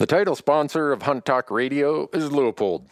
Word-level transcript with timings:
The 0.00 0.06
title 0.06 0.34
sponsor 0.34 0.92
of 0.92 1.02
Hunt 1.02 1.26
Talk 1.26 1.50
Radio 1.50 2.08
is 2.14 2.30
Leupold. 2.30 2.86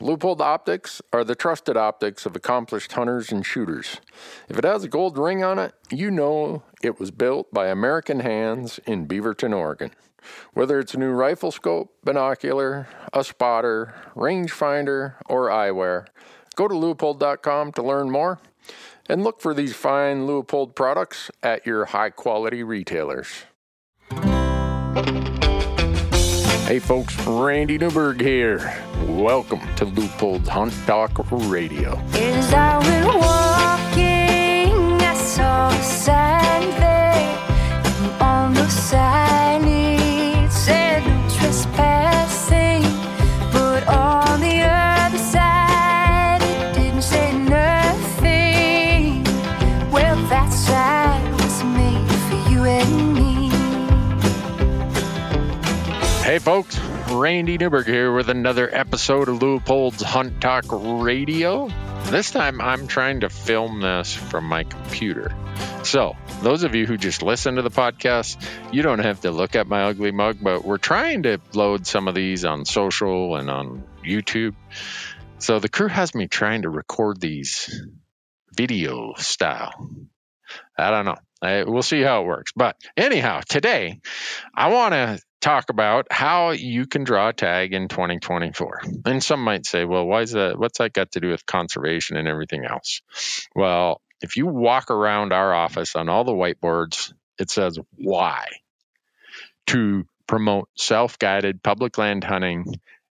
Leupold 0.00 0.40
optics 0.40 1.02
are 1.12 1.22
the 1.22 1.34
trusted 1.34 1.76
optics 1.76 2.24
of 2.24 2.34
accomplished 2.34 2.92
hunters 2.92 3.30
and 3.30 3.44
shooters. 3.44 4.00
If 4.48 4.56
it 4.56 4.64
has 4.64 4.82
a 4.82 4.88
gold 4.88 5.18
ring 5.18 5.44
on 5.44 5.58
it, 5.58 5.74
you 5.90 6.10
know 6.10 6.62
it 6.82 6.98
was 6.98 7.10
built 7.10 7.52
by 7.52 7.68
American 7.68 8.20
hands 8.20 8.80
in 8.86 9.06
Beaverton, 9.06 9.54
Oregon. 9.54 9.90
Whether 10.54 10.78
it's 10.78 10.94
a 10.94 10.98
new 10.98 11.10
rifle 11.10 11.50
scope, 11.50 11.94
binocular, 12.02 12.88
a 13.12 13.24
spotter, 13.24 13.94
rangefinder, 14.16 15.16
or 15.26 15.50
eyewear, 15.50 16.06
go 16.56 16.66
to 16.66 16.74
leupold.com 16.74 17.72
to 17.72 17.82
learn 17.82 18.10
more 18.10 18.40
and 19.06 19.22
look 19.22 19.42
for 19.42 19.52
these 19.52 19.76
fine 19.76 20.26
Leupold 20.26 20.74
products 20.74 21.30
at 21.42 21.66
your 21.66 21.84
high 21.84 22.08
quality 22.08 22.62
retailers. 22.62 23.44
Hey 26.66 26.78
folks, 26.78 27.14
Randy 27.26 27.76
Newberg 27.76 28.22
here. 28.22 28.82
Welcome 29.06 29.60
to 29.76 29.84
Leupold's 29.84 30.48
Hunt 30.48 30.72
Talk 30.86 31.12
Radio. 31.30 31.98
As 32.14 32.54
I 32.54 32.78
went 32.78 33.06
walking, 33.20 34.72
I 35.02 35.14
saw 35.14 35.68
a 35.68 35.82
sign 35.82 36.70
there. 36.80 38.18
On 38.22 38.54
the 38.54 38.66
sign 38.70 39.53
folks, 56.44 56.78
Randy 57.10 57.56
Newberg 57.56 57.86
here 57.86 58.12
with 58.12 58.28
another 58.28 58.68
episode 58.70 59.30
of 59.30 59.38
Leupold's 59.38 60.02
Hunt 60.02 60.42
Talk 60.42 60.66
Radio. 60.68 61.70
This 62.08 62.32
time 62.32 62.60
I'm 62.60 62.86
trying 62.86 63.20
to 63.20 63.30
film 63.30 63.80
this 63.80 64.12
from 64.12 64.44
my 64.44 64.64
computer. 64.64 65.34
So, 65.84 66.16
those 66.42 66.62
of 66.62 66.74
you 66.74 66.84
who 66.84 66.98
just 66.98 67.22
listen 67.22 67.54
to 67.54 67.62
the 67.62 67.70
podcast, 67.70 68.36
you 68.74 68.82
don't 68.82 68.98
have 68.98 69.22
to 69.22 69.30
look 69.30 69.56
at 69.56 69.68
my 69.68 69.84
ugly 69.84 70.12
mug, 70.12 70.36
but 70.42 70.66
we're 70.66 70.76
trying 70.76 71.22
to 71.22 71.40
load 71.54 71.86
some 71.86 72.08
of 72.08 72.14
these 72.14 72.44
on 72.44 72.66
social 72.66 73.36
and 73.36 73.48
on 73.48 73.82
YouTube. 74.04 74.54
So, 75.38 75.60
the 75.60 75.70
crew 75.70 75.88
has 75.88 76.14
me 76.14 76.28
trying 76.28 76.62
to 76.62 76.68
record 76.68 77.22
these 77.22 77.86
video 78.54 79.14
style. 79.16 79.72
I 80.76 80.90
don't 80.90 81.06
know. 81.06 81.16
I, 81.40 81.64
we'll 81.64 81.82
see 81.82 82.02
how 82.02 82.22
it 82.22 82.26
works. 82.26 82.52
But 82.54 82.76
anyhow, 82.98 83.40
today 83.48 84.00
I 84.54 84.68
want 84.68 84.92
to 84.92 85.20
talk 85.44 85.68
about 85.68 86.06
how 86.10 86.52
you 86.52 86.86
can 86.86 87.04
draw 87.04 87.28
a 87.28 87.32
tag 87.32 87.74
in 87.74 87.88
2024. 87.88 88.80
And 89.04 89.22
some 89.22 89.44
might 89.44 89.66
say, 89.66 89.84
well, 89.84 90.06
why 90.06 90.22
is 90.22 90.32
that? 90.32 90.58
What's 90.58 90.78
that 90.78 90.94
got 90.94 91.12
to 91.12 91.20
do 91.20 91.28
with 91.28 91.44
conservation 91.44 92.16
and 92.16 92.26
everything 92.26 92.64
else? 92.64 93.02
Well, 93.54 94.00
if 94.22 94.38
you 94.38 94.46
walk 94.46 94.90
around 94.90 95.32
our 95.32 95.52
office 95.52 95.96
on 95.96 96.08
all 96.08 96.24
the 96.24 96.32
whiteboards, 96.32 97.12
it 97.38 97.50
says 97.50 97.78
why 97.96 98.46
to 99.66 100.04
promote 100.26 100.68
self 100.76 101.18
guided 101.18 101.62
public 101.62 101.98
land 101.98 102.24
hunting 102.24 102.64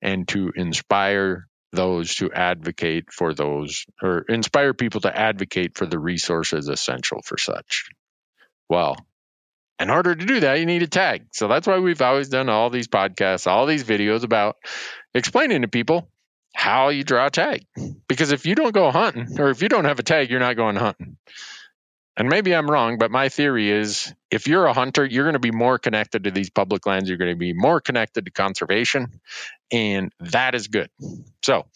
and 0.02 0.26
to 0.28 0.52
inspire 0.56 1.46
those 1.72 2.16
to 2.16 2.32
advocate 2.32 3.12
for 3.12 3.34
those 3.34 3.86
or 4.02 4.24
inspire 4.28 4.74
people 4.74 5.02
to 5.02 5.16
advocate 5.16 5.76
for 5.76 5.86
the 5.86 5.98
resources 5.98 6.68
essential 6.68 7.22
for 7.22 7.38
such. 7.38 7.88
Well, 8.68 8.96
in 9.78 9.90
order 9.90 10.14
to 10.14 10.26
do 10.26 10.40
that, 10.40 10.58
you 10.58 10.66
need 10.66 10.82
a 10.82 10.86
tag. 10.86 11.26
So 11.32 11.48
that's 11.48 11.66
why 11.66 11.78
we've 11.78 12.00
always 12.00 12.28
done 12.28 12.48
all 12.48 12.70
these 12.70 12.88
podcasts, 12.88 13.46
all 13.46 13.66
these 13.66 13.84
videos 13.84 14.24
about 14.24 14.56
explaining 15.14 15.62
to 15.62 15.68
people 15.68 16.08
how 16.54 16.88
you 16.88 17.04
draw 17.04 17.26
a 17.26 17.30
tag. 17.30 17.66
Because 18.08 18.32
if 18.32 18.46
you 18.46 18.54
don't 18.54 18.72
go 18.72 18.90
hunting, 18.90 19.38
or 19.38 19.50
if 19.50 19.60
you 19.60 19.68
don't 19.68 19.84
have 19.84 19.98
a 19.98 20.02
tag, 20.02 20.30
you're 20.30 20.40
not 20.40 20.56
going 20.56 20.76
hunting. 20.76 21.18
And 22.16 22.30
maybe 22.30 22.54
I'm 22.54 22.70
wrong, 22.70 22.96
but 22.96 23.10
my 23.10 23.28
theory 23.28 23.70
is 23.70 24.14
if 24.30 24.48
you're 24.48 24.64
a 24.64 24.72
hunter, 24.72 25.04
you're 25.04 25.24
going 25.24 25.34
to 25.34 25.38
be 25.38 25.50
more 25.50 25.78
connected 25.78 26.24
to 26.24 26.30
these 26.30 26.48
public 26.48 26.86
lands. 26.86 27.10
You're 27.10 27.18
going 27.18 27.34
to 27.34 27.38
be 27.38 27.52
more 27.52 27.78
connected 27.78 28.24
to 28.24 28.30
conservation, 28.30 29.20
and 29.70 30.10
that 30.20 30.54
is 30.54 30.68
good. 30.68 30.88
So 31.44 31.66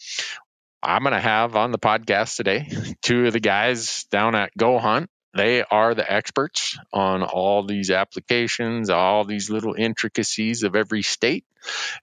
I'm 0.81 1.03
going 1.03 1.13
to 1.13 1.19
have 1.19 1.55
on 1.55 1.71
the 1.71 1.77
podcast 1.77 2.37
today 2.37 2.67
two 3.03 3.27
of 3.27 3.33
the 3.33 3.39
guys 3.39 4.05
down 4.05 4.33
at 4.33 4.49
Go 4.57 4.79
Hunt 4.79 5.11
they 5.33 5.63
are 5.63 5.95
the 5.95 6.11
experts 6.11 6.77
on 6.91 7.23
all 7.23 7.63
these 7.63 7.89
applications, 7.89 8.89
all 8.89 9.23
these 9.23 9.49
little 9.49 9.75
intricacies 9.77 10.63
of 10.63 10.75
every 10.75 11.01
state. 11.01 11.45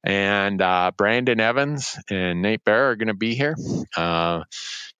And 0.04 0.62
uh, 0.62 0.92
Brandon 0.96 1.40
Evans 1.40 1.98
and 2.08 2.42
Nate 2.42 2.64
Bear 2.64 2.90
are 2.90 2.96
going 2.96 3.08
to 3.08 3.14
be 3.14 3.34
here. 3.34 3.56
Uh, 3.96 4.44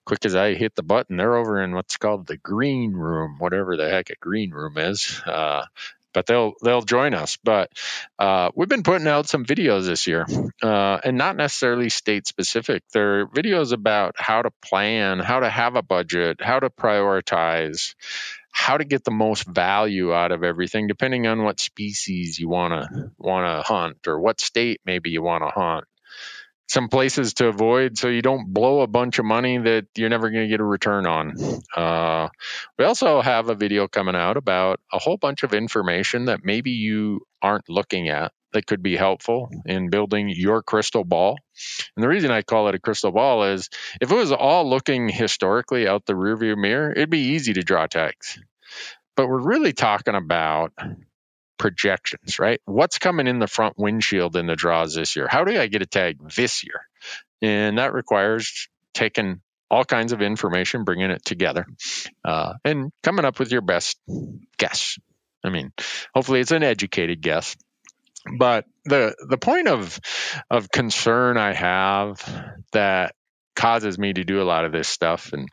quick 0.04 0.24
as 0.24 0.34
I 0.34 0.54
hit 0.54 0.74
the 0.74 0.82
button, 0.82 1.16
they're 1.16 1.36
over 1.36 1.62
in 1.62 1.74
what's 1.74 1.96
called 1.96 2.26
the 2.26 2.36
green 2.36 2.92
room, 2.92 3.36
whatever 3.38 3.76
the 3.76 3.88
heck 3.88 4.10
a 4.10 4.16
green 4.16 4.50
room 4.50 4.76
is. 4.78 5.22
Uh, 5.24 5.64
but 6.12 6.26
they'll 6.26 6.54
they'll 6.62 6.82
join 6.82 7.14
us. 7.14 7.38
But 7.42 7.70
uh, 8.19 8.50
we've 8.54 8.69
been 8.69 8.82
putting 8.82 9.06
out 9.06 9.28
some 9.28 9.44
videos 9.44 9.86
this 9.86 10.06
year, 10.06 10.26
uh, 10.62 10.98
and 11.04 11.16
not 11.16 11.36
necessarily 11.36 11.88
state 11.88 12.26
specific. 12.26 12.82
They're 12.92 13.26
videos 13.26 13.72
about 13.72 14.14
how 14.16 14.42
to 14.42 14.50
plan, 14.62 15.19
how 15.19 15.41
to 15.41 15.48
have 15.48 15.76
a 15.76 15.82
budget, 15.82 16.41
how 16.41 16.60
to 16.60 16.70
prioritize, 16.70 17.94
how 18.52 18.76
to 18.76 18.84
get 18.84 19.04
the 19.04 19.10
most 19.10 19.44
value 19.44 20.12
out 20.12 20.32
of 20.32 20.42
everything, 20.42 20.86
depending 20.86 21.26
on 21.26 21.42
what 21.42 21.60
species 21.60 22.38
you 22.38 22.48
want 22.48 22.72
to 22.75 23.62
hunt 23.64 24.06
or 24.06 24.19
what 24.19 24.40
state 24.40 24.80
maybe 24.84 25.10
you 25.10 25.22
want 25.22 25.44
to 25.44 25.50
hunt 25.50 25.84
some 26.68 26.88
places 26.88 27.34
to 27.34 27.48
avoid 27.48 27.96
so 27.96 28.08
you 28.08 28.20
don't 28.20 28.52
blow 28.52 28.80
a 28.80 28.86
bunch 28.86 29.18
of 29.18 29.24
money 29.24 29.58
that 29.58 29.86
you're 29.96 30.10
never 30.10 30.30
going 30.30 30.44
to 30.44 30.48
get 30.48 30.60
a 30.60 30.64
return 30.64 31.06
on. 31.06 31.34
Uh, 31.74 32.28
we 32.78 32.84
also 32.84 33.22
have 33.22 33.48
a 33.48 33.54
video 33.54 33.88
coming 33.88 34.14
out 34.14 34.36
about 34.36 34.78
a 34.92 34.98
whole 34.98 35.16
bunch 35.16 35.42
of 35.42 35.54
information 35.54 36.26
that 36.26 36.40
maybe 36.44 36.70
you 36.72 37.20
aren't 37.40 37.68
looking 37.68 38.10
at 38.10 38.32
that 38.52 38.66
could 38.66 38.82
be 38.82 38.96
helpful 38.96 39.50
in 39.66 39.90
building 39.90 40.28
your 40.28 40.62
crystal 40.62 41.04
ball. 41.04 41.38
And 41.96 42.02
the 42.02 42.08
reason 42.08 42.30
I 42.30 42.42
call 42.42 42.68
it 42.68 42.74
a 42.74 42.78
crystal 42.78 43.12
ball 43.12 43.44
is 43.44 43.68
if 44.00 44.10
it 44.10 44.14
was 44.14 44.32
all 44.32 44.68
looking 44.68 45.08
historically 45.08 45.88
out 45.88 46.06
the 46.06 46.14
rearview 46.14 46.56
mirror, 46.56 46.92
it'd 46.92 47.10
be 47.10 47.34
easy 47.34 47.54
to 47.54 47.62
draw 47.62 47.86
tags. 47.86 48.38
But 49.16 49.28
we're 49.28 49.40
really 49.42 49.72
talking 49.72 50.14
about 50.14 50.72
projections, 51.58 52.38
right? 52.38 52.60
What's 52.64 52.98
coming 52.98 53.26
in 53.26 53.38
the 53.38 53.46
front 53.46 53.78
windshield 53.78 54.36
in 54.36 54.46
the 54.46 54.56
draws 54.56 54.94
this 54.94 55.16
year? 55.16 55.26
How 55.28 55.44
do 55.44 55.58
I 55.58 55.66
get 55.66 55.82
a 55.82 55.86
tag 55.86 56.19
this 56.34 56.64
year? 56.64 56.80
And 57.42 57.78
that 57.78 57.92
requires 57.92 58.69
taking 58.94 59.41
all 59.70 59.84
kinds 59.84 60.12
of 60.12 60.22
information, 60.22 60.84
bringing 60.84 61.10
it 61.10 61.24
together, 61.24 61.66
uh, 62.24 62.54
and 62.64 62.91
coming 63.02 63.24
up 63.24 63.38
with 63.38 63.52
your 63.52 63.60
best 63.60 63.98
guess. 64.56 64.98
I 65.44 65.50
mean, 65.50 65.72
hopefully 66.14 66.41
it's 66.41 66.52
an 66.52 66.62
educated 66.62 67.20
guess. 67.20 67.56
But 68.38 68.64
the 68.84 69.14
the 69.28 69.38
point 69.38 69.69
of 69.69 69.98
of 70.50 70.70
concern 70.70 71.36
I 71.36 71.52
have 71.52 72.22
that 72.72 73.14
causes 73.54 73.98
me 73.98 74.12
to 74.12 74.25
do 74.25 74.42
a 74.42 74.44
lot 74.44 74.64
of 74.64 74.72
this 74.72 74.88
stuff 74.88 75.32
and 75.32 75.48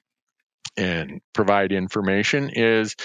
and 0.77 1.21
provide 1.33 1.71
information 1.71 2.49
is 2.49 2.95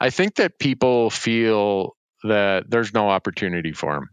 I 0.00 0.10
think 0.10 0.36
that 0.36 0.58
people 0.58 1.10
feel 1.10 1.96
that 2.24 2.70
there's 2.70 2.92
no 2.92 3.08
opportunity 3.08 3.72
for 3.72 3.96
him. 3.96 4.10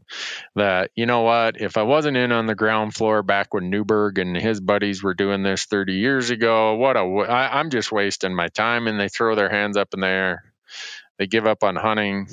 That, 0.55 0.91
you 0.95 1.05
know 1.05 1.21
what, 1.21 1.59
if 1.59 1.77
I 1.77 1.83
wasn't 1.83 2.17
in 2.17 2.31
on 2.31 2.45
the 2.45 2.55
ground 2.55 2.93
floor 2.93 3.23
back 3.23 3.53
when 3.53 3.69
Newberg 3.69 4.19
and 4.19 4.35
his 4.35 4.59
buddies 4.59 5.03
were 5.03 5.13
doing 5.13 5.43
this 5.43 5.65
30 5.65 5.93
years 5.93 6.29
ago, 6.29 6.75
what 6.75 6.95
a, 6.95 7.01
I, 7.01 7.59
I'm 7.59 7.69
just 7.69 7.91
wasting 7.91 8.35
my 8.35 8.47
time. 8.47 8.87
And 8.87 8.99
they 8.99 9.09
throw 9.09 9.35
their 9.35 9.49
hands 9.49 9.77
up 9.77 9.93
in 9.93 9.99
the 9.99 10.07
air. 10.07 10.53
They 11.17 11.27
give 11.27 11.47
up 11.47 11.63
on 11.63 11.75
hunting. 11.75 12.27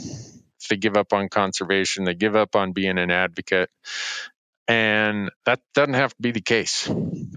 They 0.68 0.76
give 0.76 0.96
up 0.96 1.12
on 1.12 1.28
conservation. 1.28 2.04
They 2.04 2.14
give 2.14 2.36
up 2.36 2.56
on 2.56 2.72
being 2.72 2.98
an 2.98 3.10
advocate. 3.10 3.70
And 4.66 5.31
that 5.44 5.60
doesn't 5.75 5.94
have 5.94 6.14
to 6.14 6.22
be 6.22 6.31
the 6.31 6.40
case. 6.40 6.88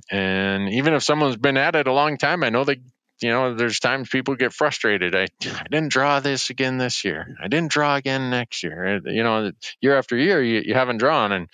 And 0.10 0.70
even 0.70 0.94
if 0.94 1.04
someone's 1.04 1.36
been 1.36 1.58
at 1.58 1.76
it 1.76 1.88
a 1.88 1.94
long 1.94 2.18
time, 2.18 2.44
I 2.44 2.50
know 2.50 2.64
they 2.64 2.80
you 3.22 3.30
know, 3.30 3.56
there's 3.56 3.80
times 3.80 4.10
people 4.10 4.36
get 4.36 4.54
frustrated. 4.54 5.16
I, 5.16 5.28
I 5.44 5.68
didn't 5.70 5.90
draw 5.90 6.20
this 6.20 6.50
again 6.50 6.78
this 6.78 7.04
year. 7.04 7.36
I 7.42 7.48
didn't 7.48 7.72
draw 7.72 7.96
again 7.96 8.30
next 8.30 8.64
year. 8.64 9.02
You 9.06 9.24
know, 9.24 9.52
year 9.82 9.98
after 9.98 10.16
year, 10.16 10.42
you, 10.42 10.62
you 10.66 10.74
haven't 10.74 10.98
drawn. 10.98 11.32
And 11.32 11.50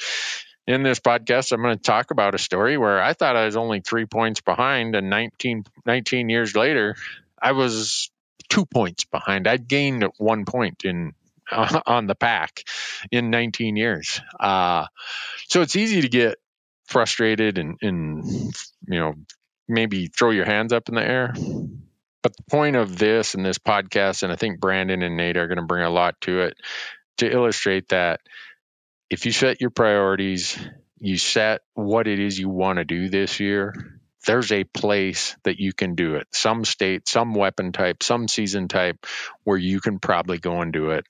in 0.68 0.83
this 0.83 1.00
podcast, 1.00 1.51
I'm 1.51 1.62
going 1.62 1.77
to 1.77 1.81
talk 1.81 2.12
about 2.12 2.36
a 2.36 2.39
story 2.39 2.77
where 2.77 3.01
I 3.01 3.13
thought 3.13 3.36
I 3.36 3.45
was 3.45 3.56
only 3.56 3.81
three 3.81 4.06
points 4.06 4.42
behind, 4.42 4.95
and 4.95 5.10
19, 5.10 5.63
19 5.86 6.30
years 6.30 6.56
later, 6.56 6.95
I 7.42 7.54
was 7.54 8.12
two 8.50 8.65
points 8.65 9.06
behind. 9.06 9.48
I'd 9.48 9.68
gained 9.68 10.06
one 10.18 10.45
point 10.45 10.83
in 10.86 11.13
on 11.51 12.07
the 12.07 12.15
pack 12.15 12.63
in 13.12 13.30
19 13.30 13.75
years. 13.75 14.21
Uh, 14.39 14.88
so 15.48 15.62
it's 15.62 15.75
easy 15.75 16.01
to 16.01 16.10
get 16.10 16.38
frustrated 16.86 17.57
and, 17.57 17.77
and 17.81 18.25
you 18.88 19.00
know 19.00 19.13
maybe 19.68 20.07
throw 20.07 20.31
your 20.31 20.45
hands 20.45 20.74
up 20.74 20.89
in 20.89 20.95
the 20.95 21.07
air. 21.07 21.33
But 22.21 22.38
the 22.38 22.44
point 22.50 22.75
of 22.75 22.98
this 22.98 23.36
and 23.36 23.45
this 23.45 23.57
podcast, 23.57 24.24
and 24.24 24.31
I 24.31 24.36
think 24.36 24.60
Brandon 24.60 25.01
and 25.01 25.18
Nate 25.18 25.38
are 25.38 25.48
going 25.48 25.57
to 25.57 25.65
bring 25.65 25.83
a 25.83 25.89
lot 25.89 26.19
to 26.21 26.42
it 26.42 26.57
to 27.18 27.31
illustrate 27.31 27.89
that 27.89 28.21
if 29.10 29.25
you 29.25 29.31
set 29.31 29.62
your 29.62 29.69
priorities, 29.69 30.57
you 31.00 31.18
set 31.18 31.62
what 31.74 32.07
it 32.07 32.19
is 32.19 32.39
you 32.39 32.50
want 32.50 32.77
to 32.77 32.86
do 32.86 33.10
this 33.10 33.39
year, 33.39 33.74
there's 34.25 34.51
a 34.51 34.63
place 34.63 35.36
that 35.44 35.60
you 35.60 35.74
can 35.74 35.95
do 35.95 36.15
it. 36.15 36.27
Some 36.31 36.63
state, 36.63 37.07
some 37.07 37.33
weapon 37.33 37.74
type, 37.74 38.04
some 38.04 38.27
season 38.27 38.69
type 38.69 39.06
where 39.44 39.57
you 39.57 39.81
can 39.81 40.00
probably 40.00 40.39
go 40.39 40.62
and 40.62 40.71
do 40.71 40.92
it. 40.92 41.06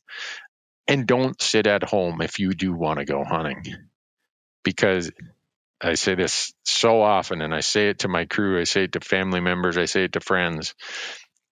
And 0.88 1.08
don't 1.08 1.40
sit 1.42 1.68
at 1.68 1.84
home 1.84 2.22
if 2.22 2.40
you 2.40 2.54
do 2.54 2.74
want 2.74 3.00
to 3.00 3.06
go 3.06 3.24
hunting. 3.24 3.64
Because 4.64 5.12
I 5.84 5.96
say 5.96 6.16
this 6.16 6.54
so 6.64 7.02
often, 7.02 7.42
and 7.42 7.54
I 7.54 7.60
say 7.60 7.90
it 7.90 8.00
to 8.00 8.08
my 8.08 8.26
crew, 8.26 8.60
I 8.60 8.64
say 8.64 8.86
it 8.86 8.94
to 8.94 9.02
family 9.02 9.42
members, 9.42 9.78
I 9.78 9.86
say 9.86 10.06
it 10.06 10.14
to 10.14 10.22
friends. 10.22 10.74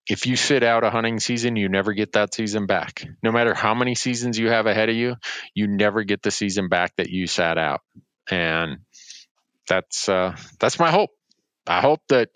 If 0.08 0.26
you 0.26 0.36
sit 0.36 0.64
out 0.64 0.84
a 0.84 0.90
hunting 0.90 1.20
season, 1.20 1.56
you 1.58 1.70
never 1.70 1.94
get 1.94 2.14
that 2.14 2.34
season 2.34 2.66
back. 2.66 3.06
No 3.22 3.32
matter 3.32 3.54
how 3.54 3.76
many 3.76 3.94
seasons 3.94 4.40
you 4.40 4.50
have 4.50 4.66
ahead 4.66 4.90
of 4.90 4.96
you, 4.96 5.18
you 5.54 5.68
never 5.68 6.04
get 6.04 6.22
the 6.22 6.32
season 6.32 6.70
back 6.70 6.96
that 6.96 7.10
you 7.10 7.28
sat 7.28 7.58
out. 7.58 7.82
And 8.30 8.80
that's 9.68 10.10
uh, 10.10 10.36
that's 10.60 10.80
my 10.80 10.90
hope. 10.90 11.12
I 11.68 11.82
hope 11.82 12.02
that 12.10 12.30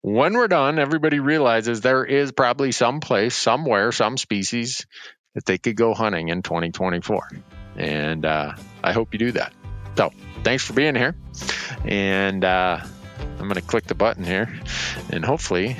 when 0.00 0.34
we're 0.34 0.48
done, 0.48 0.78
everybody 0.78 1.20
realizes 1.20 1.80
there 1.80 2.04
is 2.04 2.32
probably 2.32 2.72
some 2.72 3.00
place, 3.00 3.34
somewhere, 3.34 3.92
some 3.92 4.16
species 4.16 4.86
that 5.34 5.44
they 5.44 5.58
could 5.58 5.76
go 5.76 5.94
hunting 5.94 6.28
in 6.28 6.42
2024. 6.42 7.28
And 7.76 8.24
uh, 8.24 8.54
I 8.82 8.92
hope 8.92 9.12
you 9.12 9.18
do 9.18 9.32
that. 9.32 9.52
So 9.96 10.12
thanks 10.44 10.64
for 10.64 10.74
being 10.74 10.94
here. 10.94 11.16
And 11.84 12.44
uh, 12.44 12.80
I'm 13.38 13.48
going 13.48 13.54
to 13.54 13.62
click 13.62 13.86
the 13.86 13.94
button 13.94 14.24
here. 14.24 14.52
And 15.10 15.24
hopefully, 15.24 15.76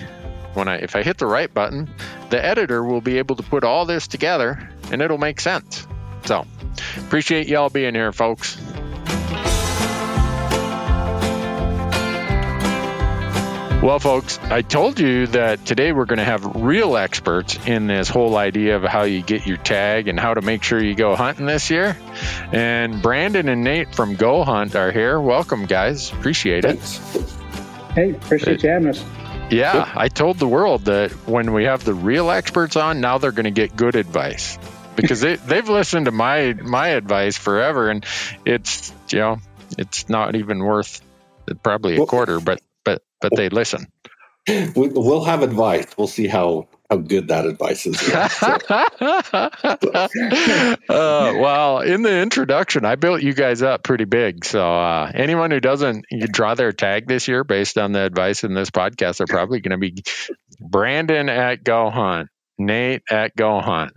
when 0.55 0.69
I 0.69 0.77
if 0.77 0.97
I 0.97 1.03
hit 1.03 1.19
the 1.19 1.27
right 1.27 1.53
button, 1.53 1.89
the 2.31 2.45
editor 2.45 2.83
will 2.83 3.01
be 3.01 3.19
able 3.19 3.37
to 3.37 3.43
put 3.43 3.65
all 3.65 3.87
this 3.87 4.07
together 4.09 4.69
and 4.91 5.03
it'll 5.03 5.19
make 5.19 5.41
sense. 5.41 5.87
So 6.25 6.47
appreciate 6.97 7.47
y'all 7.47 7.71
being 7.71 7.95
here, 7.95 8.13
folks. 8.13 8.59
Well, 13.85 13.99
folks, 13.99 14.39
I 14.39 14.63
told 14.63 14.99
you 14.99 15.27
that 15.27 15.67
today 15.67 15.93
we're 15.93 16.07
going 16.07 16.19
to 16.19 16.25
have 16.25 16.57
real 16.57 16.97
experts 16.97 17.59
in 17.67 17.87
this 17.87 18.09
whole 18.09 18.35
idea 18.35 18.77
of 18.77 18.83
how 18.83 19.03
you 19.03 19.21
get 19.21 19.47
your 19.47 19.59
tag 19.59 20.09
and 20.09 20.19
how 20.19 20.33
to 20.33 20.41
make 20.41 20.63
sure 20.63 20.83
you 20.83 20.95
go 20.95 21.15
hunting 21.15 21.45
this 21.45 21.69
year. 21.69 21.95
And 22.51 23.03
Brandon 23.03 23.47
and 23.47 23.63
Nate 23.63 23.95
from 23.95 24.17
Go 24.17 24.43
Hunt 24.43 24.75
are 24.75 24.91
here. 24.91 25.21
Welcome, 25.21 25.67
guys. 25.67 26.11
Appreciate 26.11 26.65
it. 26.65 26.81
Hey, 27.95 28.13
appreciate 28.13 28.63
you 28.63 28.71
having 28.71 28.89
us. 28.89 29.05
Yeah, 29.51 29.93
I 29.95 30.09
told 30.09 30.39
the 30.39 30.49
world 30.49 30.87
that 30.87 31.11
when 31.29 31.53
we 31.53 31.65
have 31.65 31.85
the 31.85 31.93
real 31.93 32.31
experts 32.31 32.77
on, 32.77 33.03
now 33.03 33.19
they're 33.19 33.33
going 33.33 33.45
to 33.45 33.51
get 33.51 33.77
good 33.77 33.97
advice 33.97 34.59
because 34.97 35.21
they, 35.21 35.37
they've 35.47 35.69
listened 35.69 36.07
to 36.07 36.11
my 36.11 36.55
my 36.55 36.89
advice 36.89 37.37
forever, 37.37 37.91
and 37.91 38.07
it's 38.47 38.95
you 39.11 39.19
know 39.19 39.41
it's 39.77 40.09
not 40.09 40.37
even 40.37 40.61
worth 40.61 41.03
probably 41.63 41.97
a 41.99 42.07
quarter, 42.07 42.41
but 42.41 42.63
but 43.25 43.37
they 43.37 43.49
listen. 43.49 43.87
We, 44.47 44.89
we'll 44.89 45.25
have 45.25 45.43
advice. 45.43 45.87
We'll 45.97 46.07
see 46.07 46.27
how 46.27 46.69
how 46.91 46.99
good 46.99 47.29
that 47.29 47.47
advice 47.47 47.87
is. 47.87 47.97
uh, 48.13 48.29
well, 50.91 51.81
in 51.81 52.03
the 52.03 52.21
introduction, 52.21 52.85
I 52.85 52.97
built 52.97 53.23
you 53.23 53.33
guys 53.33 53.63
up 53.63 53.85
pretty 53.85 54.05
big. 54.05 54.45
So 54.45 54.61
uh, 54.61 55.11
anyone 55.15 55.51
who 55.51 55.61
doesn't 55.61 56.05
draw 56.31 56.57
their 56.57 56.73
tag 56.73 57.09
this 57.09 57.27
year 57.27 57.43
based 57.43 57.79
on 57.79 57.93
the 57.93 58.05
advice 58.05 58.45
in 58.45 58.53
this 58.53 58.69
podcast 58.69 59.23
are 59.23 59.27
probably 59.27 59.61
going 59.61 59.71
to 59.71 59.79
be 59.79 60.05
Brandon 60.61 61.31
at 61.31 61.65
Go 61.65 61.89
Hunt, 61.89 62.29
Nate 62.59 63.01
at 63.11 63.35
Go 63.35 63.63
Hunt. 63.63 63.93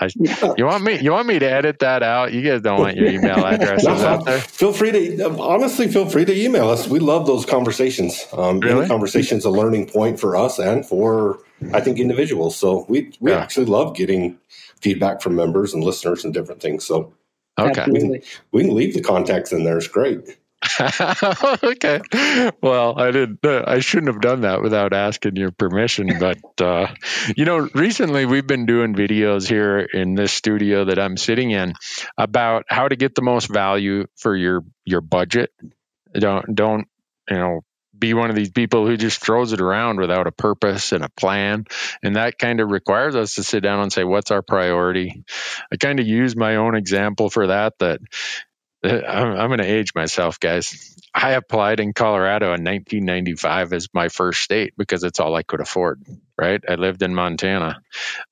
I, 0.00 0.08
yeah. 0.16 0.54
You 0.56 0.64
want 0.64 0.84
me? 0.84 0.98
You 1.00 1.12
want 1.12 1.26
me 1.26 1.38
to 1.38 1.50
edit 1.50 1.78
that 1.80 2.02
out? 2.02 2.32
You 2.32 2.42
guys 2.42 2.62
don't 2.62 2.80
want 2.80 2.96
your 2.96 3.08
email 3.10 3.44
addresses 3.44 3.86
no, 3.86 3.94
out 3.94 4.24
there. 4.24 4.40
Feel 4.40 4.72
free 4.72 4.90
to 4.90 5.22
um, 5.22 5.38
honestly 5.38 5.86
feel 5.86 6.08
free 6.08 6.24
to 6.24 6.34
email 6.34 6.70
us. 6.70 6.88
We 6.88 6.98
love 6.98 7.26
those 7.26 7.44
conversations. 7.44 8.26
Um, 8.32 8.60
really? 8.60 8.86
conversations 8.86 9.44
a 9.44 9.50
learning 9.50 9.88
point 9.88 10.18
for 10.18 10.34
us 10.34 10.58
and 10.58 10.86
for 10.86 11.40
I 11.74 11.80
think 11.80 11.98
individuals. 11.98 12.56
So 12.56 12.86
we 12.88 13.12
we 13.20 13.32
yeah. 13.32 13.38
actually 13.38 13.66
love 13.66 13.94
getting 13.94 14.38
feedback 14.80 15.20
from 15.20 15.36
members 15.36 15.74
and 15.74 15.84
listeners 15.84 16.24
and 16.24 16.32
different 16.32 16.62
things. 16.62 16.84
So 16.86 17.12
okay, 17.58 17.84
we 17.90 18.00
can, 18.00 18.22
we 18.52 18.64
can 18.64 18.74
leave 18.74 18.94
the 18.94 19.02
contacts 19.02 19.52
in 19.52 19.64
there. 19.64 19.76
It's 19.76 19.88
great. 19.88 20.38
okay. 21.62 22.00
Well, 22.62 22.98
I 22.98 23.10
didn't. 23.10 23.44
Uh, 23.44 23.64
I 23.66 23.80
shouldn't 23.80 24.12
have 24.12 24.20
done 24.20 24.42
that 24.42 24.62
without 24.62 24.92
asking 24.92 25.36
your 25.36 25.50
permission. 25.50 26.10
But 26.22 26.60
uh, 26.60 26.94
you 27.36 27.44
know, 27.44 27.68
recently 27.74 28.26
we've 28.26 28.46
been 28.46 28.66
doing 28.66 28.94
videos 28.94 29.48
here 29.48 29.78
in 29.78 30.14
this 30.14 30.32
studio 30.32 30.84
that 30.84 30.98
I'm 30.98 31.16
sitting 31.16 31.50
in 31.50 31.72
about 32.16 32.64
how 32.68 32.86
to 32.86 32.96
get 32.96 33.14
the 33.14 33.22
most 33.22 33.52
value 33.52 34.06
for 34.16 34.36
your 34.36 34.62
your 34.84 35.00
budget. 35.00 35.50
Don't 36.14 36.54
don't 36.54 36.86
you 37.28 37.36
know 37.36 37.60
be 38.02 38.14
one 38.14 38.30
of 38.30 38.36
these 38.36 38.50
people 38.50 38.84
who 38.84 38.96
just 38.96 39.20
throws 39.20 39.52
it 39.52 39.60
around 39.60 40.00
without 40.00 40.26
a 40.26 40.32
purpose 40.32 40.90
and 40.90 41.04
a 41.04 41.08
plan. 41.10 41.64
And 42.02 42.16
that 42.16 42.36
kind 42.36 42.60
of 42.60 42.68
requires 42.68 43.14
us 43.14 43.36
to 43.36 43.44
sit 43.44 43.62
down 43.62 43.80
and 43.80 43.92
say, 43.92 44.02
what's 44.02 44.32
our 44.32 44.42
priority? 44.42 45.24
I 45.72 45.76
kind 45.76 46.00
of 46.00 46.06
use 46.06 46.34
my 46.34 46.56
own 46.56 46.74
example 46.74 47.30
for 47.30 47.46
that, 47.46 47.74
that 47.78 48.00
I'm, 48.84 49.32
I'm 49.38 49.48
going 49.48 49.58
to 49.58 49.64
age 49.64 49.94
myself, 49.94 50.40
guys. 50.40 50.96
I 51.14 51.32
applied 51.32 51.78
in 51.78 51.92
Colorado 51.92 52.46
in 52.46 52.64
1995 52.64 53.72
as 53.74 53.88
my 53.92 54.08
first 54.08 54.40
state 54.42 54.74
because 54.76 55.04
it's 55.04 55.20
all 55.20 55.34
I 55.36 55.42
could 55.42 55.60
afford, 55.60 56.02
right? 56.38 56.60
I 56.68 56.74
lived 56.74 57.02
in 57.02 57.14
Montana. 57.14 57.80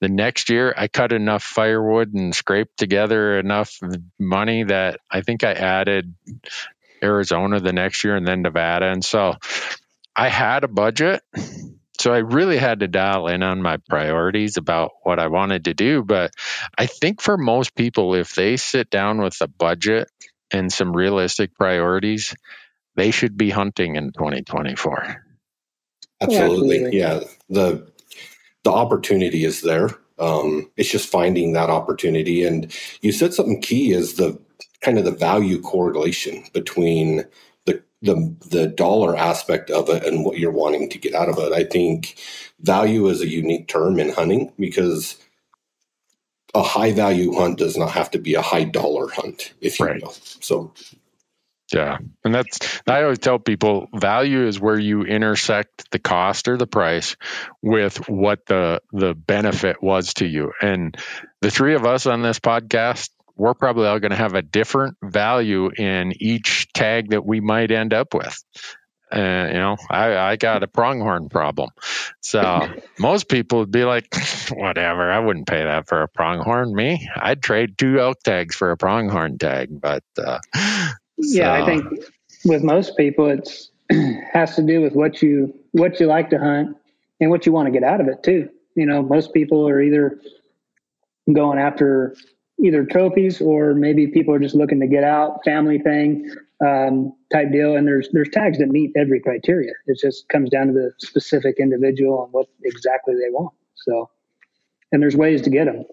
The 0.01 0.09
next 0.09 0.49
year, 0.49 0.75
I 0.77 0.89
cut 0.89 1.13
enough 1.13 1.43
firewood 1.43 2.15
and 2.15 2.35
scraped 2.35 2.79
together 2.79 3.39
enough 3.39 3.79
money 4.19 4.65
that 4.65 5.01
I 5.11 5.21
think 5.21 5.45
I 5.45 5.53
added 5.53 6.15
Arizona 7.03 7.61
the 7.61 7.73
next 7.73 8.03
year 8.03 8.17
and 8.17 8.27
then 8.27 8.43
Nevada. 8.43 8.87
And 8.87 9.05
so 9.05 9.37
I 10.17 10.29
had 10.29 10.65
a 10.65 10.69
budget. 10.69 11.23
So 11.99 12.15
I 12.15 12.19
really 12.19 12.57
had 12.57 12.81
to 12.81 12.89
dial 12.89 13.29
in 13.29 13.43
on 13.43 13.61
my 13.61 13.77
priorities 13.77 14.57
about 14.57 14.93
what 15.03 15.19
I 15.19 15.27
wanted 15.27 15.67
to 15.67 15.75
do. 15.75 16.03
But 16.03 16.33
I 16.77 16.87
think 16.87 17.21
for 17.21 17.37
most 17.37 17.75
people, 17.75 18.15
if 18.15 18.35
they 18.35 18.57
sit 18.57 18.89
down 18.89 19.21
with 19.21 19.39
a 19.43 19.49
budget 19.49 20.11
and 20.53 20.73
some 20.73 20.95
realistic 20.95 21.55
priorities, 21.55 22.35
they 22.97 23.11
should 23.11 23.37
be 23.37 23.51
hunting 23.51 23.97
in 23.97 24.13
2024. 24.13 25.25
Absolutely. 26.21 26.99
Yeah. 26.99 27.21
The 27.49 27.91
the 28.65 28.71
opportunity 28.71 29.45
is 29.45 29.63
there. 29.63 29.91
Um, 30.19 30.71
it's 30.77 30.91
just 30.91 31.09
finding 31.09 31.55
that 31.55 31.71
opportunity. 31.71 32.45
And 32.45 32.73
you 33.01 33.11
said 33.11 33.33
something 33.33 33.63
key 33.63 33.93
is 33.93 34.15
the 34.15 34.39
kind 34.83 34.99
of 34.99 35.05
the 35.05 35.11
value 35.11 35.61
correlation 35.61 36.45
between 36.53 37.25
the 37.65 37.83
the 38.03 38.35
the 38.51 38.67
dollar 38.67 39.17
aspect 39.17 39.71
of 39.71 39.89
it 39.89 40.05
and 40.05 40.25
what 40.25 40.39
you're 40.39 40.53
wanting 40.53 40.91
to 40.91 40.99
get 40.99 41.15
out 41.15 41.29
of 41.29 41.39
it. 41.39 41.53
I 41.53 41.65
think 41.65 42.17
value 42.61 43.07
is 43.09 43.23
a 43.23 43.29
unique 43.29 43.69
term 43.69 43.99
in 43.99 44.11
hunting 44.11 44.53
because 44.59 45.17
a 46.55 46.63
high 46.63 46.93
value 46.93 47.35
hunt 47.35 47.59
does 47.59 47.77
not 47.77 47.93
have 47.93 48.11
to 48.13 48.19
be 48.19 48.35
a 48.35 48.43
high 48.43 48.65
dollar 48.65 49.09
hunt, 49.09 49.53
if 49.61 49.79
you 49.81 49.87
right. 49.87 50.03
will. 50.03 50.13
So, 50.13 50.73
yeah, 51.73 51.99
and 52.25 52.35
that's 52.35 52.83
I 52.87 53.03
always 53.03 53.21
tell 53.21 53.39
people 53.39 53.87
value 53.95 54.47
is 54.47 54.61
where 54.61 54.79
you 54.79 55.03
intersect 55.03 55.91
the 55.91 55.99
cost 55.99 56.49
or 56.49 56.57
the 56.57 56.67
price 56.67 57.17
with 57.63 58.09
what 58.09 58.47
the 58.47 58.81
the 58.93 59.15
benefit 59.15 59.83
was 59.83 60.15
to 60.15 60.27
you. 60.27 60.53
And 60.61 60.97
the 61.41 61.51
three 61.51 61.75
of 61.75 61.87
us 61.87 62.07
on 62.07 62.23
this 62.23 62.41
podcast, 62.41 63.11
we're 63.37 63.55
probably 63.55 63.87
all 63.87 64.01
going 64.01 64.11
to 64.11 64.17
have 64.17 64.35
a 64.35 64.43
different 64.43 64.97
value 65.03 65.71
in 65.77 66.13
each 66.21 66.73
tag 66.73 67.11
that 67.11 67.25
we 67.25 67.41
might 67.41 67.71
end 67.71 67.95
up 67.95 68.15
with. 68.15 68.43
Uh, 69.13 69.49
you 69.49 69.59
know, 69.59 69.77
I, 69.91 70.17
I 70.17 70.37
got 70.37 70.63
a 70.63 70.69
pronghorn 70.69 71.29
problem. 71.29 71.71
So 72.21 72.69
most 72.99 73.29
people 73.29 73.61
would 73.61 73.71
be 73.71 73.85
like, 73.85 74.15
whatever, 74.53 75.11
I 75.11 75.19
wouldn't 75.19 75.49
pay 75.49 75.65
that 75.65 75.89
for 75.89 76.03
a 76.03 76.09
pronghorn. 76.09 76.75
Me, 76.75 77.09
I'd 77.17 77.43
trade 77.43 77.77
two 77.77 77.99
elk 77.99 78.23
tags 78.23 78.55
for 78.55 78.71
a 78.71 78.77
pronghorn 78.77 79.39
tag. 79.39 79.81
But 79.81 80.05
uh, 80.17 80.39
yeah, 81.19 81.59
so. 81.59 81.63
I 81.63 81.67
think 81.67 82.05
with 82.45 82.63
most 82.63 82.97
people, 82.97 83.27
it's 83.27 83.71
has 84.33 84.55
to 84.57 84.63
do 84.63 84.81
with 84.81 84.95
what 84.95 85.23
you 85.23 85.55
what 85.73 85.99
you 85.99 86.07
like 86.07 86.31
to 86.31 86.39
hunt 86.39 86.77
and 87.21 87.31
what 87.31 87.47
you 87.47 87.53
want 87.53 87.67
to 87.67 87.73
get 87.73 87.83
out 87.83 88.01
of 88.01 88.07
it 88.07 88.23
too. 88.23 88.49
You 88.77 88.87
know, 88.87 89.03
most 89.03 89.35
people 89.35 89.69
are 89.69 89.83
either 89.83 90.21
going 91.33 91.59
after 91.59 92.15
either 92.63 92.85
trophies 92.85 93.41
or 93.41 93.75
maybe 93.75 94.07
people 94.09 94.35
are 94.35 94.39
just 94.39 94.55
looking 94.55 94.81
to 94.81 94.87
get 94.87 95.03
out, 95.03 95.45
family 95.45 95.79
thing 95.79 96.31
um, 96.65 97.15
type 97.33 97.53
deal. 97.53 97.77
And 97.77 97.87
there's 97.87 98.09
there's 98.13 98.29
tags 98.31 98.59
that 98.59 98.69
meet 98.69 98.93
every 98.97 99.21
criteria. 99.21 99.73
It 99.87 99.99
just 100.01 100.29
comes 100.29 100.51
down 100.51 100.69
to 100.69 100.73
the 100.73 100.93
specific 100.99 101.57
individual 101.59 102.25
and 102.25 102.33
what 102.33 102.49
exactly 102.63 103.15
they 103.15 103.31
want. 103.31 103.55
So, 103.75 104.11
and 104.93 105.03
there's 105.03 105.17
ways 105.17 105.43
to 105.43 105.51
get 105.51 105.67
them. 105.67 105.85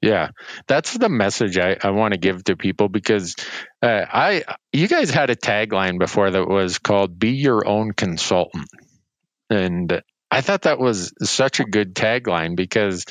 Yeah, 0.00 0.28
that's 0.68 0.96
the 0.96 1.08
message 1.08 1.58
I, 1.58 1.76
I 1.82 1.90
want 1.90 2.14
to 2.14 2.20
give 2.20 2.44
to 2.44 2.56
people 2.56 2.88
because 2.88 3.34
uh, 3.82 4.04
I 4.08 4.44
you 4.72 4.86
guys 4.86 5.10
had 5.10 5.30
a 5.30 5.36
tagline 5.36 5.98
before 5.98 6.30
that 6.30 6.46
was 6.48 6.78
called 6.78 7.18
"Be 7.18 7.30
Your 7.30 7.66
Own 7.66 7.92
Consultant," 7.92 8.68
and 9.50 10.00
I 10.30 10.40
thought 10.40 10.62
that 10.62 10.78
was 10.78 11.12
such 11.22 11.58
a 11.58 11.64
good 11.64 11.96
tagline 11.96 12.54
because 12.54 13.06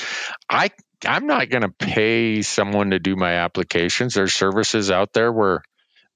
I 0.49 0.69
I'm 1.05 1.27
not 1.27 1.49
going 1.49 1.63
to 1.63 1.69
pay 1.69 2.41
someone 2.41 2.91
to 2.91 2.99
do 2.99 3.17
my 3.17 3.33
applications. 3.33 4.13
There's 4.13 4.33
services 4.33 4.89
out 4.89 5.11
there 5.11 5.31
where 5.31 5.63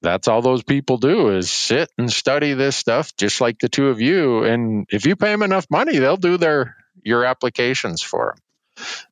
that's 0.01 0.27
all 0.27 0.41
those 0.41 0.63
people 0.63 0.97
do 0.97 1.29
is 1.29 1.49
sit 1.49 1.89
and 1.97 2.11
study 2.11 2.53
this 2.53 2.75
stuff 2.75 3.15
just 3.15 3.41
like 3.41 3.59
the 3.59 3.69
two 3.69 3.89
of 3.89 4.01
you. 4.01 4.43
And 4.43 4.87
if 4.89 5.05
you 5.05 5.15
pay 5.15 5.31
them 5.31 5.43
enough 5.43 5.67
money 5.69 5.99
they'll 5.99 6.17
do 6.17 6.37
their 6.37 6.75
your 7.03 7.25
applications 7.25 8.01
for 8.01 8.35
them 8.35 8.43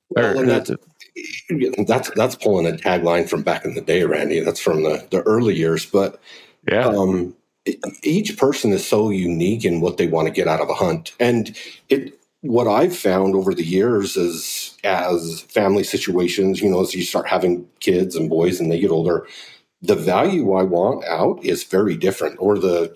well, 0.10 0.46
that's, 0.46 0.72
that's 1.88 2.10
that's 2.12 2.36
pulling 2.36 2.68
a 2.68 2.78
tagline 2.78 3.30
from 3.30 3.44
back 3.44 3.66
in 3.66 3.76
the 3.76 3.82
day 3.82 4.04
randy. 4.04 4.40
That's 4.40 4.60
from 4.60 4.84
the, 4.84 5.08
the 5.12 5.22
early 5.22 5.56
years. 5.56 5.86
But 5.86 6.20
yeah. 6.68 6.86
um, 6.88 7.36
each 8.04 8.38
person 8.38 8.72
is 8.72 8.88
so 8.88 9.10
unique 9.10 9.66
in 9.66 9.82
what 9.82 9.98
they 9.98 10.08
want 10.08 10.28
to 10.28 10.34
get 10.34 10.48
out 10.48 10.62
of 10.62 10.70
a 10.70 10.74
hunt. 10.74 11.14
And 11.20 11.56
it 11.90 12.20
what 12.42 12.68
I've 12.68 12.96
found 12.96 13.36
over 13.36 13.54
the 13.54 13.66
years 13.66 14.16
is 14.16 14.78
as 14.84 15.42
family 15.42 15.84
situations, 15.84 16.62
you 16.62 16.70
know, 16.70 16.80
as 16.80 16.96
you 16.96 17.04
start 17.04 17.28
having 17.28 17.68
kids 17.82 18.16
and 18.16 18.30
boys 18.30 18.62
and 18.62 18.72
they 18.72 18.80
get 18.80 18.92
older, 18.92 19.28
the 19.82 19.96
value 19.96 20.54
I 20.54 20.64
want 20.64 21.06
out 21.06 21.44
is 21.44 21.64
very 21.64 21.96
different, 21.96 22.38
or 22.40 22.58
the 22.58 22.96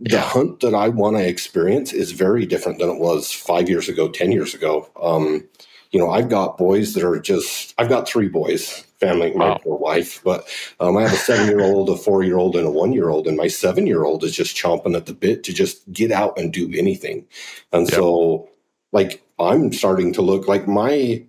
the 0.00 0.20
hunt 0.20 0.60
that 0.60 0.74
I 0.74 0.88
want 0.88 1.16
to 1.16 1.26
experience 1.26 1.92
is 1.92 2.12
very 2.12 2.46
different 2.46 2.78
than 2.78 2.90
it 2.90 2.98
was 2.98 3.32
five 3.32 3.68
years 3.68 3.88
ago, 3.88 4.08
ten 4.08 4.32
years 4.32 4.54
ago. 4.54 4.88
Um, 5.00 5.48
you 5.90 6.00
know, 6.00 6.10
I've 6.10 6.28
got 6.28 6.58
boys 6.58 6.94
that 6.94 7.04
are 7.04 7.20
just 7.20 7.74
I've 7.78 7.88
got 7.88 8.08
three 8.08 8.28
boys, 8.28 8.84
family, 8.98 9.32
my 9.34 9.50
wow. 9.50 9.60
poor 9.62 9.78
wife, 9.78 10.20
but 10.24 10.48
um, 10.80 10.96
I 10.96 11.02
have 11.02 11.12
a 11.12 11.16
seven 11.16 11.46
year 11.46 11.60
old, 11.60 11.88
a 11.88 11.96
four 11.96 12.22
year 12.24 12.36
old, 12.36 12.56
and 12.56 12.66
a 12.66 12.70
one 12.70 12.92
year 12.92 13.08
old, 13.08 13.26
and 13.26 13.36
my 13.36 13.48
seven 13.48 13.86
year 13.86 14.04
old 14.04 14.24
is 14.24 14.34
just 14.34 14.56
chomping 14.56 14.96
at 14.96 15.06
the 15.06 15.14
bit 15.14 15.44
to 15.44 15.52
just 15.52 15.90
get 15.92 16.10
out 16.10 16.36
and 16.38 16.52
do 16.52 16.70
anything. 16.74 17.26
And 17.72 17.86
yep. 17.86 17.94
so, 17.94 18.48
like, 18.92 19.22
I'm 19.38 19.72
starting 19.72 20.12
to 20.14 20.22
look 20.22 20.48
like 20.48 20.66
my 20.66 21.24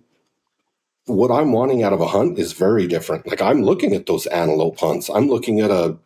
what 1.06 1.30
I'm 1.30 1.52
wanting 1.52 1.82
out 1.84 1.92
of 1.92 2.00
a 2.00 2.06
hunt 2.06 2.38
is 2.38 2.52
very 2.52 2.86
different. 2.86 3.26
Like 3.26 3.40
I'm 3.40 3.62
looking 3.62 3.94
at 3.94 4.06
those 4.06 4.26
antelope 4.26 4.78
hunts. 4.78 5.08
I'm 5.08 5.28
looking 5.28 5.60
at 5.60 5.70
a, 5.70 5.96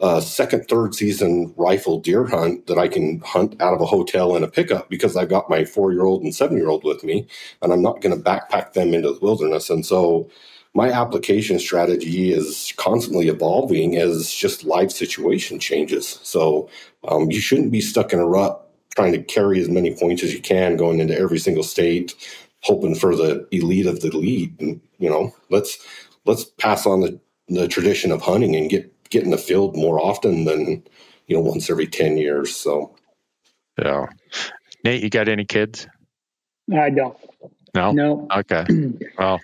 a, 0.00 0.20
second, 0.20 0.66
third 0.68 0.94
season 0.94 1.54
rifle 1.56 2.00
deer 2.00 2.26
hunt 2.26 2.66
that 2.66 2.76
I 2.76 2.88
can 2.88 3.20
hunt 3.20 3.60
out 3.62 3.72
of 3.72 3.80
a 3.80 3.86
hotel 3.86 4.36
in 4.36 4.42
a 4.42 4.48
pickup 4.48 4.90
because 4.90 5.16
I've 5.16 5.28
got 5.28 5.48
my 5.48 5.64
four 5.64 5.92
year 5.92 6.04
old 6.04 6.22
and 6.22 6.34
seven 6.34 6.56
year 6.56 6.68
old 6.68 6.82
with 6.82 7.04
me, 7.04 7.26
and 7.62 7.72
I'm 7.72 7.82
not 7.82 8.00
going 8.00 8.16
to 8.16 8.22
backpack 8.22 8.72
them 8.72 8.94
into 8.94 9.12
the 9.12 9.20
wilderness. 9.20 9.70
And 9.70 9.86
so 9.86 10.28
my 10.74 10.90
application 10.90 11.58
strategy 11.60 12.32
is 12.32 12.74
constantly 12.76 13.28
evolving 13.28 13.96
as 13.96 14.30
just 14.30 14.64
life 14.64 14.90
situation 14.90 15.60
changes. 15.60 16.18
So 16.22 16.68
um, 17.06 17.30
you 17.30 17.40
shouldn't 17.40 17.70
be 17.70 17.80
stuck 17.80 18.12
in 18.12 18.18
a 18.18 18.26
rut 18.26 18.64
trying 18.94 19.12
to 19.12 19.22
carry 19.22 19.60
as 19.60 19.68
many 19.68 19.94
points 19.94 20.24
as 20.24 20.34
you 20.34 20.40
can 20.40 20.76
going 20.76 20.98
into 20.98 21.16
every 21.16 21.38
single 21.38 21.62
state 21.62 22.14
hoping 22.62 22.94
for 22.94 23.14
the 23.14 23.46
elite 23.52 23.86
of 23.86 24.00
the 24.00 24.08
elite. 24.08 24.52
And 24.60 24.80
you 24.98 25.10
know, 25.10 25.34
let's 25.50 25.78
let's 26.24 26.44
pass 26.44 26.86
on 26.86 27.00
the 27.00 27.20
the 27.48 27.68
tradition 27.68 28.12
of 28.12 28.22
hunting 28.22 28.56
and 28.56 28.70
get 28.70 28.92
get 29.10 29.24
in 29.24 29.30
the 29.30 29.38
field 29.38 29.76
more 29.76 29.98
often 30.00 30.44
than 30.44 30.84
you 31.26 31.36
know 31.36 31.40
once 31.40 31.70
every 31.70 31.86
ten 31.86 32.16
years. 32.16 32.54
So, 32.54 32.94
yeah. 33.78 34.06
Nate, 34.84 35.02
you 35.02 35.10
got 35.10 35.28
any 35.28 35.44
kids? 35.44 35.86
I 36.72 36.90
don't. 36.90 37.16
No. 37.74 37.92
No. 37.92 38.26
Okay. 38.34 38.64
well, 39.18 39.40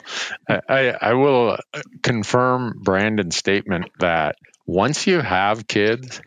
I 0.48 0.94
I 1.00 1.14
will 1.14 1.56
uh, 1.72 1.80
confirm 2.02 2.80
Brandon's 2.82 3.36
statement 3.36 3.86
that 4.00 4.36
once 4.66 5.06
you 5.06 5.20
have 5.20 5.66
kids, 5.66 6.20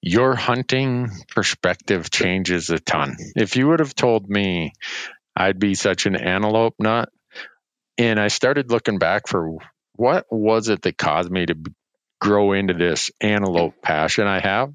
your 0.00 0.34
hunting 0.34 1.10
perspective 1.28 2.10
changes 2.10 2.70
a 2.70 2.78
ton. 2.78 3.16
If 3.36 3.56
you 3.56 3.68
would 3.68 3.80
have 3.80 3.94
told 3.94 4.28
me 4.28 4.72
I'd 5.38 5.60
be 5.60 5.76
such 5.76 6.06
an 6.06 6.16
antelope 6.16 6.74
nut. 6.80 7.10
And 7.96 8.18
I 8.18 8.26
started 8.26 8.72
looking 8.72 8.98
back 8.98 9.28
for 9.28 9.56
what 9.94 10.26
was 10.30 10.68
it 10.68 10.82
that 10.82 10.98
caused 10.98 11.30
me 11.30 11.46
to 11.46 11.56
grow 12.20 12.52
into 12.52 12.74
this 12.74 13.12
antelope 13.20 13.80
passion 13.80 14.26
I 14.26 14.40
have. 14.40 14.72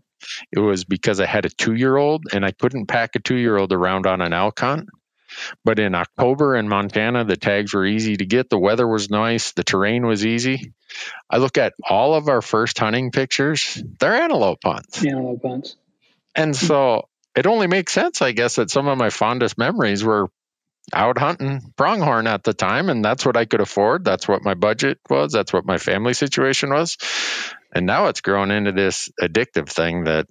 It 0.54 0.60
was 0.60 0.86
because 0.86 1.20
I 1.20 1.26
had 1.26 1.46
a 1.46 1.50
two 1.50 1.74
year 1.74 1.98
old 1.98 2.24
and 2.32 2.46
I 2.46 2.52
couldn't 2.52 2.86
pack 2.86 3.16
a 3.16 3.20
two 3.20 3.36
year 3.36 3.58
old 3.58 3.74
around 3.74 4.08
on 4.08 4.22
an 4.22 4.32
elk 4.32 4.62
hunt. 4.62 4.88
But 5.66 5.80
in 5.80 5.96
October 5.96 6.56
in 6.56 6.70
Montana, 6.70 7.26
the 7.26 7.36
tags 7.36 7.74
were 7.74 7.86
easy 7.86 8.16
to 8.16 8.26
get. 8.26 8.50
The 8.50 8.60
weather 8.60 8.88
was 8.88 9.10
nice. 9.10 9.52
The 9.52 9.64
terrain 9.64 10.06
was 10.06 10.26
easy. 10.26 10.72
I 11.30 11.38
look 11.38 11.58
at 11.58 11.74
all 11.90 12.14
of 12.14 12.30
our 12.30 12.42
first 12.42 12.80
hunting 12.80 13.12
pictures, 13.12 13.84
they're 14.00 14.14
antelope 14.14 14.60
hunts. 14.64 15.04
Antelope 15.04 15.42
hunts. 15.44 15.76
And 16.36 16.56
so 16.56 17.10
it 17.36 17.48
only 17.48 17.68
makes 17.68 17.92
sense, 17.92 18.22
I 18.22 18.32
guess, 18.32 18.56
that 18.56 18.70
some 18.70 18.88
of 18.88 18.98
my 18.98 19.10
fondest 19.10 19.58
memories 19.58 20.04
were 20.04 20.30
out 20.92 21.18
hunting 21.18 21.74
pronghorn 21.78 22.28
at 22.28 22.44
the 22.44 22.54
time, 22.54 22.90
and 22.90 23.04
that's 23.04 23.26
what 23.26 23.38
I 23.38 23.46
could 23.46 23.62
afford. 23.62 24.04
That's 24.04 24.28
what 24.28 24.44
my 24.44 24.54
budget 24.54 25.00
was. 25.10 25.32
That's 25.32 25.54
what 25.54 25.66
my 25.66 25.78
family 25.78 26.14
situation 26.14 26.72
was. 26.72 26.98
And 27.76 27.86
now 27.86 28.08
it's 28.08 28.22
grown 28.22 28.52
into 28.52 28.72
this 28.72 29.10
addictive 29.20 29.70
thing 29.70 30.04
that 30.04 30.28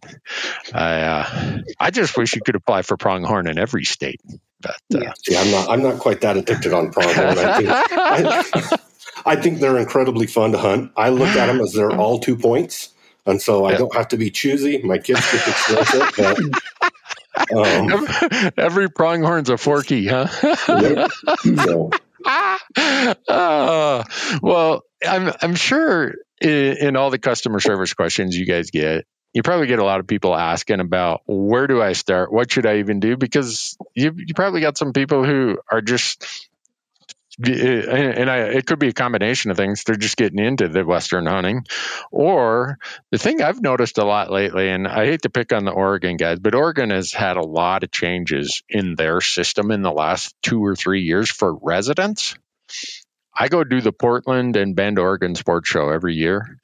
I 0.72 1.00
uh, 1.00 1.58
I 1.80 1.90
just 1.90 2.16
wish 2.16 2.34
you 2.34 2.42
could 2.44 2.54
apply 2.54 2.82
for 2.82 2.96
pronghorn 2.96 3.48
in 3.48 3.58
every 3.58 3.84
state. 3.84 4.20
But 4.60 4.76
uh, 4.94 5.00
yeah. 5.00 5.12
See, 5.24 5.36
I'm 5.36 5.50
not 5.50 5.68
I'm 5.68 5.82
not 5.82 5.98
quite 5.98 6.20
that 6.20 6.36
addicted 6.36 6.72
on 6.72 6.92
pronghorn. 6.92 7.38
I 7.38 7.56
think, 7.56 7.68
I, 8.72 8.78
I 9.24 9.36
think 9.36 9.58
they're 9.58 9.78
incredibly 9.78 10.26
fun 10.26 10.52
to 10.52 10.58
hunt. 10.58 10.92
I 10.96 11.08
look 11.08 11.28
at 11.28 11.46
them 11.46 11.60
as 11.60 11.72
they're 11.72 11.92
all 11.92 12.20
two 12.20 12.36
points. 12.36 12.90
And 13.24 13.40
so 13.40 13.64
I 13.64 13.76
don't 13.76 13.94
have 13.94 14.08
to 14.08 14.16
be 14.16 14.30
choosy. 14.30 14.78
My 14.82 14.98
kids 14.98 15.20
get 15.30 15.44
to 15.44 15.50
experience 15.50 15.94
it, 15.94 16.14
but 16.16 16.92
um, 17.54 18.52
Every 18.56 18.90
pronghorn's 18.90 19.50
a 19.50 19.56
forky, 19.56 20.06
huh? 20.06 20.28
yep. 20.68 21.10
So. 21.64 21.90
uh, 23.28 24.04
well, 24.42 24.82
I'm 25.06 25.32
I'm 25.42 25.54
sure 25.54 26.14
in, 26.40 26.76
in 26.78 26.96
all 26.96 27.10
the 27.10 27.18
customer 27.18 27.58
service 27.60 27.94
questions 27.94 28.36
you 28.36 28.46
guys 28.46 28.70
get, 28.70 29.06
you 29.32 29.42
probably 29.42 29.66
get 29.66 29.78
a 29.78 29.84
lot 29.84 29.98
of 30.00 30.06
people 30.06 30.34
asking 30.34 30.80
about 30.80 31.22
where 31.26 31.66
do 31.66 31.82
I 31.82 31.94
start? 31.94 32.32
What 32.32 32.50
should 32.52 32.66
I 32.66 32.78
even 32.78 33.00
do? 33.00 33.16
Because 33.16 33.76
you 33.94 34.12
you 34.16 34.34
probably 34.34 34.60
got 34.60 34.78
some 34.78 34.92
people 34.92 35.24
who 35.24 35.58
are 35.70 35.80
just 35.80 36.48
Uh, 37.44 37.50
and 37.50 38.30
I, 38.30 38.38
it 38.48 38.66
could 38.66 38.78
be 38.78 38.88
a 38.88 38.92
combination 38.92 39.50
of 39.50 39.56
things. 39.56 39.84
They're 39.84 39.96
just 39.96 40.16
getting 40.16 40.38
into 40.38 40.68
the 40.68 40.84
Western 40.84 41.26
hunting. 41.26 41.64
Or 42.10 42.78
the 43.10 43.18
thing 43.18 43.42
I've 43.42 43.62
noticed 43.62 43.98
a 43.98 44.04
lot 44.04 44.30
lately, 44.30 44.68
and 44.68 44.86
I 44.86 45.06
hate 45.06 45.22
to 45.22 45.30
pick 45.30 45.52
on 45.52 45.64
the 45.64 45.70
Oregon 45.70 46.16
guys, 46.16 46.38
but 46.38 46.54
Oregon 46.54 46.90
has 46.90 47.12
had 47.12 47.36
a 47.36 47.46
lot 47.46 47.84
of 47.84 47.90
changes 47.90 48.62
in 48.68 48.96
their 48.96 49.20
system 49.20 49.70
in 49.70 49.82
the 49.82 49.92
last 49.92 50.34
two 50.42 50.64
or 50.64 50.76
three 50.76 51.02
years 51.02 51.30
for 51.30 51.54
residents. 51.54 52.36
I 53.34 53.48
go 53.48 53.64
do 53.64 53.80
the 53.80 53.92
Portland 53.92 54.56
and 54.56 54.76
Bend, 54.76 54.98
Oregon 54.98 55.34
sports 55.34 55.68
show 55.68 55.88
every 55.88 56.14
year. 56.14 56.58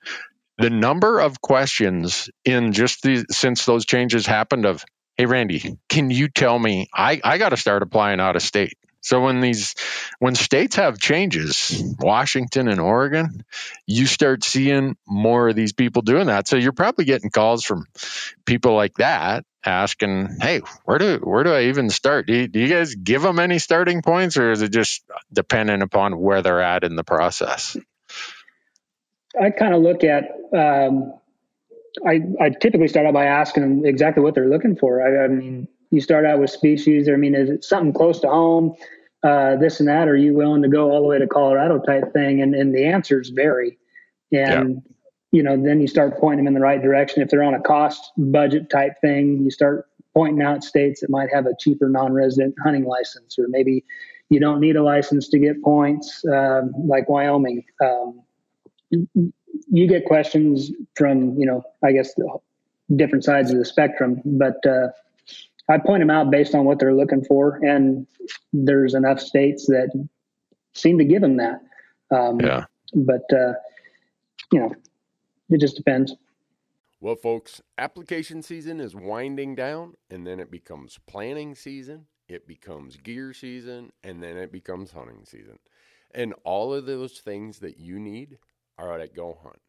The 0.59 0.71
number 0.71 1.21
of 1.21 1.41
questions 1.41 2.29
in 2.45 2.73
just 2.73 3.03
the, 3.03 3.25
since 3.31 3.65
those 3.65 3.87
changes 3.87 4.27
happened 4.27 4.67
of, 4.67 4.85
hey, 5.17 5.27
Randy, 5.27 5.79
can 5.89 6.11
you 6.11 6.29
tell 6.29 6.59
me, 6.59 6.89
I, 6.95 7.21
I 7.25 7.39
got 7.39 7.51
to 7.51 7.57
start 7.57 7.83
applying 7.83 8.21
out 8.21 8.37
of 8.37 8.43
state 8.43 8.77
so 9.00 9.23
when 9.23 9.40
these 9.40 9.75
when 10.19 10.35
states 10.35 10.76
have 10.76 10.99
changes, 10.99 11.83
Washington 11.99 12.69
and 12.69 12.81
Oregon, 12.81 13.45
you 13.87 14.07
start 14.07 14.45
seeing 14.45 14.97
more 15.07 15.49
of 15.49 15.57
these 15.57 15.73
people 15.73 16.02
doing 16.02 16.26
that. 16.26 16.49
So 16.49 16.57
you're 16.57 16.73
probably 16.73 17.05
getting 17.05 17.31
calls 17.31 17.64
from 17.64 17.87
people 18.45 18.75
like 18.75 18.95
that 18.95 19.45
asking, 19.64 20.38
"Hey, 20.40 20.61
where 20.85 20.99
do 20.99 21.19
where 21.23 21.45
do 21.45 21.52
I 21.52 21.64
even 21.64 21.90
start? 21.90 22.26
Do 22.26 22.35
you, 22.35 22.49
do 22.49 22.59
you 22.59 22.69
guys 22.69 22.95
give 22.95 23.23
them 23.23 23.38
any 23.38 23.59
starting 23.59 24.02
points, 24.02 24.37
or 24.37 24.50
is 24.50 24.62
it 24.62 24.73
just 24.73 25.05
dependent 25.33 25.83
upon 25.83 26.19
where 26.19 26.43
they're 26.43 26.62
at 26.62 26.85
in 26.85 26.97
the 26.97 27.05
process?" 27.05 27.76
I 29.40 29.50
kind 29.50 29.75
of 29.75 29.83
look 29.83 30.02
at. 30.05 30.25
Um, 30.57 31.14
I 32.07 32.21
I 32.40 32.50
typically 32.50 32.88
start 32.88 33.07
out 33.07 33.14
by 33.14 33.26
asking 33.26 33.62
them 33.62 33.87
exactly 33.87 34.23
what 34.23 34.35
they're 34.35 34.49
looking 34.49 34.76
for. 34.76 35.02
I, 35.02 35.25
I 35.25 35.28
mean, 35.28 35.69
you 35.90 36.00
start 36.00 36.26
out 36.26 36.38
with 36.38 36.50
species. 36.50 37.09
I 37.09 37.16
mean, 37.16 37.35
is 37.35 37.50
it 37.50 37.64
something 37.64 37.92
close 37.92 38.21
to 38.21 38.28
home? 38.28 38.75
Uh, 39.23 39.57
this 39.57 39.80
and 39.80 39.88
that. 39.88 40.09
Are 40.09 40.16
you 40.16 40.35
willing 40.35 40.62
to 40.62 40.68
go 40.68 40.92
all 40.92 41.02
the 41.02 41.09
way 41.09 41.18
to 41.18 41.26
Colorado 41.26 41.78
type 41.80 42.12
thing? 42.12 42.40
And 42.40 42.54
and 42.54 42.75
the 42.75 42.85
answers 42.85 43.30
vary. 43.30 43.78
And 44.33 44.71
yeah. 44.75 44.92
you 45.33 45.42
know, 45.42 45.57
then 45.61 45.80
you 45.80 45.88
start 45.88 46.18
pointing 46.18 46.45
them 46.45 46.49
in 46.49 46.54
the 46.54 46.64
right 46.64 46.80
direction. 46.80 47.23
If 47.23 47.30
they're 47.30 47.42
on 47.42 47.54
a 47.54 47.61
cost 47.61 48.12
budget 48.16 48.71
type 48.71 49.00
thing, 49.00 49.42
you 49.42 49.50
start 49.50 49.87
pointing 50.14 50.42
out 50.42 50.62
states 50.62 51.00
that 51.00 51.11
might 51.11 51.33
have 51.33 51.47
a 51.47 51.52
cheaper 51.59 51.88
non-resident 51.88 52.54
hunting 52.62 52.85
license, 52.85 53.38
or 53.38 53.47
maybe 53.49 53.85
you 54.30 54.40
don't 54.40 54.61
need 54.61 54.76
a 54.76 54.83
license 54.83 55.28
to 55.28 55.38
get 55.38 55.62
points, 55.62 56.25
um, 56.33 56.73
like 56.87 57.09
Wyoming. 57.09 57.64
Um, 57.83 58.23
you 59.71 59.87
get 59.87 60.04
questions 60.04 60.71
from 60.97 61.37
you 61.38 61.47
know, 61.47 61.62
I 61.85 61.92
guess 61.92 62.14
different 62.95 63.25
sides 63.25 63.50
of 63.50 63.59
the 63.59 63.64
spectrum, 63.64 64.23
but 64.25 64.64
uh, 64.66 64.88
I 65.69 65.79
point 65.79 66.01
them 66.01 66.11
out 66.11 66.31
based 66.31 66.55
on 66.55 66.65
what 66.65 66.79
they're 66.79 66.95
looking 66.95 67.25
for, 67.25 67.61
and 67.63 68.07
there's 68.53 68.95
enough 68.95 69.21
states 69.21 69.67
that 69.67 69.91
seem 70.75 70.99
to 70.99 71.05
give 71.05 71.21
them 71.21 71.37
that. 71.37 71.61
Um, 72.11 72.41
yeah. 72.41 72.65
But 72.95 73.25
uh, 73.33 73.53
you 74.53 74.61
know, 74.61 74.75
it 75.51 75.61
just 75.61 75.77
depends. 75.77 76.15
Well, 77.01 77.17
folks, 77.17 77.63
application 77.77 78.43
season 78.43 78.81
is 78.81 78.95
winding 78.95 79.55
down, 79.55 79.95
and 80.11 80.27
then 80.27 80.41
it 80.41 80.51
becomes 80.51 80.99
planning 81.07 81.55
season. 81.55 82.07
It 82.29 82.47
becomes 82.47 82.97
gear 82.97 83.33
season, 83.33 83.93
and 84.03 84.23
then 84.23 84.37
it 84.37 84.51
becomes 84.51 84.91
hunting 84.91 85.25
season. 85.25 85.59
And 86.13 86.35
all 86.45 86.75
of 86.75 86.87
those 86.87 87.21
things 87.21 87.61
that 87.61 87.79
you 87.79 87.99
need 87.99 88.39
are 88.79 88.99
at 88.99 89.15
Go 89.15 89.39
Hunt. 89.43 89.61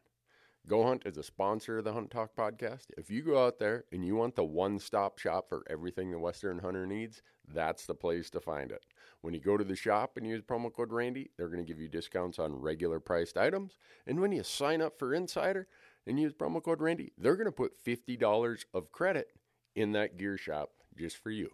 Go 0.69 0.83
Hunt 0.83 1.01
is 1.07 1.17
a 1.17 1.23
sponsor 1.23 1.79
of 1.79 1.83
the 1.83 1.93
Hunt 1.93 2.11
Talk 2.11 2.35
podcast. 2.35 2.91
If 2.95 3.09
you 3.09 3.23
go 3.23 3.43
out 3.43 3.57
there 3.57 3.85
and 3.91 4.05
you 4.05 4.15
want 4.15 4.35
the 4.35 4.43
one 4.43 4.77
stop 4.77 5.17
shop 5.17 5.49
for 5.49 5.63
everything 5.67 6.11
the 6.11 6.19
Western 6.19 6.59
hunter 6.59 6.85
needs, 6.85 7.23
that's 7.51 7.87
the 7.87 7.95
place 7.95 8.29
to 8.29 8.39
find 8.39 8.71
it. 8.71 8.85
When 9.21 9.33
you 9.33 9.39
go 9.39 9.57
to 9.57 9.63
the 9.63 9.75
shop 9.75 10.15
and 10.15 10.27
use 10.27 10.43
promo 10.43 10.71
code 10.71 10.93
Randy, 10.93 11.31
they're 11.35 11.47
going 11.47 11.65
to 11.65 11.67
give 11.67 11.81
you 11.81 11.87
discounts 11.87 12.37
on 12.37 12.53
regular 12.53 12.99
priced 12.99 13.35
items. 13.35 13.79
And 14.05 14.19
when 14.19 14.31
you 14.31 14.43
sign 14.43 14.79
up 14.79 14.99
for 14.99 15.15
Insider 15.15 15.67
and 16.05 16.19
use 16.19 16.33
promo 16.33 16.61
code 16.61 16.81
Randy, 16.81 17.13
they're 17.17 17.35
going 17.35 17.45
to 17.45 17.51
put 17.51 17.83
$50 17.83 18.65
of 18.71 18.91
credit 18.91 19.29
in 19.75 19.93
that 19.93 20.17
gear 20.19 20.37
shop 20.37 20.69
just 20.95 21.17
for 21.17 21.31
you. 21.31 21.49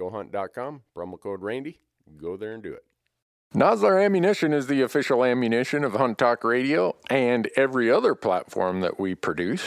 GoHunt.com, 0.00 0.84
promo 0.96 1.20
code 1.20 1.42
Randy. 1.42 1.80
Go 2.16 2.38
there 2.38 2.54
and 2.54 2.62
do 2.62 2.72
it. 2.72 2.84
Nosler 3.54 4.04
Ammunition 4.04 4.52
is 4.52 4.66
the 4.66 4.82
official 4.82 5.24
ammunition 5.24 5.84
of 5.84 5.92
Hunt 5.92 6.18
Talk 6.18 6.42
Radio 6.42 6.96
and 7.08 7.48
every 7.56 7.88
other 7.88 8.16
platform 8.16 8.80
that 8.80 8.98
we 8.98 9.14
produce. 9.14 9.62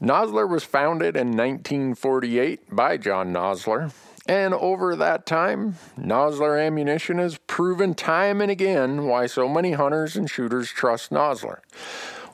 Nosler 0.00 0.48
was 0.48 0.62
founded 0.62 1.16
in 1.16 1.36
1948 1.36 2.76
by 2.76 2.96
John 2.96 3.32
Nosler, 3.32 3.92
and 4.28 4.54
over 4.54 4.94
that 4.94 5.26
time, 5.26 5.74
Nosler 5.98 6.64
Ammunition 6.64 7.18
has 7.18 7.38
proven 7.48 7.94
time 7.94 8.40
and 8.40 8.52
again 8.52 9.06
why 9.06 9.26
so 9.26 9.48
many 9.48 9.72
hunters 9.72 10.14
and 10.14 10.30
shooters 10.30 10.70
trust 10.70 11.10
Nosler. 11.10 11.58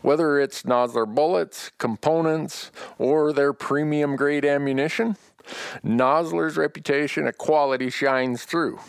Whether 0.02 0.38
it's 0.38 0.64
Nosler 0.64 1.07
bullets, 1.07 1.71
components, 1.78 2.71
or 2.99 3.33
their 3.33 3.54
premium 3.54 4.16
grade 4.16 4.45
ammunition, 4.45 5.16
Nosler's 5.83 6.59
reputation 6.59 7.26
of 7.26 7.38
quality 7.38 7.88
shines 7.88 8.45
through. 8.45 8.81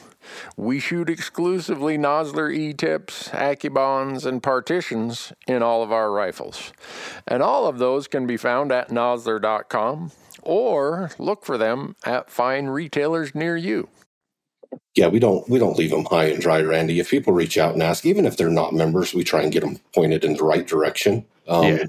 We 0.57 0.79
shoot 0.79 1.09
exclusively 1.09 1.97
Nosler 1.97 2.53
E-tips, 2.53 3.29
AccuBonds, 3.29 4.25
and 4.25 4.41
partitions 4.41 5.33
in 5.47 5.63
all 5.63 5.83
of 5.83 5.91
our 5.91 6.11
rifles. 6.11 6.73
And 7.27 7.41
all 7.41 7.67
of 7.67 7.77
those 7.77 8.07
can 8.07 8.27
be 8.27 8.37
found 8.37 8.71
at 8.71 8.89
nosler.com 8.89 10.11
or 10.41 11.11
look 11.17 11.45
for 11.45 11.57
them 11.57 11.95
at 12.05 12.29
fine 12.29 12.67
retailers 12.67 13.33
near 13.33 13.57
you. 13.57 13.89
Yeah, 14.95 15.07
we 15.07 15.19
don't 15.19 15.47
we 15.49 15.59
don't 15.59 15.77
leave 15.77 15.91
them 15.91 16.05
high 16.05 16.25
and 16.25 16.41
dry, 16.41 16.61
Randy. 16.61 16.99
If 16.99 17.09
people 17.09 17.33
reach 17.33 17.57
out 17.57 17.73
and 17.73 17.83
ask, 17.83 18.05
even 18.05 18.25
if 18.25 18.35
they're 18.35 18.49
not 18.49 18.73
members, 18.73 19.13
we 19.13 19.23
try 19.23 19.41
and 19.41 19.51
get 19.51 19.61
them 19.61 19.79
pointed 19.93 20.23
in 20.23 20.35
the 20.35 20.43
right 20.43 20.65
direction. 20.65 21.25
Um, 21.47 21.63
yeah 21.63 21.85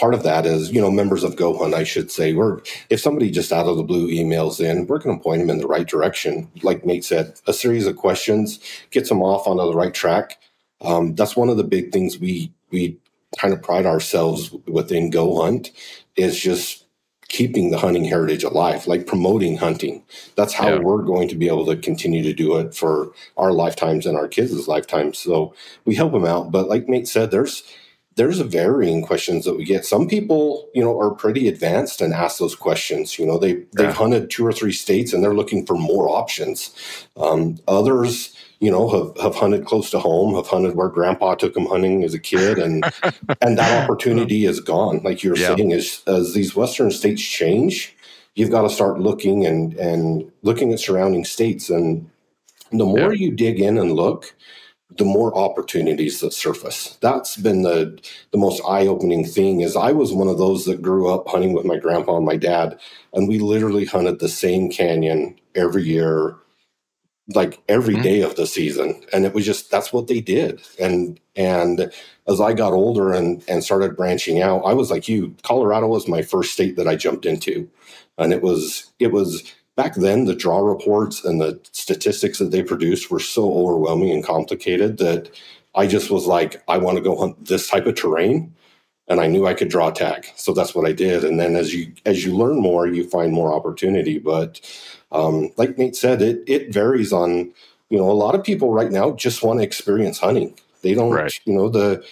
part 0.00 0.14
of 0.14 0.22
that 0.22 0.46
is, 0.46 0.72
you 0.72 0.80
know, 0.80 0.90
members 0.90 1.22
of 1.22 1.36
GoHunt, 1.36 1.74
I 1.74 1.84
should 1.84 2.10
say, 2.10 2.32
we're 2.32 2.60
if 2.88 3.00
somebody 3.00 3.30
just 3.30 3.52
out 3.52 3.66
of 3.66 3.76
the 3.76 3.82
blue 3.82 4.08
emails 4.08 4.58
in, 4.58 4.86
we're 4.86 4.98
going 4.98 5.18
to 5.18 5.22
point 5.22 5.40
them 5.40 5.50
in 5.50 5.58
the 5.58 5.66
right 5.66 5.86
direction. 5.86 6.50
Like 6.62 6.86
Nate 6.86 7.04
said, 7.04 7.38
a 7.46 7.52
series 7.52 7.86
of 7.86 7.96
questions 7.96 8.58
gets 8.90 9.10
them 9.10 9.22
off 9.22 9.46
onto 9.46 9.64
the 9.64 9.76
right 9.76 9.92
track. 9.92 10.38
Um, 10.80 11.14
that's 11.14 11.36
one 11.36 11.50
of 11.50 11.58
the 11.58 11.64
big 11.64 11.92
things 11.92 12.18
we 12.18 12.50
we 12.70 12.98
kind 13.38 13.52
of 13.52 13.62
pride 13.62 13.86
ourselves 13.86 14.50
within 14.66 15.10
GoHunt 15.10 15.70
is 16.16 16.40
just 16.40 16.86
keeping 17.28 17.70
the 17.70 17.78
hunting 17.78 18.04
heritage 18.04 18.42
alive, 18.42 18.88
like 18.88 19.06
promoting 19.06 19.56
hunting. 19.56 20.02
That's 20.34 20.52
how 20.52 20.70
yeah. 20.70 20.78
we're 20.78 21.02
going 21.02 21.28
to 21.28 21.36
be 21.36 21.46
able 21.46 21.66
to 21.66 21.76
continue 21.76 22.24
to 22.24 22.32
do 22.32 22.56
it 22.56 22.74
for 22.74 23.12
our 23.36 23.52
lifetimes 23.52 24.04
and 24.04 24.16
our 24.16 24.26
kids' 24.26 24.66
lifetimes. 24.66 25.18
So 25.18 25.54
we 25.84 25.94
help 25.94 26.12
them 26.12 26.24
out. 26.24 26.50
But 26.50 26.68
like 26.68 26.88
Nate 26.88 27.06
said, 27.06 27.30
there's 27.30 27.62
there's 28.20 28.38
a 28.38 28.44
varying 28.44 29.00
questions 29.00 29.46
that 29.46 29.56
we 29.56 29.64
get. 29.64 29.86
Some 29.86 30.06
people, 30.06 30.68
you 30.74 30.84
know, 30.84 31.00
are 31.00 31.10
pretty 31.10 31.48
advanced 31.48 32.02
and 32.02 32.12
ask 32.12 32.36
those 32.36 32.54
questions. 32.54 33.18
You 33.18 33.24
know, 33.24 33.38
they 33.38 33.64
they've 33.72 33.94
hunted 33.94 34.28
two 34.28 34.44
or 34.46 34.52
three 34.52 34.72
states 34.72 35.14
and 35.14 35.24
they're 35.24 35.32
looking 35.32 35.64
for 35.64 35.72
more 35.74 36.10
options. 36.10 36.70
Um, 37.16 37.56
others, 37.66 38.36
you 38.58 38.70
know, 38.70 38.90
have, 38.90 39.22
have 39.22 39.34
hunted 39.36 39.64
close 39.64 39.90
to 39.92 39.98
home, 39.98 40.34
have 40.34 40.48
hunted 40.48 40.76
where 40.76 40.90
grandpa 40.90 41.34
took 41.34 41.54
them 41.54 41.64
hunting 41.64 42.04
as 42.04 42.12
a 42.12 42.18
kid, 42.18 42.58
and 42.58 42.84
and 43.40 43.56
that 43.56 43.84
opportunity 43.84 44.44
is 44.44 44.60
gone. 44.60 45.00
Like 45.02 45.22
you're 45.22 45.38
yeah. 45.38 45.56
saying, 45.56 45.72
as 45.72 46.02
as 46.06 46.34
these 46.34 46.54
western 46.54 46.90
states 46.90 47.22
change, 47.22 47.96
you've 48.34 48.50
got 48.50 48.62
to 48.62 48.68
start 48.68 49.00
looking 49.00 49.46
and 49.46 49.72
and 49.76 50.30
looking 50.42 50.74
at 50.74 50.80
surrounding 50.80 51.24
states. 51.24 51.70
And 51.70 52.10
the 52.70 52.84
more 52.84 53.14
yeah. 53.14 53.28
you 53.28 53.30
dig 53.30 53.60
in 53.60 53.78
and 53.78 53.92
look, 53.92 54.34
the 54.96 55.04
more 55.04 55.36
opportunities 55.36 56.20
that 56.20 56.32
surface. 56.32 56.98
That's 57.00 57.36
been 57.36 57.62
the 57.62 58.00
the 58.32 58.38
most 58.38 58.62
eye 58.66 58.86
opening 58.86 59.24
thing. 59.24 59.60
Is 59.60 59.76
I 59.76 59.92
was 59.92 60.12
one 60.12 60.28
of 60.28 60.38
those 60.38 60.64
that 60.64 60.82
grew 60.82 61.12
up 61.12 61.28
hunting 61.28 61.52
with 61.52 61.64
my 61.64 61.76
grandpa 61.76 62.16
and 62.16 62.26
my 62.26 62.36
dad, 62.36 62.78
and 63.12 63.28
we 63.28 63.38
literally 63.38 63.84
hunted 63.84 64.18
the 64.18 64.28
same 64.28 64.70
canyon 64.70 65.38
every 65.54 65.84
year, 65.84 66.36
like 67.34 67.62
every 67.68 67.94
mm-hmm. 67.94 68.02
day 68.02 68.20
of 68.22 68.36
the 68.36 68.46
season, 68.46 69.00
and 69.12 69.24
it 69.24 69.32
was 69.32 69.46
just 69.46 69.70
that's 69.70 69.92
what 69.92 70.08
they 70.08 70.20
did. 70.20 70.60
And 70.80 71.20
and 71.36 71.92
as 72.26 72.40
I 72.40 72.52
got 72.52 72.72
older 72.72 73.12
and 73.12 73.44
and 73.48 73.62
started 73.62 73.96
branching 73.96 74.42
out, 74.42 74.62
I 74.64 74.74
was 74.74 74.90
like 74.90 75.08
you. 75.08 75.36
Colorado 75.42 75.86
was 75.86 76.08
my 76.08 76.22
first 76.22 76.52
state 76.52 76.76
that 76.76 76.88
I 76.88 76.96
jumped 76.96 77.26
into, 77.26 77.70
and 78.18 78.32
it 78.32 78.42
was 78.42 78.90
it 78.98 79.12
was 79.12 79.54
back 79.76 79.94
then 79.94 80.24
the 80.24 80.34
draw 80.34 80.60
reports 80.60 81.24
and 81.24 81.40
the 81.40 81.60
statistics 81.72 82.38
that 82.38 82.50
they 82.50 82.62
produced 82.62 83.10
were 83.10 83.20
so 83.20 83.52
overwhelming 83.54 84.10
and 84.10 84.24
complicated 84.24 84.98
that 84.98 85.30
I 85.74 85.86
just 85.86 86.10
was 86.10 86.26
like, 86.26 86.62
I 86.68 86.78
want 86.78 86.96
to 86.96 87.02
go 87.02 87.16
hunt 87.16 87.46
this 87.46 87.68
type 87.68 87.86
of 87.86 87.94
terrain. 87.94 88.54
And 89.08 89.20
I 89.20 89.26
knew 89.26 89.46
I 89.46 89.54
could 89.54 89.68
draw 89.68 89.88
a 89.88 89.92
tag. 89.92 90.26
So 90.36 90.52
that's 90.52 90.74
what 90.74 90.86
I 90.86 90.92
did. 90.92 91.24
And 91.24 91.40
then 91.40 91.56
as 91.56 91.74
you 91.74 91.92
as 92.06 92.24
you 92.24 92.36
learn 92.36 92.60
more, 92.60 92.86
you 92.86 93.08
find 93.08 93.32
more 93.32 93.52
opportunity. 93.52 94.18
But 94.18 94.60
um, 95.10 95.50
like 95.56 95.78
Nate 95.78 95.96
said, 95.96 96.22
it 96.22 96.44
it 96.46 96.72
varies 96.72 97.12
on, 97.12 97.52
you 97.88 97.98
know, 97.98 98.08
a 98.08 98.12
lot 98.12 98.36
of 98.36 98.44
people 98.44 98.72
right 98.72 98.92
now 98.92 99.10
just 99.12 99.42
want 99.42 99.58
to 99.58 99.64
experience 99.64 100.20
hunting. 100.20 100.56
They 100.82 100.94
don't, 100.94 101.12
right. 101.12 101.40
you 101.44 101.52
know, 101.52 101.68
the 101.68 102.04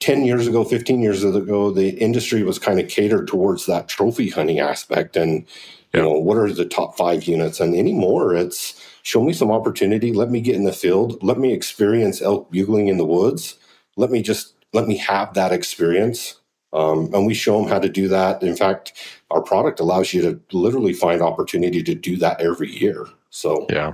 10 0.00 0.24
years 0.24 0.46
ago, 0.46 0.64
15 0.64 1.00
years 1.00 1.24
ago, 1.24 1.70
the 1.70 1.90
industry 1.98 2.42
was 2.42 2.58
kind 2.58 2.78
of 2.78 2.88
catered 2.88 3.26
towards 3.26 3.66
that 3.66 3.88
trophy 3.88 4.28
hunting 4.28 4.60
aspect. 4.60 5.16
And 5.16 5.46
you 5.94 6.02
know, 6.02 6.12
what 6.12 6.36
are 6.36 6.52
the 6.52 6.64
top 6.64 6.96
five 6.96 7.24
units? 7.24 7.60
And 7.60 7.74
anymore, 7.74 8.34
it's 8.34 8.84
show 9.02 9.22
me 9.22 9.32
some 9.32 9.50
opportunity. 9.50 10.12
Let 10.12 10.30
me 10.30 10.40
get 10.40 10.56
in 10.56 10.64
the 10.64 10.72
field. 10.72 11.22
Let 11.22 11.38
me 11.38 11.52
experience 11.52 12.20
elk 12.20 12.50
bugling 12.50 12.88
in 12.88 12.98
the 12.98 13.06
woods. 13.06 13.56
Let 13.96 14.10
me 14.10 14.22
just 14.22 14.54
let 14.72 14.86
me 14.86 14.96
have 14.98 15.34
that 15.34 15.52
experience. 15.52 16.40
Um, 16.74 17.12
and 17.14 17.26
we 17.26 17.32
show 17.32 17.58
them 17.58 17.70
how 17.70 17.78
to 17.78 17.88
do 17.88 18.08
that. 18.08 18.42
In 18.42 18.54
fact, 18.54 18.92
our 19.30 19.40
product 19.40 19.80
allows 19.80 20.12
you 20.12 20.20
to 20.22 20.40
literally 20.52 20.92
find 20.92 21.22
opportunity 21.22 21.82
to 21.82 21.94
do 21.94 22.16
that 22.18 22.42
every 22.42 22.70
year. 22.70 23.06
So 23.30 23.66
yeah, 23.70 23.92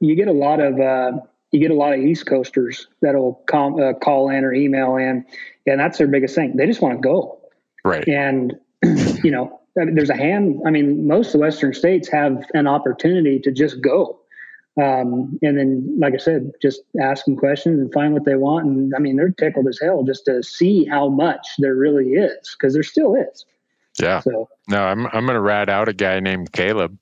you 0.00 0.14
get 0.14 0.28
a 0.28 0.32
lot 0.32 0.60
of 0.60 0.78
uh, 0.78 1.12
you 1.50 1.60
get 1.60 1.70
a 1.70 1.74
lot 1.74 1.94
of 1.94 2.00
East 2.00 2.26
Coasters 2.26 2.88
that'll 3.00 3.42
call, 3.48 3.82
uh, 3.82 3.94
call 3.94 4.28
in 4.28 4.44
or 4.44 4.52
email 4.52 4.96
in, 4.96 5.24
and 5.66 5.80
that's 5.80 5.96
their 5.96 6.06
biggest 6.06 6.34
thing. 6.34 6.56
They 6.56 6.66
just 6.66 6.82
want 6.82 7.00
to 7.00 7.00
go, 7.00 7.40
right? 7.84 8.06
And 8.06 8.54
you 9.24 9.30
know, 9.30 9.60
there's 9.74 10.10
a 10.10 10.16
hand. 10.16 10.62
I 10.66 10.70
mean, 10.70 11.06
most 11.06 11.28
of 11.28 11.32
the 11.32 11.38
Western 11.38 11.74
states 11.74 12.08
have 12.08 12.44
an 12.54 12.66
opportunity 12.66 13.40
to 13.40 13.52
just 13.52 13.80
go. 13.80 14.20
Um, 14.80 15.38
and 15.42 15.56
then, 15.56 15.98
like 16.00 16.14
I 16.14 16.16
said, 16.16 16.50
just 16.60 16.82
ask 17.00 17.24
them 17.24 17.36
questions 17.36 17.80
and 17.80 17.92
find 17.92 18.12
what 18.12 18.24
they 18.24 18.34
want. 18.34 18.66
And 18.66 18.92
I 18.94 18.98
mean, 18.98 19.16
they're 19.16 19.30
tickled 19.30 19.68
as 19.68 19.78
hell 19.80 20.02
just 20.02 20.24
to 20.24 20.42
see 20.42 20.84
how 20.84 21.08
much 21.08 21.46
there 21.58 21.74
really 21.74 22.10
is 22.10 22.56
because 22.58 22.74
there 22.74 22.82
still 22.82 23.14
is. 23.14 23.44
Yeah. 24.00 24.20
So 24.20 24.48
no, 24.68 24.82
I'm 24.82 25.06
I'm 25.06 25.26
gonna 25.26 25.40
rat 25.40 25.68
out 25.68 25.88
a 25.88 25.92
guy 25.92 26.18
named 26.18 26.50
Caleb. 26.50 26.98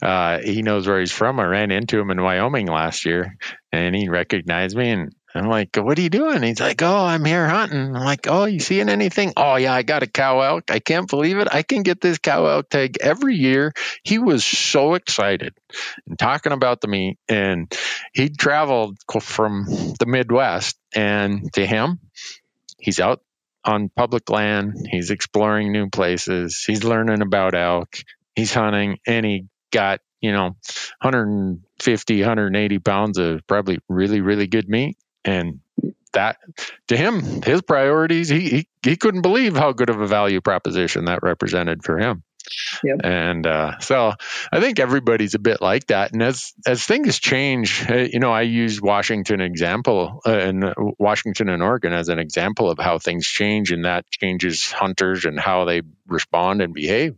Uh, 0.00 0.38
he 0.38 0.62
knows 0.62 0.86
where 0.86 1.00
he's 1.00 1.10
from. 1.10 1.40
I 1.40 1.44
ran 1.44 1.72
into 1.72 1.98
him 1.98 2.10
in 2.10 2.22
Wyoming 2.22 2.66
last 2.66 3.04
year, 3.04 3.36
and 3.72 3.96
he 3.96 4.08
recognized 4.08 4.76
me. 4.76 4.90
And 4.90 5.12
I'm 5.36 5.48
like, 5.48 5.76
what 5.76 5.98
are 5.98 6.02
you 6.02 6.10
doing? 6.10 6.42
He's 6.42 6.60
like, 6.60 6.82
oh, 6.82 7.04
I'm 7.04 7.24
here 7.24 7.46
hunting. 7.48 7.94
I'm 7.94 8.04
like, 8.04 8.26
oh, 8.28 8.44
you 8.44 8.60
seeing 8.60 8.88
anything? 8.88 9.32
Oh, 9.36 9.56
yeah, 9.56 9.74
I 9.74 9.82
got 9.82 10.02
a 10.02 10.06
cow 10.06 10.40
elk. 10.40 10.70
I 10.70 10.78
can't 10.78 11.08
believe 11.08 11.38
it. 11.38 11.48
I 11.50 11.62
can 11.62 11.82
get 11.82 12.00
this 12.00 12.18
cow 12.18 12.46
elk 12.46 12.70
tag 12.70 12.98
every 13.00 13.34
year. 13.34 13.72
He 14.02 14.18
was 14.18 14.44
so 14.44 14.94
excited 14.94 15.54
and 16.06 16.18
talking 16.18 16.52
about 16.52 16.80
the 16.80 16.88
meat. 16.88 17.18
And 17.28 17.72
he 18.14 18.28
traveled 18.28 18.98
from 19.20 19.66
the 19.98 20.06
Midwest. 20.06 20.76
And 20.94 21.52
to 21.54 21.66
him, 21.66 21.98
he's 22.78 23.00
out 23.00 23.20
on 23.64 23.88
public 23.88 24.30
land. 24.30 24.86
He's 24.90 25.10
exploring 25.10 25.72
new 25.72 25.90
places. 25.90 26.62
He's 26.66 26.84
learning 26.84 27.22
about 27.22 27.54
elk. 27.54 27.96
He's 28.34 28.54
hunting 28.54 28.98
and 29.06 29.26
he 29.26 29.46
got, 29.72 30.00
you 30.20 30.32
know, 30.32 30.56
150, 31.02 32.20
180 32.20 32.78
pounds 32.78 33.18
of 33.18 33.46
probably 33.46 33.78
really, 33.88 34.20
really 34.20 34.46
good 34.46 34.68
meat 34.68 34.96
and 35.26 35.60
that 36.12 36.38
to 36.88 36.96
him 36.96 37.42
his 37.42 37.60
priorities 37.60 38.28
he, 38.28 38.48
he 38.48 38.68
he 38.82 38.96
couldn't 38.96 39.22
believe 39.22 39.56
how 39.56 39.72
good 39.72 39.90
of 39.90 40.00
a 40.00 40.06
value 40.06 40.40
proposition 40.40 41.04
that 41.04 41.22
represented 41.22 41.84
for 41.84 41.98
him 41.98 42.22
Yep. 42.84 43.00
And 43.04 43.46
uh, 43.46 43.78
so 43.80 44.12
I 44.52 44.60
think 44.60 44.78
everybody's 44.78 45.34
a 45.34 45.38
bit 45.38 45.60
like 45.60 45.86
that. 45.88 46.12
And 46.12 46.22
as 46.22 46.52
as 46.66 46.84
things 46.84 47.18
change, 47.18 47.84
uh, 47.88 47.96
you 47.96 48.18
know, 48.18 48.32
I 48.32 48.42
use 48.42 48.80
Washington 48.80 49.40
example 49.40 50.20
uh, 50.26 50.30
and 50.30 50.74
Washington 50.98 51.48
and 51.48 51.62
Oregon 51.62 51.92
as 51.92 52.08
an 52.08 52.18
example 52.18 52.70
of 52.70 52.78
how 52.78 52.98
things 52.98 53.26
change, 53.26 53.72
and 53.72 53.84
that 53.84 54.08
changes 54.10 54.70
hunters 54.70 55.24
and 55.24 55.38
how 55.38 55.64
they 55.64 55.82
respond 56.06 56.62
and 56.62 56.72
behave. 56.72 57.16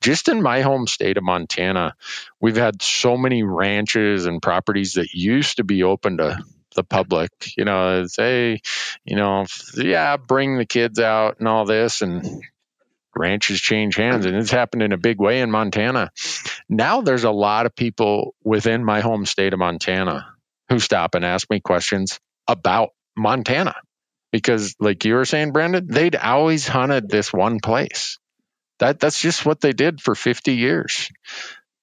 Just 0.00 0.28
in 0.28 0.42
my 0.42 0.62
home 0.62 0.86
state 0.86 1.16
of 1.16 1.24
Montana, 1.24 1.94
we've 2.40 2.56
had 2.56 2.82
so 2.82 3.16
many 3.16 3.42
ranches 3.42 4.26
and 4.26 4.40
properties 4.40 4.94
that 4.94 5.12
used 5.12 5.58
to 5.58 5.64
be 5.64 5.82
open 5.82 6.16
to 6.18 6.38
the 6.74 6.84
public. 6.84 7.30
You 7.56 7.64
know, 7.64 8.06
say, 8.06 8.60
you 9.04 9.16
know, 9.16 9.46
yeah, 9.74 10.16
bring 10.16 10.56
the 10.56 10.66
kids 10.66 10.98
out 10.98 11.38
and 11.38 11.48
all 11.48 11.64
this, 11.64 12.02
and 12.02 12.42
ranches 13.14 13.60
change 13.60 13.96
hands, 13.96 14.26
and 14.26 14.36
it's 14.36 14.50
happened 14.50 14.82
in 14.82 14.92
a 14.92 14.98
big 14.98 15.20
way 15.20 15.40
in 15.40 15.50
Montana. 15.50 16.10
Now 16.68 17.00
there's 17.02 17.24
a 17.24 17.30
lot 17.30 17.66
of 17.66 17.76
people 17.76 18.34
within 18.42 18.84
my 18.84 19.00
home 19.00 19.26
state 19.26 19.52
of 19.52 19.58
Montana 19.58 20.26
who 20.68 20.78
stop 20.78 21.14
and 21.14 21.24
ask 21.24 21.48
me 21.50 21.60
questions 21.60 22.18
about 22.48 22.90
Montana 23.16 23.74
because, 24.30 24.74
like 24.80 25.04
you 25.04 25.14
were 25.14 25.24
saying, 25.24 25.52
Brandon, 25.52 25.86
they'd 25.86 26.16
always 26.16 26.66
hunted 26.66 27.08
this 27.08 27.32
one 27.32 27.60
place. 27.60 28.18
That 28.78 28.98
that's 28.98 29.20
just 29.20 29.46
what 29.46 29.60
they 29.60 29.72
did 29.72 30.00
for 30.00 30.14
50 30.14 30.54
years 30.54 31.10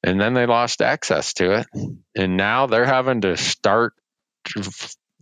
and 0.04 0.20
then 0.20 0.34
they 0.34 0.46
lost 0.46 0.82
access 0.82 1.34
to 1.34 1.60
it 1.60 1.68
and 2.16 2.38
now 2.38 2.68
they're 2.68 2.86
having 2.86 3.22
to 3.22 3.38
start 3.38 3.94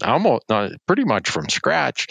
almost 0.04 0.44
not 0.50 0.72
pretty 0.86 1.04
much 1.04 1.30
from 1.30 1.50
scratch 1.50 2.08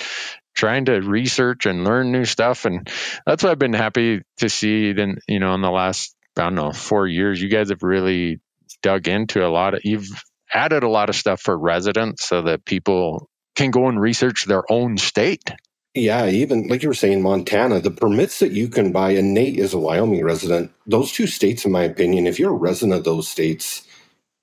trying 0.55 0.87
to 0.87 1.00
research 1.00 1.66
and 1.66 1.85
learn 1.85 2.11
new 2.11 2.24
stuff 2.24 2.64
and 2.64 2.88
that's 3.26 3.42
what 3.42 3.52
i've 3.52 3.59
been 3.59 3.72
happy 3.72 4.22
to 4.38 4.48
see 4.48 4.92
then 4.92 5.18
you 5.29 5.38
know 5.38 5.55
in 5.55 5.61
the 5.61 5.70
last 5.70 6.14
i 6.37 6.42
don't 6.42 6.55
know 6.55 6.72
four 6.72 7.07
years 7.07 7.40
you 7.40 7.48
guys 7.48 7.70
have 7.70 7.83
really 7.83 8.40
dug 8.83 9.07
into 9.09 9.44
a 9.44 9.48
lot 9.48 9.74
of 9.74 9.81
you've 9.85 10.09
added 10.52 10.83
a 10.83 10.88
lot 10.88 11.09
of 11.09 11.16
stuff 11.16 11.40
for 11.40 11.57
residents 11.57 12.26
so 12.26 12.42
that 12.42 12.64
people 12.64 13.29
can 13.55 13.70
go 13.70 13.88
and 13.88 14.00
research 14.00 14.44
their 14.46 14.64
own 14.70 14.96
state 14.96 15.50
yeah, 15.96 16.26
even 16.29 16.68
like 16.68 16.83
you 16.83 16.90
were 16.90 16.94
saying, 16.94 17.22
Montana, 17.22 17.81
the 17.81 17.90
permits 17.90 18.40
that 18.40 18.52
you 18.52 18.68
can 18.68 18.92
buy, 18.92 19.12
and 19.12 19.33
Nate 19.33 19.59
is 19.59 19.72
a 19.72 19.79
Wyoming 19.79 20.22
resident. 20.22 20.70
Those 20.87 21.11
two 21.11 21.26
states, 21.26 21.64
in 21.64 21.72
my 21.72 21.85
opinion, 21.85 22.26
if 22.26 22.38
you're 22.38 22.52
a 22.52 22.55
resident 22.55 22.98
of 22.98 23.05
those 23.05 23.29
states, 23.29 23.86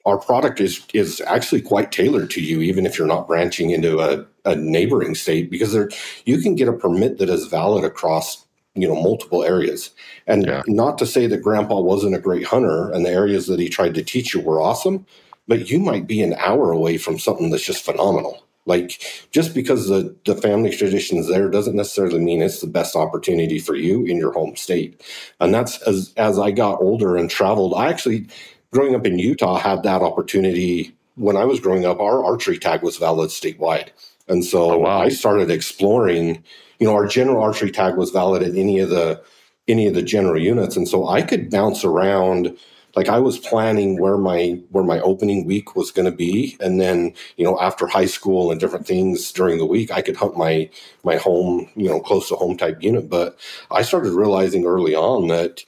our 0.05 0.17
product 0.17 0.59
is 0.59 0.85
is 0.93 1.21
actually 1.21 1.61
quite 1.61 1.91
tailored 1.91 2.29
to 2.31 2.41
you, 2.41 2.61
even 2.61 2.85
if 2.85 2.97
you're 2.97 3.07
not 3.07 3.27
branching 3.27 3.71
into 3.71 3.99
a, 3.99 4.25
a 4.45 4.55
neighboring 4.55 5.15
state, 5.15 5.49
because 5.49 5.73
there 5.73 5.89
you 6.25 6.39
can 6.39 6.55
get 6.55 6.67
a 6.67 6.73
permit 6.73 7.17
that 7.17 7.29
is 7.29 7.47
valid 7.47 7.83
across 7.83 8.45
you 8.75 8.87
know 8.87 8.95
multiple 8.95 9.43
areas. 9.43 9.91
And 10.27 10.45
yeah. 10.45 10.63
not 10.67 10.97
to 10.97 11.05
say 11.05 11.27
that 11.27 11.41
Grandpa 11.41 11.79
wasn't 11.79 12.15
a 12.15 12.19
great 12.19 12.45
hunter, 12.45 12.91
and 12.91 13.05
the 13.05 13.11
areas 13.11 13.47
that 13.47 13.59
he 13.59 13.69
tried 13.69 13.95
to 13.95 14.03
teach 14.03 14.33
you 14.33 14.41
were 14.41 14.61
awesome, 14.61 15.05
but 15.47 15.69
you 15.69 15.79
might 15.79 16.07
be 16.07 16.21
an 16.21 16.33
hour 16.33 16.71
away 16.71 16.97
from 16.97 17.19
something 17.19 17.49
that's 17.49 17.65
just 17.65 17.85
phenomenal. 17.85 18.45
Like 18.65 19.27
just 19.31 19.53
because 19.53 19.89
the, 19.89 20.15
the 20.25 20.35
family 20.35 20.69
tradition 20.69 21.17
is 21.17 21.27
there 21.27 21.49
doesn't 21.49 21.75
necessarily 21.75 22.19
mean 22.19 22.41
it's 22.41 22.61
the 22.61 22.67
best 22.67 22.95
opportunity 22.95 23.59
for 23.59 23.75
you 23.75 24.05
in 24.05 24.15
your 24.15 24.31
home 24.31 24.55
state. 24.55 25.01
And 25.41 25.53
that's 25.53 25.81
as 25.81 26.13
as 26.15 26.39
I 26.39 26.51
got 26.51 26.81
older 26.81 27.17
and 27.17 27.29
traveled, 27.29 27.73
I 27.73 27.89
actually 27.89 28.27
growing 28.73 28.95
up 28.95 29.05
in 29.05 29.19
Utah 29.19 29.57
had 29.57 29.83
that 29.83 30.01
opportunity 30.01 30.95
when 31.15 31.38
I 31.38 31.45
was 31.45 31.59
growing 31.59 31.86
up, 31.86 31.99
our 31.99 32.23
archery 32.23 32.57
tag 32.57 32.81
was 32.81 32.97
valid 32.97 33.29
statewide. 33.29 33.89
And 34.27 34.43
so 34.43 34.71
oh, 34.71 34.77
wow. 34.79 35.01
I 35.01 35.09
started 35.09 35.51
exploring, 35.51 36.43
you 36.79 36.88
know, 36.88 36.93
our 36.93 37.07
general 37.07 37.43
archery 37.43 37.71
tag 37.71 37.95
was 37.95 38.09
valid 38.09 38.41
at 38.43 38.55
any 38.55 38.79
of 38.79 38.89
the 38.89 39.21
any 39.67 39.88
of 39.88 39.93
the 39.93 40.01
general 40.01 40.41
units. 40.41 40.75
And 40.75 40.88
so 40.88 41.07
I 41.07 41.21
could 41.21 41.49
bounce 41.49 41.86
around 41.86 42.57
like 42.95 43.09
I 43.09 43.19
was 43.19 43.39
planning 43.39 43.99
where 43.99 44.17
my 44.17 44.59
where 44.69 44.83
my 44.83 44.99
opening 45.01 45.45
week 45.45 45.75
was 45.75 45.91
going 45.91 46.05
to 46.05 46.15
be, 46.15 46.57
and 46.59 46.79
then 46.79 47.13
you 47.38 47.45
know 47.45 47.59
after 47.59 47.88
high 47.88 48.05
school 48.05 48.51
and 48.51 48.59
different 48.59 48.86
things 48.86 49.31
during 49.31 49.57
the 49.57 49.65
week, 49.65 49.91
I 49.91 50.01
could 50.01 50.15
hunt 50.15 50.38
my 50.38 50.69
my 51.03 51.15
home 51.15 51.69
you 51.75 51.88
know 51.88 51.99
close 51.99 52.29
to 52.29 52.36
home 52.36 52.57
type 52.57 52.83
unit. 52.83 53.09
But 53.09 53.38
I 53.71 53.81
started 53.81 54.13
realizing 54.13 54.65
early 54.65 54.95
on 54.95 55.27
that 55.27 55.63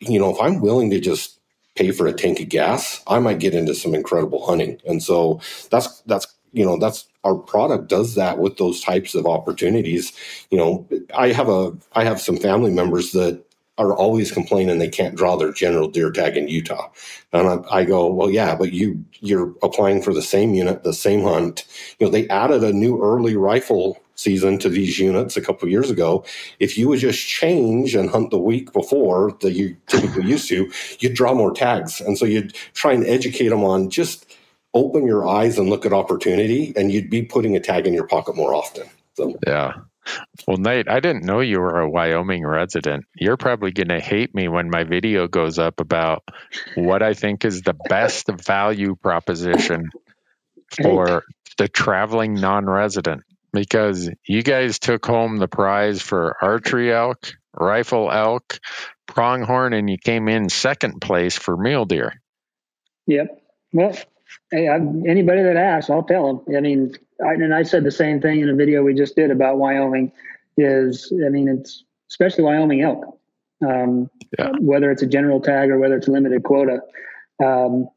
you 0.00 0.18
know 0.18 0.30
if 0.30 0.40
I'm 0.40 0.60
willing 0.60 0.90
to 0.90 1.00
just 1.00 1.39
pay 1.80 1.90
for 1.90 2.06
a 2.06 2.12
tank 2.12 2.40
of 2.40 2.48
gas, 2.48 3.02
I 3.06 3.18
might 3.18 3.38
get 3.38 3.54
into 3.54 3.74
some 3.74 3.94
incredible 3.94 4.44
hunting, 4.46 4.80
and 4.86 5.02
so 5.02 5.40
that's 5.70 6.00
that's 6.02 6.26
you 6.52 6.64
know 6.64 6.78
that's 6.78 7.06
our 7.24 7.36
product 7.36 7.88
does 7.88 8.14
that 8.16 8.38
with 8.38 8.56
those 8.56 8.80
types 8.80 9.14
of 9.14 9.24
opportunities 9.24 10.12
you 10.50 10.58
know 10.58 10.88
i 11.14 11.28
have 11.28 11.48
a 11.48 11.70
i 11.92 12.02
have 12.02 12.20
some 12.20 12.36
family 12.36 12.72
members 12.72 13.12
that 13.12 13.40
are 13.80 13.96
always 13.96 14.30
complaining 14.30 14.78
they 14.78 14.88
can't 14.88 15.16
draw 15.16 15.36
their 15.36 15.52
general 15.52 15.88
deer 15.88 16.10
tag 16.10 16.36
in 16.36 16.48
Utah. 16.48 16.90
And 17.32 17.48
I, 17.48 17.78
I, 17.78 17.84
go, 17.86 18.12
well, 18.12 18.28
yeah, 18.28 18.54
but 18.54 18.72
you 18.72 19.02
you're 19.20 19.54
applying 19.62 20.02
for 20.02 20.12
the 20.12 20.20
same 20.20 20.52
unit, 20.52 20.82
the 20.82 20.92
same 20.92 21.22
hunt. 21.22 21.64
You 21.98 22.06
know, 22.06 22.12
they 22.12 22.28
added 22.28 22.62
a 22.62 22.74
new 22.74 23.02
early 23.02 23.36
rifle 23.36 23.98
season 24.20 24.58
to 24.58 24.68
these 24.68 24.98
units 24.98 25.36
a 25.36 25.40
couple 25.40 25.68
years 25.68 25.90
ago. 25.90 26.24
If 26.58 26.76
you 26.76 26.88
would 26.88 27.00
just 27.00 27.26
change 27.26 27.94
and 27.94 28.10
hunt 28.10 28.30
the 28.30 28.38
week 28.38 28.72
before 28.72 29.36
that 29.40 29.52
you 29.52 29.76
typically 29.86 30.26
used 30.26 30.48
to, 30.48 30.70
you'd 30.98 31.14
draw 31.14 31.34
more 31.34 31.52
tags. 31.52 32.00
And 32.00 32.18
so 32.18 32.26
you'd 32.26 32.54
try 32.74 32.92
and 32.92 33.06
educate 33.06 33.48
them 33.48 33.64
on 33.64 33.90
just 33.90 34.26
open 34.74 35.06
your 35.06 35.26
eyes 35.26 35.58
and 35.58 35.68
look 35.68 35.84
at 35.84 35.92
opportunity, 35.92 36.72
and 36.76 36.92
you'd 36.92 37.10
be 37.10 37.22
putting 37.22 37.56
a 37.56 37.60
tag 37.60 37.86
in 37.86 37.94
your 37.94 38.06
pocket 38.06 38.36
more 38.36 38.54
often. 38.54 38.86
So 39.14 39.36
yeah. 39.46 39.72
Well, 40.46 40.56
Nate, 40.56 40.88
I 40.88 41.00
didn't 41.00 41.24
know 41.24 41.40
you 41.40 41.60
were 41.60 41.80
a 41.80 41.90
Wyoming 41.90 42.46
resident. 42.46 43.04
You're 43.14 43.36
probably 43.36 43.70
going 43.70 43.88
to 43.88 44.00
hate 44.00 44.34
me 44.34 44.48
when 44.48 44.70
my 44.70 44.84
video 44.84 45.28
goes 45.28 45.58
up 45.58 45.78
about 45.78 46.22
what 46.74 47.02
I 47.02 47.14
think 47.14 47.44
is 47.44 47.62
the 47.62 47.76
best 47.88 48.26
value 48.28 48.96
proposition 48.96 49.90
for 50.82 51.24
the 51.58 51.68
traveling 51.68 52.34
non 52.34 52.66
resident 52.66 53.22
because 53.52 54.10
you 54.26 54.42
guys 54.42 54.78
took 54.78 55.04
home 55.04 55.38
the 55.38 55.48
prize 55.48 56.02
for 56.02 56.36
archery 56.40 56.92
elk, 56.92 57.32
rifle 57.54 58.10
elk, 58.10 58.58
pronghorn, 59.06 59.72
and 59.72 59.88
you 59.88 59.98
came 59.98 60.28
in 60.28 60.48
second 60.48 61.00
place 61.00 61.36
for 61.36 61.56
mule 61.56 61.84
deer. 61.84 62.20
Yep. 63.06 63.42
Well, 63.72 63.96
hey, 64.50 64.68
I, 64.68 64.76
anybody 64.76 65.42
that 65.42 65.56
asks, 65.56 65.90
I'll 65.90 66.02
tell 66.02 66.42
them. 66.44 66.56
I 66.56 66.60
mean, 66.60 66.94
I, 67.24 67.34
and 67.34 67.54
I 67.54 67.62
said 67.62 67.84
the 67.84 67.90
same 67.90 68.20
thing 68.20 68.40
in 68.40 68.48
a 68.48 68.54
video 68.54 68.82
we 68.82 68.94
just 68.94 69.16
did 69.16 69.30
about 69.30 69.58
Wyoming. 69.58 70.12
Is 70.56 71.12
I 71.24 71.28
mean, 71.28 71.48
it's 71.48 71.84
especially 72.10 72.44
Wyoming 72.44 72.82
elk. 72.82 73.18
Um, 73.66 74.10
yeah. 74.38 74.52
Whether 74.58 74.90
it's 74.90 75.02
a 75.02 75.06
general 75.06 75.40
tag 75.40 75.70
or 75.70 75.78
whether 75.78 75.96
it's 75.96 76.08
a 76.08 76.10
limited 76.10 76.42
quota, 76.42 76.80
um, 77.42 77.88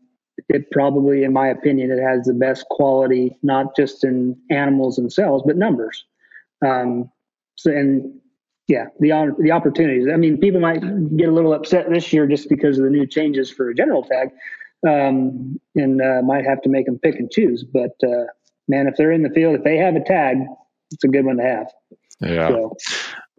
it 0.49 0.71
probably, 0.71 1.23
in 1.23 1.33
my 1.33 1.47
opinion, 1.47 1.91
it 1.91 2.01
has 2.01 2.25
the 2.25 2.33
best 2.33 2.65
quality, 2.69 3.37
not 3.43 3.75
just 3.75 4.03
in 4.03 4.37
animals 4.49 4.95
themselves, 4.95 5.43
but 5.45 5.57
numbers. 5.57 6.05
Um, 6.65 7.11
so, 7.55 7.71
and 7.71 8.19
yeah, 8.67 8.85
the 8.99 9.35
the 9.39 9.51
opportunities. 9.51 10.07
I 10.11 10.17
mean, 10.17 10.37
people 10.37 10.59
might 10.59 10.81
get 11.17 11.29
a 11.29 11.31
little 11.31 11.53
upset 11.53 11.89
this 11.89 12.11
year 12.13 12.27
just 12.27 12.49
because 12.49 12.77
of 12.77 12.85
the 12.85 12.89
new 12.89 13.05
changes 13.05 13.51
for 13.51 13.69
a 13.69 13.75
general 13.75 14.03
tag, 14.03 14.29
um, 14.87 15.59
and 15.75 16.01
uh, 16.01 16.21
might 16.23 16.45
have 16.45 16.61
to 16.63 16.69
make 16.69 16.85
them 16.85 16.99
pick 16.99 17.15
and 17.15 17.29
choose. 17.29 17.63
But 17.63 17.91
uh, 18.03 18.25
man, 18.67 18.87
if 18.87 18.95
they're 18.95 19.11
in 19.11 19.23
the 19.23 19.29
field, 19.29 19.55
if 19.55 19.63
they 19.63 19.77
have 19.77 19.95
a 19.95 20.03
tag, 20.03 20.37
it's 20.91 21.03
a 21.03 21.09
good 21.09 21.25
one 21.25 21.37
to 21.37 21.43
have. 21.43 21.67
Yeah. 22.21 22.47
So, 22.49 22.77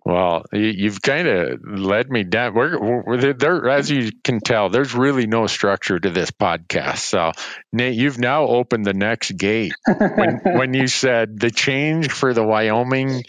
well, 0.04 0.44
you've 0.52 1.00
kind 1.00 1.26
of 1.26 1.60
led 1.64 2.10
me 2.10 2.24
down. 2.24 2.52
We're, 2.52 2.78
we're, 2.78 3.32
there, 3.32 3.70
as 3.70 3.90
you 3.90 4.10
can 4.22 4.40
tell, 4.40 4.68
there's 4.68 4.94
really 4.94 5.26
no 5.26 5.46
structure 5.46 5.98
to 5.98 6.10
this 6.10 6.30
podcast. 6.30 6.98
So, 6.98 7.32
Nate, 7.72 7.94
you've 7.94 8.18
now 8.18 8.46
opened 8.46 8.84
the 8.84 8.92
next 8.92 9.30
gate 9.30 9.72
when, 9.86 10.40
when 10.44 10.74
you 10.74 10.88
said 10.88 11.40
the 11.40 11.50
change 11.50 12.12
for 12.12 12.34
the 12.34 12.44
Wyoming 12.44 13.24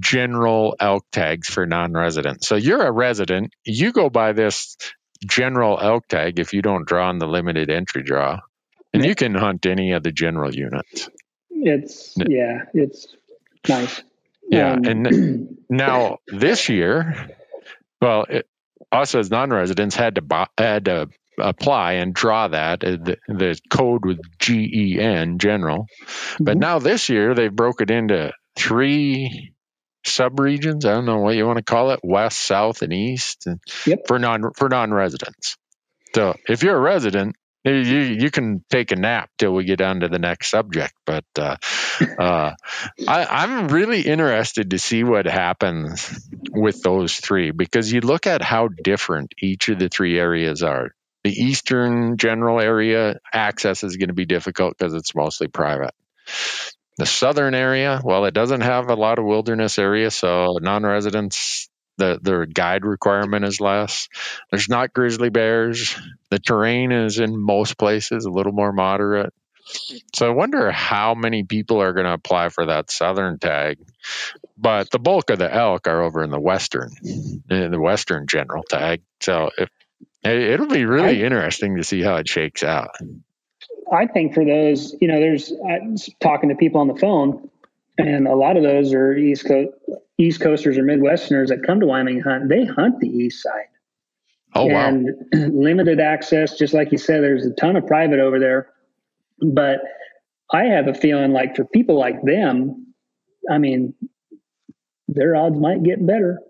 general 0.00 0.74
elk 0.80 1.04
tags 1.12 1.48
for 1.50 1.66
non-residents. 1.66 2.48
So, 2.48 2.56
you're 2.56 2.86
a 2.86 2.92
resident. 2.92 3.52
You 3.64 3.92
go 3.92 4.08
by 4.08 4.32
this 4.32 4.78
general 5.26 5.78
elk 5.78 6.08
tag 6.08 6.38
if 6.38 6.54
you 6.54 6.62
don't 6.62 6.86
draw 6.86 7.10
on 7.10 7.18
the 7.18 7.26
limited 7.26 7.68
entry 7.68 8.02
draw, 8.02 8.40
and 8.94 9.04
you 9.04 9.14
can 9.14 9.34
hunt 9.34 9.66
any 9.66 9.92
of 9.92 10.02
the 10.02 10.12
general 10.12 10.54
units. 10.54 11.10
It's 11.50 12.14
yeah, 12.16 12.64
it's 12.72 13.06
nice. 13.68 14.02
Yeah, 14.48 14.72
um, 14.72 14.84
and 14.84 15.58
now 15.70 16.18
this 16.26 16.68
year, 16.68 17.28
well, 18.00 18.26
it, 18.28 18.48
us 18.92 19.14
as 19.14 19.30
non-residents 19.30 19.96
had 19.96 20.16
to 20.16 20.22
buy, 20.22 20.46
had 20.56 20.86
to 20.86 21.08
apply 21.38 21.94
and 21.94 22.14
draw 22.14 22.48
that. 22.48 22.84
Uh, 22.84 22.92
the, 22.92 23.18
the 23.28 23.58
code 23.70 24.04
with 24.04 24.20
GEN 24.38 25.38
general, 25.38 25.86
but 26.38 26.52
mm-hmm. 26.52 26.60
now 26.60 26.78
this 26.78 27.08
year 27.08 27.34
they've 27.34 27.54
broke 27.54 27.80
it 27.80 27.90
into 27.90 28.32
three 28.54 29.52
subregions. 30.06 30.84
I 30.84 30.94
don't 30.94 31.06
know 31.06 31.18
what 31.18 31.34
you 31.36 31.46
want 31.46 31.58
to 31.58 31.64
call 31.64 31.90
it: 31.90 32.00
west, 32.02 32.38
south, 32.38 32.82
and 32.82 32.92
east. 32.92 33.46
Yep. 33.86 34.06
For 34.06 34.18
non 34.18 34.52
for 34.54 34.68
non-residents. 34.68 35.56
So 36.14 36.34
if 36.48 36.62
you're 36.62 36.76
a 36.76 36.80
resident, 36.80 37.36
you 37.70 37.98
you 37.98 38.30
can 38.30 38.64
take 38.70 38.92
a 38.92 38.96
nap 38.96 39.30
till 39.38 39.52
we 39.52 39.64
get 39.64 39.80
on 39.80 40.00
to 40.00 40.08
the 40.08 40.18
next 40.18 40.50
subject. 40.50 40.94
But 41.04 41.24
uh, 41.38 41.56
uh, 42.18 42.52
I, 43.08 43.44
am 43.44 43.68
really 43.68 44.02
interested 44.02 44.70
to 44.70 44.78
see 44.78 45.04
what 45.04 45.26
happens 45.26 46.18
with 46.50 46.82
those 46.82 47.16
three 47.16 47.50
because 47.50 47.92
you 47.92 48.00
look 48.00 48.26
at 48.26 48.42
how 48.42 48.68
different 48.68 49.34
each 49.40 49.68
of 49.68 49.78
the 49.78 49.88
three 49.88 50.18
areas 50.18 50.62
are. 50.62 50.90
The 51.24 51.32
eastern 51.32 52.18
general 52.18 52.60
area 52.60 53.16
access 53.32 53.82
is 53.82 53.96
going 53.96 54.10
to 54.10 54.14
be 54.14 54.26
difficult 54.26 54.78
because 54.78 54.94
it's 54.94 55.14
mostly 55.14 55.48
private. 55.48 55.92
The 56.98 57.06
southern 57.06 57.54
area, 57.54 58.00
well, 58.02 58.24
it 58.26 58.32
doesn't 58.32 58.60
have 58.60 58.88
a 58.88 58.94
lot 58.94 59.18
of 59.18 59.24
wilderness 59.24 59.78
area, 59.78 60.10
so 60.10 60.58
non-residents 60.60 61.68
the 61.96 62.18
the 62.20 62.46
guide 62.46 62.84
requirement 62.84 63.44
is 63.44 63.60
less. 63.60 64.08
There's 64.50 64.68
not 64.68 64.92
grizzly 64.92 65.30
bears. 65.30 65.96
The 66.30 66.38
terrain 66.38 66.92
is 66.92 67.18
in 67.18 67.36
most 67.36 67.78
places 67.78 68.24
a 68.24 68.30
little 68.30 68.52
more 68.52 68.72
moderate. 68.72 69.32
So 70.14 70.26
I 70.26 70.30
wonder 70.30 70.70
how 70.70 71.14
many 71.14 71.42
people 71.42 71.82
are 71.82 71.92
going 71.92 72.06
to 72.06 72.12
apply 72.12 72.50
for 72.50 72.66
that 72.66 72.90
southern 72.90 73.38
tag. 73.38 73.78
But 74.56 74.90
the 74.90 74.98
bulk 74.98 75.30
of 75.30 75.38
the 75.38 75.52
elk 75.52 75.88
are 75.88 76.02
over 76.02 76.22
in 76.22 76.30
the 76.30 76.40
western, 76.40 76.90
in 77.50 77.70
the 77.70 77.80
western 77.80 78.26
general 78.26 78.62
tag. 78.62 79.02
So 79.20 79.50
if, 79.58 79.68
it'll 80.22 80.68
be 80.68 80.84
really 80.84 81.22
I, 81.22 81.26
interesting 81.26 81.76
to 81.76 81.84
see 81.84 82.00
how 82.00 82.16
it 82.16 82.28
shakes 82.28 82.62
out. 82.62 82.90
I 83.92 84.06
think 84.06 84.34
for 84.34 84.44
those, 84.44 84.94
you 85.00 85.08
know, 85.08 85.20
there's 85.20 85.52
uh, 85.52 85.96
talking 86.20 86.48
to 86.48 86.54
people 86.54 86.80
on 86.80 86.88
the 86.88 86.96
phone, 86.96 87.50
and 87.98 88.26
a 88.26 88.34
lot 88.34 88.56
of 88.56 88.62
those 88.62 88.94
are 88.94 89.14
East 89.14 89.46
Coast, 89.46 89.72
East 90.18 90.40
Coasters 90.40 90.78
or 90.78 90.82
Midwesterners 90.82 91.48
that 91.48 91.62
come 91.66 91.80
to 91.80 91.86
Wyoming 91.86 92.20
hunt. 92.20 92.48
They 92.48 92.64
hunt 92.64 93.00
the 93.00 93.08
east 93.08 93.42
side. 93.42 93.68
Oh 94.54 94.68
and 94.68 95.08
wow! 95.32 95.46
limited 95.52 96.00
access, 96.00 96.56
just 96.56 96.72
like 96.72 96.90
you 96.92 96.98
said. 96.98 97.22
There's 97.22 97.44
a 97.44 97.52
ton 97.52 97.76
of 97.76 97.86
private 97.86 98.20
over 98.20 98.38
there, 98.38 98.70
but 99.40 99.80
I 100.52 100.64
have 100.64 100.88
a 100.88 100.94
feeling 100.94 101.32
like 101.32 101.56
for 101.56 101.64
people 101.64 101.98
like 101.98 102.22
them, 102.22 102.94
I 103.50 103.58
mean, 103.58 103.94
their 105.08 105.36
odds 105.36 105.58
might 105.58 105.82
get 105.82 106.06
better, 106.06 106.40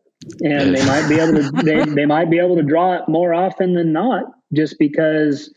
and 0.42 0.76
they 0.76 0.87
might 0.87 1.09
be 1.09 1.18
able 1.18 1.42
to 1.42 1.50
they, 1.64 1.85
they 1.85 2.07
might 2.07 2.31
be 2.31 2.38
able 2.38 2.57
to 2.57 2.62
draw 2.62 2.94
it 2.94 3.09
more 3.09 3.35
often 3.35 3.74
than 3.74 3.92
not, 3.92 4.24
just 4.52 4.79
because. 4.79 5.52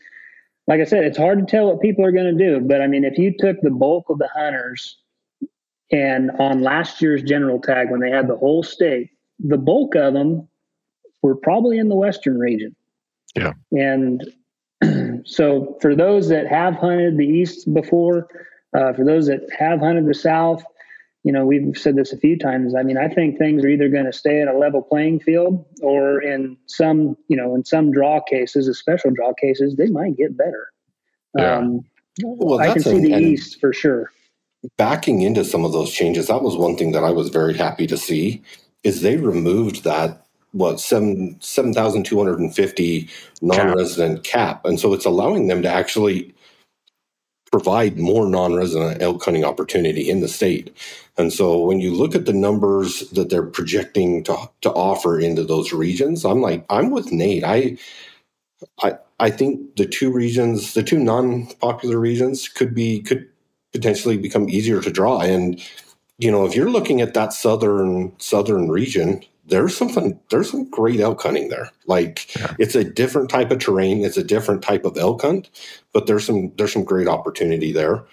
Like 0.66 0.80
I 0.80 0.84
said, 0.84 1.02
it's 1.02 1.18
hard 1.18 1.40
to 1.40 1.46
tell 1.46 1.66
what 1.66 1.80
people 1.80 2.04
are 2.04 2.12
going 2.12 2.36
to 2.36 2.44
do. 2.44 2.60
But 2.60 2.80
I 2.80 2.86
mean, 2.86 3.04
if 3.04 3.18
you 3.18 3.34
took 3.36 3.56
the 3.60 3.70
bulk 3.70 4.08
of 4.08 4.18
the 4.18 4.28
hunters 4.32 4.99
and 5.92 6.30
on 6.32 6.62
last 6.62 7.02
year's 7.02 7.22
general 7.22 7.60
tag, 7.60 7.90
when 7.90 8.00
they 8.00 8.10
had 8.10 8.28
the 8.28 8.36
whole 8.36 8.62
state, 8.62 9.10
the 9.38 9.58
bulk 9.58 9.94
of 9.94 10.14
them 10.14 10.48
were 11.22 11.34
probably 11.34 11.78
in 11.78 11.88
the 11.88 11.96
western 11.96 12.38
region. 12.38 12.74
Yeah. 13.34 13.52
And 13.72 14.22
so 15.24 15.76
for 15.80 15.94
those 15.94 16.28
that 16.28 16.46
have 16.46 16.74
hunted 16.74 17.16
the 17.16 17.26
east 17.26 17.72
before, 17.72 18.28
uh, 18.76 18.92
for 18.92 19.04
those 19.04 19.26
that 19.26 19.40
have 19.58 19.80
hunted 19.80 20.06
the 20.06 20.14
south, 20.14 20.62
you 21.22 21.32
know, 21.32 21.44
we've 21.44 21.76
said 21.76 21.96
this 21.96 22.12
a 22.12 22.16
few 22.16 22.38
times. 22.38 22.74
I 22.74 22.82
mean, 22.82 22.96
I 22.96 23.08
think 23.08 23.36
things 23.36 23.64
are 23.64 23.68
either 23.68 23.88
going 23.88 24.06
to 24.06 24.12
stay 24.12 24.40
at 24.40 24.48
a 24.48 24.56
level 24.56 24.80
playing 24.80 25.20
field 25.20 25.66
or 25.82 26.22
in 26.22 26.56
some, 26.66 27.16
you 27.28 27.36
know, 27.36 27.54
in 27.54 27.64
some 27.64 27.92
draw 27.92 28.20
cases, 28.22 28.66
the 28.66 28.74
special 28.74 29.10
draw 29.10 29.34
cases, 29.34 29.76
they 29.76 29.88
might 29.88 30.16
get 30.16 30.36
better. 30.36 30.68
Yeah. 31.36 31.58
Um, 31.58 31.80
well, 32.22 32.58
I 32.58 32.72
can 32.72 32.82
see 32.82 33.00
the 33.00 33.18
east 33.18 33.60
for 33.60 33.72
sure. 33.72 34.10
Backing 34.76 35.22
into 35.22 35.44
some 35.44 35.64
of 35.64 35.72
those 35.72 35.90
changes, 35.90 36.26
that 36.26 36.42
was 36.42 36.56
one 36.56 36.76
thing 36.76 36.92
that 36.92 37.04
I 37.04 37.10
was 37.10 37.30
very 37.30 37.56
happy 37.56 37.86
to 37.86 37.96
see 37.96 38.42
is 38.82 39.00
they 39.00 39.16
removed 39.16 39.84
that 39.84 40.26
what 40.52 40.80
seven 40.80 41.36
seven 41.40 41.72
thousand 41.72 42.04
two 42.04 42.18
hundred 42.18 42.40
and 42.40 42.54
fifty 42.54 43.08
non-resident 43.40 44.24
cap. 44.24 44.62
cap, 44.62 44.64
and 44.66 44.78
so 44.78 44.92
it's 44.92 45.06
allowing 45.06 45.46
them 45.46 45.62
to 45.62 45.68
actually 45.68 46.34
provide 47.50 47.98
more 47.98 48.28
non-resident 48.28 49.00
elk 49.02 49.24
hunting 49.24 49.44
opportunity 49.44 50.08
in 50.08 50.20
the 50.20 50.28
state. 50.28 50.76
And 51.16 51.32
so 51.32 51.58
when 51.58 51.80
you 51.80 51.94
look 51.94 52.14
at 52.14 52.26
the 52.26 52.32
numbers 52.32 53.08
that 53.10 53.30
they're 53.30 53.46
projecting 53.46 54.24
to 54.24 54.36
to 54.60 54.70
offer 54.72 55.18
into 55.18 55.44
those 55.44 55.72
regions, 55.72 56.24
I'm 56.24 56.40
like 56.42 56.66
I'm 56.68 56.90
with 56.90 57.12
Nate. 57.12 57.44
I 57.44 57.78
I 58.82 58.98
I 59.18 59.30
think 59.30 59.76
the 59.76 59.86
two 59.86 60.12
regions, 60.12 60.74
the 60.74 60.82
two 60.82 60.98
non-popular 60.98 61.98
regions 61.98 62.48
could 62.48 62.74
be 62.74 63.00
could 63.02 63.28
potentially 63.72 64.16
become 64.16 64.48
easier 64.48 64.80
to 64.80 64.90
draw 64.90 65.20
and 65.20 65.62
you 66.20 66.30
know, 66.30 66.44
if 66.44 66.54
you're 66.54 66.70
looking 66.70 67.00
at 67.00 67.14
that 67.14 67.32
southern 67.32 68.12
southern 68.18 68.68
region, 68.68 69.22
there's 69.46 69.74
something 69.74 70.20
there's 70.28 70.50
some 70.50 70.68
great 70.68 71.00
elk 71.00 71.22
hunting 71.22 71.48
there. 71.48 71.70
Like 71.86 72.36
yeah. 72.36 72.54
it's 72.58 72.74
a 72.74 72.84
different 72.84 73.30
type 73.30 73.50
of 73.50 73.58
terrain, 73.58 74.04
it's 74.04 74.18
a 74.18 74.22
different 74.22 74.62
type 74.62 74.84
of 74.84 74.98
elk 74.98 75.22
hunt, 75.22 75.48
but 75.92 76.06
there's 76.06 76.26
some 76.26 76.52
there's 76.56 76.74
some 76.74 76.84
great 76.84 77.08
opportunity 77.08 77.72
there. 77.72 78.04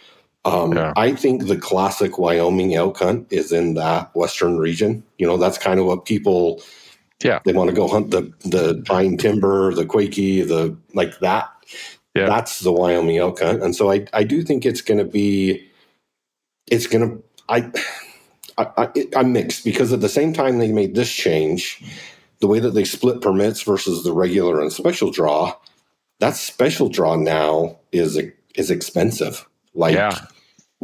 Um, 0.45 0.73
yeah. 0.73 0.93
I 0.95 1.13
think 1.13 1.47
the 1.47 1.57
classic 1.57 2.17
Wyoming 2.17 2.73
elk 2.73 2.99
hunt 2.99 3.27
is 3.29 3.51
in 3.51 3.73
that 3.73 4.15
western 4.15 4.57
region. 4.57 5.03
You 5.17 5.27
know, 5.27 5.35
that's 5.35 5.57
kind 5.57 5.77
of 5.77 5.85
what 5.85 6.05
people 6.05 6.63
yeah 7.23 7.39
they 7.43 7.51
want 7.51 7.69
to 7.69 7.75
go 7.75 7.89
hunt 7.89 8.11
the 8.11 8.31
the 8.45 8.81
pine 8.85 9.17
timber, 9.17 9.73
the 9.73 9.85
quakey, 9.85 10.47
the 10.47 10.77
like 10.93 11.19
that. 11.19 11.51
Yeah. 12.17 12.25
That's 12.25 12.59
the 12.59 12.71
Wyoming 12.71 13.17
elk 13.17 13.39
hunt, 13.39 13.63
and 13.63 13.75
so 13.75 13.91
I 13.91 14.05
I 14.13 14.23
do 14.23 14.43
think 14.43 14.65
it's 14.65 14.81
going 14.81 14.97
to 14.97 15.05
be 15.05 15.67
it's 16.67 16.87
going 16.87 17.09
to 17.09 17.23
I 17.49 17.71
I, 18.57 18.89
am 19.13 19.33
mixed 19.33 19.63
because 19.63 19.93
at 19.93 20.01
the 20.01 20.09
same 20.09 20.33
time 20.33 20.57
they 20.57 20.71
made 20.71 20.95
this 20.95 21.11
change, 21.11 21.83
the 22.39 22.47
way 22.47 22.59
that 22.59 22.71
they 22.71 22.83
split 22.83 23.21
permits 23.21 23.61
versus 23.61 24.03
the 24.03 24.13
regular 24.13 24.59
and 24.59 24.73
special 24.73 25.11
draw, 25.11 25.55
that 26.19 26.35
special 26.35 26.89
draw 26.89 27.15
now 27.15 27.77
is 27.91 28.19
is 28.55 28.71
expensive. 28.71 29.47
Like, 29.73 29.93
yeah. 29.93 30.17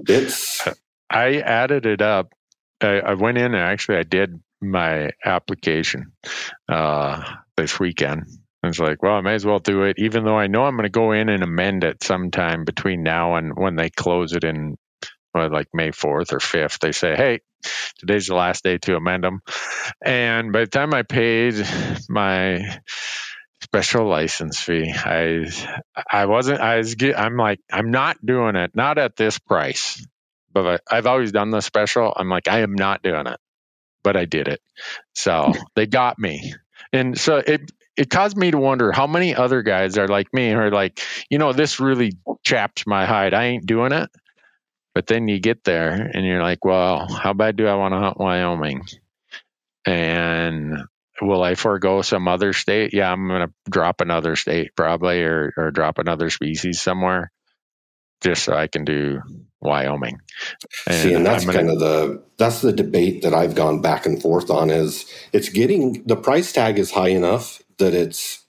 it's. 0.07 0.67
I 1.09 1.39
added 1.39 1.85
it 1.85 2.01
up. 2.01 2.33
I, 2.81 2.99
I 2.99 3.13
went 3.15 3.37
in 3.37 3.45
and 3.45 3.55
actually 3.55 3.97
I 3.97 4.03
did 4.03 4.39
my 4.61 5.11
application 5.25 6.11
uh, 6.69 7.23
this 7.57 7.79
weekend. 7.79 8.25
I 8.63 8.67
was 8.67 8.79
like, 8.79 9.03
well, 9.03 9.15
I 9.15 9.21
may 9.21 9.33
as 9.35 9.45
well 9.45 9.59
do 9.59 9.83
it, 9.83 9.97
even 9.99 10.23
though 10.23 10.37
I 10.37 10.47
know 10.47 10.63
I'm 10.63 10.75
going 10.75 10.83
to 10.83 10.89
go 10.89 11.11
in 11.11 11.29
and 11.29 11.43
amend 11.43 11.83
it 11.83 12.03
sometime 12.03 12.63
between 12.63 13.03
now 13.03 13.35
and 13.35 13.53
when 13.55 13.75
they 13.75 13.89
close 13.89 14.33
it 14.33 14.43
in 14.45 14.77
well, 15.33 15.49
like 15.51 15.67
May 15.73 15.89
4th 15.89 16.31
or 16.31 16.39
5th. 16.39 16.79
They 16.79 16.91
say, 16.91 17.15
hey, 17.15 17.39
today's 17.99 18.27
the 18.27 18.35
last 18.35 18.63
day 18.63 18.77
to 18.79 18.95
amend 18.95 19.23
them. 19.23 19.41
And 20.03 20.53
by 20.53 20.61
the 20.61 20.67
time 20.67 20.93
I 20.93 21.03
paid 21.03 21.55
my 22.09 22.61
special 23.63 24.07
license 24.07 24.59
fee, 24.59 24.93
I 24.93 25.45
I 26.11 26.25
wasn't 26.25 26.61
I 26.61 26.77
was 26.77 26.95
I'm 27.15 27.37
like 27.37 27.59
I'm 27.71 27.91
not 27.91 28.23
doing 28.23 28.55
it, 28.55 28.71
not 28.75 28.97
at 28.97 29.15
this 29.15 29.39
price. 29.39 30.05
But 30.53 30.83
I've 30.89 31.07
always 31.07 31.31
done 31.31 31.49
the 31.49 31.61
special. 31.61 32.13
I'm 32.15 32.29
like 32.29 32.47
I 32.47 32.59
am 32.59 32.75
not 32.75 33.01
doing 33.01 33.25
it, 33.25 33.39
but 34.03 34.15
I 34.15 34.25
did 34.25 34.47
it. 34.47 34.61
So 35.15 35.51
they 35.75 35.87
got 35.87 36.19
me, 36.19 36.53
and 36.91 37.17
so 37.17 37.37
it 37.37 37.71
it 37.95 38.09
caused 38.09 38.35
me 38.37 38.51
to 38.51 38.57
wonder 38.57 38.91
how 38.91 39.07
many 39.07 39.35
other 39.35 39.61
guys 39.61 39.97
are 39.97 40.07
like 40.07 40.33
me 40.33 40.51
who 40.51 40.57
are 40.57 40.71
like, 40.71 40.99
you 41.29 41.37
know, 41.37 41.53
this 41.53 41.79
really 41.79 42.13
chapped 42.43 42.87
my 42.87 43.05
hide. 43.05 43.33
I 43.33 43.45
ain't 43.45 43.65
doing 43.65 43.91
it. 43.91 44.09
But 44.95 45.07
then 45.07 45.27
you 45.27 45.39
get 45.39 45.63
there 45.63 45.91
and 45.91 46.25
you're 46.25 46.41
like, 46.41 46.63
well, 46.63 47.07
how 47.07 47.33
bad 47.33 47.55
do 47.55 47.67
I 47.67 47.75
want 47.75 47.93
to 47.93 47.99
hunt 47.99 48.19
Wyoming? 48.19 48.83
And 49.85 50.83
will 51.21 51.43
I 51.43 51.55
forego 51.55 52.01
some 52.01 52.27
other 52.27 52.53
state? 52.53 52.93
Yeah, 52.93 53.11
I'm 53.11 53.27
going 53.27 53.47
to 53.47 53.53
drop 53.69 54.01
another 54.01 54.35
state 54.35 54.75
probably 54.75 55.23
or, 55.23 55.53
or 55.57 55.71
drop 55.71 55.97
another 55.97 56.29
species 56.29 56.81
somewhere 56.81 57.31
just 58.21 58.43
so 58.43 58.53
I 58.53 58.67
can 58.67 58.85
do 58.85 59.21
Wyoming. 59.61 60.19
And 60.87 60.95
See, 60.95 61.13
and 61.13 61.25
that's 61.25 61.45
gonna, 61.45 61.57
kind 61.57 61.69
of 61.69 61.79
the 61.79 62.23
that's 62.37 62.61
the 62.61 62.71
debate 62.71 63.23
that 63.23 63.33
I've 63.33 63.55
gone 63.55 63.81
back 63.81 64.05
and 64.05 64.21
forth 64.21 64.49
on 64.49 64.69
is 64.69 65.05
it's 65.31 65.49
getting 65.49 66.03
the 66.05 66.15
price 66.15 66.51
tag 66.51 66.79
is 66.79 66.91
high 66.91 67.09
enough 67.09 67.61
that 67.77 67.93
it's 67.93 68.43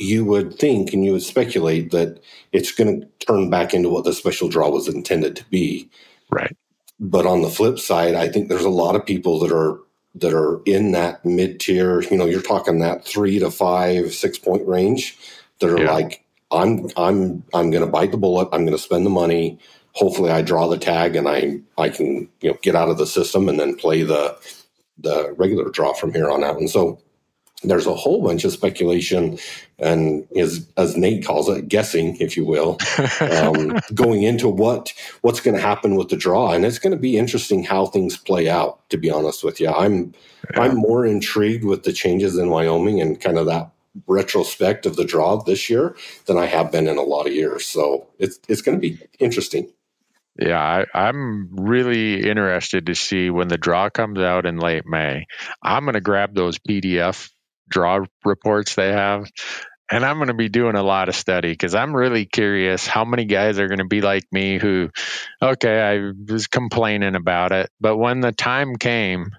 you 0.00 0.24
would 0.24 0.58
think 0.58 0.92
and 0.92 1.04
you 1.04 1.12
would 1.12 1.22
speculate 1.22 1.90
that 1.90 2.20
it's 2.52 2.72
going 2.72 3.00
to 3.00 3.06
turn 3.24 3.50
back 3.50 3.74
into 3.74 3.90
what 3.90 4.04
the 4.04 4.14
special 4.14 4.48
draw 4.48 4.70
was 4.70 4.88
intended 4.88 5.36
to 5.36 5.44
be. 5.50 5.88
Right. 6.30 6.56
But 6.98 7.26
on 7.26 7.42
the 7.42 7.50
flip 7.50 7.78
side, 7.78 8.14
I 8.14 8.28
think 8.28 8.48
there's 8.48 8.64
a 8.64 8.70
lot 8.70 8.96
of 8.96 9.04
people 9.04 9.38
that 9.40 9.52
are 9.52 9.78
that 10.16 10.34
are 10.34 10.60
in 10.64 10.92
that 10.92 11.24
mid 11.24 11.60
tier. 11.60 12.02
You 12.02 12.16
know, 12.16 12.26
you're 12.26 12.42
talking 12.42 12.80
that 12.80 13.04
three 13.04 13.38
to 13.38 13.50
five, 13.50 14.12
six 14.12 14.38
point 14.38 14.66
range 14.66 15.18
that 15.60 15.70
are 15.70 15.82
yeah. 15.82 15.92
like, 15.92 16.24
I'm 16.50 16.88
I'm 16.96 17.44
I'm 17.54 17.70
going 17.70 17.84
to 17.84 17.90
bite 17.90 18.10
the 18.10 18.16
bullet. 18.16 18.48
I'm 18.52 18.64
going 18.64 18.76
to 18.76 18.82
spend 18.82 19.06
the 19.06 19.10
money. 19.10 19.58
Hopefully, 19.92 20.30
I 20.30 20.42
draw 20.42 20.66
the 20.66 20.78
tag 20.78 21.16
and 21.16 21.28
I 21.28 21.60
I 21.78 21.88
can 21.90 22.28
you 22.40 22.50
know 22.50 22.58
get 22.62 22.74
out 22.74 22.88
of 22.88 22.98
the 22.98 23.06
system 23.06 23.48
and 23.48 23.58
then 23.58 23.76
play 23.76 24.02
the 24.02 24.36
the 24.98 25.32
regular 25.38 25.70
draw 25.70 25.92
from 25.94 26.12
here 26.12 26.30
on 26.30 26.44
out. 26.44 26.58
And 26.58 26.68
so 26.68 27.00
there's 27.62 27.86
a 27.86 27.94
whole 27.94 28.22
bunch 28.22 28.44
of 28.44 28.52
speculation 28.52 29.38
and 29.78 30.26
is 30.30 30.66
as 30.76 30.96
Nate 30.96 31.24
calls 31.24 31.48
it, 31.48 31.68
guessing, 31.68 32.16
if 32.16 32.36
you 32.36 32.44
will, 32.44 32.78
um, 33.20 33.78
going 33.94 34.22
into 34.22 34.48
what 34.48 34.92
what's 35.22 35.40
going 35.40 35.56
to 35.56 35.60
happen 35.60 35.96
with 35.96 36.08
the 36.08 36.16
draw, 36.16 36.52
and 36.52 36.64
it's 36.64 36.78
going 36.78 36.92
to 36.92 36.98
be 36.98 37.18
interesting 37.18 37.62
how 37.62 37.86
things 37.86 38.16
play 38.16 38.48
out. 38.48 38.88
To 38.90 38.96
be 38.96 39.10
honest 39.10 39.44
with 39.44 39.60
you, 39.60 39.68
I'm 39.68 40.14
yeah. 40.54 40.62
I'm 40.62 40.76
more 40.76 41.04
intrigued 41.04 41.64
with 41.64 41.84
the 41.84 41.92
changes 41.92 42.36
in 42.38 42.50
Wyoming 42.50 43.00
and 43.00 43.20
kind 43.20 43.38
of 43.38 43.46
that 43.46 43.70
retrospect 44.06 44.86
of 44.86 44.96
the 44.96 45.04
draw 45.04 45.36
this 45.36 45.68
year 45.68 45.96
than 46.26 46.38
I 46.38 46.46
have 46.46 46.70
been 46.70 46.86
in 46.86 46.96
a 46.96 47.02
lot 47.02 47.26
of 47.26 47.34
years. 47.34 47.66
So 47.66 48.08
it's 48.18 48.38
it's 48.48 48.62
going 48.62 48.76
to 48.76 48.80
be 48.80 48.98
interesting. 49.18 49.70
Yeah, 50.38 50.84
I, 50.94 51.08
am 51.08 51.50
really 51.52 52.26
interested 52.26 52.86
to 52.86 52.94
see 52.94 53.28
when 53.28 53.48
the 53.48 53.58
draw 53.58 53.90
comes 53.90 54.20
out 54.20 54.46
in 54.46 54.56
late 54.56 54.86
May. 54.86 55.26
I'm 55.62 55.84
going 55.84 55.94
to 55.94 56.00
grab 56.00 56.34
those 56.34 56.58
PDF 56.58 57.30
draw 57.70 58.04
reports 58.24 58.74
they 58.74 58.92
have. 58.92 59.30
And 59.90 60.04
I'm 60.04 60.16
going 60.16 60.28
to 60.28 60.34
be 60.34 60.48
doing 60.48 60.76
a 60.76 60.82
lot 60.84 61.08
of 61.08 61.16
study 61.16 61.50
because 61.50 61.74
I'm 61.74 61.96
really 61.96 62.24
curious 62.24 62.86
how 62.86 63.04
many 63.04 63.24
guys 63.24 63.58
are 63.58 63.66
going 63.66 63.78
to 63.78 63.86
be 63.86 64.02
like 64.02 64.24
me 64.30 64.58
who, 64.58 64.90
okay, 65.42 65.80
I 65.80 66.12
was 66.32 66.46
complaining 66.46 67.16
about 67.16 67.50
it. 67.50 67.70
But 67.80 67.96
when 67.96 68.20
the 68.20 68.30
time 68.30 68.76
came, 68.76 69.32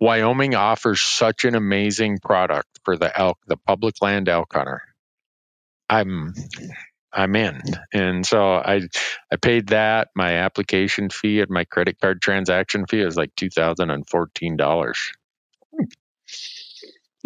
Wyoming 0.00 0.54
offers 0.54 1.00
such 1.00 1.44
an 1.44 1.54
amazing 1.54 2.18
product 2.18 2.68
for 2.84 2.96
the 2.96 3.18
elk, 3.18 3.38
the 3.46 3.56
public 3.56 3.96
land 4.00 4.28
elk 4.28 4.52
hunter. 4.54 4.82
I'm 5.88 6.34
I'm 7.12 7.34
in. 7.34 7.60
And 7.92 8.26
so 8.26 8.54
I 8.54 8.82
I 9.32 9.36
paid 9.36 9.68
that. 9.68 10.08
My 10.14 10.34
application 10.38 11.08
fee 11.08 11.40
and 11.40 11.50
my 11.50 11.64
credit 11.64 11.98
card 12.00 12.20
transaction 12.20 12.86
fee 12.86 13.00
is 13.00 13.16
like 13.16 13.34
two 13.36 13.48
thousand 13.48 13.90
and 13.90 14.06
fourteen 14.08 14.56
dollars. 14.56 14.98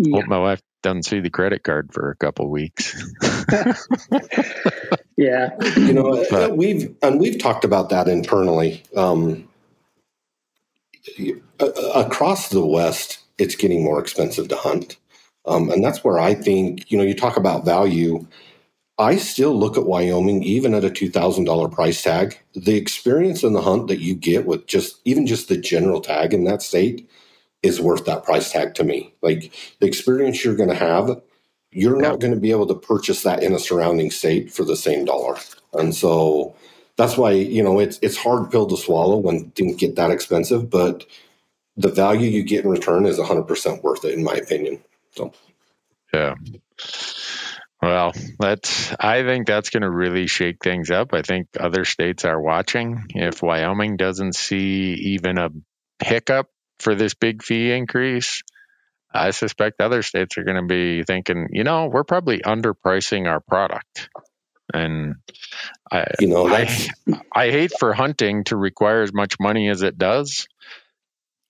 Yeah. 0.02 0.20
Hope 0.20 0.28
my 0.28 0.38
wife 0.38 0.62
doesn't 0.82 1.02
see 1.02 1.20
the 1.20 1.28
credit 1.28 1.62
card 1.62 1.92
for 1.92 2.10
a 2.10 2.16
couple 2.16 2.48
weeks. 2.48 2.96
yeah, 5.18 5.50
you 5.76 5.92
know, 5.92 6.24
but, 6.30 6.56
we've 6.56 6.94
and 7.02 7.20
we've 7.20 7.38
talked 7.38 7.66
about 7.66 7.90
that 7.90 8.08
internally. 8.08 8.82
Um, 8.96 9.46
across 11.94 12.48
the 12.48 12.64
West, 12.64 13.18
it's 13.36 13.56
getting 13.56 13.84
more 13.84 14.00
expensive 14.00 14.48
to 14.48 14.56
hunt, 14.56 14.96
um, 15.44 15.70
and 15.70 15.84
that's 15.84 16.02
where 16.02 16.18
I 16.18 16.32
think 16.32 16.90
you 16.90 16.96
know 16.96 17.04
you 17.04 17.14
talk 17.14 17.36
about 17.36 17.66
value. 17.66 18.26
I 18.98 19.16
still 19.16 19.58
look 19.58 19.76
at 19.76 19.84
Wyoming, 19.84 20.42
even 20.44 20.72
at 20.72 20.84
a 20.84 20.90
two 20.90 21.10
thousand 21.10 21.44
dollar 21.44 21.68
price 21.68 22.02
tag. 22.02 22.38
The 22.54 22.76
experience 22.76 23.42
in 23.42 23.52
the 23.52 23.60
hunt 23.62 23.88
that 23.88 24.00
you 24.00 24.14
get 24.14 24.46
with 24.46 24.66
just 24.66 24.98
even 25.04 25.26
just 25.26 25.48
the 25.48 25.58
general 25.58 26.00
tag 26.00 26.32
in 26.32 26.44
that 26.44 26.62
state 26.62 27.06
is 27.62 27.80
worth 27.80 28.06
that 28.06 28.24
price 28.24 28.52
tag 28.52 28.74
to 28.74 28.84
me. 28.84 29.14
Like 29.22 29.52
the 29.80 29.86
experience 29.86 30.44
you're 30.44 30.56
going 30.56 30.70
to 30.70 30.74
have, 30.74 31.20
you're 31.70 32.00
not 32.00 32.20
going 32.20 32.34
to 32.34 32.40
be 32.40 32.50
able 32.50 32.66
to 32.66 32.74
purchase 32.74 33.22
that 33.22 33.42
in 33.42 33.52
a 33.52 33.58
surrounding 33.58 34.10
state 34.10 34.52
for 34.52 34.64
the 34.64 34.76
same 34.76 35.04
dollar. 35.04 35.36
And 35.72 35.94
so 35.94 36.54
that's 36.96 37.16
why 37.16 37.32
you 37.32 37.62
know 37.62 37.78
it's 37.78 37.98
it's 38.02 38.16
hard 38.16 38.50
pill 38.50 38.66
to 38.66 38.76
swallow 38.76 39.16
when 39.16 39.50
things 39.50 39.76
get 39.76 39.96
that 39.96 40.10
expensive, 40.10 40.68
but 40.70 41.06
the 41.76 41.88
value 41.88 42.28
you 42.28 42.42
get 42.42 42.64
in 42.64 42.70
return 42.70 43.06
is 43.06 43.18
100% 43.18 43.82
worth 43.82 44.04
it 44.04 44.14
in 44.14 44.24
my 44.24 44.34
opinion. 44.34 44.82
So 45.12 45.32
yeah. 46.12 46.34
Well, 47.80 48.12
that's 48.38 48.94
I 49.00 49.22
think 49.22 49.46
that's 49.46 49.70
going 49.70 49.82
to 49.82 49.90
really 49.90 50.26
shake 50.26 50.62
things 50.62 50.90
up. 50.90 51.14
I 51.14 51.22
think 51.22 51.48
other 51.58 51.84
states 51.86 52.26
are 52.26 52.40
watching. 52.40 53.06
If 53.14 53.42
Wyoming 53.42 53.96
doesn't 53.96 54.34
see 54.34 54.92
even 55.14 55.38
a 55.38 55.48
hiccup 56.02 56.48
for 56.80 56.94
this 56.94 57.14
big 57.14 57.42
fee 57.42 57.72
increase, 57.72 58.42
I 59.12 59.30
suspect 59.30 59.80
other 59.80 60.02
states 60.02 60.38
are 60.38 60.44
going 60.44 60.56
to 60.60 60.66
be 60.66 61.02
thinking, 61.02 61.48
you 61.52 61.64
know, 61.64 61.86
we're 61.86 62.04
probably 62.04 62.38
underpricing 62.38 63.28
our 63.28 63.40
product. 63.40 64.08
And 64.72 65.16
I, 65.90 66.04
you 66.20 66.28
know, 66.28 66.46
I, 66.48 66.68
I 67.34 67.50
hate 67.50 67.72
for 67.78 67.92
hunting 67.92 68.44
to 68.44 68.56
require 68.56 69.02
as 69.02 69.12
much 69.12 69.34
money 69.40 69.68
as 69.68 69.82
it 69.82 69.98
does, 69.98 70.46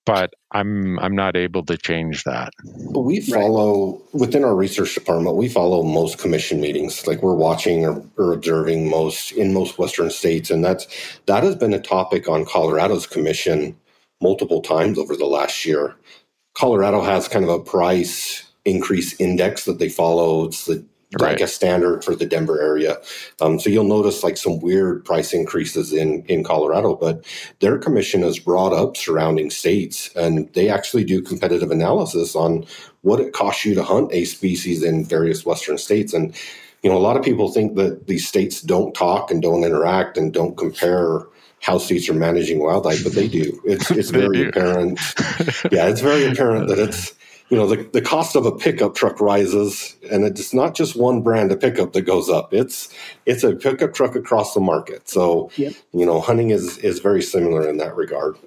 but 0.07 0.33
I'm 0.51 0.97
I'm 0.97 1.15
not 1.15 1.35
able 1.35 1.63
to 1.65 1.77
change 1.77 2.23
that. 2.23 2.51
We 2.65 3.21
follow 3.21 3.91
right. 3.91 4.13
within 4.13 4.43
our 4.43 4.55
research 4.55 4.95
department. 4.95 5.35
We 5.35 5.49
follow 5.49 5.83
most 5.83 6.17
commission 6.17 6.59
meetings. 6.59 7.05
Like 7.05 7.21
we're 7.21 7.35
watching 7.35 7.85
or, 7.85 8.03
or, 8.17 8.33
observing 8.33 8.89
most 8.89 9.33
in 9.33 9.53
most 9.53 9.77
Western 9.77 10.09
states, 10.09 10.49
and 10.49 10.65
that's 10.65 10.87
that 11.27 11.43
has 11.43 11.55
been 11.55 11.75
a 11.75 11.79
topic 11.79 12.27
on 12.27 12.45
Colorado's 12.45 13.05
commission 13.05 13.75
multiple 14.21 14.61
times 14.61 14.97
over 14.97 15.15
the 15.15 15.25
last 15.25 15.65
year. 15.65 15.95
Colorado 16.53 17.01
has 17.01 17.27
kind 17.27 17.45
of 17.45 17.51
a 17.51 17.59
price 17.59 18.43
increase 18.65 19.19
index 19.19 19.65
that 19.65 19.79
they 19.79 19.89
follow. 19.89 20.45
It's 20.45 20.65
the 20.65 20.85
right. 21.19 21.31
I 21.31 21.35
guess 21.35 21.53
standard 21.53 22.03
for 22.03 22.15
the 22.15 22.25
Denver 22.25 22.61
area. 22.61 22.97
Um, 23.41 23.59
so 23.59 23.69
you'll 23.69 23.83
notice 23.83 24.23
like 24.23 24.37
some 24.37 24.59
weird 24.59 25.03
price 25.03 25.33
increases 25.33 25.91
in 25.91 26.23
in 26.25 26.43
Colorado, 26.43 26.95
but 26.95 27.25
their 27.59 27.77
commission 27.77 28.21
has 28.21 28.39
brought 28.39 28.73
up 28.73 28.95
surrounding 28.95 29.49
states, 29.49 30.09
and 30.15 30.51
they 30.53 30.69
actually 30.69 31.03
do 31.03 31.21
competitive 31.21 31.71
analysis 31.71 32.35
on 32.35 32.65
what 33.01 33.19
it 33.19 33.33
costs 33.33 33.65
you 33.65 33.75
to 33.75 33.83
hunt 33.83 34.11
a 34.13 34.25
species 34.25 34.83
in 34.83 35.03
various 35.03 35.45
Western 35.45 35.77
states. 35.77 36.13
And 36.13 36.35
you 36.83 36.89
know, 36.89 36.97
a 36.97 36.99
lot 36.99 37.17
of 37.17 37.23
people 37.23 37.51
think 37.51 37.75
that 37.75 38.07
these 38.07 38.27
states 38.27 38.61
don't 38.61 38.93
talk 38.93 39.29
and 39.31 39.41
don't 39.41 39.63
interact 39.63 40.17
and 40.17 40.33
don't 40.33 40.57
compare 40.57 41.27
how 41.61 41.77
states 41.77 42.09
are 42.09 42.13
managing 42.13 42.59
wildlife, 42.59 43.03
but 43.03 43.13
they 43.13 43.27
do. 43.27 43.61
It's 43.65 43.89
it's 43.91 44.09
very 44.11 44.37
do. 44.37 44.49
apparent. 44.49 44.99
yeah, 45.71 45.87
it's 45.87 46.01
very 46.01 46.25
apparent 46.25 46.67
that 46.67 46.79
it's 46.79 47.13
you 47.51 47.57
know, 47.57 47.67
the, 47.67 47.83
the 47.91 48.01
cost 48.01 48.37
of 48.37 48.45
a 48.45 48.51
pickup 48.53 48.95
truck 48.95 49.19
rises, 49.19 49.97
and 50.09 50.23
it's 50.23 50.53
not 50.53 50.73
just 50.73 50.95
one 50.95 51.21
brand 51.21 51.51
of 51.51 51.59
pickup 51.59 51.91
that 51.91 52.03
goes 52.03 52.29
up. 52.29 52.53
It's 52.53 52.87
it's 53.25 53.43
a 53.43 53.53
pickup 53.53 53.93
truck 53.93 54.15
across 54.15 54.53
the 54.53 54.61
market. 54.61 55.09
So, 55.09 55.51
yep. 55.57 55.73
you 55.91 56.05
know, 56.05 56.21
hunting 56.21 56.51
is 56.51 56.77
is 56.77 56.99
very 56.99 57.21
similar 57.21 57.67
in 57.67 57.75
that 57.77 57.95
regard. 57.97 58.37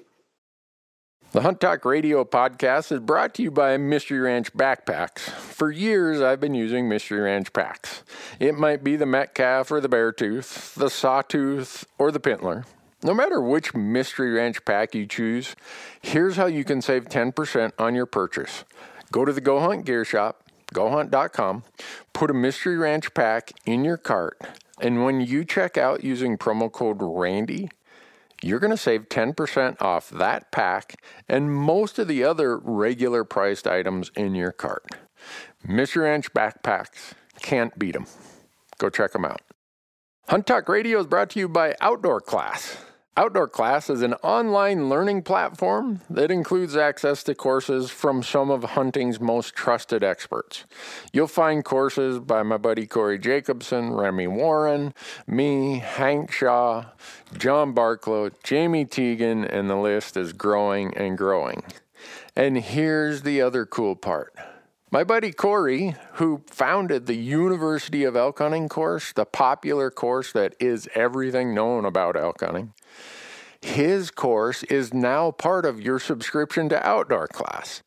The 1.33 1.41
Hunt 1.41 1.59
Talk 1.59 1.85
Radio 1.85 2.23
podcast 2.23 2.91
is 2.91 2.99
brought 2.99 3.35
to 3.35 3.43
you 3.43 3.51
by 3.51 3.77
Mystery 3.77 4.19
Ranch 4.19 4.51
Backpacks. 4.53 5.19
For 5.19 5.69
years, 5.69 6.21
I've 6.21 6.39
been 6.39 6.55
using 6.55 6.89
Mystery 6.89 7.19
Ranch 7.19 7.53
packs. 7.53 8.03
It 8.39 8.55
might 8.55 8.83
be 8.83 8.95
the 8.95 9.05
Metcalf 9.05 9.69
or 9.69 9.81
the 9.81 9.89
Beartooth, 9.89 10.73
the 10.73 10.89
Sawtooth, 10.89 11.83
or 11.99 12.09
the 12.09 12.21
Pintler. 12.21 12.63
No 13.05 13.13
matter 13.13 13.39
which 13.39 13.75
Mystery 13.75 14.31
Ranch 14.31 14.65
pack 14.65 14.95
you 14.95 15.05
choose, 15.05 15.55
here's 16.01 16.37
how 16.37 16.47
you 16.47 16.63
can 16.63 16.81
save 16.81 17.05
10% 17.05 17.71
on 17.77 17.93
your 17.93 18.07
purchase. 18.07 18.65
Go 19.11 19.25
to 19.25 19.31
the 19.31 19.41
Go 19.41 19.59
Hunt 19.59 19.85
Gear 19.85 20.03
Shop, 20.03 20.41
gohunt.com, 20.73 21.63
put 22.13 22.31
a 22.31 22.33
Mystery 22.33 22.77
Ranch 22.77 23.13
pack 23.13 23.51
in 23.63 23.85
your 23.85 23.97
cart, 23.97 24.41
and 24.81 25.05
when 25.05 25.21
you 25.21 25.45
check 25.45 25.77
out 25.77 26.03
using 26.03 26.35
promo 26.35 26.71
code 26.71 26.97
RANDY, 26.99 27.69
you're 28.41 28.57
going 28.57 28.71
to 28.71 28.77
save 28.77 29.07
10% 29.07 29.79
off 29.79 30.09
that 30.09 30.51
pack 30.51 30.99
and 31.29 31.53
most 31.53 31.99
of 31.99 32.07
the 32.07 32.23
other 32.23 32.57
regular 32.57 33.23
priced 33.23 33.67
items 33.67 34.09
in 34.15 34.33
your 34.33 34.51
cart. 34.51 34.83
Mystery 35.63 36.05
Ranch 36.05 36.33
backpacks, 36.33 37.13
can't 37.39 37.77
beat 37.77 37.93
them. 37.93 38.07
Go 38.79 38.89
check 38.89 39.11
them 39.11 39.25
out. 39.25 39.41
Hunt 40.27 40.47
Talk 40.47 40.67
Radio 40.67 40.99
is 40.99 41.05
brought 41.05 41.29
to 41.29 41.39
you 41.39 41.47
by 41.47 41.75
Outdoor 41.79 42.19
Class. 42.19 42.77
Outdoor 43.17 43.47
Class 43.47 43.89
is 43.89 44.01
an 44.01 44.13
online 44.15 44.89
learning 44.89 45.21
platform 45.21 46.01
that 46.09 46.31
includes 46.31 46.75
access 46.75 47.23
to 47.23 47.33
courses 47.33 47.89
from 47.89 48.21
some 48.21 48.51
of 48.51 48.65
hunting's 48.65 49.21
most 49.21 49.55
trusted 49.55 50.03
experts. 50.03 50.65
You'll 51.13 51.27
find 51.27 51.63
courses 51.63 52.19
by 52.19 52.43
my 52.43 52.57
buddy 52.57 52.85
Corey 52.85 53.17
Jacobson, 53.17 53.93
Remi 53.93 54.27
Warren, 54.27 54.93
me, 55.27 55.79
Hank 55.79 56.29
Shaw, 56.29 56.87
John 57.37 57.73
Barklow, 57.73 58.33
Jamie 58.43 58.83
Teagan, 58.83 59.45
and 59.45 59.69
the 59.69 59.77
list 59.77 60.17
is 60.17 60.33
growing 60.33 60.93
and 60.97 61.17
growing. 61.17 61.63
And 62.35 62.57
here's 62.57 63.21
the 63.21 63.41
other 63.41 63.65
cool 63.65 63.95
part. 63.95 64.35
My 64.91 65.03
buddy 65.03 65.31
Corey, 65.31 65.95
who 66.13 66.43
founded 66.47 67.05
the 67.05 67.15
University 67.15 68.03
of 68.03 68.15
Elk 68.15 68.37
Hunting 68.37 68.69
course, 68.69 69.11
the 69.13 69.25
popular 69.25 69.89
course 69.89 70.31
that 70.33 70.55
is 70.59 70.87
everything 70.93 71.55
known 71.55 71.85
about 71.85 72.15
elk 72.15 72.41
hunting, 72.41 72.73
his 73.59 74.11
course 74.11 74.61
is 74.63 74.93
now 74.93 75.31
part 75.31 75.65
of 75.65 75.81
your 75.81 75.97
subscription 75.97 76.69
to 76.69 76.87
Outdoor 76.87 77.27
Class. 77.27 77.81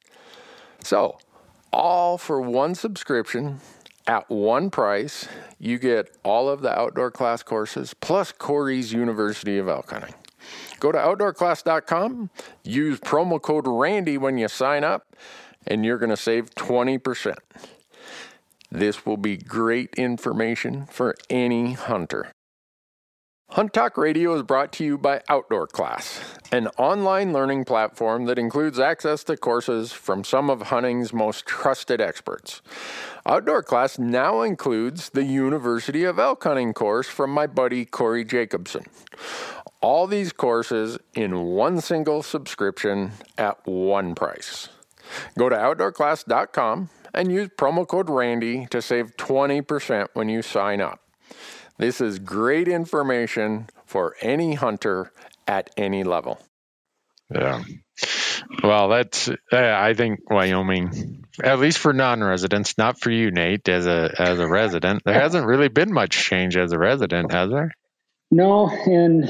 So, 0.83 1.19
all 1.73 2.19
for 2.19 2.41
one 2.41 2.75
subscription 2.75 3.61
at 4.09 4.29
one 4.29 4.69
price, 4.69 5.29
you 5.61 5.79
get 5.79 6.17
all 6.25 6.49
of 6.49 6.63
the 6.63 6.77
Outdoor 6.77 7.13
Class 7.13 7.45
courses 7.45 7.95
plus 7.95 8.33
Corey's 8.33 8.93
University 8.93 9.57
of 9.57 9.69
Elk 9.69 9.91
Hunting. 9.91 10.15
Go 10.81 10.91
to 10.91 10.99
outdoorclass.com, 10.99 12.31
use 12.65 12.99
promo 13.01 13.41
code 13.41 13.67
RANDY 13.69 14.19
when 14.19 14.37
you 14.37 14.49
sign 14.49 14.83
up, 14.83 15.15
and 15.69 15.85
you're 15.85 15.99
going 15.99 16.11
to 16.11 16.17
save 16.17 16.51
20%. 16.57 17.37
This 18.71 19.07
will 19.07 19.17
be 19.17 19.37
great 19.37 19.95
information 19.95 20.87
for 20.87 21.15
any 21.31 21.75
hunter. 21.75 22.33
Hunt 23.53 23.73
Talk 23.73 23.97
Radio 23.97 24.35
is 24.35 24.43
brought 24.43 24.73
to 24.75 24.85
you 24.85 24.99
by 24.99 25.23
Outdoor 25.27 25.67
Class, 25.67 26.21
an 26.53 26.67
online 26.77 27.33
learning 27.33 27.65
platform 27.65 28.27
that 28.27 28.39
includes 28.39 28.79
access 28.79 29.25
to 29.25 29.39
courses 29.39 29.91
from 29.91 30.23
some 30.23 30.51
of 30.51 30.61
hunting's 30.63 31.15
most 31.15 31.47
trusted 31.47 31.99
experts. 31.99 32.61
Outdoor 33.25 33.63
Class 33.63 33.99
now 33.99 34.43
includes 34.43 35.09
the 35.09 35.25
University 35.25 36.05
of 36.05 36.19
Elk 36.19 36.45
Hunting 36.45 36.75
course 36.75 37.09
from 37.09 37.31
my 37.31 37.47
buddy 37.47 37.87
Corey 37.87 38.23
Jacobson. 38.23 38.85
All 39.81 40.07
these 40.07 40.31
courses 40.31 40.99
in 41.15 41.45
one 41.45 41.81
single 41.81 42.23
subscription 42.23 43.13
at 43.39 43.67
one 43.67 44.15
price. 44.15 44.69
Go 45.37 45.49
to 45.49 45.57
outdoorclass.com 45.57 46.91
and 47.15 47.33
use 47.33 47.49
promo 47.57 47.87
code 47.87 48.11
RANDY 48.11 48.67
to 48.71 48.83
save 48.83 49.17
20% 49.17 50.09
when 50.15 50.29
you 50.29 50.43
sign 50.43 50.81
up. 50.81 51.01
This 51.79 52.01
is 52.01 52.19
great 52.19 52.69
information 52.69 53.69
for 53.85 54.17
any 54.21 54.55
hunter 54.55 55.13
at 55.47 55.71
any 55.77 56.05
level. 56.05 56.39
Yeah. 57.33 57.63
Well, 58.63 58.89
that's 58.89 59.29
uh, 59.29 59.35
I 59.53 59.95
think 59.95 60.31
Wyoming, 60.31 61.25
at 61.43 61.59
least 61.59 61.79
for 61.79 61.93
non-residents, 61.93 62.79
not 62.79 63.01
for 63.01 63.11
you, 63.11 63.31
Nate, 63.31 63.69
as 63.69 63.87
a 63.87 64.15
as 64.19 64.39
a 64.39 64.49
resident. 64.49 65.03
There 65.05 65.15
hasn't 65.15 65.47
really 65.47 65.69
been 65.69 65.93
much 65.93 66.11
change 66.11 66.57
as 66.57 66.73
a 66.73 66.79
resident, 66.79 67.33
has 67.33 67.51
there? 67.51 67.73
No, 68.31 68.69
and 68.69 69.25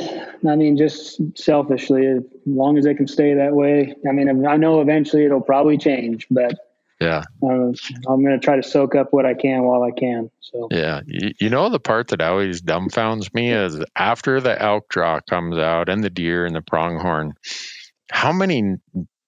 I 0.46 0.56
mean, 0.56 0.76
just 0.76 1.20
selfishly, 1.36 2.06
as 2.06 2.22
long 2.46 2.78
as 2.78 2.84
they 2.84 2.94
can 2.94 3.06
stay 3.06 3.34
that 3.34 3.54
way. 3.54 3.94
I 4.08 4.12
mean, 4.12 4.46
I 4.46 4.56
know 4.56 4.80
eventually 4.80 5.24
it'll 5.24 5.40
probably 5.40 5.78
change, 5.78 6.26
but 6.30 6.54
Yeah. 7.00 7.22
Um, 7.42 7.74
I'm 8.08 8.22
going 8.22 8.38
to 8.38 8.44
try 8.44 8.56
to 8.56 8.62
soak 8.62 8.94
up 8.94 9.12
what 9.12 9.24
I 9.24 9.34
can 9.34 9.62
while 9.62 9.82
I 9.82 9.92
can. 9.92 10.30
So 10.40 10.68
yeah, 10.70 11.02
you, 11.06 11.32
you, 11.38 11.50
know 11.50 11.68
the 11.68 11.78
part 11.78 12.08
that 12.08 12.20
always 12.20 12.62
dumbfounds 12.62 13.32
me 13.34 13.52
is 13.52 13.78
after 13.94 14.40
the 14.40 14.60
elk 14.60 14.88
draw 14.88 15.20
comes 15.20 15.58
out 15.58 15.88
and 15.88 16.02
the 16.02 16.10
deer 16.10 16.46
and 16.46 16.56
the 16.56 16.62
pronghorn, 16.62 17.34
how 18.10 18.32
many 18.32 18.76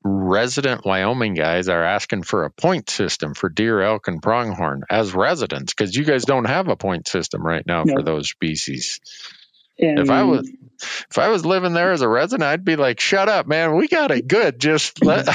resident 0.02 0.84
Wyoming 0.84 1.34
guys 1.34 1.68
are 1.68 1.84
asking 1.84 2.22
for 2.22 2.44
a 2.44 2.50
point 2.50 2.88
system 2.88 3.34
for 3.34 3.48
deer, 3.48 3.82
elk, 3.82 4.08
and 4.08 4.22
pronghorn 4.22 4.84
as 4.88 5.14
residents 5.14 5.74
because 5.74 5.94
you 5.94 6.04
guys 6.04 6.24
don't 6.24 6.46
have 6.46 6.68
a 6.68 6.76
point 6.76 7.06
system 7.06 7.42
right 7.42 7.64
now 7.66 7.84
for 7.84 8.02
those 8.02 8.30
species. 8.30 9.00
And 9.78 9.98
if 9.98 10.10
I 10.10 10.24
was 10.24 10.50
if 11.10 11.18
I 11.18 11.28
was 11.28 11.44
living 11.44 11.72
there 11.72 11.92
as 11.92 12.02
a 12.02 12.08
resident, 12.08 12.48
I'd 12.48 12.64
be 12.64 12.76
like, 12.76 13.00
"Shut 13.00 13.28
up, 13.28 13.46
man. 13.46 13.76
We 13.76 13.88
got 13.88 14.10
it 14.10 14.28
good. 14.28 14.58
Just 14.58 15.04
let 15.04 15.28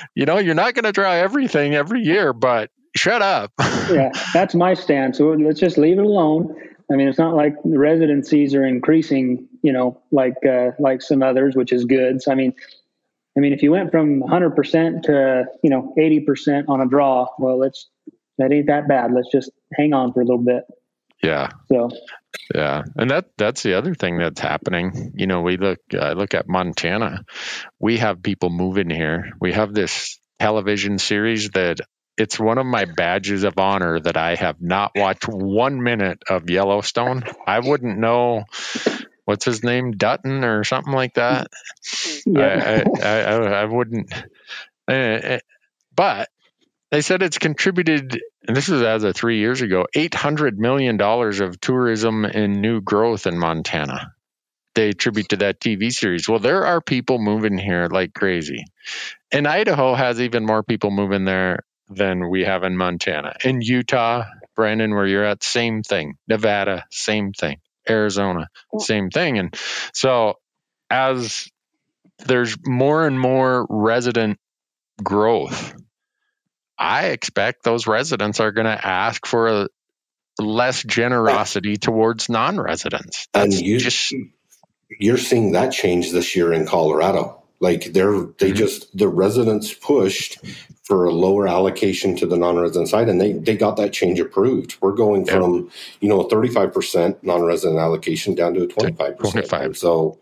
you 0.14 0.26
know, 0.26 0.38
you're 0.38 0.54
not 0.54 0.74
going 0.74 0.84
to 0.84 0.92
try 0.92 1.18
everything 1.18 1.74
every 1.74 2.02
year, 2.02 2.32
but 2.32 2.70
shut 2.96 3.22
up." 3.22 3.52
yeah, 3.60 4.10
that's 4.32 4.54
my 4.54 4.74
stance. 4.74 5.18
So 5.18 5.30
let's 5.30 5.60
just 5.60 5.78
leave 5.78 5.98
it 5.98 6.04
alone. 6.04 6.54
I 6.90 6.96
mean, 6.96 7.08
it's 7.08 7.18
not 7.18 7.34
like 7.34 7.54
the 7.64 7.78
residencies 7.78 8.54
are 8.54 8.64
increasing, 8.64 9.48
you 9.62 9.72
know, 9.72 10.00
like 10.10 10.36
uh, 10.46 10.72
like 10.78 11.00
some 11.00 11.22
others, 11.22 11.56
which 11.56 11.72
is 11.72 11.84
good. 11.84 12.22
So 12.22 12.32
I 12.32 12.34
mean, 12.34 12.52
I 13.36 13.40
mean, 13.40 13.52
if 13.52 13.62
you 13.62 13.70
went 13.70 13.90
from 13.90 14.22
100% 14.22 15.02
to 15.04 15.44
you 15.62 15.70
know 15.70 15.94
80% 15.98 16.68
on 16.68 16.80
a 16.80 16.86
draw, 16.86 17.28
well, 17.38 17.58
let's 17.58 17.88
that 18.38 18.52
ain't 18.52 18.66
that 18.66 18.88
bad. 18.88 19.12
Let's 19.12 19.30
just 19.30 19.50
hang 19.74 19.92
on 19.92 20.12
for 20.12 20.20
a 20.20 20.24
little 20.24 20.42
bit. 20.42 20.64
Yeah. 21.22 21.50
So. 21.70 21.90
Yeah, 22.54 22.82
and 22.96 23.10
that 23.10 23.26
that's 23.36 23.62
the 23.62 23.74
other 23.74 23.94
thing 23.94 24.18
that's 24.18 24.40
happening. 24.40 25.12
You 25.16 25.26
know, 25.26 25.42
we 25.42 25.56
look 25.56 25.78
I 25.98 26.12
look 26.12 26.34
at 26.34 26.48
Montana. 26.48 27.24
We 27.78 27.98
have 27.98 28.22
people 28.22 28.50
moving 28.50 28.90
here. 28.90 29.32
We 29.40 29.52
have 29.52 29.74
this 29.74 30.18
television 30.38 30.98
series 30.98 31.50
that 31.50 31.80
it's 32.16 32.38
one 32.38 32.58
of 32.58 32.66
my 32.66 32.84
badges 32.84 33.44
of 33.44 33.58
honor 33.58 34.00
that 34.00 34.16
I 34.16 34.34
have 34.34 34.60
not 34.60 34.92
watched 34.94 35.28
one 35.28 35.82
minute 35.82 36.22
of 36.28 36.50
Yellowstone. 36.50 37.24
I 37.46 37.60
wouldn't 37.60 37.98
know 37.98 38.44
what's 39.24 39.44
his 39.44 39.62
name 39.62 39.92
Dutton 39.92 40.44
or 40.44 40.64
something 40.64 40.92
like 40.92 41.14
that. 41.14 41.48
Yeah. 42.26 42.84
I, 43.02 43.02
I, 43.02 43.20
I, 43.20 43.62
I 43.62 43.64
wouldn't. 43.64 44.12
Uh, 44.88 45.38
but 45.94 46.28
they 46.92 47.00
said 47.00 47.22
it's 47.22 47.38
contributed, 47.38 48.20
and 48.46 48.54
this 48.54 48.68
is 48.68 48.82
as 48.82 49.02
of 49.02 49.16
three 49.16 49.38
years 49.38 49.62
ago, 49.62 49.86
$800 49.96 50.58
million 50.58 51.00
of 51.00 51.58
tourism 51.58 52.26
and 52.26 52.60
new 52.60 52.82
growth 52.82 53.26
in 53.26 53.38
Montana. 53.38 54.12
They 54.74 54.90
attribute 54.90 55.30
to 55.30 55.36
that 55.38 55.58
TV 55.58 55.90
series. 55.90 56.28
Well, 56.28 56.38
there 56.38 56.66
are 56.66 56.82
people 56.82 57.18
moving 57.18 57.56
here 57.56 57.88
like 57.90 58.12
crazy. 58.12 58.66
And 59.32 59.48
Idaho 59.48 59.94
has 59.94 60.20
even 60.20 60.44
more 60.44 60.62
people 60.62 60.90
moving 60.90 61.24
there 61.24 61.60
than 61.88 62.28
we 62.28 62.44
have 62.44 62.62
in 62.62 62.76
Montana. 62.76 63.36
In 63.42 63.62
Utah, 63.62 64.24
Brandon, 64.54 64.94
where 64.94 65.06
you're 65.06 65.24
at, 65.24 65.42
same 65.42 65.82
thing. 65.82 66.16
Nevada, 66.28 66.84
same 66.90 67.32
thing. 67.32 67.56
Arizona, 67.88 68.48
mm. 68.74 68.82
same 68.82 69.08
thing. 69.08 69.38
And 69.38 69.56
so 69.94 70.34
as 70.90 71.48
there's 72.18 72.54
more 72.66 73.06
and 73.06 73.18
more 73.18 73.66
resident 73.70 74.38
growth 75.02 75.74
I 76.82 77.10
expect 77.10 77.62
those 77.62 77.86
residents 77.86 78.40
are 78.40 78.50
going 78.50 78.66
to 78.66 78.86
ask 78.86 79.24
for 79.24 79.46
a 79.46 79.68
less 80.40 80.82
generosity 80.82 81.76
towards 81.76 82.28
non-residents. 82.28 83.28
That's 83.32 83.56
and 83.56 83.64
you, 83.64 83.78
just 83.78 84.12
you're 84.98 85.16
seeing 85.16 85.52
that 85.52 85.70
change 85.70 86.10
this 86.10 86.34
year 86.34 86.52
in 86.52 86.66
Colorado. 86.66 87.40
Like 87.60 87.92
they're 87.92 88.10
they 88.10 88.48
mm-hmm. 88.48 88.54
just 88.54 88.96
the 88.96 89.06
residents 89.06 89.72
pushed 89.72 90.38
for 90.82 91.04
a 91.04 91.12
lower 91.12 91.46
allocation 91.46 92.16
to 92.16 92.26
the 92.26 92.36
non-resident 92.36 92.88
side, 92.88 93.08
and 93.08 93.20
they 93.20 93.32
they 93.34 93.56
got 93.56 93.76
that 93.76 93.92
change 93.92 94.18
approved. 94.18 94.76
We're 94.80 94.96
going 94.96 95.24
from 95.24 95.70
you 96.00 96.08
know 96.08 96.22
a 96.22 96.28
35 96.28 96.74
percent 96.74 97.22
non-resident 97.22 97.78
allocation 97.78 98.34
down 98.34 98.54
to 98.54 98.64
a 98.64 98.66
25 98.66 99.18
percent. 99.18 99.76
So 99.76 100.18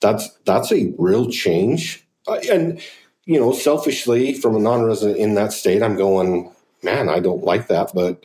that's 0.00 0.30
that's 0.46 0.72
a 0.72 0.94
real 0.96 1.30
change, 1.30 2.06
uh, 2.26 2.40
and 2.50 2.80
you 3.28 3.38
know, 3.38 3.52
selfishly 3.52 4.32
from 4.32 4.56
a 4.56 4.58
non-resident 4.58 5.18
in 5.18 5.34
that 5.34 5.52
state, 5.52 5.82
I'm 5.82 5.96
going, 5.96 6.50
man, 6.82 7.10
I 7.10 7.20
don't 7.20 7.44
like 7.44 7.68
that. 7.68 7.92
But 7.94 8.24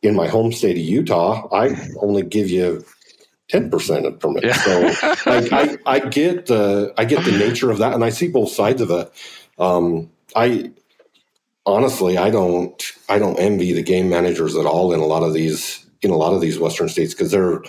in 0.00 0.16
my 0.16 0.26
home 0.26 0.52
state 0.52 0.78
of 0.78 0.82
Utah, 0.82 1.46
I 1.54 1.76
only 2.00 2.22
give 2.22 2.48
you 2.48 2.82
10% 3.52 4.06
of 4.06 4.18
permits. 4.18 4.46
Yeah. 4.46 4.54
So 4.54 5.10
I, 5.30 5.48
I, 5.52 5.78
I, 5.84 5.98
get 5.98 6.46
the, 6.46 6.94
I 6.96 7.04
get 7.04 7.26
the 7.26 7.32
nature 7.32 7.70
of 7.70 7.76
that. 7.78 7.92
And 7.92 8.02
I 8.02 8.08
see 8.08 8.28
both 8.28 8.50
sides 8.50 8.80
of 8.80 8.90
it. 8.90 9.12
Um, 9.58 10.10
I, 10.34 10.72
honestly, 11.66 12.16
I 12.16 12.30
don't, 12.30 12.82
I 13.10 13.18
don't 13.18 13.38
envy 13.38 13.74
the 13.74 13.82
game 13.82 14.08
managers 14.08 14.56
at 14.56 14.64
all 14.64 14.94
in 14.94 15.00
a 15.00 15.06
lot 15.06 15.24
of 15.24 15.34
these, 15.34 15.84
in 16.00 16.10
a 16.10 16.16
lot 16.16 16.32
of 16.32 16.40
these 16.40 16.58
Western 16.58 16.88
states 16.88 17.12
because 17.12 17.32
they're, 17.32 17.60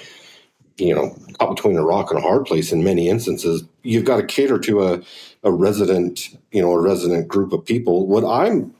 you 0.79 0.93
know, 0.93 1.15
caught 1.39 1.55
between 1.55 1.77
a 1.77 1.83
rock 1.83 2.09
and 2.09 2.19
a 2.19 2.21
hard 2.21 2.45
place 2.45 2.71
in 2.71 2.83
many 2.83 3.09
instances. 3.09 3.63
You've 3.83 4.05
got 4.05 4.17
to 4.17 4.25
cater 4.25 4.59
to 4.59 4.83
a, 4.83 5.01
a 5.43 5.51
resident, 5.51 6.29
you 6.51 6.61
know, 6.61 6.71
a 6.71 6.81
resident 6.81 7.27
group 7.27 7.53
of 7.53 7.65
people. 7.65 8.07
What 8.07 8.23
I'm 8.25 8.73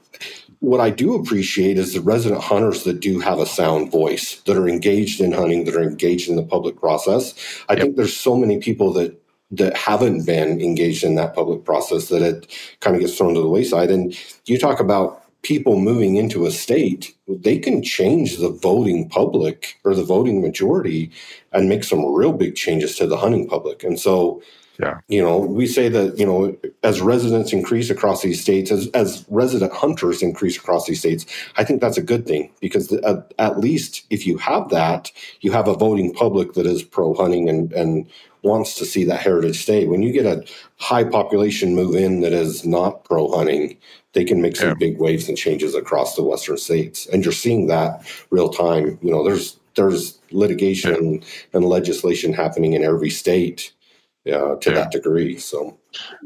what 0.60 0.80
I 0.80 0.90
do 0.90 1.14
appreciate 1.14 1.78
is 1.78 1.94
the 1.94 2.02
resident 2.02 2.42
hunters 2.42 2.84
that 2.84 3.00
do 3.00 3.18
have 3.20 3.38
a 3.38 3.46
sound 3.46 3.90
voice, 3.90 4.40
that 4.42 4.58
are 4.58 4.68
engaged 4.68 5.20
in 5.20 5.32
hunting, 5.32 5.64
that 5.64 5.74
are 5.74 5.82
engaged 5.82 6.28
in 6.28 6.36
the 6.36 6.42
public 6.42 6.78
process. 6.78 7.34
I 7.70 7.72
yep. 7.72 7.82
think 7.82 7.96
there's 7.96 8.16
so 8.16 8.36
many 8.36 8.58
people 8.58 8.92
that 8.94 9.16
that 9.52 9.76
haven't 9.76 10.24
been 10.24 10.60
engaged 10.60 11.02
in 11.02 11.16
that 11.16 11.34
public 11.34 11.64
process 11.64 12.08
that 12.08 12.22
it 12.22 12.46
kind 12.80 12.94
of 12.94 13.02
gets 13.02 13.18
thrown 13.18 13.34
to 13.34 13.40
the 13.40 13.48
wayside. 13.48 13.90
And 13.90 14.16
you 14.46 14.58
talk 14.58 14.78
about 14.78 15.19
people 15.42 15.78
moving 15.78 16.16
into 16.16 16.46
a 16.46 16.50
state, 16.50 17.14
they 17.28 17.58
can 17.58 17.82
change 17.82 18.38
the 18.38 18.50
voting 18.50 19.08
public 19.08 19.78
or 19.84 19.94
the 19.94 20.04
voting 20.04 20.42
majority 20.42 21.10
and 21.52 21.68
make 21.68 21.84
some 21.84 22.04
real 22.14 22.32
big 22.32 22.54
changes 22.54 22.96
to 22.96 23.06
the 23.06 23.16
hunting 23.16 23.48
public. 23.48 23.82
And 23.82 23.98
so 23.98 24.42
yeah. 24.80 25.00
You 25.08 25.22
know, 25.22 25.38
we 25.38 25.66
say 25.66 25.90
that, 25.90 26.18
you 26.18 26.24
know, 26.24 26.56
as 26.82 27.02
residents 27.02 27.52
increase 27.52 27.90
across 27.90 28.22
these 28.22 28.40
states, 28.40 28.70
as, 28.70 28.88
as 28.88 29.26
resident 29.28 29.72
hunters 29.74 30.22
increase 30.22 30.56
across 30.56 30.86
these 30.86 31.00
states, 31.00 31.26
I 31.56 31.64
think 31.64 31.82
that's 31.82 31.98
a 31.98 32.02
good 32.02 32.26
thing 32.26 32.50
because 32.60 32.88
the, 32.88 33.06
at, 33.06 33.34
at, 33.38 33.60
least 33.60 34.06
if 34.08 34.26
you 34.26 34.38
have 34.38 34.70
that, 34.70 35.12
you 35.42 35.52
have 35.52 35.68
a 35.68 35.74
voting 35.74 36.14
public 36.14 36.54
that 36.54 36.64
is 36.64 36.82
pro 36.82 37.12
hunting 37.12 37.50
and, 37.50 37.70
and 37.74 38.08
wants 38.42 38.74
to 38.76 38.84
see 38.84 39.04
that 39.04 39.20
heritage 39.20 39.62
stay. 39.62 39.86
When 39.86 40.02
you 40.02 40.12
get 40.12 40.26
a 40.26 40.44
high 40.76 41.04
population 41.04 41.74
move 41.74 41.94
in 41.94 42.20
that 42.20 42.32
is 42.32 42.64
not 42.64 43.04
pro 43.04 43.30
hunting, 43.30 43.78
they 44.12 44.24
can 44.24 44.40
make 44.42 44.56
some 44.56 44.68
yeah. 44.68 44.74
big 44.74 44.98
waves 44.98 45.28
and 45.28 45.36
changes 45.36 45.74
across 45.74 46.16
the 46.16 46.22
western 46.22 46.58
states. 46.58 47.06
And 47.06 47.24
you're 47.24 47.32
seeing 47.32 47.68
that 47.68 48.02
real 48.30 48.48
time. 48.48 48.98
You 49.02 49.10
know, 49.10 49.24
there's 49.24 49.58
there's 49.76 50.18
litigation 50.30 51.14
yeah. 51.14 51.20
and 51.52 51.64
legislation 51.64 52.32
happening 52.32 52.72
in 52.72 52.82
every 52.82 53.10
state 53.10 53.72
uh, 54.26 54.56
to 54.56 54.70
yeah. 54.70 54.74
that 54.74 54.90
degree. 54.90 55.38
So, 55.38 55.78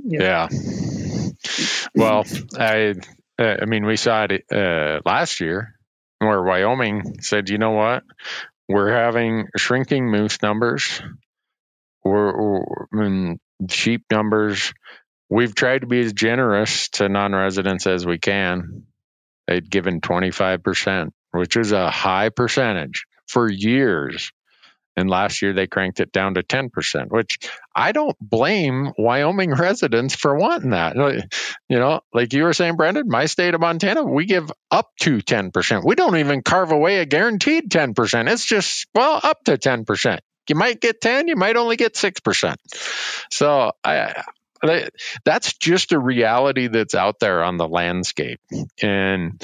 yeah. 0.05 0.49
yeah. 0.51 1.29
Well, 1.95 2.25
I, 2.59 2.95
uh, 3.39 3.57
I 3.63 3.65
mean, 3.67 3.85
we 3.85 3.97
saw 3.97 4.27
it 4.29 4.45
uh, 4.51 5.01
last 5.05 5.41
year 5.41 5.75
where 6.19 6.43
Wyoming 6.43 7.21
said, 7.21 7.51
you 7.51 7.59
know 7.59 7.73
what, 7.73 8.03
we're 8.69 8.93
having 8.93 9.49
shrinking 9.57 10.11
moose 10.11 10.41
numbers, 10.43 11.03
we're, 12.05 12.61
we're 12.93 13.37
sheep 13.69 14.05
numbers. 14.11 14.73
We've 15.31 15.55
tried 15.55 15.81
to 15.81 15.87
be 15.87 16.01
as 16.01 16.13
generous 16.13 16.89
to 16.91 17.09
non-residents 17.09 17.87
as 17.87 18.07
we 18.07 18.19
can. 18.19 18.85
They'd 19.47 19.71
given 19.71 20.01
25%, 20.01 21.11
which 21.33 21.57
is 21.57 21.73
a 21.73 21.91
high 21.91 22.29
percentage 22.29 23.05
for 23.27 23.51
years. 23.51 24.31
And 24.97 25.11
last 25.11 25.43
year 25.43 25.53
they 25.53 25.67
cranked 25.67 25.99
it 26.01 26.13
down 26.13 26.35
to 26.35 26.43
10%, 26.43 26.71
which 27.09 27.39
I 27.75 27.93
don't 27.93 28.17
blame 28.21 28.93
Wyoming 28.97 29.51
residents 29.55 30.15
for 30.15 30.37
wanting 30.37 30.71
that. 30.71 30.95
You 31.69 31.79
know, 31.79 32.01
like 32.13 32.33
you 32.33 32.45
were 32.45 32.53
saying, 32.53 32.77
Brandon, 32.77 33.05
my 33.09 33.27
state 33.27 33.55
of 33.55 33.61
Montana, 33.61 34.05
we 34.05 34.27
give 34.27 34.53
up 34.71 34.91
to 35.01 35.19
10%. 35.19 35.85
We 35.85 35.95
don't 35.97 36.17
even 36.17 36.43
carve 36.43 36.71
away 36.71 37.01
a 37.01 37.07
guaranteed 37.07 37.71
10%. 37.71 38.31
It's 38.31 38.45
just, 38.45 38.87
well, 38.95 39.21
up 39.23 39.43
to 39.45 39.57
10%. 39.57 40.19
You 40.49 40.57
might 40.57 40.81
get 40.81 41.01
10, 41.01 41.29
you 41.29 41.37
might 41.37 41.57
only 41.57 41.77
get 41.77 41.95
6%. 41.95 42.57
So 43.31 43.73
I, 43.83 44.23
that's 45.25 45.55
just 45.55 45.93
a 45.93 45.99
reality 45.99 46.69
that's 46.69 46.95
out 46.95 47.19
there 47.21 47.43
on 47.43 47.57
the 47.57 47.69
landscape. 47.69 48.41
And 48.83 49.43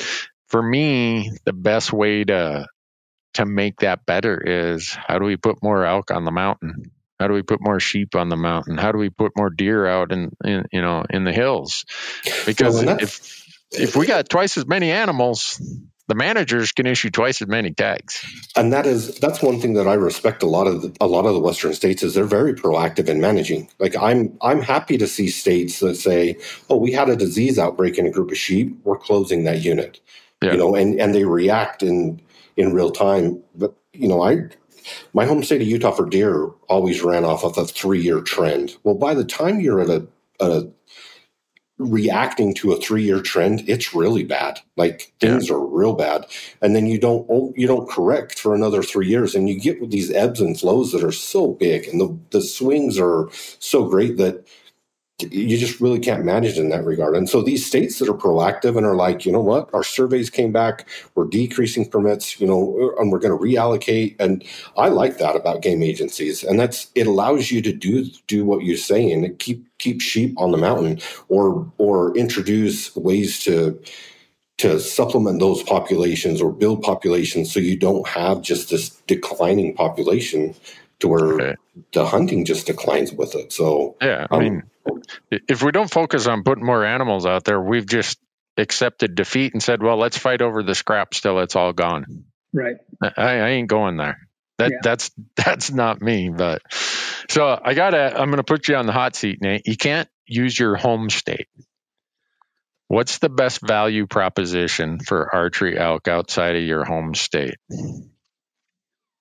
for 0.48 0.62
me, 0.62 1.30
the 1.44 1.52
best 1.52 1.92
way 1.92 2.24
to 2.24 2.66
to 3.34 3.46
make 3.46 3.78
that 3.80 4.04
better 4.06 4.42
is 4.44 4.90
how 4.90 5.20
do 5.20 5.24
we 5.24 5.36
put 5.36 5.62
more 5.62 5.84
elk 5.84 6.10
on 6.10 6.24
the 6.24 6.32
mountain? 6.32 6.90
How 7.20 7.28
do 7.28 7.34
we 7.34 7.42
put 7.42 7.60
more 7.60 7.78
sheep 7.78 8.16
on 8.16 8.28
the 8.28 8.36
mountain? 8.36 8.76
How 8.76 8.92
do 8.92 8.98
we 8.98 9.10
put 9.10 9.32
more 9.36 9.50
deer 9.50 9.86
out 9.86 10.10
in, 10.10 10.32
in 10.42 10.64
you 10.72 10.82
know 10.82 11.04
in 11.08 11.24
the 11.24 11.32
hills? 11.32 11.84
Because 12.46 12.84
well, 12.84 12.98
if 12.98 13.46
if 13.70 13.94
we 13.94 14.06
got 14.06 14.28
twice 14.28 14.56
as 14.56 14.66
many 14.66 14.90
animals, 14.90 15.60
the 16.10 16.16
managers 16.16 16.72
can 16.72 16.86
issue 16.86 17.08
twice 17.08 17.40
as 17.40 17.46
many 17.46 17.70
tags. 17.70 18.26
And 18.56 18.72
that 18.72 18.84
is 18.84 19.16
that's 19.20 19.40
one 19.40 19.60
thing 19.60 19.74
that 19.74 19.86
I 19.86 19.94
respect 19.94 20.42
a 20.42 20.46
lot 20.46 20.66
of 20.66 20.82
the, 20.82 20.96
a 21.00 21.06
lot 21.06 21.24
of 21.24 21.34
the 21.34 21.40
western 21.40 21.72
states 21.72 22.02
is 22.02 22.14
they're 22.14 22.24
very 22.24 22.52
proactive 22.52 23.08
in 23.08 23.20
managing. 23.20 23.70
Like 23.78 23.94
I'm 23.96 24.36
I'm 24.42 24.60
happy 24.60 24.98
to 24.98 25.06
see 25.06 25.28
states 25.28 25.78
that 25.78 25.94
say, 25.94 26.36
"Oh, 26.68 26.76
we 26.76 26.90
had 26.90 27.08
a 27.08 27.14
disease 27.14 27.60
outbreak 27.60 27.96
in 27.96 28.06
a 28.06 28.10
group 28.10 28.32
of 28.32 28.36
sheep. 28.36 28.76
We're 28.82 28.98
closing 28.98 29.44
that 29.44 29.62
unit." 29.62 30.00
Yeah. 30.42 30.50
You 30.52 30.58
know, 30.58 30.74
and 30.74 31.00
and 31.00 31.14
they 31.14 31.24
react 31.24 31.84
in 31.84 32.20
in 32.56 32.74
real 32.74 32.90
time. 32.90 33.40
But 33.54 33.72
you 33.92 34.08
know, 34.08 34.20
I 34.20 34.48
my 35.12 35.26
home 35.26 35.44
state 35.44 35.62
of 35.62 35.68
Utah 35.68 35.92
for 35.92 36.06
deer 36.06 36.46
always 36.68 37.02
ran 37.02 37.24
off 37.24 37.44
of 37.44 37.56
a 37.56 37.66
three 37.66 38.02
year 38.02 38.20
trend. 38.20 38.76
Well, 38.82 38.96
by 38.96 39.14
the 39.14 39.24
time 39.24 39.60
you're 39.60 39.80
at 39.80 39.90
a, 39.90 40.08
a 40.40 40.64
reacting 41.80 42.54
to 42.54 42.72
a 42.72 42.76
three 42.76 43.02
year 43.02 43.20
trend, 43.20 43.68
it's 43.68 43.94
really 43.94 44.22
bad. 44.22 44.60
Like 44.76 45.12
things 45.18 45.48
yeah. 45.48 45.56
are 45.56 45.66
real 45.66 45.94
bad, 45.94 46.26
and 46.60 46.76
then 46.76 46.86
you 46.86 46.98
don't 46.98 47.26
oh, 47.30 47.52
you 47.56 47.66
don't 47.66 47.88
correct 47.88 48.38
for 48.38 48.54
another 48.54 48.82
three 48.82 49.08
years, 49.08 49.34
and 49.34 49.48
you 49.48 49.58
get 49.58 49.90
these 49.90 50.12
ebbs 50.12 50.40
and 50.40 50.58
flows 50.58 50.92
that 50.92 51.02
are 51.02 51.12
so 51.12 51.52
big, 51.52 51.88
and 51.88 52.00
the 52.00 52.16
the 52.30 52.42
swings 52.42 52.98
are 52.98 53.28
so 53.58 53.84
great 53.84 54.18
that 54.18 54.46
you 55.22 55.58
just 55.58 55.80
really 55.80 55.98
can't 55.98 56.24
manage 56.24 56.58
in 56.58 56.70
that 56.70 56.84
regard. 56.84 57.16
And 57.16 57.28
so 57.28 57.42
these 57.42 57.64
states 57.64 57.98
that 57.98 58.08
are 58.08 58.14
proactive 58.14 58.76
and 58.76 58.86
are 58.86 58.96
like, 58.96 59.24
you 59.26 59.32
know 59.32 59.40
what, 59.40 59.68
our 59.74 59.84
surveys 59.84 60.30
came 60.30 60.52
back, 60.52 60.88
we're 61.14 61.26
decreasing 61.26 61.88
permits, 61.88 62.40
you 62.40 62.46
know, 62.46 62.94
and 62.98 63.12
we're 63.12 63.18
going 63.18 63.36
to 63.36 63.42
reallocate. 63.42 64.16
And 64.18 64.44
I 64.76 64.88
like 64.88 65.18
that 65.18 65.36
about 65.36 65.62
game 65.62 65.82
agencies. 65.82 66.42
And 66.44 66.58
that's 66.58 66.90
it 66.94 67.06
allows 67.06 67.50
you 67.50 67.62
to 67.62 67.72
do 67.72 68.06
do 68.26 68.44
what 68.44 68.64
you're 68.64 68.76
saying, 68.76 69.36
keep 69.36 69.66
keep 69.78 70.00
sheep 70.00 70.34
on 70.38 70.50
the 70.50 70.58
mountain, 70.58 71.00
or 71.28 71.70
or 71.78 72.16
introduce 72.16 72.94
ways 72.96 73.42
to 73.44 73.80
to 74.58 74.78
supplement 74.78 75.40
those 75.40 75.62
populations 75.62 76.42
or 76.42 76.52
build 76.52 76.82
populations 76.82 77.50
so 77.50 77.58
you 77.58 77.78
don't 77.78 78.06
have 78.06 78.42
just 78.42 78.68
this 78.68 78.90
declining 79.06 79.74
population 79.74 80.54
to 81.00 81.08
where 81.08 81.32
okay. 81.32 81.54
the 81.92 82.06
hunting 82.06 82.44
just 82.44 82.66
declines 82.66 83.12
with 83.12 83.34
it. 83.34 83.52
So 83.52 83.96
yeah, 84.00 84.26
I 84.30 84.36
um, 84.36 84.42
mean, 84.42 84.62
if 85.30 85.62
we 85.62 85.72
don't 85.72 85.90
focus 85.90 86.26
on 86.26 86.42
putting 86.42 86.64
more 86.64 86.84
animals 86.84 87.26
out 87.26 87.44
there, 87.44 87.60
we've 87.60 87.86
just 87.86 88.18
accepted 88.56 89.14
defeat 89.14 89.52
and 89.52 89.62
said, 89.62 89.82
well, 89.82 89.96
let's 89.96 90.18
fight 90.18 90.42
over 90.42 90.62
the 90.62 90.74
scraps 90.74 91.20
till 91.20 91.40
it's 91.40 91.56
all 91.56 91.72
gone. 91.72 92.24
Right. 92.52 92.76
I, 93.02 93.10
I 93.16 93.48
ain't 93.50 93.68
going 93.68 93.96
there. 93.96 94.18
That 94.58 94.70
yeah. 94.72 94.78
that's 94.82 95.10
that's 95.36 95.70
not 95.70 96.02
me. 96.02 96.28
But 96.28 96.62
so 97.28 97.58
I 97.62 97.74
gotta 97.74 98.20
I'm 98.20 98.30
gonna 98.30 98.44
put 98.44 98.68
you 98.68 98.76
on 98.76 98.86
the 98.86 98.92
hot 98.92 99.16
seat, 99.16 99.38
Nate. 99.40 99.66
You 99.66 99.76
can't 99.76 100.08
use 100.26 100.58
your 100.58 100.76
home 100.76 101.08
state. 101.08 101.48
What's 102.88 103.18
the 103.18 103.28
best 103.28 103.66
value 103.66 104.06
proposition 104.06 104.98
for 104.98 105.34
archery 105.34 105.78
elk 105.78 106.08
outside 106.08 106.56
of 106.56 106.62
your 106.62 106.84
home 106.84 107.14
state? 107.14 107.54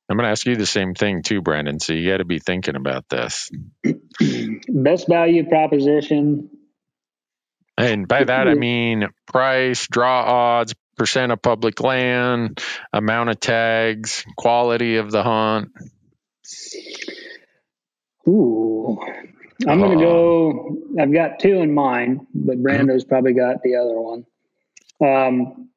I'm 0.10 0.18
going 0.18 0.26
to 0.26 0.32
ask 0.32 0.46
you 0.46 0.56
the 0.56 0.66
same 0.66 0.96
thing 0.96 1.22
too, 1.24 1.42
Brandon. 1.42 1.80
So 1.80 1.94
you 1.94 2.10
got 2.10 2.18
to 2.18 2.26
be 2.26 2.40
thinking 2.40 2.76
about 2.76 3.08
this. 3.10 3.52
Best 4.68 5.08
value 5.08 5.48
proposition. 5.48 6.50
And 7.78 8.08
by 8.08 8.24
that, 8.26 8.48
I 8.48 8.56
mean 8.56 9.08
price, 9.28 9.88
draw 9.88 10.24
odds, 10.24 10.76
percent 10.98 11.32
of 11.32 11.42
public 11.42 11.80
land, 11.80 12.62
amount 12.92 13.30
of 13.30 13.40
tags, 13.40 14.26
quality 14.36 14.98
of 14.98 15.12
the 15.12 15.24
hunt. 15.24 15.70
Ooh, 18.28 19.00
I'm 19.68 19.80
going 19.80 19.98
to 19.98 20.04
go. 20.04 20.78
I've 21.00 21.14
got 21.14 21.40
two 21.40 21.62
in 21.62 21.74
mind, 21.74 22.28
but. 22.34 22.58
Brando's 22.62 23.06
probably 23.06 23.34
got 23.34 23.64
the 23.64 23.76
other 23.76 24.00
one. 24.00 24.26
Um, 25.02 25.70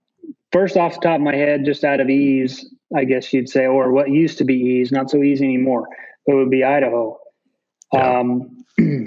first, 0.53 0.77
off 0.77 0.95
the 0.95 1.01
top 1.01 1.17
of 1.17 1.23
my 1.23 1.37
head, 1.37 1.65
just 1.65 1.85
out 1.85 2.01
of 2.01 2.11
ease, 2.11 2.72
I 2.97 3.05
guess 3.05 3.33
you'd 3.33 3.49
say, 3.49 3.67
or 3.67 3.93
what 3.93 4.11
used 4.11 4.39
to 4.39 4.45
be 4.45 4.55
ease, 4.55 4.93
not 4.93 5.11
so 5.11 5.23
easy 5.23 5.45
anymore. 5.45 5.89
It 6.27 6.35
would 6.35 6.51
be 6.51 6.65
Idaho. 6.65 7.19
Yeah. 7.93 8.21
Um, 8.21 8.65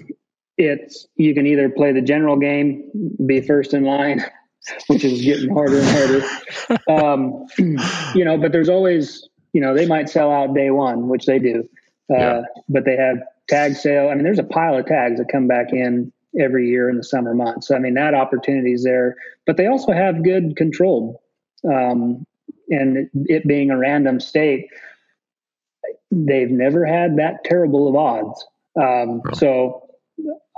it's 0.57 1.07
you 1.15 1.33
can 1.33 1.45
either 1.47 1.69
play 1.69 1.91
the 1.91 2.01
general 2.01 2.37
game, 2.37 2.89
be 3.25 3.41
first 3.41 3.73
in 3.73 3.83
line, 3.83 4.23
which 4.87 5.03
is 5.03 5.21
getting 5.21 5.53
harder 5.53 5.79
and 5.79 5.87
harder. 5.87 6.27
Um, 6.89 7.45
you 8.15 8.25
know, 8.25 8.39
but 8.39 8.51
there's 8.51 8.69
always, 8.69 9.29
you 9.53 9.61
know, 9.61 9.75
they 9.75 9.85
might 9.85 10.09
sell 10.09 10.31
out 10.31 10.55
day 10.55 10.71
one, 10.71 11.09
which 11.09 11.27
they 11.27 11.37
do, 11.37 11.63
uh, 12.11 12.17
yeah. 12.17 12.41
but 12.67 12.85
they 12.85 12.95
have 12.95 13.17
tag 13.47 13.75
sale. 13.75 14.09
I 14.09 14.15
mean, 14.15 14.23
there's 14.23 14.39
a 14.39 14.43
pile 14.43 14.75
of 14.75 14.87
tags 14.87 15.19
that 15.19 15.27
come 15.31 15.47
back 15.47 15.67
in 15.71 16.11
every 16.39 16.67
year 16.69 16.89
in 16.89 16.97
the 16.97 17.03
summer 17.03 17.35
months. 17.35 17.67
So, 17.67 17.75
I 17.75 17.79
mean, 17.79 17.93
that 17.95 18.15
opportunity 18.15 18.73
is 18.73 18.83
there, 18.83 19.15
but 19.45 19.57
they 19.57 19.67
also 19.67 19.91
have 19.91 20.23
good 20.23 20.55
controlled 20.55 21.17
um, 21.71 22.25
and 22.69 23.09
it 23.13 23.47
being 23.47 23.71
a 23.71 23.77
random 23.77 24.19
state, 24.19 24.67
they've 26.11 26.49
never 26.49 26.85
had 26.85 27.17
that 27.17 27.43
terrible 27.43 27.87
of 27.87 27.95
odds. 27.95 28.45
Um, 28.77 29.21
oh. 29.25 29.33
So 29.33 29.89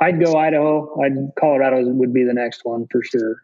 I'd 0.01 0.23
go 0.23 0.37
Idaho. 0.37 1.01
I'd 1.01 1.35
Colorado 1.39 1.83
would 1.85 2.13
be 2.13 2.23
the 2.23 2.33
next 2.33 2.61
one 2.63 2.87
for 2.91 3.01
sure. 3.03 3.43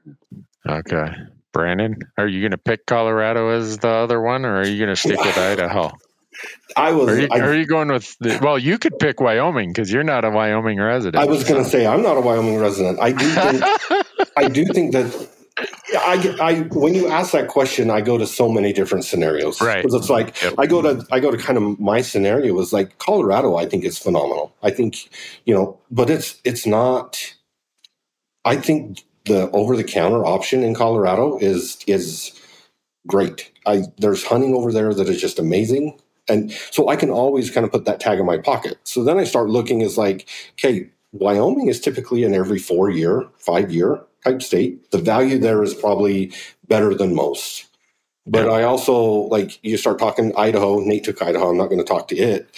Okay, 0.67 1.11
Brandon, 1.51 1.97
are 2.17 2.27
you 2.27 2.41
going 2.41 2.51
to 2.51 2.57
pick 2.57 2.85
Colorado 2.85 3.49
as 3.49 3.77
the 3.79 3.89
other 3.89 4.21
one, 4.21 4.45
or 4.45 4.61
are 4.61 4.67
you 4.67 4.77
going 4.77 4.95
to 4.95 4.95
stick 4.95 5.19
with 5.19 5.37
Idaho? 5.37 5.91
I 6.75 6.91
was. 6.91 7.09
Are 7.09 7.21
you, 7.21 7.27
I, 7.31 7.39
are 7.39 7.55
you 7.55 7.65
going 7.65 7.89
with? 7.89 8.15
The, 8.19 8.39
well, 8.41 8.57
you 8.57 8.77
could 8.77 8.97
pick 8.99 9.19
Wyoming 9.21 9.69
because 9.69 9.91
you're 9.91 10.03
not 10.03 10.25
a 10.25 10.29
Wyoming 10.29 10.79
resident. 10.79 11.21
I 11.21 11.25
was 11.25 11.43
going 11.43 11.63
to 11.63 11.69
say 11.69 11.85
I'm 11.85 12.01
not 12.01 12.17
a 12.17 12.21
Wyoming 12.21 12.57
resident. 12.57 12.99
I 12.99 13.11
do. 13.11 13.25
Think, 13.25 14.31
I 14.37 14.47
do 14.47 14.65
think 14.65 14.93
that 14.93 15.29
I, 15.57 16.35
I, 16.41 16.59
when 16.71 16.95
you 16.95 17.09
ask 17.09 17.31
that 17.31 17.47
question, 17.47 17.89
I 17.91 18.01
go 18.01 18.17
to 18.17 18.25
so 18.25 18.49
many 18.49 18.73
different 18.73 19.05
scenarios. 19.05 19.61
Right. 19.61 19.83
Because 19.83 19.93
it's 19.93 20.09
like 20.09 20.41
yep. 20.41 20.55
I 20.57 20.65
go 20.65 20.81
to 20.81 21.05
I 21.11 21.19
go 21.19 21.29
to 21.31 21.37
kind 21.37 21.57
of 21.57 21.79
my 21.79 22.01
scenario 22.01 22.59
is 22.59 22.73
like 22.73 22.97
Colorado. 22.97 23.55
I 23.55 23.65
think 23.67 23.83
is 23.83 23.97
phenomenal. 23.97 24.55
I 24.63 24.71
think 24.71 25.09
you 25.45 25.53
know, 25.53 25.79
but 25.91 26.09
it's 26.09 26.39
it's 26.43 26.65
not. 26.65 27.35
I 28.45 28.55
think 28.57 29.03
the 29.25 29.49
over 29.51 29.77
the 29.77 29.83
counter 29.83 30.25
option 30.25 30.63
in 30.63 30.73
Colorado 30.73 31.37
is 31.37 31.77
is 31.85 32.39
great. 33.05 33.51
I 33.67 33.83
there's 33.99 34.25
hunting 34.25 34.55
over 34.55 34.71
there 34.71 34.93
that 34.93 35.07
is 35.07 35.21
just 35.21 35.37
amazing. 35.37 35.99
And 36.27 36.51
so 36.71 36.87
I 36.87 36.95
can 36.95 37.09
always 37.09 37.51
kind 37.51 37.65
of 37.65 37.71
put 37.71 37.85
that 37.85 37.99
tag 37.99 38.17
in 38.17 38.25
my 38.25 38.37
pocket. 38.37 38.77
So 38.85 39.03
then 39.03 39.17
I 39.17 39.25
start 39.25 39.49
looking 39.49 39.81
as 39.81 39.97
like, 39.97 40.29
okay, 40.53 40.89
Wyoming 41.11 41.67
is 41.67 41.81
typically 41.81 42.23
an 42.23 42.33
every 42.33 42.59
four 42.59 42.89
year, 42.89 43.27
five 43.37 43.71
year 43.71 44.01
type 44.23 44.41
state. 44.41 44.91
The 44.91 44.97
value 44.97 45.37
there 45.37 45.63
is 45.63 45.73
probably 45.73 46.31
better 46.67 46.93
than 46.93 47.15
most. 47.15 47.65
But 48.25 48.45
yeah. 48.45 48.51
I 48.51 48.63
also 48.63 48.95
like 48.95 49.59
you 49.63 49.77
start 49.77 49.99
talking 49.99 50.33
Idaho. 50.37 50.79
Nate 50.79 51.03
took 51.03 51.21
Idaho. 51.21 51.49
I'm 51.49 51.57
not 51.57 51.67
going 51.67 51.79
to 51.79 51.83
talk 51.83 52.07
to 52.09 52.15
it. 52.15 52.49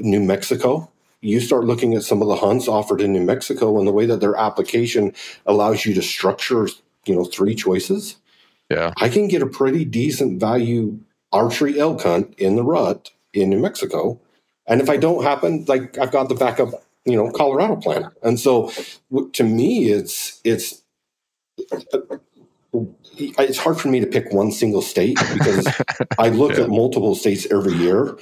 New 0.00 0.20
Mexico. 0.20 0.90
You 1.20 1.40
start 1.40 1.64
looking 1.64 1.94
at 1.94 2.04
some 2.04 2.22
of 2.22 2.28
the 2.28 2.36
hunts 2.36 2.68
offered 2.68 3.00
in 3.00 3.12
New 3.12 3.24
Mexico 3.24 3.78
and 3.78 3.86
the 3.86 3.92
way 3.92 4.06
that 4.06 4.20
their 4.20 4.36
application 4.36 5.12
allows 5.46 5.84
you 5.84 5.92
to 5.94 6.02
structure, 6.02 6.68
you 7.06 7.14
know, 7.14 7.24
three 7.24 7.56
choices. 7.56 8.16
Yeah, 8.70 8.92
I 8.98 9.08
can 9.08 9.28
get 9.28 9.42
a 9.42 9.46
pretty 9.46 9.84
decent 9.84 10.38
value 10.38 11.00
archery 11.32 11.78
elk 11.78 12.02
hunt 12.02 12.34
in 12.38 12.56
the 12.56 12.62
rut 12.62 13.10
in 13.32 13.50
New 13.50 13.60
Mexico. 13.60 14.20
And 14.66 14.80
if 14.80 14.90
I 14.90 14.96
don't 14.96 15.24
happen, 15.24 15.64
like 15.66 15.98
I've 15.98 16.12
got 16.12 16.28
the 16.28 16.34
backup, 16.34 16.68
you 17.04 17.16
know, 17.16 17.30
Colorado 17.32 17.76
plan. 17.76 18.10
And 18.22 18.38
so 18.38 18.70
to 19.32 19.44
me, 19.44 19.90
it's 19.90 20.40
it's 20.44 20.82
it's 23.18 23.58
hard 23.58 23.80
for 23.80 23.88
me 23.88 24.00
to 24.00 24.06
pick 24.06 24.32
one 24.32 24.52
single 24.52 24.82
state 24.82 25.18
because 25.34 25.66
I 26.18 26.28
look 26.28 26.56
yeah. 26.56 26.64
at 26.64 26.70
multiple 26.70 27.14
states 27.14 27.46
every 27.50 27.74
year 27.74 28.16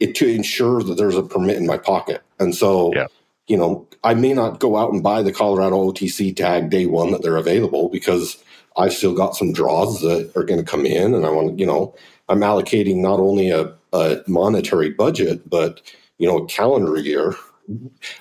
it, 0.00 0.14
to 0.16 0.28
ensure 0.28 0.82
that 0.82 0.94
there's 0.94 1.16
a 1.16 1.22
permit 1.22 1.56
in 1.56 1.66
my 1.66 1.78
pocket. 1.78 2.22
And 2.38 2.54
so, 2.54 2.92
yeah. 2.94 3.06
you 3.46 3.56
know, 3.56 3.86
I 4.04 4.14
may 4.14 4.32
not 4.32 4.58
go 4.58 4.76
out 4.76 4.92
and 4.92 5.02
buy 5.02 5.22
the 5.22 5.32
Colorado 5.32 5.90
OTC 5.90 6.34
tag 6.34 6.70
day 6.70 6.86
one 6.86 7.12
that 7.12 7.22
they're 7.22 7.36
available 7.36 7.88
because 7.88 8.42
I've 8.76 8.92
still 8.92 9.14
got 9.14 9.36
some 9.36 9.52
draws 9.52 10.00
that 10.00 10.32
are 10.34 10.44
going 10.44 10.58
to 10.58 10.68
come 10.68 10.86
in, 10.86 11.14
and 11.14 11.26
I 11.26 11.30
want 11.30 11.50
to, 11.50 11.60
you 11.60 11.66
know, 11.66 11.94
I'm 12.28 12.40
allocating 12.40 12.96
not 12.96 13.20
only 13.20 13.50
a, 13.50 13.72
a 13.92 14.22
monetary 14.26 14.90
budget 14.90 15.48
but 15.48 15.82
you 16.18 16.26
know 16.26 16.38
a 16.38 16.46
calendar 16.46 16.96
year. 16.98 17.34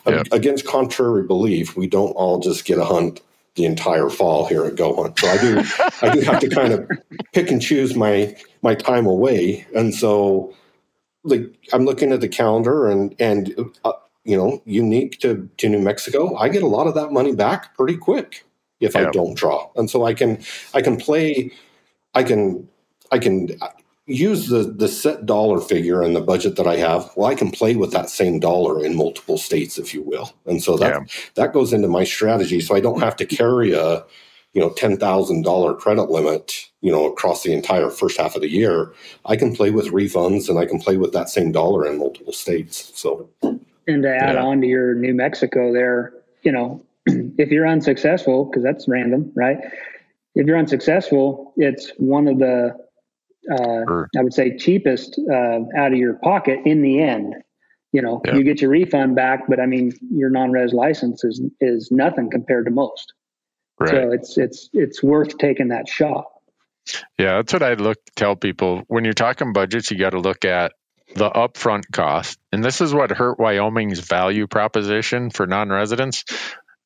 Yeah. 0.05 0.23
Against 0.31 0.67
contrary 0.67 1.23
belief, 1.23 1.75
we 1.75 1.87
don't 1.87 2.11
all 2.11 2.39
just 2.39 2.63
get 2.63 2.77
a 2.77 2.85
hunt 2.85 3.21
the 3.55 3.65
entire 3.65 4.09
fall 4.09 4.45
here 4.45 4.65
at 4.65 4.75
Go 4.75 4.95
Hunt. 4.95 5.19
So 5.19 5.27
I 5.27 5.37
do 5.37 5.63
I 6.01 6.15
do 6.15 6.21
have 6.21 6.39
to 6.39 6.49
kind 6.49 6.73
of 6.73 6.89
pick 7.33 7.51
and 7.51 7.61
choose 7.61 7.95
my 7.95 8.35
my 8.61 8.75
time 8.75 9.05
away, 9.05 9.65
and 9.75 9.93
so 9.93 10.53
like 11.23 11.43
I'm 11.73 11.85
looking 11.85 12.11
at 12.11 12.21
the 12.21 12.29
calendar 12.29 12.89
and 12.89 13.15
and 13.19 13.53
uh, 13.83 13.93
you 14.23 14.37
know 14.37 14.61
unique 14.65 15.19
to 15.19 15.49
to 15.57 15.69
New 15.69 15.79
Mexico, 15.79 16.35
I 16.35 16.49
get 16.49 16.63
a 16.63 16.67
lot 16.67 16.87
of 16.87 16.95
that 16.95 17.11
money 17.11 17.35
back 17.35 17.75
pretty 17.75 17.97
quick 17.97 18.45
if 18.79 18.95
yeah. 18.95 19.07
I 19.07 19.11
don't 19.11 19.35
draw, 19.35 19.69
and 19.75 19.89
so 19.89 20.05
I 20.05 20.13
can 20.13 20.43
I 20.73 20.81
can 20.81 20.97
play 20.97 21.51
I 22.13 22.23
can 22.23 22.67
I 23.11 23.19
can 23.19 23.49
use 24.11 24.47
the 24.47 24.63
the 24.63 24.87
set 24.87 25.25
dollar 25.25 25.59
figure 25.59 26.01
and 26.01 26.15
the 26.15 26.21
budget 26.21 26.55
that 26.57 26.67
I 26.67 26.77
have, 26.77 27.09
well, 27.15 27.29
I 27.29 27.35
can 27.35 27.51
play 27.51 27.75
with 27.75 27.91
that 27.91 28.09
same 28.09 28.39
dollar 28.39 28.83
in 28.83 28.95
multiple 28.95 29.37
states, 29.37 29.77
if 29.77 29.93
you 29.93 30.01
will. 30.01 30.33
And 30.45 30.61
so 30.61 30.77
that 30.77 30.93
yeah. 30.93 31.05
that 31.35 31.53
goes 31.53 31.73
into 31.73 31.87
my 31.87 32.03
strategy. 32.03 32.61
So 32.61 32.75
I 32.75 32.79
don't 32.79 33.01
have 33.01 33.15
to 33.17 33.25
carry 33.25 33.73
a 33.73 34.03
you 34.53 34.61
know, 34.61 34.69
$10,000 34.69 35.79
credit 35.79 36.09
limit, 36.09 36.69
you 36.81 36.91
know, 36.91 37.05
across 37.05 37.43
the 37.43 37.53
entire 37.53 37.89
first 37.89 38.17
half 38.17 38.35
of 38.35 38.41
the 38.41 38.49
year, 38.49 38.93
I 39.25 39.35
can 39.35 39.55
play 39.55 39.71
with 39.71 39.87
refunds 39.87 40.49
and 40.49 40.59
I 40.59 40.65
can 40.65 40.79
play 40.79 40.97
with 40.97 41.13
that 41.13 41.29
same 41.29 41.51
dollar 41.51 41.85
in 41.85 41.97
multiple 41.97 42.33
states. 42.33 42.91
So, 42.99 43.29
and 43.41 44.03
to 44.03 44.13
add 44.13 44.35
yeah. 44.35 44.43
on 44.43 44.61
to 44.61 44.67
your 44.67 44.93
New 44.93 45.13
Mexico 45.13 45.71
there, 45.71 46.13
you 46.43 46.51
know, 46.51 46.83
if 47.05 47.49
you're 47.49 47.67
unsuccessful, 47.67 48.45
because 48.45 48.63
that's 48.63 48.87
random, 48.87 49.31
right? 49.35 49.57
If 50.35 50.47
you're 50.47 50.57
unsuccessful, 50.57 51.53
it's 51.55 51.91
one 51.97 52.27
of 52.27 52.39
the, 52.39 52.77
uh, 53.49 53.85
sure. 53.87 54.09
I 54.17 54.23
would 54.23 54.33
say, 54.33 54.57
cheapest 54.57 55.19
uh, 55.19 55.59
out 55.77 55.93
of 55.93 55.97
your 55.97 56.15
pocket 56.15 56.59
in 56.65 56.81
the 56.81 57.01
end. 57.01 57.35
You 57.91 58.01
know, 58.01 58.21
yeah. 58.25 58.35
you 58.35 58.43
get 58.43 58.61
your 58.61 58.69
refund 58.71 59.15
back, 59.15 59.47
but 59.49 59.59
I 59.59 59.65
mean, 59.65 59.91
your 60.11 60.29
non-res 60.29 60.73
license 60.73 61.23
is 61.23 61.41
is 61.59 61.89
nothing 61.91 62.29
compared 62.29 62.65
to 62.65 62.71
most. 62.71 63.13
Right. 63.79 63.89
So 63.89 64.11
it's 64.11 64.37
it's 64.37 64.69
it's 64.73 65.03
worth 65.03 65.37
taking 65.37 65.69
that 65.69 65.89
shot. 65.89 66.25
Yeah, 67.17 67.35
that's 67.35 67.53
what 67.53 67.63
I 67.63 67.73
look 67.73 67.97
tell 68.15 68.35
people. 68.35 68.83
When 68.87 69.03
you're 69.03 69.13
talking 69.13 69.53
budgets, 69.53 69.91
you 69.91 69.97
got 69.97 70.11
to 70.11 70.19
look 70.19 70.45
at 70.45 70.73
the 71.15 71.29
upfront 71.29 71.83
cost. 71.91 72.39
And 72.51 72.63
this 72.63 72.81
is 72.81 72.93
what 72.93 73.11
hurt 73.11 73.39
Wyoming's 73.39 73.99
value 73.99 74.47
proposition 74.47 75.29
for 75.29 75.45
non-residents. 75.45 76.23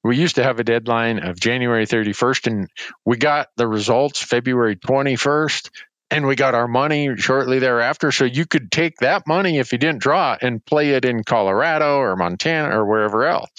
We 0.04 0.18
used 0.18 0.36
to 0.36 0.44
have 0.44 0.60
a 0.60 0.64
deadline 0.64 1.20
of 1.20 1.40
January 1.40 1.86
31st 1.86 2.48
and 2.48 2.70
we 3.06 3.18
got 3.18 3.50
the 3.58 3.68
results 3.68 4.22
February 4.22 4.76
21st 4.76 5.70
and 6.12 6.28
we 6.28 6.36
got 6.36 6.56
our 6.56 6.68
money 6.68 7.16
shortly 7.18 7.60
thereafter. 7.60 8.12
So 8.12 8.26
you 8.26 8.46
could 8.46 8.72
take 8.72 8.98
that 8.98 9.28
money 9.28 9.58
if 9.58 9.72
you 9.72 9.78
didn't 9.78 10.02
draw 10.02 10.38
and 10.40 10.64
play 10.64 10.92
it 10.92 11.06
in 11.06 11.24
Colorado 11.24 11.98
or 11.98 12.16
Montana 12.16 12.78
or 12.78 12.86
wherever 12.86 13.26
else. 13.26 13.50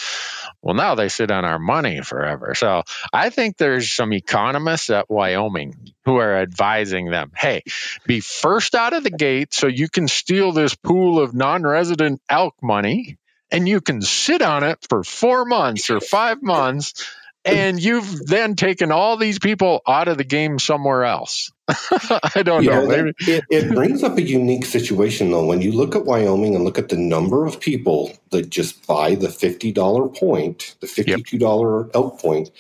Well, 0.63 0.75
now 0.75 0.95
they 0.95 1.09
sit 1.09 1.31
on 1.31 1.45
our 1.45 1.59
money 1.59 2.03
forever. 2.03 2.55
So 2.55 2.83
I 3.13 3.31
think 3.31 3.57
there's 3.57 3.93
some 3.93 4.13
economists 4.13 4.91
at 4.91 5.11
Wyoming 5.11 5.93
who 6.05 6.17
are 6.17 6.37
advising 6.37 7.11
them 7.11 7.33
hey, 7.37 7.63
be 8.07 8.21
first 8.21 8.75
out 8.75 8.93
of 8.93 9.05
the 9.05 9.11
gate 9.11 9.53
so 9.53 9.67
you 9.67 9.89
can 9.89 10.09
steal 10.09 10.53
this 10.53 10.75
pool 10.75 11.21
of 11.21 11.35
non 11.35 11.63
resident 11.63 12.21
elk 12.29 12.55
money 12.63 13.19
and 13.51 13.69
you 13.69 13.81
can 13.81 14.01
sit 14.03 14.43
on 14.43 14.65
it 14.65 14.79
for 14.89 15.05
four 15.05 15.45
months 15.45 15.91
or 15.91 16.01
five 16.01 16.43
months 16.43 17.07
and 17.45 17.81
you've 17.81 18.27
then 18.27 18.57
taken 18.57 18.91
all 18.91 19.17
these 19.17 19.39
people 19.39 19.81
out 19.87 20.09
of 20.09 20.19
the 20.19 20.25
game 20.25 20.59
somewhere 20.59 21.05
else. 21.05 21.53
I 22.35 22.43
don't 22.45 22.63
yeah, 22.63 22.81
know. 22.81 22.87
Maybe. 22.87 23.13
It, 23.21 23.45
it, 23.51 23.75
brings 23.75 24.03
up 24.03 24.17
a 24.17 24.23
unique 24.23 24.65
situation, 24.65 25.31
though. 25.31 25.45
When 25.45 25.61
you 25.61 25.73
look 25.73 25.97
at 25.97 26.05
Wyoming 26.05 26.55
and 26.55 26.65
look 26.65 26.79
at 26.79 26.91
the 26.91 26.97
number 26.97 27.45
of 27.45 27.61
people 27.61 28.13
that 28.31 28.51
just 28.51 28.87
buy 28.87 29.17
the 29.17 29.29
$50 29.29 30.17
point, 30.17 30.77
the 30.81 30.87
$52 30.87 31.87
yep. 31.87 31.95
elk 31.95 32.21
point, 32.21 32.51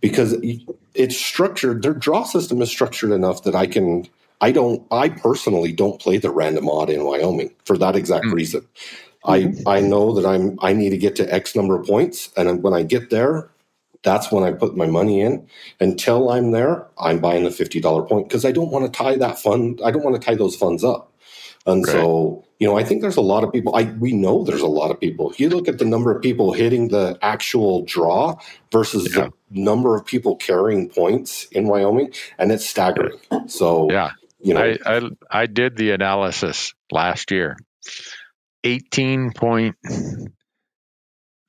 because 0.00 0.36
it's 0.94 1.16
structured, 1.16 1.82
their 1.82 1.94
draw 1.94 2.24
system 2.24 2.60
is 2.60 2.70
structured 2.70 3.10
enough 3.10 3.44
that 3.44 3.54
I 3.54 3.66
can. 3.66 4.06
I 4.40 4.50
don't. 4.50 4.84
I 4.90 5.08
personally 5.08 5.72
don't 5.72 6.00
play 6.00 6.18
the 6.18 6.30
random 6.30 6.68
odd 6.68 6.90
in 6.90 7.04
Wyoming 7.04 7.54
for 7.64 7.78
that 7.78 7.96
exact 7.96 8.26
mm. 8.26 8.32
reason. 8.32 8.66
I 9.24 9.54
I 9.66 9.80
know 9.80 10.12
that 10.14 10.26
I'm 10.26 10.58
I 10.60 10.72
need 10.72 10.90
to 10.90 10.98
get 10.98 11.16
to 11.16 11.32
X 11.32 11.54
number 11.54 11.78
of 11.78 11.86
points, 11.86 12.30
and 12.36 12.62
when 12.62 12.74
I 12.74 12.82
get 12.82 13.10
there, 13.10 13.51
that's 14.02 14.32
when 14.32 14.44
I 14.44 14.52
put 14.52 14.76
my 14.76 14.86
money 14.86 15.20
in. 15.20 15.46
Until 15.80 16.30
I'm 16.30 16.50
there, 16.50 16.86
I'm 16.98 17.20
buying 17.20 17.44
the 17.44 17.50
$50 17.50 18.08
point 18.08 18.28
because 18.28 18.44
I 18.44 18.52
don't 18.52 18.70
want 18.70 18.84
to 18.84 18.96
tie 18.96 19.16
that 19.16 19.38
fund, 19.38 19.80
I 19.84 19.90
don't 19.90 20.04
want 20.04 20.20
to 20.20 20.24
tie 20.24 20.34
those 20.34 20.56
funds 20.56 20.84
up. 20.84 21.12
And 21.64 21.86
right. 21.86 21.92
so, 21.92 22.44
you 22.58 22.66
know, 22.66 22.76
I 22.76 22.82
think 22.82 23.02
there's 23.02 23.16
a 23.16 23.20
lot 23.20 23.44
of 23.44 23.52
people, 23.52 23.76
I 23.76 23.84
we 23.84 24.12
know 24.12 24.42
there's 24.42 24.62
a 24.62 24.66
lot 24.66 24.90
of 24.90 24.98
people. 24.98 25.32
You 25.36 25.48
look 25.48 25.68
at 25.68 25.78
the 25.78 25.84
number 25.84 26.14
of 26.14 26.20
people 26.20 26.52
hitting 26.52 26.88
the 26.88 27.16
actual 27.22 27.84
draw 27.84 28.36
versus 28.72 29.14
yeah. 29.14 29.28
the 29.28 29.32
number 29.50 29.96
of 29.96 30.04
people 30.04 30.34
carrying 30.36 30.88
points 30.88 31.44
in 31.52 31.68
Wyoming, 31.68 32.12
and 32.38 32.50
it's 32.50 32.68
staggering. 32.68 33.18
So 33.46 33.90
yeah. 33.90 34.10
You 34.44 34.54
know, 34.54 34.60
I, 34.60 34.78
I, 34.84 35.10
I 35.30 35.46
did 35.46 35.76
the 35.76 35.92
analysis 35.92 36.74
last 36.90 37.30
year. 37.30 37.56
18 38.64 39.32
point 39.32 39.76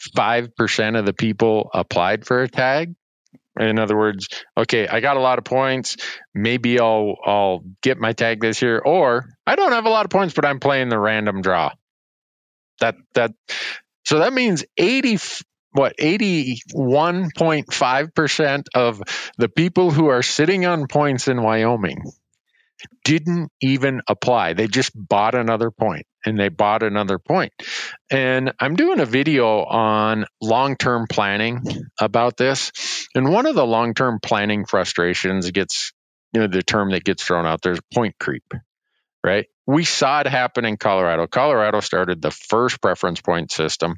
5% 0.09 0.99
of 0.99 1.05
the 1.05 1.13
people 1.13 1.69
applied 1.73 2.25
for 2.25 2.41
a 2.41 2.47
tag. 2.47 2.95
In 3.59 3.77
other 3.77 3.95
words, 3.95 4.27
okay, 4.57 4.87
I 4.87 4.99
got 4.99 5.17
a 5.17 5.19
lot 5.19 5.37
of 5.37 5.45
points. 5.45 5.97
Maybe 6.33 6.79
I'll 6.79 7.15
I'll 7.23 7.63
get 7.83 7.99
my 7.99 8.13
tag 8.13 8.41
this 8.41 8.63
year, 8.63 8.79
or 8.79 9.27
I 9.45 9.55
don't 9.55 9.73
have 9.73 9.85
a 9.85 9.89
lot 9.89 10.05
of 10.05 10.09
points, 10.09 10.33
but 10.33 10.43
I'm 10.43 10.59
playing 10.59 10.89
the 10.89 10.97
random 10.97 11.43
draw. 11.43 11.69
That 12.79 12.95
that 13.13 13.33
so 14.05 14.19
that 14.19 14.33
means 14.33 14.65
eighty 14.75 15.19
what 15.73 15.97
81.5% 15.97 18.63
of 18.75 19.01
the 19.37 19.49
people 19.49 19.91
who 19.91 20.07
are 20.07 20.21
sitting 20.21 20.65
on 20.65 20.87
points 20.87 21.27
in 21.27 21.41
Wyoming 21.41 22.03
didn't 23.03 23.51
even 23.61 24.01
apply. 24.07 24.53
They 24.53 24.67
just 24.67 24.91
bought 24.95 25.35
another 25.35 25.71
point 25.71 26.05
and 26.25 26.39
they 26.39 26.49
bought 26.49 26.83
another 26.83 27.19
point. 27.19 27.53
And 28.09 28.53
I'm 28.59 28.75
doing 28.75 28.99
a 28.99 29.05
video 29.05 29.63
on 29.63 30.25
long 30.41 30.77
term 30.77 31.07
planning 31.09 31.61
about 31.99 32.37
this. 32.37 32.71
And 33.15 33.31
one 33.31 33.45
of 33.45 33.55
the 33.55 33.65
long 33.65 33.93
term 33.93 34.19
planning 34.21 34.65
frustrations 34.65 35.49
gets, 35.51 35.93
you 36.33 36.41
know, 36.41 36.47
the 36.47 36.63
term 36.63 36.91
that 36.91 37.03
gets 37.03 37.23
thrown 37.23 37.45
out 37.45 37.61
there's 37.61 37.81
point 37.93 38.15
creep, 38.19 38.53
right? 39.23 39.47
We 39.65 39.85
saw 39.85 40.19
it 40.19 40.27
happen 40.27 40.65
in 40.65 40.75
Colorado. 40.75 41.25
Colorado 41.25 41.79
started 41.79 42.21
the 42.21 42.31
first 42.31 42.81
preference 42.81 43.21
point 43.21 43.49
system. 43.49 43.95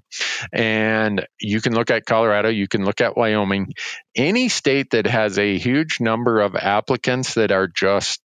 And 0.54 1.26
you 1.40 1.60
can 1.60 1.74
look 1.74 1.90
at 1.90 2.06
Colorado, 2.06 2.50
you 2.50 2.68
can 2.68 2.86
look 2.86 3.02
at 3.02 3.18
Wyoming. 3.18 3.74
Any 4.16 4.50
state 4.50 4.92
that 4.92 5.08
has 5.08 5.40
a 5.40 5.58
huge 5.58 6.00
number 6.00 6.40
of 6.40 6.56
applicants 6.56 7.34
that 7.34 7.52
are 7.52 7.68
just 7.68 8.22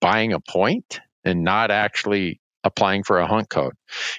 buying 0.00 0.32
a 0.32 0.40
point 0.40 1.00
and 1.24 1.44
not 1.44 1.70
actually 1.70 2.40
applying 2.62 3.02
for 3.02 3.18
a 3.18 3.26
hunt 3.26 3.48
code. 3.48 3.72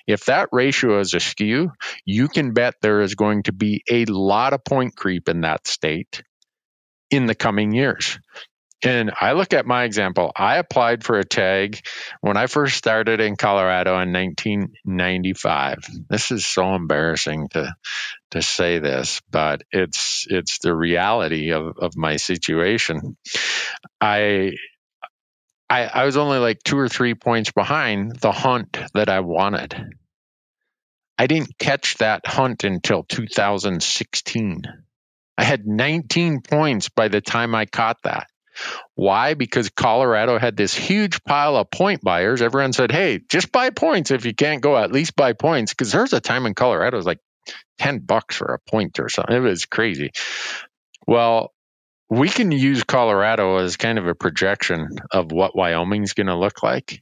If 0.07 0.25
that 0.25 0.49
ratio 0.51 0.99
is 0.99 1.13
askew, 1.13 1.71
you 2.05 2.27
can 2.27 2.53
bet 2.53 2.75
there 2.81 3.01
is 3.01 3.15
going 3.15 3.43
to 3.43 3.53
be 3.53 3.83
a 3.89 4.05
lot 4.05 4.53
of 4.53 4.63
point 4.63 4.95
creep 4.95 5.29
in 5.29 5.41
that 5.41 5.67
state 5.67 6.23
in 7.09 7.25
the 7.25 7.35
coming 7.35 7.73
years. 7.73 8.19
And 8.83 9.11
I 9.19 9.33
look 9.33 9.53
at 9.53 9.67
my 9.67 9.83
example. 9.83 10.31
I 10.35 10.57
applied 10.57 11.03
for 11.03 11.19
a 11.19 11.23
tag 11.23 11.79
when 12.21 12.35
I 12.35 12.47
first 12.47 12.75
started 12.75 13.19
in 13.21 13.35
Colorado 13.35 13.91
in 14.01 14.11
1995. 14.11 15.85
This 16.09 16.31
is 16.31 16.47
so 16.47 16.73
embarrassing 16.73 17.49
to 17.49 17.75
to 18.31 18.41
say 18.41 18.79
this, 18.79 19.21
but 19.29 19.61
it's 19.71 20.25
it's 20.27 20.57
the 20.59 20.75
reality 20.75 21.51
of, 21.51 21.77
of 21.77 21.95
my 21.95 22.15
situation. 22.15 23.17
I 23.99 24.53
I, 25.71 25.85
I 25.85 26.05
was 26.05 26.17
only 26.17 26.37
like 26.37 26.61
two 26.63 26.77
or 26.77 26.89
three 26.89 27.15
points 27.15 27.51
behind 27.51 28.17
the 28.17 28.33
hunt 28.33 28.77
that 28.93 29.07
I 29.07 29.21
wanted. 29.21 29.73
I 31.17 31.27
didn't 31.27 31.57
catch 31.57 31.95
that 31.99 32.27
hunt 32.27 32.65
until 32.65 33.03
2016. 33.03 34.63
I 35.37 35.43
had 35.45 35.65
19 35.65 36.41
points 36.41 36.89
by 36.89 37.07
the 37.07 37.21
time 37.21 37.55
I 37.55 37.67
caught 37.67 38.01
that. 38.03 38.27
Why? 38.95 39.33
Because 39.33 39.69
Colorado 39.69 40.37
had 40.37 40.57
this 40.57 40.75
huge 40.75 41.23
pile 41.23 41.55
of 41.55 41.71
point 41.71 42.01
buyers. 42.03 42.41
Everyone 42.41 42.73
said, 42.73 42.91
hey, 42.91 43.21
just 43.29 43.53
buy 43.53 43.69
points. 43.69 44.11
If 44.11 44.25
you 44.25 44.35
can't 44.35 44.61
go, 44.61 44.77
at 44.77 44.91
least 44.91 45.15
buy 45.15 45.31
points. 45.31 45.73
Because 45.73 45.93
there's 45.93 46.11
a 46.11 46.19
time 46.19 46.47
in 46.47 46.53
Colorado, 46.53 46.97
it 46.97 46.99
was 46.99 47.05
like 47.05 47.21
10 47.79 47.99
bucks 47.99 48.35
for 48.35 48.53
a 48.53 48.69
point 48.69 48.99
or 48.99 49.07
something. 49.07 49.37
It 49.37 49.39
was 49.39 49.63
crazy. 49.63 50.11
Well, 51.07 51.53
we 52.11 52.27
can 52.27 52.51
use 52.51 52.83
Colorado 52.83 53.59
as 53.59 53.77
kind 53.77 53.97
of 53.97 54.05
a 54.05 54.13
projection 54.13 54.97
of 55.11 55.31
what 55.31 55.55
Wyoming's 55.55 56.11
going 56.11 56.27
to 56.27 56.35
look 56.35 56.61
like. 56.61 57.01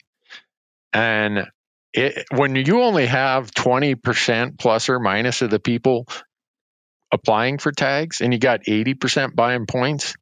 And 0.94 1.48
it, 1.92 2.28
when 2.30 2.56
you 2.56 2.84
only 2.84 3.08
have 3.08 3.50
20% 3.50 4.60
plus 4.60 4.88
or 4.88 5.00
minus 5.00 5.42
of 5.42 5.50
the 5.50 5.60
people 5.60 6.06
applying 7.12 7.58
for 7.58 7.72
tags 7.72 8.22
and 8.22 8.32
you 8.32 8.38
got 8.38 8.66
80% 8.66 9.34
buying 9.34 9.66
points, 9.66 10.14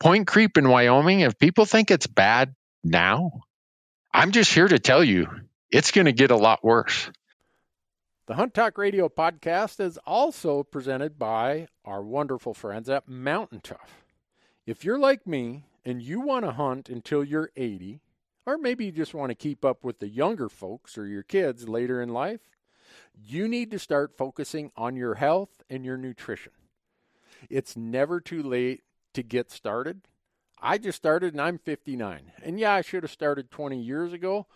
point 0.00 0.26
creep 0.26 0.56
in 0.56 0.66
Wyoming, 0.66 1.20
if 1.20 1.38
people 1.38 1.66
think 1.66 1.90
it's 1.90 2.06
bad 2.06 2.54
now, 2.82 3.42
I'm 4.14 4.32
just 4.32 4.50
here 4.50 4.66
to 4.66 4.78
tell 4.78 5.04
you 5.04 5.28
it's 5.70 5.90
going 5.90 6.06
to 6.06 6.12
get 6.12 6.30
a 6.30 6.36
lot 6.36 6.64
worse. 6.64 7.10
The 8.28 8.34
Hunt 8.36 8.54
Talk 8.54 8.78
Radio 8.78 9.10
podcast 9.10 9.78
is 9.78 9.98
also 10.06 10.62
presented 10.62 11.18
by 11.18 11.66
our 11.84 12.02
wonderful 12.02 12.54
friends 12.54 12.88
at 12.88 13.06
Mountain 13.06 13.60
Tough. 13.62 14.01
If 14.64 14.84
you're 14.84 14.98
like 14.98 15.26
me 15.26 15.64
and 15.84 16.00
you 16.00 16.20
want 16.20 16.44
to 16.44 16.52
hunt 16.52 16.88
until 16.88 17.24
you're 17.24 17.50
80, 17.56 18.00
or 18.46 18.58
maybe 18.58 18.84
you 18.84 18.92
just 18.92 19.14
want 19.14 19.30
to 19.30 19.34
keep 19.34 19.64
up 19.64 19.82
with 19.82 19.98
the 19.98 20.08
younger 20.08 20.48
folks 20.48 20.96
or 20.96 21.06
your 21.06 21.22
kids 21.24 21.68
later 21.68 22.00
in 22.00 22.10
life, 22.10 22.40
you 23.14 23.48
need 23.48 23.70
to 23.72 23.78
start 23.78 24.16
focusing 24.16 24.70
on 24.76 24.96
your 24.96 25.14
health 25.14 25.62
and 25.68 25.84
your 25.84 25.96
nutrition. 25.96 26.52
It's 27.50 27.76
never 27.76 28.20
too 28.20 28.42
late 28.42 28.82
to 29.14 29.22
get 29.22 29.50
started. 29.50 30.02
I 30.60 30.78
just 30.78 30.96
started 30.96 31.34
and 31.34 31.40
I'm 31.40 31.58
59. 31.58 32.32
And 32.42 32.60
yeah, 32.60 32.74
I 32.74 32.82
should 32.82 33.02
have 33.02 33.10
started 33.10 33.50
20 33.50 33.80
years 33.80 34.12
ago, 34.12 34.46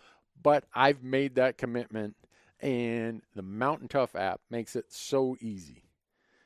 but 0.41 0.63
I've 0.73 1.03
made 1.03 1.35
that 1.35 1.57
commitment 1.57 2.15
and 2.61 3.21
the 3.35 3.41
Mountain 3.41 3.89
Tough 3.89 4.15
app 4.15 4.41
makes 4.49 4.75
it 4.75 4.85
so 4.91 5.35
easy. 5.41 5.83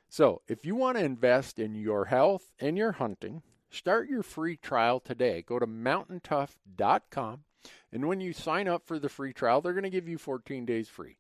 So, 0.10 0.42
if 0.48 0.66
you 0.66 0.76
want 0.76 0.98
to 0.98 1.06
invest 1.06 1.58
in 1.58 1.74
your 1.74 2.06
health 2.06 2.52
and 2.60 2.78
your 2.78 2.92
hunting, 2.94 3.44
Start 3.72 4.10
your 4.10 4.22
free 4.22 4.58
trial 4.58 5.00
today. 5.00 5.42
Go 5.42 5.58
to 5.58 5.66
mountaintough.com, 5.66 7.44
and 7.92 8.08
when 8.08 8.20
you 8.20 8.34
sign 8.34 8.68
up 8.68 8.86
for 8.86 9.00
the 9.00 9.10
free 9.10 9.32
trial, 9.32 9.62
they're 9.62 9.74
going 9.74 9.84
to 9.84 9.90
give 9.90 10.10
you 10.10 10.18
14 10.18 10.66
days 10.66 10.90
free. 10.90 11.16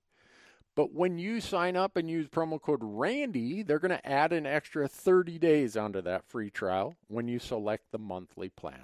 But 0.75 0.93
when 0.93 1.17
you 1.17 1.41
sign 1.41 1.75
up 1.75 1.97
and 1.97 2.09
use 2.09 2.27
promo 2.27 2.61
code 2.61 2.79
RANDY, 2.81 3.63
they're 3.63 3.79
going 3.79 3.97
to 3.97 4.07
add 4.07 4.33
an 4.33 4.45
extra 4.45 4.87
30 4.87 5.37
days 5.37 5.75
onto 5.75 6.01
that 6.01 6.25
free 6.25 6.49
trial 6.49 6.95
when 7.07 7.27
you 7.27 7.39
select 7.39 7.91
the 7.91 7.97
monthly 7.97 8.49
plan. 8.49 8.83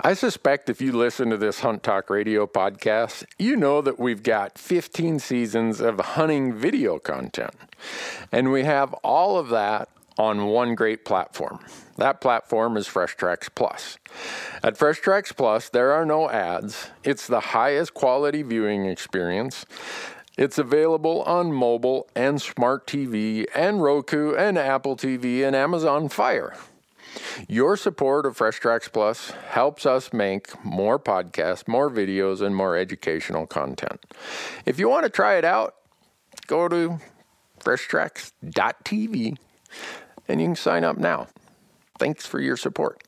I 0.00 0.12
suspect 0.12 0.68
if 0.68 0.82
you 0.82 0.92
listen 0.92 1.30
to 1.30 1.38
this 1.38 1.60
Hunt 1.60 1.82
Talk 1.82 2.10
Radio 2.10 2.46
podcast, 2.46 3.24
you 3.38 3.56
know 3.56 3.80
that 3.80 3.98
we've 3.98 4.22
got 4.22 4.58
15 4.58 5.18
seasons 5.18 5.80
of 5.80 5.98
hunting 5.98 6.54
video 6.54 6.98
content. 6.98 7.54
And 8.30 8.52
we 8.52 8.64
have 8.64 8.92
all 9.02 9.38
of 9.38 9.48
that 9.48 9.88
on 10.18 10.46
one 10.46 10.74
great 10.74 11.04
platform. 11.04 11.60
That 11.96 12.20
platform 12.20 12.76
is 12.76 12.86
Fresh 12.86 13.16
Tracks 13.16 13.48
Plus. 13.48 13.98
At 14.62 14.76
Fresh 14.76 15.00
Tracks 15.00 15.32
Plus, 15.32 15.68
there 15.68 15.92
are 15.92 16.04
no 16.04 16.30
ads. 16.30 16.90
It's 17.04 17.26
the 17.26 17.40
highest 17.40 17.94
quality 17.94 18.42
viewing 18.42 18.86
experience. 18.86 19.66
It's 20.36 20.58
available 20.58 21.22
on 21.22 21.52
mobile 21.52 22.08
and 22.14 22.40
smart 22.40 22.86
TV 22.86 23.46
and 23.54 23.82
Roku 23.82 24.34
and 24.34 24.58
Apple 24.58 24.96
TV 24.96 25.46
and 25.46 25.56
Amazon 25.56 26.08
Fire. 26.08 26.54
Your 27.48 27.76
support 27.76 28.26
of 28.26 28.36
Fresh 28.36 28.60
Tracks 28.60 28.88
Plus 28.88 29.30
helps 29.30 29.86
us 29.86 30.12
make 30.12 30.62
more 30.64 30.98
podcasts, 30.98 31.66
more 31.66 31.90
videos, 31.90 32.42
and 32.42 32.54
more 32.54 32.76
educational 32.76 33.46
content. 33.46 34.04
If 34.66 34.78
you 34.78 34.88
want 34.88 35.04
to 35.04 35.10
try 35.10 35.36
it 35.36 35.44
out, 35.44 35.74
go 36.46 36.68
to 36.68 36.98
freshtracks.tv 37.60 39.38
and 40.28 40.40
you 40.40 40.48
can 40.48 40.56
sign 40.56 40.84
up 40.84 40.98
now. 40.98 41.28
Thanks 41.98 42.26
for 42.26 42.40
your 42.40 42.56
support. 42.56 43.02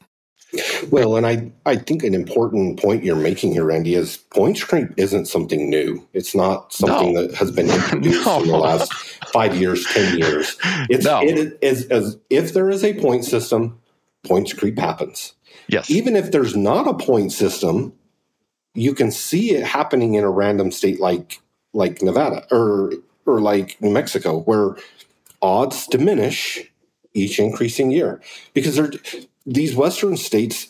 Well, 0.90 1.16
and 1.16 1.26
I, 1.26 1.52
I 1.66 1.76
think 1.76 2.02
an 2.02 2.14
important 2.14 2.80
point 2.80 3.04
you're 3.04 3.16
making 3.16 3.52
here, 3.52 3.66
Randy, 3.66 3.94
is 3.94 4.16
points 4.16 4.64
creep 4.64 4.88
isn't 4.96 5.26
something 5.26 5.68
new. 5.68 6.06
It's 6.14 6.34
not 6.34 6.72
something 6.72 7.12
no. 7.12 7.26
that 7.26 7.34
has 7.34 7.50
been 7.50 7.68
introduced 7.70 8.24
no. 8.24 8.42
in 8.42 8.48
the 8.48 8.56
last 8.56 8.92
five 9.30 9.56
years, 9.56 9.84
ten 9.92 10.18
years. 10.18 10.56
It's 10.88 11.04
no. 11.04 11.20
it 11.22 11.58
is 11.60 11.86
as 11.88 12.16
if 12.30 12.54
there 12.54 12.70
is 12.70 12.82
a 12.82 12.98
point 12.98 13.26
system, 13.26 13.78
points 14.24 14.54
creep 14.54 14.78
happens. 14.78 15.34
Yes. 15.68 15.90
Even 15.90 16.16
if 16.16 16.30
there's 16.30 16.56
not 16.56 16.88
a 16.88 16.94
point 16.94 17.32
system, 17.32 17.92
you 18.74 18.94
can 18.94 19.10
see 19.10 19.54
it 19.54 19.66
happening 19.66 20.14
in 20.14 20.24
a 20.24 20.30
random 20.30 20.70
state 20.70 20.98
like 20.98 21.40
like 21.74 22.00
Nevada 22.00 22.46
or 22.50 22.92
or 23.26 23.40
like 23.40 23.76
New 23.82 23.90
Mexico, 23.90 24.40
where 24.40 24.76
odds 25.42 25.86
diminish 25.88 26.70
each 27.14 27.38
increasing 27.38 27.90
year 27.90 28.20
because 28.54 28.76
they're 28.76 28.92
these 29.48 29.74
Western 29.74 30.16
states, 30.16 30.68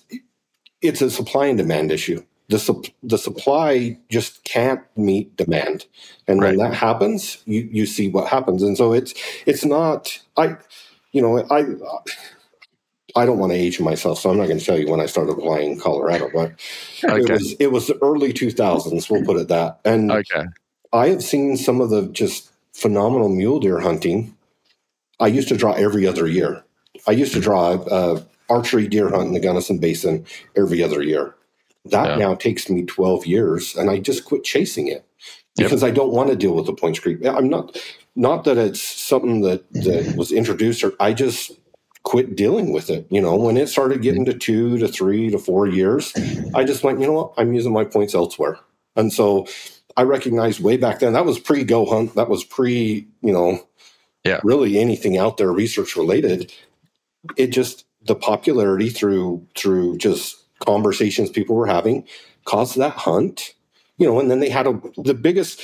it's 0.81 1.03
a 1.03 1.11
supply 1.11 1.47
and 1.47 1.59
demand 1.59 1.91
issue. 1.91 2.25
The, 2.49 2.59
su- 2.59 2.85
the 3.03 3.19
supply 3.19 3.99
just 4.09 4.45
can't 4.45 4.81
meet 4.97 5.37
demand, 5.37 5.85
and 6.27 6.41
right. 6.41 6.57
when 6.57 6.71
that 6.71 6.75
happens, 6.75 7.43
you 7.45 7.69
you 7.71 7.85
see 7.85 8.09
what 8.09 8.29
happens. 8.29 8.63
And 8.63 8.75
so 8.77 8.95
it's 8.95 9.13
it's 9.45 9.67
not 9.67 10.19
I, 10.37 10.57
you 11.13 11.21
know 11.21 11.45
I. 11.51 11.65
I 13.17 13.25
don't 13.25 13.39
want 13.39 13.53
to 13.53 13.59
age 13.59 13.81
myself, 13.81 14.21
so 14.21 14.31
I'm 14.31 14.37
not 14.37 14.47
going 14.47 14.59
to 14.59 14.65
tell 14.65 14.79
you 14.79 14.87
when 14.87 15.01
I 15.01 15.07
started 15.07 15.35
flying 15.37 15.73
in 15.73 15.81
Colorado, 15.81 16.31
but 16.33 16.53
okay. 17.03 17.23
it 17.23 17.31
was 17.31 17.53
it 17.59 17.73
was 17.73 17.87
the 17.87 17.99
early 18.03 18.33
2000s. 18.35 19.11
We'll 19.11 19.25
put 19.25 19.39
it 19.39 19.49
that. 19.49 19.81
And 19.85 20.13
okay. 20.13 20.45
I 20.93 21.09
have 21.09 21.23
seen 21.23 21.57
some 21.57 21.81
of 21.81 21.89
the 21.89 22.09
just 22.09 22.51
phenomenal 22.75 23.31
mule 23.31 23.61
deer 23.61 23.81
hunting. 23.81 24.37
I 25.21 25.27
used 25.27 25.49
to 25.49 25.57
draw 25.57 25.73
every 25.73 26.07
other 26.07 26.27
year. 26.27 26.65
I 27.07 27.13
used 27.13 27.33
to 27.35 27.41
draw 27.41 27.73
uh, 27.73 28.23
archery 28.49 28.89
deer 28.89 29.11
hunt 29.11 29.29
in 29.29 29.35
the 29.35 29.41
Gunnison 29.41 29.79
Basin 29.79 30.25
every 30.57 30.83
other 30.83 31.03
year. 31.03 31.35
That 31.85 32.11
yeah. 32.11 32.17
now 32.17 32.35
takes 32.35 32.69
me 32.69 32.85
12 32.85 33.27
years, 33.27 33.75
and 33.77 33.91
I 33.91 33.99
just 33.99 34.25
quit 34.25 34.45
chasing 34.45 34.89
it 34.89 35.05
because 35.57 35.83
yep. 35.83 35.91
I 35.91 35.95
don't 35.95 36.13
want 36.13 36.31
to 36.31 36.37
deal 36.37 36.55
with 36.55 36.67
the 36.67 36.73
points 36.73 36.99
creep. 36.99 37.25
I'm 37.25 37.49
not, 37.49 37.79
not 38.15 38.45
that 38.45 38.59
it's 38.59 38.83
something 38.83 39.41
that, 39.43 39.71
that 39.73 40.15
was 40.17 40.33
introduced, 40.33 40.85
or 40.85 40.93
I 41.01 41.13
just 41.13 41.53
quit 42.03 42.37
dealing 42.37 42.73
with 42.73 42.91
it. 42.91 43.07
You 43.11 43.21
know, 43.21 43.37
when 43.37 43.57
it 43.57 43.69
started 43.69 44.03
getting 44.03 44.25
to 44.27 44.35
two 44.35 44.79
to 44.79 44.89
three 44.89 45.31
to 45.31 45.39
four 45.39 45.67
years, 45.67 46.13
I 46.55 46.65
just 46.65 46.83
went, 46.83 47.01
you 47.01 47.07
know 47.07 47.13
what, 47.13 47.33
I'm 47.37 47.53
using 47.53 47.73
my 47.73 47.85
points 47.85 48.15
elsewhere. 48.15 48.59
And 48.97 49.13
so 49.13 49.47
I 49.97 50.03
recognized 50.03 50.61
way 50.61 50.77
back 50.77 51.01
then 51.01 51.13
that 51.13 51.25
was 51.25 51.39
pre 51.39 51.65
go 51.65 51.85
hunt, 51.85 52.15
that 52.15 52.29
was 52.29 52.45
pre, 52.45 53.07
you 53.23 53.33
know, 53.33 53.67
yeah, 54.25 54.41
really 54.43 54.79
anything 54.79 55.17
out 55.17 55.37
there 55.37 55.53
research 55.53 55.97
related. 55.97 56.53
It 57.37 57.49
just 57.49 57.85
the 58.03 58.15
popularity 58.15 58.91
through 58.91 59.47
through 59.57 59.99
just 59.99 60.37
conversations 60.65 61.31
people 61.31 61.57
were 61.57 61.67
having 61.67 62.05
caused 62.45 62.77
that 62.77 62.93
hunt 62.93 63.55
you 63.97 64.07
know 64.07 64.19
and 64.19 64.31
then 64.31 64.41
they 64.41 64.49
had 64.49 64.67
a 64.67 64.81
the 64.97 65.15
biggest 65.15 65.61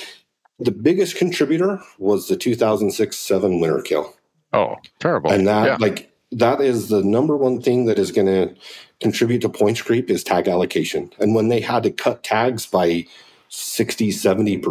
the 0.59 0.71
biggest 0.71 1.17
contributor 1.17 1.81
was 1.97 2.27
the 2.27 2.37
2006 2.37 3.17
7 3.17 3.59
winter 3.59 3.81
kill 3.81 4.15
oh 4.53 4.75
terrible 4.99 5.31
and 5.31 5.47
that 5.47 5.65
yeah. 5.65 5.77
like 5.79 6.11
that 6.31 6.61
is 6.61 6.89
the 6.89 7.03
number 7.03 7.37
one 7.37 7.61
thing 7.61 7.85
that 7.85 7.99
is 7.99 8.11
going 8.11 8.27
to 8.27 8.53
contribute 8.99 9.39
to 9.41 9.49
points 9.49 9.81
creep 9.81 10.09
is 10.09 10.23
tag 10.23 10.47
allocation 10.47 11.11
and 11.19 11.35
when 11.35 11.49
they 11.49 11.59
had 11.59 11.83
to 11.83 11.91
cut 11.91 12.23
tags 12.23 12.65
by 12.65 13.05
60 13.49 14.09
70% 14.09 14.61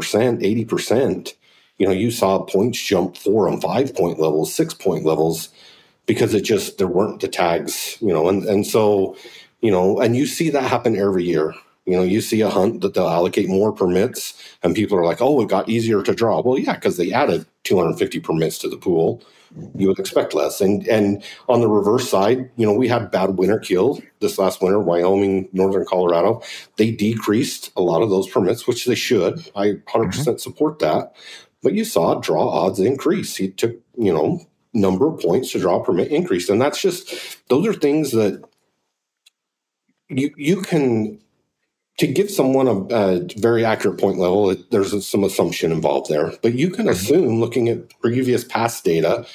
80% 0.67 1.35
you 1.79 1.87
know 1.87 1.93
you 1.93 2.11
saw 2.11 2.39
points 2.41 2.81
jump 2.81 3.17
four 3.17 3.49
and 3.49 3.61
five 3.63 3.95
point 3.95 4.19
levels 4.19 4.55
six 4.55 4.75
point 4.75 5.05
levels 5.05 5.49
because 6.07 6.35
it 6.35 6.43
just 6.43 6.79
there 6.79 6.87
weren't 6.89 7.21
the 7.21 7.29
tags, 7.29 7.97
you 8.01 8.13
know, 8.13 8.29
and 8.29 8.45
and 8.45 8.67
so 8.67 9.17
you 9.61 9.71
know, 9.71 9.99
and 10.01 10.15
you 10.15 10.27
see 10.27 10.51
that 10.51 10.65
happen 10.65 10.97
every 10.97 11.25
year. 11.25 11.55
You 11.87 11.97
know, 11.97 12.03
you 12.03 12.21
see 12.21 12.41
a 12.41 12.51
hunt 12.51 12.81
that 12.81 12.95
they'll 12.95 13.09
allocate 13.09 13.49
more 13.49 13.73
permits, 13.73 14.35
and 14.63 14.75
people 14.75 14.99
are 14.99 15.05
like, 15.05 15.21
"Oh, 15.21 15.41
it 15.41 15.49
got 15.49 15.69
easier 15.69 16.03
to 16.03 16.15
draw." 16.15 16.41
Well, 16.43 16.59
yeah, 16.59 16.75
because 16.75 16.97
they 16.97 17.13
added 17.13 17.47
250 17.65 18.21
permits 18.21 18.59
to 18.59 18.69
the 18.69 18.77
pool. 18.77 19.23
You 19.77 19.89
would 19.89 19.99
expect 19.99 20.35
less, 20.35 20.61
and 20.61 20.87
and 20.89 21.23
on 21.49 21.61
the 21.61 21.69
reverse 21.69 22.11
side, 22.11 22.51
you 22.57 22.67
know, 22.67 22.73
we 22.73 22.89
had 22.89 23.11
bad 23.11 23.39
winter 23.39 23.59
kill 23.59 24.03
this 24.21 24.39
last 24.39 24.63
winter, 24.63 24.81
Wyoming, 24.81 25.49
northern 25.53 25.85
Colorado. 25.85 26.43
They 26.77 26.91
decreased 26.91 27.71
a 27.77 27.83
lot 27.83 28.03
of 28.03 28.11
those 28.11 28.29
permits, 28.29 28.67
which 28.67 28.87
they 28.87 28.95
should. 28.95 29.51
I 29.55 29.67
100% 29.69 29.83
mm-hmm. 29.85 30.07
percent 30.09 30.41
support 30.41 30.79
that. 30.81 31.15
But 31.65 31.75
you 31.75 31.85
saw 31.85 32.15
draw 32.21 32.49
odds 32.49 32.79
increase. 32.79 33.35
He 33.35 33.51
took, 33.51 33.77
you 33.99 34.13
know, 34.13 34.47
number 34.75 35.09
of 35.09 35.21
points 35.21 35.53
to 35.53 35.59
draw 35.59 35.81
permit 35.81 36.13
increase. 36.13 36.49
And 36.49 36.61
that's 36.61 36.81
just, 36.81 37.49
those 37.49 37.67
are 37.67 37.73
things 37.73 38.13
that 38.13 38.45
you, 40.09 40.33
you 40.37 40.63
can, 40.63 41.21
to 41.99 42.07
give 42.07 42.31
someone 42.31 42.69
a, 42.69 42.77
a 42.95 43.29
very 43.39 43.65
accurate 43.65 43.99
point 43.99 44.19
level, 44.19 44.51
it, 44.51 44.71
there's 44.71 45.07
some 45.07 45.25
assumption 45.25 45.73
involved 45.73 46.11
there. 46.11 46.33
But 46.43 46.55
you 46.55 46.71
can 46.71 46.87
mm-hmm. 46.87 46.93
assume, 46.93 47.41
looking 47.41 47.69
at 47.69 47.99
previous 48.01 48.45
past 48.45 48.85
data, 48.85 49.27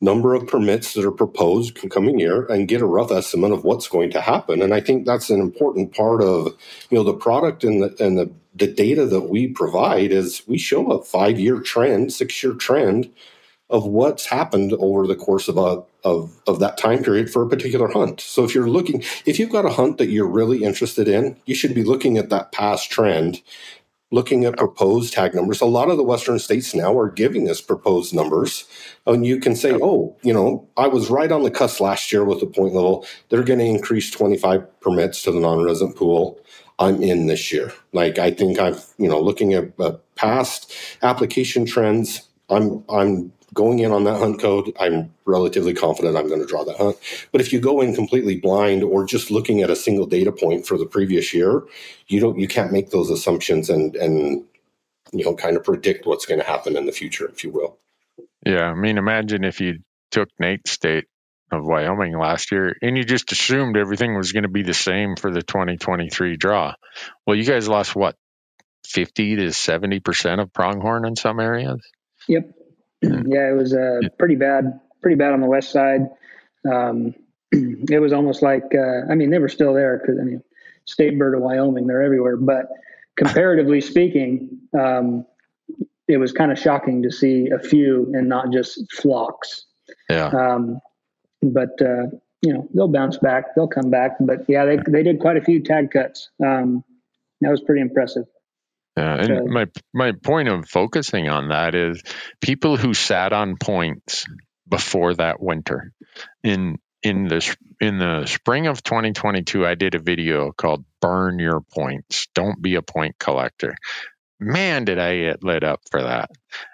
number 0.00 0.34
of 0.34 0.46
permits 0.46 0.94
that 0.94 1.04
are 1.04 1.12
proposed 1.12 1.78
coming 1.90 2.18
year 2.18 2.44
and 2.46 2.68
get 2.68 2.82
a 2.82 2.86
rough 2.86 3.10
estimate 3.10 3.52
of 3.52 3.64
what's 3.64 3.88
going 3.88 4.10
to 4.10 4.20
happen. 4.20 4.60
And 4.60 4.74
I 4.74 4.80
think 4.80 5.06
that's 5.06 5.30
an 5.30 5.40
important 5.40 5.94
part 5.94 6.20
of, 6.20 6.48
you 6.90 6.98
know, 6.98 7.04
the 7.04 7.14
product 7.14 7.64
and 7.64 7.82
the, 7.82 8.04
and 8.04 8.18
the, 8.18 8.30
the 8.54 8.66
data 8.66 9.06
that 9.06 9.28
we 9.28 9.48
provide 9.48 10.12
is 10.12 10.42
we 10.46 10.58
show 10.58 10.92
a 10.92 11.02
five 11.04 11.38
year 11.38 11.60
trend, 11.60 12.12
six 12.12 12.42
year 12.42 12.54
trend 12.54 13.10
of 13.70 13.86
what's 13.86 14.26
happened 14.26 14.72
over 14.74 15.06
the 15.06 15.16
course 15.16 15.48
of 15.48 15.56
a 15.56 15.82
of 16.04 16.40
of 16.46 16.60
that 16.60 16.78
time 16.78 17.02
period 17.02 17.30
for 17.30 17.42
a 17.42 17.48
particular 17.48 17.88
hunt. 17.88 18.20
So 18.20 18.44
if 18.44 18.54
you're 18.54 18.68
looking 18.68 19.02
if 19.26 19.38
you've 19.38 19.50
got 19.50 19.64
a 19.64 19.70
hunt 19.70 19.98
that 19.98 20.10
you're 20.10 20.28
really 20.28 20.62
interested 20.62 21.08
in, 21.08 21.36
you 21.46 21.54
should 21.54 21.74
be 21.74 21.82
looking 21.82 22.18
at 22.18 22.28
that 22.30 22.52
past 22.52 22.90
trend, 22.90 23.42
looking 24.12 24.44
at 24.44 24.58
proposed 24.58 25.14
tag 25.14 25.34
numbers. 25.34 25.60
A 25.60 25.66
lot 25.66 25.88
of 25.88 25.96
the 25.96 26.04
western 26.04 26.38
states 26.38 26.74
now 26.74 26.96
are 26.96 27.10
giving 27.10 27.48
us 27.48 27.60
proposed 27.60 28.14
numbers. 28.14 28.66
And 29.06 29.26
you 29.26 29.40
can 29.40 29.56
say, 29.56 29.72
"Oh, 29.80 30.14
you 30.22 30.34
know, 30.34 30.68
I 30.76 30.86
was 30.86 31.10
right 31.10 31.32
on 31.32 31.42
the 31.42 31.50
cusp 31.50 31.80
last 31.80 32.12
year 32.12 32.24
with 32.24 32.40
the 32.40 32.46
point 32.46 32.74
level. 32.74 33.06
They're 33.30 33.42
going 33.42 33.60
to 33.60 33.64
increase 33.64 34.10
25 34.10 34.80
permits 34.80 35.22
to 35.22 35.32
the 35.32 35.40
non-resident 35.40 35.96
pool." 35.96 36.38
I'm 36.78 37.02
in 37.02 37.26
this 37.26 37.52
year. 37.52 37.72
Like 37.92 38.18
I 38.18 38.30
think 38.30 38.58
I've, 38.58 38.84
you 38.98 39.08
know, 39.08 39.20
looking 39.20 39.54
at 39.54 39.72
uh, 39.78 39.96
past 40.16 40.72
application 41.02 41.66
trends, 41.66 42.28
I'm 42.50 42.84
I'm 42.88 43.32
going 43.54 43.78
in 43.78 43.92
on 43.92 44.04
that 44.04 44.18
hunt 44.18 44.40
code, 44.40 44.72
I'm 44.80 45.14
relatively 45.24 45.72
confident 45.72 46.16
I'm 46.16 46.26
going 46.28 46.40
to 46.40 46.46
draw 46.46 46.64
that 46.64 46.76
hunt. 46.76 46.96
But 47.30 47.40
if 47.40 47.52
you 47.52 47.60
go 47.60 47.80
in 47.80 47.94
completely 47.94 48.36
blind 48.36 48.82
or 48.82 49.06
just 49.06 49.30
looking 49.30 49.62
at 49.62 49.70
a 49.70 49.76
single 49.76 50.06
data 50.06 50.32
point 50.32 50.66
for 50.66 50.76
the 50.76 50.86
previous 50.86 51.32
year, 51.32 51.62
you 52.08 52.20
don't 52.20 52.38
you 52.38 52.48
can't 52.48 52.72
make 52.72 52.90
those 52.90 53.10
assumptions 53.10 53.70
and 53.70 53.94
and 53.96 54.44
you 55.12 55.24
know 55.24 55.34
kind 55.34 55.56
of 55.56 55.64
predict 55.64 56.06
what's 56.06 56.26
going 56.26 56.40
to 56.40 56.46
happen 56.46 56.76
in 56.76 56.86
the 56.86 56.92
future, 56.92 57.28
if 57.28 57.44
you 57.44 57.50
will. 57.50 57.78
Yeah, 58.44 58.64
I 58.64 58.74
mean, 58.74 58.98
imagine 58.98 59.44
if 59.44 59.60
you 59.60 59.78
took 60.10 60.28
Nate's 60.38 60.72
state 60.72 61.06
of 61.54 61.64
Wyoming 61.64 62.18
last 62.18 62.52
year 62.52 62.76
and 62.82 62.96
you 62.96 63.04
just 63.04 63.32
assumed 63.32 63.76
everything 63.76 64.16
was 64.16 64.32
going 64.32 64.42
to 64.42 64.48
be 64.48 64.62
the 64.62 64.74
same 64.74 65.16
for 65.16 65.30
the 65.30 65.42
2023 65.42 66.36
draw. 66.36 66.74
Well, 67.26 67.36
you 67.36 67.44
guys 67.44 67.68
lost 67.68 67.94
what 67.94 68.16
50 68.86 69.36
to 69.36 69.42
70% 69.46 70.40
of 70.40 70.52
pronghorn 70.52 71.06
in 71.06 71.16
some 71.16 71.40
areas? 71.40 71.80
Yep. 72.28 72.50
yeah, 73.02 73.50
it 73.50 73.56
was 73.56 73.74
uh, 73.74 74.00
pretty 74.18 74.36
bad, 74.36 74.80
pretty 75.02 75.16
bad 75.16 75.32
on 75.32 75.40
the 75.40 75.46
west 75.46 75.70
side. 75.70 76.02
Um, 76.70 77.14
it 77.52 78.00
was 78.00 78.12
almost 78.12 78.42
like 78.42 78.64
uh, 78.74 79.10
I 79.10 79.14
mean 79.14 79.30
they 79.30 79.38
were 79.38 79.48
still 79.48 79.74
there 79.74 79.98
because 79.98 80.18
I 80.20 80.24
mean 80.24 80.42
state 80.86 81.18
bird 81.18 81.34
of 81.34 81.42
Wyoming 81.42 81.86
they're 81.86 82.02
everywhere, 82.02 82.36
but 82.36 82.68
comparatively 83.16 83.80
speaking, 83.92 84.58
um, 84.78 85.26
it 86.08 86.18
was 86.18 86.32
kind 86.32 86.52
of 86.52 86.58
shocking 86.58 87.02
to 87.02 87.10
see 87.10 87.48
a 87.50 87.58
few 87.58 88.10
and 88.14 88.28
not 88.28 88.52
just 88.52 88.80
flocks. 88.92 89.66
Yeah. 90.08 90.28
Um, 90.28 90.80
but 91.52 91.80
uh, 91.80 92.06
you 92.42 92.52
know 92.52 92.68
they'll 92.74 92.88
bounce 92.88 93.18
back, 93.18 93.54
they'll 93.54 93.68
come 93.68 93.90
back. 93.90 94.12
But 94.20 94.44
yeah, 94.48 94.64
they 94.64 94.78
they 94.86 95.02
did 95.02 95.20
quite 95.20 95.36
a 95.36 95.42
few 95.42 95.62
tag 95.62 95.90
cuts. 95.90 96.30
Um, 96.44 96.84
that 97.40 97.50
was 97.50 97.60
pretty 97.60 97.80
impressive. 97.80 98.24
Yeah, 98.96 99.14
and 99.16 99.26
so, 99.26 99.46
my 99.46 99.66
my 99.92 100.12
point 100.12 100.48
of 100.48 100.68
focusing 100.68 101.28
on 101.28 101.48
that 101.48 101.74
is 101.74 102.02
people 102.40 102.76
who 102.76 102.94
sat 102.94 103.32
on 103.32 103.56
points 103.56 104.24
before 104.68 105.14
that 105.14 105.40
winter. 105.40 105.92
In 106.42 106.78
in 107.02 107.28
the 107.28 107.56
in 107.80 107.98
the 107.98 108.26
spring 108.26 108.66
of 108.66 108.82
2022, 108.82 109.66
I 109.66 109.74
did 109.74 109.94
a 109.94 109.98
video 109.98 110.52
called 110.52 110.84
"Burn 111.00 111.38
Your 111.38 111.60
Points." 111.60 112.28
Don't 112.34 112.62
be 112.62 112.76
a 112.76 112.82
point 112.82 113.18
collector. 113.18 113.74
Man, 114.40 114.84
did 114.84 114.98
I 114.98 115.18
get 115.18 115.44
lit 115.44 115.64
up 115.64 115.80
for 115.90 116.02
that! 116.02 116.30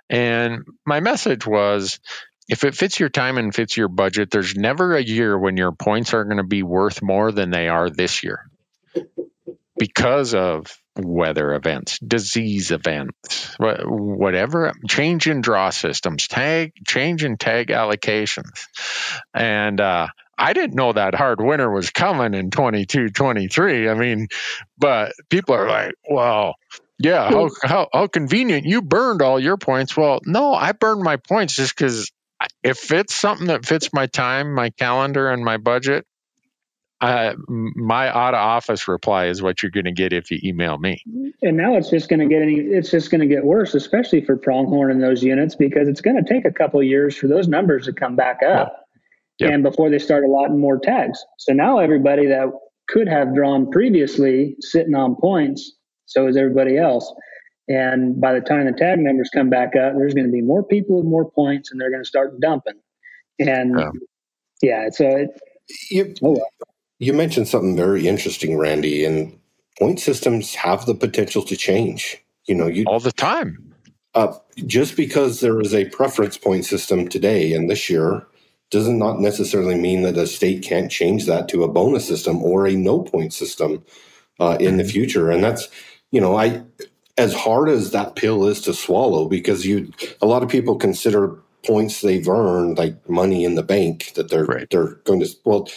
And 0.09 0.65
my 0.85 1.01
message 1.01 1.47
was 1.47 2.01
if 2.51 2.65
it 2.65 2.75
fits 2.75 2.99
your 2.99 3.09
time 3.09 3.39
and 3.39 3.55
fits 3.55 3.77
your 3.77 3.87
budget, 3.87 4.31
there's 4.31 4.57
never 4.57 4.97
a 4.97 5.03
year 5.03 5.39
when 5.39 5.57
your 5.57 5.71
points 5.71 6.13
are 6.15 6.25
going 6.25 6.39
to 6.39 6.43
be 6.43 6.65
worth 6.65 7.01
more 7.01 7.31
than 7.31 7.51
they 7.51 7.69
are 7.69 7.89
this 7.89 8.25
year 8.25 8.45
because 9.79 10.35
of 10.35 10.67
weather 10.97 11.55
events, 11.55 12.01
disease 12.01 12.73
events, 12.73 13.55
whatever, 13.59 14.73
change 14.89 15.29
in 15.29 15.43
draw 15.43 15.71
systems, 15.71 16.27
tag, 16.27 16.73
change 16.85 17.23
in 17.25 17.37
tag 17.37 17.69
allocations. 17.69 18.67
And, 19.33 19.81
uh, 19.81 20.09
I 20.37 20.53
didn't 20.55 20.75
know 20.75 20.93
that 20.93 21.15
hard 21.15 21.41
winter 21.41 21.71
was 21.71 21.91
coming 21.91 22.35
in 22.35 22.51
22, 22.51 23.11
23. 23.11 23.89
I 23.89 23.95
mean, 23.95 24.29
but 24.77 25.13
people 25.29 25.55
are 25.55 25.69
like, 25.69 25.95
well, 26.09 26.55
yeah, 26.99 27.29
how, 27.29 27.51
how, 27.63 27.89
how 27.93 28.07
convenient 28.07 28.65
you 28.65 28.83
burned 28.83 29.23
all 29.23 29.39
your 29.39 29.59
points. 29.59 29.97
Well, 29.97 30.21
no, 30.25 30.55
I 30.55 30.73
burned 30.73 31.03
my 31.03 31.17
points 31.17 31.57
just 31.57 31.77
because 31.77 32.11
if 32.63 32.93
it's 32.93 33.15
something 33.15 33.49
that 33.49 33.65
fits 33.65 33.91
my 33.93 34.07
time, 34.07 34.55
my 34.55 34.71
calendar, 34.71 35.29
and 35.29 35.45
my 35.45 35.57
budget, 35.57 36.07
uh, 37.01 37.35
my 37.49 38.09
out 38.09 38.35
of 38.35 38.41
office 38.41 38.87
reply 38.87 39.27
is 39.27 39.41
what 39.41 39.63
you're 39.63 39.71
going 39.71 39.87
to 39.87 39.93
get 39.93 40.13
if 40.13 40.31
you 40.31 40.39
email 40.45 40.77
me. 40.77 41.03
And 41.41 41.57
now 41.57 41.75
it's 41.75 41.89
just 41.89 42.11
going 42.11 42.21
to 42.21 42.27
get 42.27 42.43
any, 42.43 42.57
it's 42.57 42.91
just 42.91 43.11
going 43.11 43.23
to 43.23 43.27
get 43.27 43.45
worse, 43.45 43.75
especially 43.75 44.23
for 44.25 44.37
pronghorn 44.37 44.91
in 44.91 45.01
those 45.01 45.23
units, 45.23 45.55
because 45.55 45.89
it's 45.89 46.03
going 46.03 46.23
to 46.23 46.31
take 46.31 46.45
a 46.45 46.51
couple 46.51 46.83
years 46.83 47.17
for 47.17 47.27
those 47.27 47.49
numbers 47.49 47.87
to 47.87 47.95
come 47.95 48.17
back 48.17 48.41
up, 48.43 48.85
yep. 49.39 49.51
and 49.51 49.63
before 49.63 49.89
they 49.89 49.99
start 49.99 50.25
allotting 50.25 50.61
more 50.61 50.79
tags. 50.79 51.25
So 51.39 51.55
now 51.55 51.79
everybody 51.79 52.27
that 52.27 52.49
could 52.89 53.09
have 53.09 53.35
drawn 53.35 53.71
previously 53.71 54.57
sitting 54.61 54.95
on 54.95 55.17
points, 55.17 55.73
so 56.05 56.27
is 56.27 56.37
everybody 56.37 56.77
else. 56.77 57.11
And 57.71 58.21
by 58.21 58.35
the 58.35 58.41
time 58.41 58.67
the 58.67 58.73
tag 58.73 58.99
numbers 58.99 59.31
come 59.33 59.49
back 59.49 59.77
up, 59.77 59.95
there's 59.95 60.13
going 60.13 60.27
to 60.27 60.33
be 60.33 60.43
more 60.43 60.65
people 60.65 60.97
with 60.97 61.07
more 61.07 61.31
points, 61.31 61.71
and 61.71 61.81
they're 61.81 61.91
going 61.91 62.03
to 62.03 62.09
start 62.09 62.41
dumping. 62.41 62.75
And 63.39 63.79
yeah, 63.79 63.91
yeah 64.61 64.91
so 64.91 65.07
it, 65.07 65.41
you, 65.91 66.15
oh 66.23 66.33
well 66.33 66.51
you 66.99 67.13
mentioned 67.15 67.49
something 67.49 67.77
very 67.77 68.07
interesting, 68.07 68.59
Randy, 68.59 69.05
and 69.05 69.39
point 69.79 70.01
systems 70.01 70.55
have 70.55 70.85
the 70.85 70.95
potential 70.95 71.43
to 71.43 71.57
change. 71.57 72.23
You 72.47 72.57
know, 72.57 72.67
you 72.67 72.85
all 72.87 73.01
the 73.01 73.13
time. 73.13 73.75
Uh, 74.15 74.35
just 74.67 74.97
because 74.97 75.39
there 75.39 75.61
is 75.61 75.73
a 75.73 75.85
preference 75.87 76.37
point 76.37 76.65
system 76.65 77.09
today 77.09 77.53
and 77.53 77.71
this 77.71 77.89
year 77.89 78.27
does 78.71 78.89
not 78.89 78.97
not 78.99 79.21
necessarily 79.21 79.77
mean 79.77 80.03
that 80.03 80.17
a 80.17 80.27
state 80.27 80.63
can't 80.63 80.91
change 80.91 81.27
that 81.27 81.49
to 81.49 81.63
a 81.63 81.69
bonus 81.69 82.07
system 82.07 82.43
or 82.43 82.67
a 82.67 82.75
no 82.75 83.01
point 83.01 83.33
system 83.33 83.85
uh, 84.41 84.57
in 84.61 84.77
the 84.77 84.83
mm-hmm. 84.83 84.91
future. 84.91 85.31
And 85.31 85.43
that's, 85.43 85.69
you 86.11 86.21
know, 86.21 86.37
I 86.37 86.63
as 87.21 87.35
hard 87.35 87.69
as 87.69 87.91
that 87.91 88.17
pill 88.17 88.47
is 88.47 88.61
to 88.63 88.75
swallow 88.75 89.29
because 89.29 89.67
you 89.67 89.93
a 90.23 90.27
lot 90.27 90.43
of 90.43 90.49
people 90.49 90.77
consider 90.77 91.37
points 91.67 92.01
they've 92.01 92.29
earned 92.29 92.79
like 92.79 93.09
money 93.09 93.45
in 93.45 93.55
the 93.55 93.63
bank 93.63 94.13
that 94.15 94.31
they're 94.31 94.47
right. 94.47 94.69
they're 94.71 94.95
going 95.05 95.21
to 95.21 95.29
well 95.45 95.69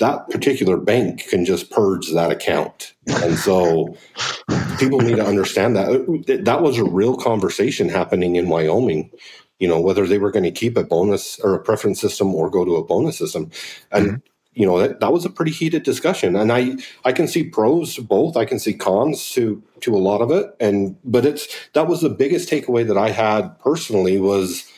that 0.00 0.28
particular 0.30 0.78
bank 0.78 1.28
can 1.28 1.44
just 1.44 1.70
purge 1.70 2.10
that 2.12 2.32
account. 2.32 2.94
And 3.06 3.38
so 3.38 3.96
people 4.78 5.00
need 5.00 5.16
to 5.16 5.26
understand 5.26 5.76
that. 5.76 6.42
That 6.44 6.62
was 6.62 6.78
a 6.78 6.84
real 6.84 7.16
conversation 7.16 7.88
happening 7.88 8.36
in 8.36 8.48
Wyoming, 8.48 9.10
you 9.58 9.68
know, 9.68 9.78
whether 9.78 10.06
they 10.06 10.18
were 10.18 10.30
going 10.30 10.44
to 10.44 10.50
keep 10.50 10.76
a 10.76 10.84
bonus 10.84 11.38
or 11.40 11.54
a 11.54 11.62
preference 11.62 12.00
system 12.00 12.34
or 12.34 12.50
go 12.50 12.64
to 12.64 12.76
a 12.76 12.84
bonus 12.84 13.18
system. 13.18 13.50
And, 13.92 14.06
mm-hmm. 14.06 14.16
You 14.52 14.66
know, 14.66 14.78
that, 14.78 15.00
that 15.00 15.12
was 15.12 15.24
a 15.24 15.30
pretty 15.30 15.52
heated 15.52 15.82
discussion. 15.82 16.36
And 16.36 16.52
I, 16.52 16.76
I 17.04 17.12
can 17.12 17.28
see 17.28 17.44
pros 17.44 17.94
to 17.94 18.02
both. 18.02 18.36
I 18.36 18.44
can 18.44 18.58
see 18.58 18.74
cons 18.74 19.30
to, 19.32 19.62
to 19.80 19.94
a 19.94 19.98
lot 19.98 20.20
of 20.20 20.30
it. 20.30 20.54
And, 20.58 20.96
but 21.04 21.24
it's, 21.24 21.46
that 21.72 21.86
was 21.86 22.00
the 22.00 22.10
biggest 22.10 22.50
takeaway 22.50 22.86
that 22.86 22.98
I 22.98 23.10
had 23.10 23.58
personally 23.60 24.18
was, 24.18 24.70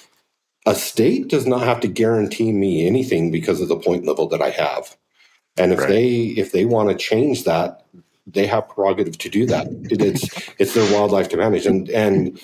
a 0.66 0.74
state 0.74 1.28
does 1.28 1.46
not 1.46 1.62
have 1.62 1.80
to 1.80 1.88
guarantee 1.88 2.52
me 2.52 2.86
anything 2.86 3.30
because 3.30 3.60
of 3.60 3.68
the 3.68 3.76
point 3.76 4.06
level 4.06 4.28
that 4.28 4.40
I 4.40 4.50
have. 4.50 4.96
And 5.56 5.72
if 5.72 5.80
right. 5.80 5.88
they 5.88 6.14
if 6.36 6.52
they 6.52 6.64
want 6.64 6.88
to 6.88 6.94
change 6.94 7.44
that, 7.44 7.84
they 8.26 8.46
have 8.46 8.68
prerogative 8.68 9.18
to 9.18 9.28
do 9.28 9.44
that. 9.46 9.66
It, 9.90 10.00
it's 10.00 10.50
it's 10.58 10.74
their 10.74 10.90
wildlife 10.92 11.28
to 11.30 11.36
manage. 11.36 11.66
And 11.66 11.90
and 11.90 12.40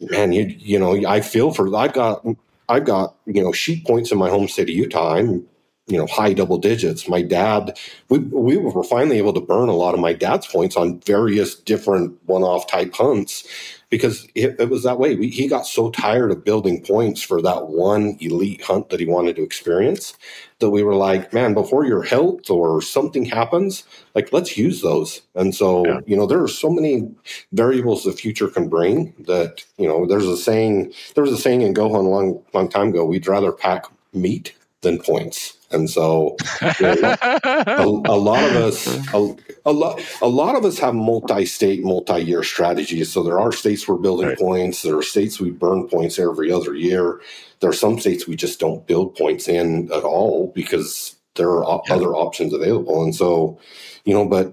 man, 0.00 0.32
you 0.32 0.44
you 0.58 0.78
know, 0.78 1.06
I 1.06 1.20
feel 1.20 1.52
for 1.52 1.74
I've 1.76 1.92
got 1.92 2.24
I've 2.68 2.84
got 2.84 3.16
you 3.26 3.42
know 3.42 3.52
sheep 3.52 3.86
points 3.86 4.12
in 4.12 4.18
my 4.18 4.30
home 4.30 4.48
state 4.48 4.70
of 4.70 4.74
Utah. 4.74 5.16
I'm 5.16 5.46
you 5.92 5.98
know 5.98 6.06
high 6.06 6.32
double 6.32 6.56
digits. 6.56 7.08
My 7.08 7.20
dad, 7.20 7.78
we 8.08 8.18
we 8.18 8.56
were 8.56 8.82
finally 8.82 9.18
able 9.18 9.34
to 9.34 9.40
burn 9.40 9.68
a 9.68 9.76
lot 9.76 9.94
of 9.94 10.00
my 10.00 10.14
dad's 10.14 10.46
points 10.46 10.76
on 10.76 11.00
various 11.00 11.54
different 11.54 12.18
one 12.26 12.42
off 12.42 12.66
type 12.66 12.94
hunts 12.94 13.46
because 13.92 14.26
it, 14.34 14.58
it 14.58 14.70
was 14.70 14.84
that 14.84 14.98
way. 14.98 15.16
We, 15.16 15.28
he 15.28 15.46
got 15.48 15.66
so 15.66 15.90
tired 15.90 16.30
of 16.30 16.46
building 16.46 16.82
points 16.82 17.20
for 17.20 17.42
that 17.42 17.68
one 17.68 18.16
elite 18.20 18.62
hunt 18.62 18.88
that 18.88 19.00
he 19.00 19.06
wanted 19.06 19.36
to 19.36 19.42
experience 19.42 20.14
that 20.60 20.70
we 20.70 20.82
were 20.82 20.94
like, 20.94 21.34
man, 21.34 21.52
before 21.52 21.84
your 21.84 22.02
health 22.02 22.48
or 22.48 22.80
something 22.80 23.26
happens, 23.26 23.84
like 24.14 24.32
let's 24.32 24.56
use 24.56 24.80
those. 24.80 25.20
And 25.34 25.54
so, 25.54 25.84
yeah. 25.84 26.00
you 26.06 26.16
know, 26.16 26.26
there 26.26 26.42
are 26.42 26.48
so 26.48 26.70
many 26.70 27.14
variables 27.52 28.04
the 28.04 28.12
future 28.12 28.48
can 28.48 28.70
bring 28.70 29.12
that, 29.26 29.62
you 29.76 29.86
know, 29.86 30.06
there's 30.06 30.26
a 30.26 30.38
saying, 30.38 30.94
there 31.14 31.24
was 31.24 31.34
a 31.34 31.38
saying 31.38 31.60
in 31.60 31.74
Go 31.74 31.92
Hunt 31.92 32.06
a 32.06 32.08
long, 32.08 32.42
long 32.54 32.70
time 32.70 32.88
ago, 32.88 33.04
we'd 33.04 33.26
rather 33.26 33.52
pack 33.52 33.84
meat 34.14 34.54
than 34.80 34.98
points. 34.98 35.58
And 35.72 35.88
so, 35.88 36.36
you 36.80 37.02
know, 37.02 37.16
a, 37.22 37.86
a, 37.86 38.16
lot 38.16 38.42
of 38.44 38.56
us, 38.56 38.86
a, 39.14 39.36
a, 39.64 39.72
lot, 39.72 40.00
a 40.20 40.28
lot 40.28 40.54
of 40.54 40.64
us 40.64 40.78
have 40.78 40.94
multi-state, 40.94 41.82
multi-year 41.82 42.42
strategies. 42.42 43.12
So 43.12 43.22
there 43.22 43.40
are 43.40 43.52
states 43.52 43.86
we're 43.86 43.96
building 43.96 44.28
right. 44.28 44.38
points. 44.38 44.82
There 44.82 44.96
are 44.96 45.02
states 45.02 45.40
we 45.40 45.50
burn 45.50 45.88
points 45.88 46.18
every 46.18 46.52
other 46.52 46.74
year. 46.74 47.20
There 47.60 47.70
are 47.70 47.74
some 47.74 47.98
states 47.98 48.26
we 48.26 48.36
just 48.36 48.60
don't 48.60 48.86
build 48.86 49.16
points 49.16 49.48
in 49.48 49.90
at 49.92 50.04
all 50.04 50.52
because 50.54 51.16
there 51.36 51.48
are 51.48 51.64
op- 51.64 51.88
yeah. 51.88 51.94
other 51.94 52.14
options 52.14 52.52
available. 52.52 53.02
And 53.02 53.14
so, 53.14 53.58
you 54.04 54.14
know, 54.14 54.26
but 54.26 54.52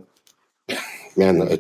man, 1.18 1.42
a 1.42 1.60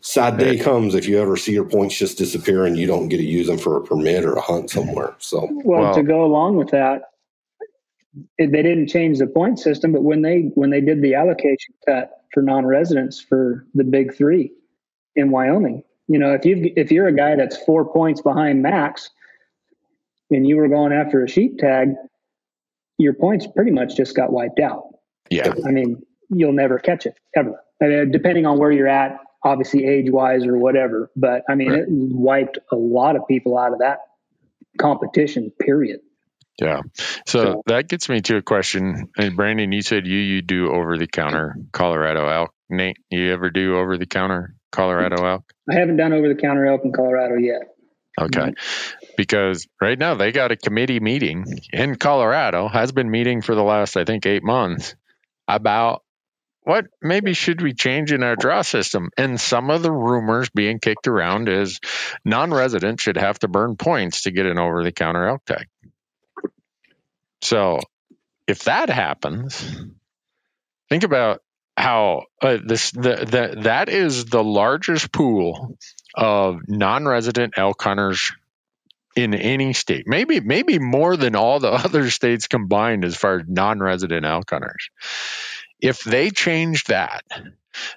sad 0.00 0.38
day 0.38 0.56
comes 0.56 0.94
if 0.94 1.08
you 1.08 1.20
ever 1.20 1.36
see 1.36 1.52
your 1.52 1.64
points 1.64 1.98
just 1.98 2.18
disappear 2.18 2.64
and 2.64 2.76
you 2.76 2.86
don't 2.86 3.08
get 3.08 3.16
to 3.16 3.24
use 3.24 3.48
them 3.48 3.58
for 3.58 3.76
a 3.76 3.82
permit 3.82 4.24
or 4.24 4.34
a 4.34 4.40
hunt 4.40 4.70
somewhere. 4.70 5.14
So, 5.18 5.48
well, 5.64 5.82
well 5.82 5.94
to 5.94 6.02
go 6.02 6.24
along 6.24 6.56
with 6.56 6.70
that, 6.70 7.10
it, 8.38 8.52
they 8.52 8.62
didn't 8.62 8.88
change 8.88 9.18
the 9.18 9.26
point 9.26 9.58
system, 9.58 9.92
but 9.92 10.02
when 10.02 10.22
they 10.22 10.50
when 10.54 10.70
they 10.70 10.80
did 10.80 11.02
the 11.02 11.14
allocation 11.14 11.74
cut 11.86 12.22
for 12.32 12.42
non-residents 12.42 13.20
for 13.20 13.66
the 13.74 13.84
big 13.84 14.14
three 14.14 14.52
in 15.14 15.30
Wyoming, 15.30 15.82
you 16.08 16.18
know, 16.18 16.32
if 16.32 16.44
you 16.44 16.72
if 16.76 16.90
you're 16.90 17.08
a 17.08 17.14
guy 17.14 17.36
that's 17.36 17.56
four 17.56 17.90
points 17.90 18.20
behind 18.20 18.62
max, 18.62 19.10
and 20.30 20.46
you 20.46 20.56
were 20.56 20.68
going 20.68 20.92
after 20.92 21.22
a 21.22 21.28
sheep 21.28 21.58
tag, 21.58 21.94
your 22.98 23.14
points 23.14 23.46
pretty 23.46 23.70
much 23.70 23.96
just 23.96 24.14
got 24.14 24.32
wiped 24.32 24.60
out. 24.60 24.84
Yeah, 25.30 25.52
I 25.66 25.70
mean, 25.70 26.02
you'll 26.30 26.52
never 26.52 26.78
catch 26.78 27.06
it 27.06 27.14
ever. 27.34 27.60
I 27.82 27.86
mean, 27.86 28.10
depending 28.10 28.46
on 28.46 28.58
where 28.58 28.70
you're 28.70 28.88
at, 28.88 29.18
obviously 29.44 29.84
age 29.84 30.10
wise 30.10 30.46
or 30.46 30.56
whatever. 30.56 31.10
But 31.16 31.42
I 31.48 31.54
mean, 31.54 31.70
right. 31.70 31.80
it 31.80 31.88
wiped 31.88 32.58
a 32.72 32.76
lot 32.76 33.16
of 33.16 33.26
people 33.28 33.58
out 33.58 33.72
of 33.72 33.78
that 33.80 33.98
competition. 34.78 35.50
Period. 35.60 36.00
Yeah. 36.60 36.82
So, 37.26 37.42
so, 37.42 37.62
that 37.66 37.88
gets 37.88 38.08
me 38.08 38.20
to 38.22 38.36
a 38.38 38.42
question. 38.42 39.08
And 39.16 39.36
Brandon, 39.36 39.70
you 39.72 39.82
said 39.82 40.06
you 40.06 40.18
you 40.18 40.42
do 40.42 40.72
over 40.72 40.96
the 40.96 41.06
counter 41.06 41.56
Colorado 41.72 42.28
elk. 42.28 42.54
Nate, 42.70 42.96
you 43.10 43.32
ever 43.32 43.50
do 43.50 43.76
over 43.76 43.98
the 43.98 44.06
counter 44.06 44.54
Colorado 44.72 45.24
elk? 45.24 45.52
I 45.70 45.74
haven't 45.74 45.96
done 45.96 46.12
over 46.12 46.28
the 46.28 46.40
counter 46.40 46.66
elk 46.66 46.82
in 46.84 46.92
Colorado 46.92 47.36
yet. 47.36 47.62
Okay. 48.18 48.54
Because 49.16 49.66
right 49.80 49.98
now 49.98 50.14
they 50.14 50.32
got 50.32 50.50
a 50.50 50.56
committee 50.56 51.00
meeting 51.00 51.44
in 51.72 51.96
Colorado, 51.96 52.68
has 52.68 52.92
been 52.92 53.10
meeting 53.10 53.42
for 53.42 53.54
the 53.54 53.62
last, 53.62 53.96
I 53.96 54.04
think, 54.04 54.24
eight 54.24 54.42
months 54.42 54.94
about 55.46 56.02
what 56.62 56.86
maybe 57.00 57.32
should 57.32 57.62
we 57.62 57.74
change 57.74 58.12
in 58.12 58.24
our 58.24 58.34
draw 58.34 58.62
system? 58.62 59.10
And 59.16 59.40
some 59.40 59.70
of 59.70 59.82
the 59.82 59.92
rumors 59.92 60.50
being 60.50 60.80
kicked 60.80 61.06
around 61.06 61.48
is 61.48 61.78
non 62.24 62.52
residents 62.52 63.02
should 63.02 63.16
have 63.16 63.38
to 63.40 63.48
burn 63.48 63.76
points 63.76 64.22
to 64.22 64.32
get 64.32 64.46
an 64.46 64.58
over 64.58 64.82
the 64.82 64.90
counter 64.90 65.28
elk 65.28 65.44
tag. 65.44 65.66
So 67.46 67.78
if 68.48 68.64
that 68.64 68.90
happens, 68.90 69.64
think 70.88 71.04
about 71.04 71.42
how 71.76 72.24
uh, 72.42 72.58
this 72.64 72.90
the, 72.90 73.24
the 73.24 73.60
that 73.62 73.88
is 73.88 74.24
the 74.24 74.42
largest 74.42 75.12
pool 75.12 75.78
of 76.12 76.58
non-resident 76.66 77.54
elk 77.56 77.80
hunters 77.80 78.32
in 79.14 79.32
any 79.32 79.74
state. 79.74 80.08
Maybe 80.08 80.40
maybe 80.40 80.80
more 80.80 81.16
than 81.16 81.36
all 81.36 81.60
the 81.60 81.70
other 81.84 82.10
states 82.10 82.48
combined 82.48 83.04
as 83.04 83.14
far 83.14 83.36
as 83.36 83.44
non-resident 83.46 84.26
elk 84.26 84.50
hunters. 84.50 84.90
If 85.80 86.02
they 86.02 86.30
change 86.30 86.82
that, 86.84 87.22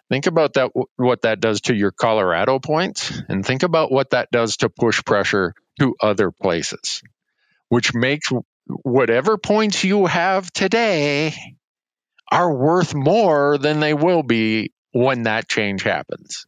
think 0.10 0.28
about 0.28 0.54
that 0.54 0.70
what 0.96 1.24
that 1.24 1.40
does 1.40 1.62
to 1.62 1.74
your 1.74 1.92
Colorado 1.92 2.60
points 2.60 3.20
and 3.28 3.44
think 3.44 3.64
about 3.64 3.92
what 3.92 4.12
that 4.12 4.30
does 4.32 4.58
to 4.58 4.70
push 4.70 5.04
pressure 5.04 5.56
to 5.80 5.96
other 6.00 6.30
places, 6.30 7.02
which 7.70 7.96
makes 7.96 8.30
whatever 8.70 9.38
points 9.38 9.84
you 9.84 10.06
have 10.06 10.52
today 10.52 11.34
are 12.32 12.54
worth 12.54 12.94
more 12.94 13.58
than 13.58 13.80
they 13.80 13.94
will 13.94 14.24
be 14.24 14.72
when 14.92 15.24
that 15.24 15.48
change 15.48 15.84
happens. 15.84 16.46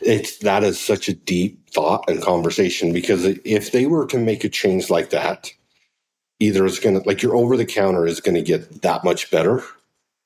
It's 0.00 0.38
that 0.38 0.64
is 0.64 0.80
such 0.80 1.08
a 1.08 1.14
deep 1.14 1.70
thought 1.70 2.08
and 2.08 2.22
conversation 2.22 2.92
because 2.92 3.24
if 3.24 3.72
they 3.72 3.86
were 3.86 4.06
to 4.06 4.18
make 4.18 4.44
a 4.44 4.48
change 4.48 4.90
like 4.90 5.10
that, 5.10 5.52
either 6.40 6.66
it's 6.66 6.80
going 6.80 7.00
to 7.00 7.06
like 7.06 7.22
your 7.22 7.36
over 7.36 7.56
the 7.56 7.64
counter 7.64 8.06
is 8.06 8.20
going 8.20 8.34
to 8.34 8.42
get 8.42 8.82
that 8.82 9.04
much 9.04 9.30
better 9.30 9.62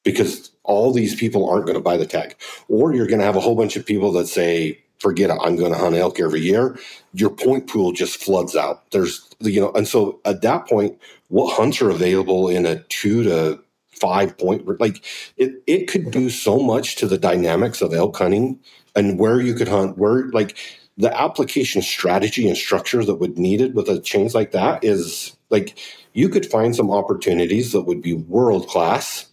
because 0.05 0.51
all 0.65 0.93
these 0.93 1.15
people 1.15 1.49
aren't 1.49 1.67
going 1.67 1.77
to 1.77 1.83
buy 1.83 1.97
the 1.97 2.07
tag, 2.07 2.37
or 2.69 2.95
you're 2.95 3.07
going 3.07 3.19
to 3.19 3.27
have 3.27 3.37
a 3.37 3.41
whole 3.41 3.57
bunch 3.57 3.77
of 3.77 3.85
people 3.85 4.13
that 4.13 4.27
say, 4.27 4.83
"Forget 5.01 5.31
it, 5.31 5.39
I'm 5.41 5.57
going 5.57 5.73
to 5.73 5.79
hunt 5.79 5.97
elk 5.97 6.21
every 6.21 6.41
year." 6.41 6.79
Your 7.13 7.31
point 7.31 7.67
pool 7.69 7.93
just 7.93 8.23
floods 8.23 8.57
out. 8.57 8.91
There's 8.91 9.29
you 9.41 9.61
know, 9.61 9.73
and 9.73 9.87
so 9.87 10.21
at 10.25 10.43
that 10.43 10.69
point, 10.69 10.99
what 11.29 11.55
hunts 11.55 11.81
are 11.81 11.91
available 11.91 12.49
in 12.49 12.67
a 12.67 12.83
two 12.85 13.23
to 13.25 13.61
five 13.99 14.37
point 14.39 14.67
like 14.81 15.05
it 15.37 15.63
it 15.67 15.89
could 15.89 16.11
do 16.11 16.31
so 16.31 16.59
much 16.59 16.97
to 16.97 17.07
the 17.07 17.19
dynamics 17.19 17.83
of 17.83 17.93
elk 17.93 18.17
hunting 18.17 18.59
and 18.95 19.19
where 19.19 19.41
you 19.41 19.55
could 19.55 19.69
hunt 19.69 19.99
where 19.99 20.29
like 20.31 20.57
the 20.97 21.21
application 21.21 21.83
strategy 21.83 22.49
and 22.49 22.57
structure 22.57 23.05
that 23.05 23.17
would 23.17 23.39
needed 23.39 23.75
with 23.75 23.89
a 23.89 24.01
change 24.01 24.35
like 24.35 24.53
that 24.53 24.83
is 24.85 25.37
like 25.51 25.77
you 26.13 26.29
could 26.29 26.47
find 26.47 26.77
some 26.77 26.91
opportunities 26.91 27.73
that 27.73 27.83
would 27.83 28.03
be 28.03 28.13
world 28.13 28.69
class 28.69 29.27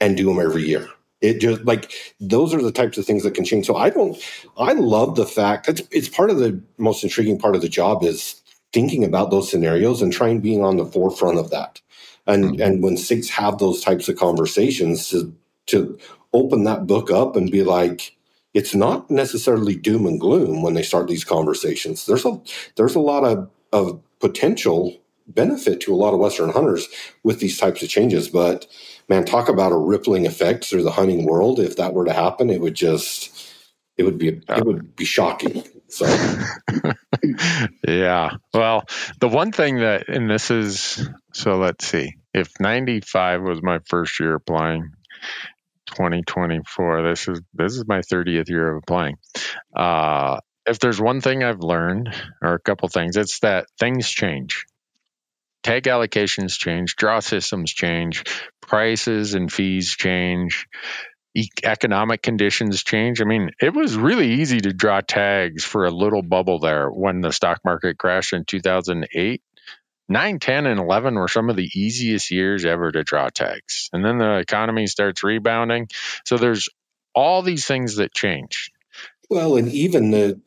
and 0.00 0.16
do 0.16 0.26
them 0.26 0.40
every 0.40 0.62
year 0.62 0.88
it 1.20 1.40
just 1.40 1.64
like 1.64 1.92
those 2.18 2.54
are 2.54 2.62
the 2.62 2.72
types 2.72 2.96
of 2.98 3.04
things 3.04 3.22
that 3.22 3.34
can 3.34 3.44
change. 3.44 3.66
So 3.66 3.76
i 3.76 3.90
don't 3.90 4.16
i 4.56 4.72
love 4.72 5.16
the 5.16 5.26
fact 5.26 5.66
that 5.66 5.80
it's 5.90 6.08
part 6.08 6.30
of 6.30 6.38
the 6.38 6.60
most 6.78 7.02
intriguing 7.04 7.38
part 7.38 7.54
of 7.54 7.62
the 7.62 7.68
job 7.68 8.02
is 8.02 8.40
thinking 8.72 9.04
about 9.04 9.30
those 9.30 9.50
scenarios 9.50 10.02
and 10.02 10.12
trying 10.12 10.40
being 10.40 10.62
on 10.62 10.76
the 10.76 10.86
forefront 10.86 11.38
of 11.38 11.50
that. 11.50 11.80
And 12.26 12.44
mm-hmm. 12.44 12.62
and 12.62 12.82
when 12.82 12.96
states 12.96 13.30
have 13.30 13.58
those 13.58 13.82
types 13.82 14.08
of 14.08 14.16
conversations 14.16 15.08
to 15.10 15.34
to 15.66 15.98
open 16.32 16.64
that 16.64 16.86
book 16.86 17.10
up 17.10 17.36
and 17.36 17.50
be 17.50 17.62
like 17.62 18.16
it's 18.52 18.74
not 18.74 19.10
necessarily 19.10 19.76
doom 19.76 20.06
and 20.06 20.18
gloom 20.18 20.62
when 20.62 20.74
they 20.74 20.82
start 20.82 21.06
these 21.06 21.24
conversations. 21.24 22.06
There's 22.06 22.24
a 22.24 22.40
there's 22.76 22.94
a 22.94 23.00
lot 23.00 23.24
of 23.24 23.50
of 23.72 24.00
potential 24.20 25.00
benefit 25.26 25.80
to 25.80 25.94
a 25.94 25.96
lot 25.96 26.12
of 26.12 26.20
western 26.20 26.50
hunters 26.50 26.88
with 27.22 27.38
these 27.38 27.56
types 27.56 27.84
of 27.84 27.88
changes 27.88 28.28
but 28.28 28.66
man 29.10 29.24
talk 29.26 29.48
about 29.48 29.72
a 29.72 29.76
rippling 29.76 30.24
effect 30.26 30.64
through 30.64 30.84
the 30.84 30.92
hunting 30.92 31.26
world. 31.26 31.58
If 31.58 31.76
that 31.76 31.92
were 31.92 32.06
to 32.06 32.12
happen 32.12 32.48
it 32.48 32.60
would 32.60 32.74
just 32.74 33.36
it 33.98 34.04
would 34.04 34.16
be 34.16 34.28
it 34.28 34.64
would 34.64 34.96
be 34.96 35.04
shocking. 35.04 35.64
So. 35.88 36.06
Yeah. 37.86 38.30
Well 38.54 38.84
the 39.20 39.28
one 39.28 39.52
thing 39.52 39.80
that 39.80 40.08
and 40.08 40.30
this 40.30 40.50
is 40.50 41.06
so 41.34 41.58
let's 41.58 41.84
see. 41.86 42.14
If 42.32 42.48
95 42.58 43.42
was 43.42 43.62
my 43.62 43.80
first 43.86 44.18
year 44.20 44.36
applying 44.36 44.92
2024 45.86 47.02
this 47.02 47.28
is 47.28 47.42
this 47.52 47.74
is 47.74 47.84
my 47.86 47.98
30th 47.98 48.48
year 48.48 48.70
of 48.70 48.82
applying. 48.82 49.16
Uh, 49.76 50.38
if 50.66 50.78
there's 50.78 51.00
one 51.00 51.20
thing 51.20 51.42
i've 51.42 51.60
learned 51.60 52.14
or 52.42 52.54
a 52.54 52.60
couple 52.60 52.88
things 52.88 53.16
it's 53.16 53.40
that 53.40 53.66
things 53.78 54.08
change 54.08 54.66
tag 55.62 55.84
allocations 55.84 56.58
change 56.58 56.96
draw 56.96 57.20
systems 57.20 57.72
change 57.72 58.24
prices 58.60 59.34
and 59.34 59.52
fees 59.52 59.94
change 59.96 60.66
economic 61.62 62.22
conditions 62.22 62.82
change 62.82 63.20
i 63.20 63.24
mean 63.24 63.50
it 63.60 63.72
was 63.72 63.96
really 63.96 64.32
easy 64.34 64.60
to 64.60 64.72
draw 64.72 65.00
tags 65.00 65.64
for 65.64 65.84
a 65.84 65.90
little 65.90 66.22
bubble 66.22 66.58
there 66.58 66.88
when 66.88 67.20
the 67.20 67.32
stock 67.32 67.60
market 67.64 67.98
crashed 67.98 68.32
in 68.32 68.44
2008 68.44 69.42
9, 70.10 70.40
10, 70.40 70.66
and 70.66 70.80
11 70.80 71.14
were 71.14 71.28
some 71.28 71.48
of 71.50 71.56
the 71.56 71.70
easiest 71.72 72.32
years 72.32 72.64
ever 72.64 72.90
to 72.90 73.04
draw 73.04 73.28
tags. 73.28 73.88
And 73.92 74.04
then 74.04 74.18
the 74.18 74.38
economy 74.38 74.88
starts 74.88 75.22
rebounding. 75.22 75.86
So 76.24 76.36
there's 76.36 76.68
all 77.14 77.42
these 77.42 77.64
things 77.64 77.94
that 77.96 78.12
change. 78.12 78.72
Well, 79.30 79.56
and 79.56 79.68
even 79.68 80.10
the 80.10 80.40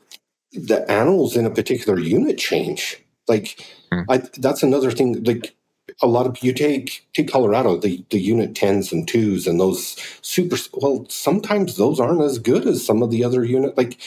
the 0.51 0.89
animals 0.91 1.35
in 1.35 1.45
a 1.45 1.49
particular 1.49 1.97
unit 1.97 2.37
change. 2.37 2.97
Like 3.27 3.65
hmm. 3.93 4.11
I, 4.11 4.17
that's 4.37 4.63
another 4.63 4.91
thing. 4.91 5.23
Like 5.23 5.55
a 6.01 6.07
lot 6.07 6.25
of 6.25 6.41
you 6.43 6.53
take 6.53 7.07
take 7.13 7.31
Colorado, 7.31 7.77
the 7.77 8.03
the 8.09 8.19
unit 8.19 8.55
tens 8.55 8.91
and 8.91 9.07
twos 9.07 9.47
and 9.47 9.59
those 9.59 9.97
super. 10.21 10.57
Well, 10.73 11.05
sometimes 11.09 11.77
those 11.77 11.99
aren't 11.99 12.21
as 12.21 12.39
good 12.39 12.67
as 12.67 12.85
some 12.85 13.01
of 13.01 13.11
the 13.11 13.23
other 13.23 13.43
unit. 13.43 13.77
Like 13.77 13.97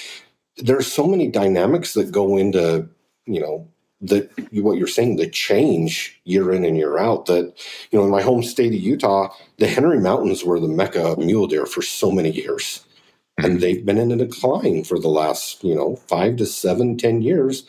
there's 0.59 0.91
so 0.91 1.07
many 1.07 1.28
dynamics 1.28 1.95
that 1.95 2.12
go 2.12 2.37
into 2.37 2.89
you 3.26 3.41
know 3.41 3.68
the 4.01 4.28
what 4.53 4.76
you're 4.76 4.87
saying 4.87 5.16
the 5.16 5.28
change 5.28 6.20
year 6.24 6.53
in 6.53 6.64
and 6.64 6.76
year 6.76 6.99
out 6.99 7.26
that 7.26 7.53
you 7.91 7.99
know 7.99 8.05
in 8.05 8.11
my 8.11 8.20
home 8.20 8.43
state 8.43 8.74
of 8.74 8.78
utah 8.78 9.32
the 9.57 9.66
henry 9.66 9.99
mountains 9.99 10.45
were 10.45 10.61
the 10.61 10.68
mecca 10.68 11.03
of 11.03 11.18
mule 11.18 11.47
deer 11.47 11.64
for 11.64 11.80
so 11.80 12.11
many 12.11 12.30
years 12.30 12.84
and 13.39 13.47
mm-hmm. 13.47 13.59
they've 13.61 13.87
been 13.87 13.97
in 13.97 14.12
a 14.12 14.16
decline 14.16 14.84
for 14.84 14.99
the 14.99 15.09
last 15.09 15.64
you 15.64 15.74
know 15.74 15.97
five 16.09 16.37
to 16.37 16.45
seven 16.45 16.99
ten 16.99 17.22
years 17.22 17.64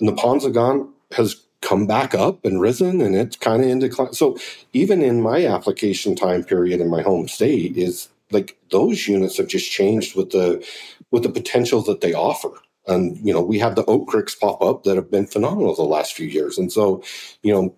and 0.00 0.08
the 0.08 0.12
Paunsaugunt 0.12 0.88
has 1.12 1.42
come 1.60 1.86
back 1.86 2.14
up 2.14 2.44
and 2.44 2.60
risen 2.60 3.00
and 3.00 3.16
it's 3.16 3.36
kind 3.36 3.62
of 3.62 3.68
in 3.68 3.80
decline 3.80 4.12
so 4.12 4.36
even 4.72 5.02
in 5.02 5.20
my 5.20 5.44
application 5.44 6.14
time 6.14 6.44
period 6.44 6.80
in 6.80 6.88
my 6.88 7.02
home 7.02 7.26
state 7.26 7.76
is 7.76 8.08
like 8.30 8.56
those 8.70 9.08
units 9.08 9.38
have 9.38 9.48
just 9.48 9.70
changed 9.70 10.14
with 10.14 10.30
the 10.30 10.64
with 11.10 11.22
the 11.22 11.28
potential 11.28 11.82
that 11.82 12.00
they 12.00 12.14
offer 12.14 12.50
and, 12.88 13.18
you 13.24 13.32
know, 13.32 13.42
we 13.42 13.58
have 13.58 13.76
the 13.76 13.84
oak 13.84 14.08
creeks 14.08 14.34
pop 14.34 14.62
up 14.62 14.84
that 14.84 14.96
have 14.96 15.10
been 15.10 15.26
phenomenal 15.26 15.74
the 15.74 15.82
last 15.82 16.14
few 16.14 16.26
years. 16.26 16.56
And 16.58 16.72
so, 16.72 17.02
you 17.42 17.52
know, 17.52 17.74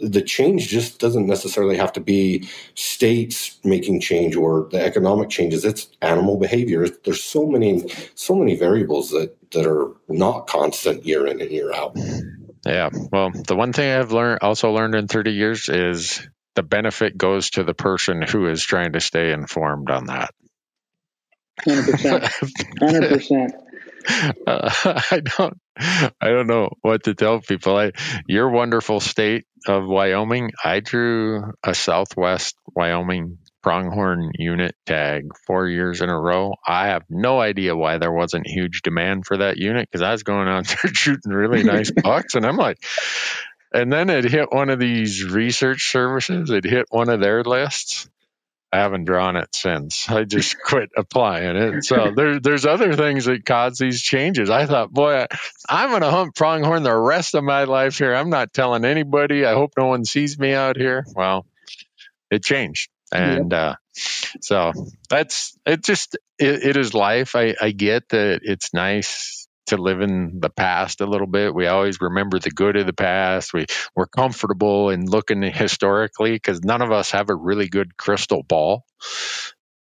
the 0.00 0.20
change 0.20 0.68
just 0.68 0.98
doesn't 0.98 1.26
necessarily 1.26 1.76
have 1.76 1.92
to 1.92 2.00
be 2.00 2.48
states 2.74 3.60
making 3.62 4.00
change 4.00 4.34
or 4.34 4.68
the 4.72 4.84
economic 4.84 5.30
changes. 5.30 5.64
It's 5.64 5.88
animal 6.02 6.36
behavior. 6.36 6.88
There's 7.04 7.22
so 7.22 7.46
many, 7.46 7.88
so 8.16 8.34
many 8.34 8.56
variables 8.56 9.10
that, 9.10 9.36
that 9.52 9.66
are 9.66 9.92
not 10.08 10.48
constant 10.48 11.06
year 11.06 11.26
in 11.28 11.40
and 11.40 11.50
year 11.50 11.72
out. 11.72 11.96
Yeah. 12.66 12.90
Well, 13.12 13.30
the 13.30 13.56
one 13.56 13.72
thing 13.72 13.90
I've 13.90 14.12
learned, 14.12 14.40
also 14.42 14.72
learned 14.72 14.94
in 14.94 15.08
30 15.08 15.32
years 15.32 15.68
is 15.68 16.26
the 16.54 16.62
benefit 16.62 17.16
goes 17.16 17.50
to 17.50 17.64
the 17.64 17.74
person 17.74 18.22
who 18.22 18.46
is 18.46 18.62
trying 18.64 18.92
to 18.92 19.00
stay 19.00 19.32
informed 19.32 19.90
on 19.90 20.06
that. 20.06 20.30
100%. 21.66 22.30
100%. 22.80 23.50
Uh, 24.46 24.70
I 25.10 25.20
don't, 25.20 25.58
I 25.76 26.28
don't 26.28 26.46
know 26.46 26.68
what 26.82 27.04
to 27.04 27.14
tell 27.14 27.40
people. 27.40 27.76
I, 27.76 27.92
your 28.28 28.50
wonderful 28.50 29.00
state 29.00 29.46
of 29.66 29.86
Wyoming, 29.86 30.50
I 30.62 30.80
drew 30.80 31.52
a 31.62 31.74
Southwest 31.74 32.56
Wyoming 32.74 33.38
pronghorn 33.64 34.30
unit 34.38 34.76
tag 34.86 35.30
four 35.46 35.66
years 35.66 36.00
in 36.00 36.08
a 36.08 36.20
row. 36.20 36.54
I 36.64 36.88
have 36.88 37.02
no 37.10 37.40
idea 37.40 37.74
why 37.74 37.98
there 37.98 38.12
wasn't 38.12 38.46
huge 38.46 38.82
demand 38.82 39.26
for 39.26 39.38
that 39.38 39.56
unit 39.56 39.88
because 39.90 40.02
I 40.02 40.12
was 40.12 40.22
going 40.22 40.46
out 40.46 40.66
there 40.82 40.94
shooting 40.94 41.32
really 41.32 41.64
nice 41.64 41.90
bucks, 42.02 42.36
and 42.36 42.46
I'm 42.46 42.56
like, 42.56 42.78
and 43.72 43.92
then 43.92 44.10
it 44.10 44.24
hit 44.24 44.52
one 44.52 44.70
of 44.70 44.78
these 44.78 45.24
research 45.24 45.90
services. 45.90 46.50
It 46.50 46.64
hit 46.64 46.86
one 46.90 47.08
of 47.08 47.20
their 47.20 47.42
lists, 47.42 48.08
I 48.74 48.78
haven't 48.78 49.04
drawn 49.04 49.36
it 49.36 49.54
since. 49.54 50.10
I 50.10 50.24
just 50.24 50.60
quit 50.64 50.90
applying 50.96 51.56
it. 51.56 51.84
So 51.84 52.10
there, 52.10 52.40
there's 52.40 52.66
other 52.66 52.94
things 52.94 53.26
that 53.26 53.46
cause 53.46 53.78
these 53.78 54.02
changes. 54.02 54.50
I 54.50 54.66
thought, 54.66 54.92
boy, 54.92 55.26
I, 55.68 55.84
am 55.84 55.90
going 55.90 56.02
to 56.02 56.10
hunt 56.10 56.34
pronghorn 56.34 56.82
the 56.82 56.96
rest 56.96 57.36
of 57.36 57.44
my 57.44 57.64
life 57.64 57.98
here. 57.98 58.12
I'm 58.12 58.30
not 58.30 58.52
telling 58.52 58.84
anybody. 58.84 59.46
I 59.46 59.54
hope 59.54 59.74
no 59.78 59.86
one 59.86 60.04
sees 60.04 60.36
me 60.40 60.54
out 60.54 60.76
here. 60.76 61.04
Well, 61.14 61.46
it 62.32 62.42
changed. 62.42 62.90
And 63.14 63.52
yep. 63.52 63.60
uh, 63.60 63.74
so 64.40 64.72
that's 65.08 65.56
it. 65.64 65.84
Just 65.84 66.16
it, 66.38 66.64
it 66.64 66.76
is 66.76 66.94
life. 66.94 67.36
I, 67.36 67.54
I 67.60 67.70
get 67.70 68.08
that 68.10 68.40
it's 68.42 68.74
nice 68.74 69.46
to 69.66 69.76
live 69.76 70.00
in 70.00 70.40
the 70.40 70.50
past 70.50 71.00
a 71.00 71.06
little 71.06 71.26
bit. 71.26 71.54
We 71.54 71.66
always 71.68 72.00
remember 72.00 72.38
the 72.38 72.50
good 72.50 72.76
of 72.76 72.86
the 72.86 72.92
past. 72.92 73.54
We 73.54 73.66
we're 73.94 74.06
comfortable 74.06 74.90
in 74.90 75.06
looking 75.06 75.42
historically 75.42 76.32
because 76.32 76.62
none 76.62 76.82
of 76.82 76.92
us 76.92 77.12
have 77.12 77.30
a 77.30 77.34
really 77.36 77.68
good 77.68 77.96
crystal 77.96 78.42
ball. 78.42 78.84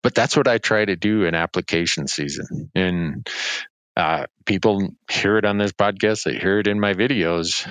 But 0.04 0.16
that's 0.16 0.38
what 0.38 0.48
I 0.48 0.58
try 0.58 0.86
to 0.86 0.96
do 0.96 1.26
in 1.26 1.36
application 1.36 2.08
season. 2.08 2.72
And 2.74 3.28
uh, 3.98 4.28
people 4.46 4.90
hear 5.12 5.38
it 5.38 5.46
on 5.46 5.58
this 5.58 5.74
podcast. 5.74 6.24
They 6.24 6.38
hear 6.38 6.60
it 6.60 6.68
in 6.68 6.80
my 6.80 6.94
videos. 6.94 7.68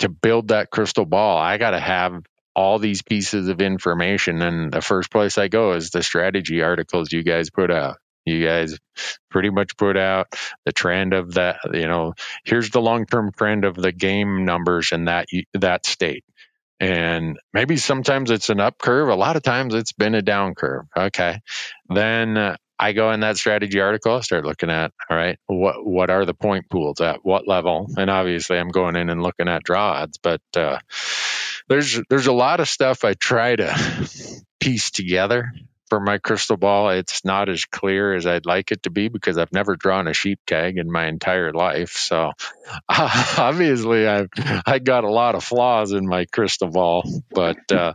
To 0.00 0.08
build 0.08 0.48
that 0.48 0.70
crystal 0.70 1.04
ball, 1.04 1.36
I 1.36 1.58
got 1.58 1.72
to 1.72 1.78
have 1.78 2.22
all 2.54 2.78
these 2.78 3.02
pieces 3.02 3.48
of 3.48 3.60
information 3.60 4.42
and 4.42 4.72
the 4.72 4.80
first 4.80 5.10
place 5.10 5.38
I 5.38 5.48
go 5.48 5.72
is 5.72 5.90
the 5.90 6.02
strategy 6.02 6.62
articles 6.62 7.12
you 7.12 7.22
guys 7.22 7.50
put 7.50 7.70
out. 7.70 7.96
You 8.26 8.44
guys 8.44 8.76
pretty 9.30 9.50
much 9.50 9.76
put 9.76 9.96
out 9.96 10.26
the 10.64 10.72
trend 10.72 11.14
of 11.14 11.34
that, 11.34 11.56
you 11.72 11.86
know, 11.86 12.12
here's 12.44 12.70
the 12.70 12.80
long-term 12.80 13.32
trend 13.36 13.64
of 13.64 13.76
the 13.76 13.92
game 13.92 14.44
numbers 14.44 14.90
in 14.92 15.06
that 15.06 15.26
that 15.54 15.86
state. 15.86 16.24
And 16.78 17.38
maybe 17.52 17.76
sometimes 17.76 18.30
it's 18.30 18.48
an 18.50 18.60
up 18.60 18.78
curve, 18.78 19.08
a 19.08 19.14
lot 19.14 19.36
of 19.36 19.42
times 19.42 19.74
it's 19.74 19.92
been 19.92 20.14
a 20.14 20.22
down 20.22 20.54
curve. 20.54 20.86
Okay. 20.96 21.40
Then 21.88 22.36
uh, 22.36 22.56
I 22.78 22.92
go 22.92 23.12
in 23.12 23.20
that 23.20 23.36
strategy 23.36 23.80
article, 23.80 24.16
I 24.16 24.20
start 24.20 24.46
looking 24.46 24.70
at, 24.70 24.92
all 25.10 25.16
right, 25.16 25.38
what 25.46 25.84
what 25.84 26.08
are 26.08 26.24
the 26.24 26.32
point 26.32 26.70
pools 26.70 27.00
at 27.02 27.20
what 27.22 27.46
level? 27.46 27.86
And 27.96 28.08
obviously, 28.08 28.58
I'm 28.58 28.70
going 28.70 28.96
in 28.96 29.10
and 29.10 29.22
looking 29.22 29.48
at 29.48 29.62
draw 29.62 29.92
odds, 29.92 30.18
but 30.18 30.40
uh, 30.56 30.78
there's 31.70 32.00
there's 32.10 32.26
a 32.26 32.32
lot 32.32 32.60
of 32.60 32.68
stuff 32.68 33.04
I 33.04 33.14
try 33.14 33.56
to 33.56 34.10
piece 34.58 34.90
together 34.90 35.52
for 35.88 36.00
my 36.00 36.18
crystal 36.18 36.56
ball. 36.56 36.90
It's 36.90 37.24
not 37.24 37.48
as 37.48 37.64
clear 37.64 38.14
as 38.14 38.26
I'd 38.26 38.44
like 38.44 38.72
it 38.72 38.82
to 38.82 38.90
be 38.90 39.08
because 39.08 39.38
I've 39.38 39.52
never 39.52 39.76
drawn 39.76 40.08
a 40.08 40.12
sheep 40.12 40.40
tag 40.46 40.78
in 40.78 40.90
my 40.90 41.06
entire 41.06 41.52
life. 41.52 41.92
So 41.92 42.32
obviously, 42.88 44.06
I've 44.06 44.28
I 44.66 44.80
got 44.80 45.04
a 45.04 45.10
lot 45.10 45.36
of 45.36 45.44
flaws 45.44 45.92
in 45.92 46.06
my 46.06 46.24
crystal 46.26 46.70
ball. 46.70 47.04
But 47.30 47.70
uh, 47.70 47.94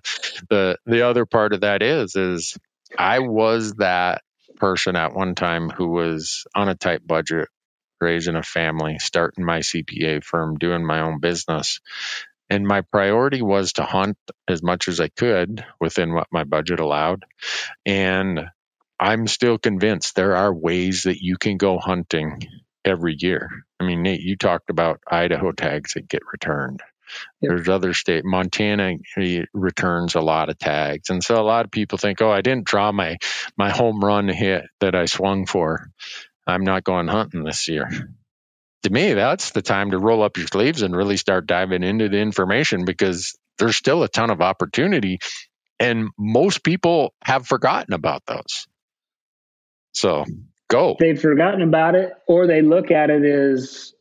the 0.49 0.77
the 0.85 1.05
other 1.05 1.25
part 1.25 1.53
of 1.53 1.61
that 1.61 1.83
is 1.83 2.15
is 2.15 2.57
I 2.97 3.19
was 3.19 3.73
that 3.73 4.21
person 4.55 4.95
at 4.95 5.13
one 5.13 5.35
time 5.35 5.69
who 5.69 5.89
was 5.89 6.45
on 6.55 6.69
a 6.69 6.75
tight 6.75 7.05
budget, 7.05 7.49
raising 7.99 8.37
a 8.37 8.43
family, 8.43 8.99
starting 8.99 9.43
my 9.43 9.59
CPA 9.59 10.23
firm, 10.23 10.57
doing 10.57 10.85
my 10.85 11.01
own 11.01 11.19
business. 11.19 11.81
And 12.49 12.67
my 12.67 12.81
priority 12.81 13.41
was 13.41 13.73
to 13.73 13.83
hunt 13.83 14.17
as 14.47 14.61
much 14.61 14.87
as 14.87 14.99
I 14.99 15.09
could 15.09 15.65
within 15.79 16.13
what 16.13 16.27
my 16.31 16.43
budget 16.43 16.79
allowed. 16.79 17.25
And 17.85 18.47
I'm 18.99 19.27
still 19.27 19.57
convinced 19.57 20.15
there 20.15 20.35
are 20.35 20.53
ways 20.53 21.03
that 21.03 21.21
you 21.21 21.37
can 21.37 21.57
go 21.57 21.79
hunting 21.79 22.41
every 22.85 23.15
year. 23.17 23.49
I 23.79 23.85
mean, 23.85 24.03
Nate, 24.03 24.21
you 24.21 24.37
talked 24.37 24.69
about 24.69 25.01
Idaho 25.09 25.51
tags 25.51 25.93
that 25.93 26.07
get 26.07 26.21
returned. 26.31 26.81
Yep. 27.41 27.49
There's 27.49 27.69
other 27.69 27.93
state, 27.93 28.25
Montana 28.25 28.95
eh, 29.17 29.43
returns 29.53 30.15
a 30.15 30.21
lot 30.21 30.49
of 30.49 30.57
tags, 30.57 31.09
and 31.09 31.23
so 31.23 31.35
a 31.35 31.43
lot 31.45 31.65
of 31.65 31.71
people 31.71 31.97
think, 31.99 32.21
"Oh, 32.21 32.31
I 32.31 32.41
didn't 32.41 32.65
draw 32.65 32.91
my 32.91 33.17
my 33.57 33.69
home 33.69 34.03
run 34.03 34.27
hit 34.27 34.65
that 34.79 34.95
I 34.95 35.05
swung 35.05 35.45
for. 35.45 35.87
I'm 36.47 36.63
not 36.63 36.83
going 36.83 37.07
hunting 37.07 37.43
this 37.43 37.67
year." 37.67 37.89
To 38.85 38.91
me, 38.91 39.13
that's 39.13 39.49
the 39.49 39.63
time 39.63 39.89
to 39.91 39.97
roll 39.97 40.21
up 40.21 40.37
your 40.37 40.45
sleeves 40.45 40.83
and 40.83 40.95
really 40.95 41.17
start 41.17 41.47
diving 41.47 41.81
into 41.81 42.07
the 42.07 42.19
information 42.19 42.85
because 42.85 43.35
there's 43.57 43.75
still 43.75 44.03
a 44.03 44.07
ton 44.07 44.29
of 44.29 44.41
opportunity, 44.41 45.17
and 45.79 46.09
most 46.19 46.63
people 46.63 47.15
have 47.23 47.47
forgotten 47.47 47.95
about 47.95 48.21
those. 48.27 48.67
So 49.93 50.25
go. 50.67 50.97
They've 50.99 51.19
forgotten 51.19 51.63
about 51.63 51.95
it, 51.95 52.13
or 52.27 52.45
they 52.45 52.61
look 52.61 52.91
at 52.91 53.09
it 53.09 53.25
as 53.25 53.91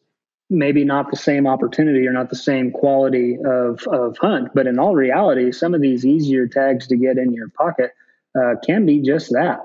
maybe 0.50 0.84
not 0.84 1.10
the 1.10 1.16
same 1.16 1.46
opportunity 1.46 2.06
or 2.06 2.12
not 2.12 2.28
the 2.28 2.36
same 2.36 2.70
quality 2.70 3.38
of, 3.42 3.86
of 3.86 4.18
hunt. 4.18 4.50
But 4.54 4.66
in 4.66 4.78
all 4.78 4.94
reality, 4.94 5.50
some 5.52 5.72
of 5.72 5.80
these 5.80 6.04
easier 6.04 6.46
tags 6.46 6.88
to 6.88 6.96
get 6.98 7.16
in 7.16 7.32
your 7.32 7.48
pocket 7.48 7.92
uh, 8.38 8.56
can 8.62 8.84
be 8.84 9.00
just 9.00 9.32
that. 9.32 9.60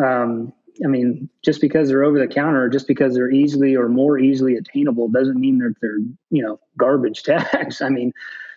Um, 0.00 0.52
I 0.82 0.88
mean, 0.88 1.28
just 1.44 1.60
because 1.60 1.88
they're 1.88 2.04
over 2.04 2.18
the 2.18 2.26
counter, 2.26 2.68
just 2.68 2.88
because 2.88 3.14
they're 3.14 3.30
easily 3.30 3.76
or 3.76 3.88
more 3.88 4.18
easily 4.18 4.56
attainable, 4.56 5.08
doesn't 5.08 5.38
mean 5.38 5.58
that 5.58 5.74
they're 5.80 5.98
you 6.30 6.42
know 6.42 6.58
garbage 6.78 7.22
tags. 7.24 7.80
I 7.80 7.88
mean, 7.88 8.12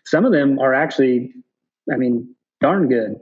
some 0.06 0.26
of 0.26 0.32
them 0.32 0.60
are 0.60 0.74
actually, 0.74 1.34
I 1.92 1.98
mean, 1.98 2.34
darn 2.62 2.88
good. 2.88 3.22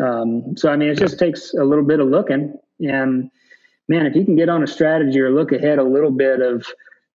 Um, 0.00 0.56
so 0.56 0.70
I 0.70 0.76
mean, 0.76 0.90
it 0.90 0.98
just 0.98 1.18
takes 1.18 1.54
a 1.54 1.64
little 1.64 1.84
bit 1.84 2.00
of 2.00 2.08
looking, 2.08 2.54
and 2.80 3.30
man, 3.88 4.06
if 4.06 4.14
you 4.14 4.24
can 4.24 4.36
get 4.36 4.48
on 4.48 4.62
a 4.62 4.66
strategy 4.66 5.20
or 5.20 5.30
look 5.30 5.52
ahead 5.52 5.78
a 5.78 5.84
little 5.84 6.10
bit 6.10 6.40
of 6.40 6.66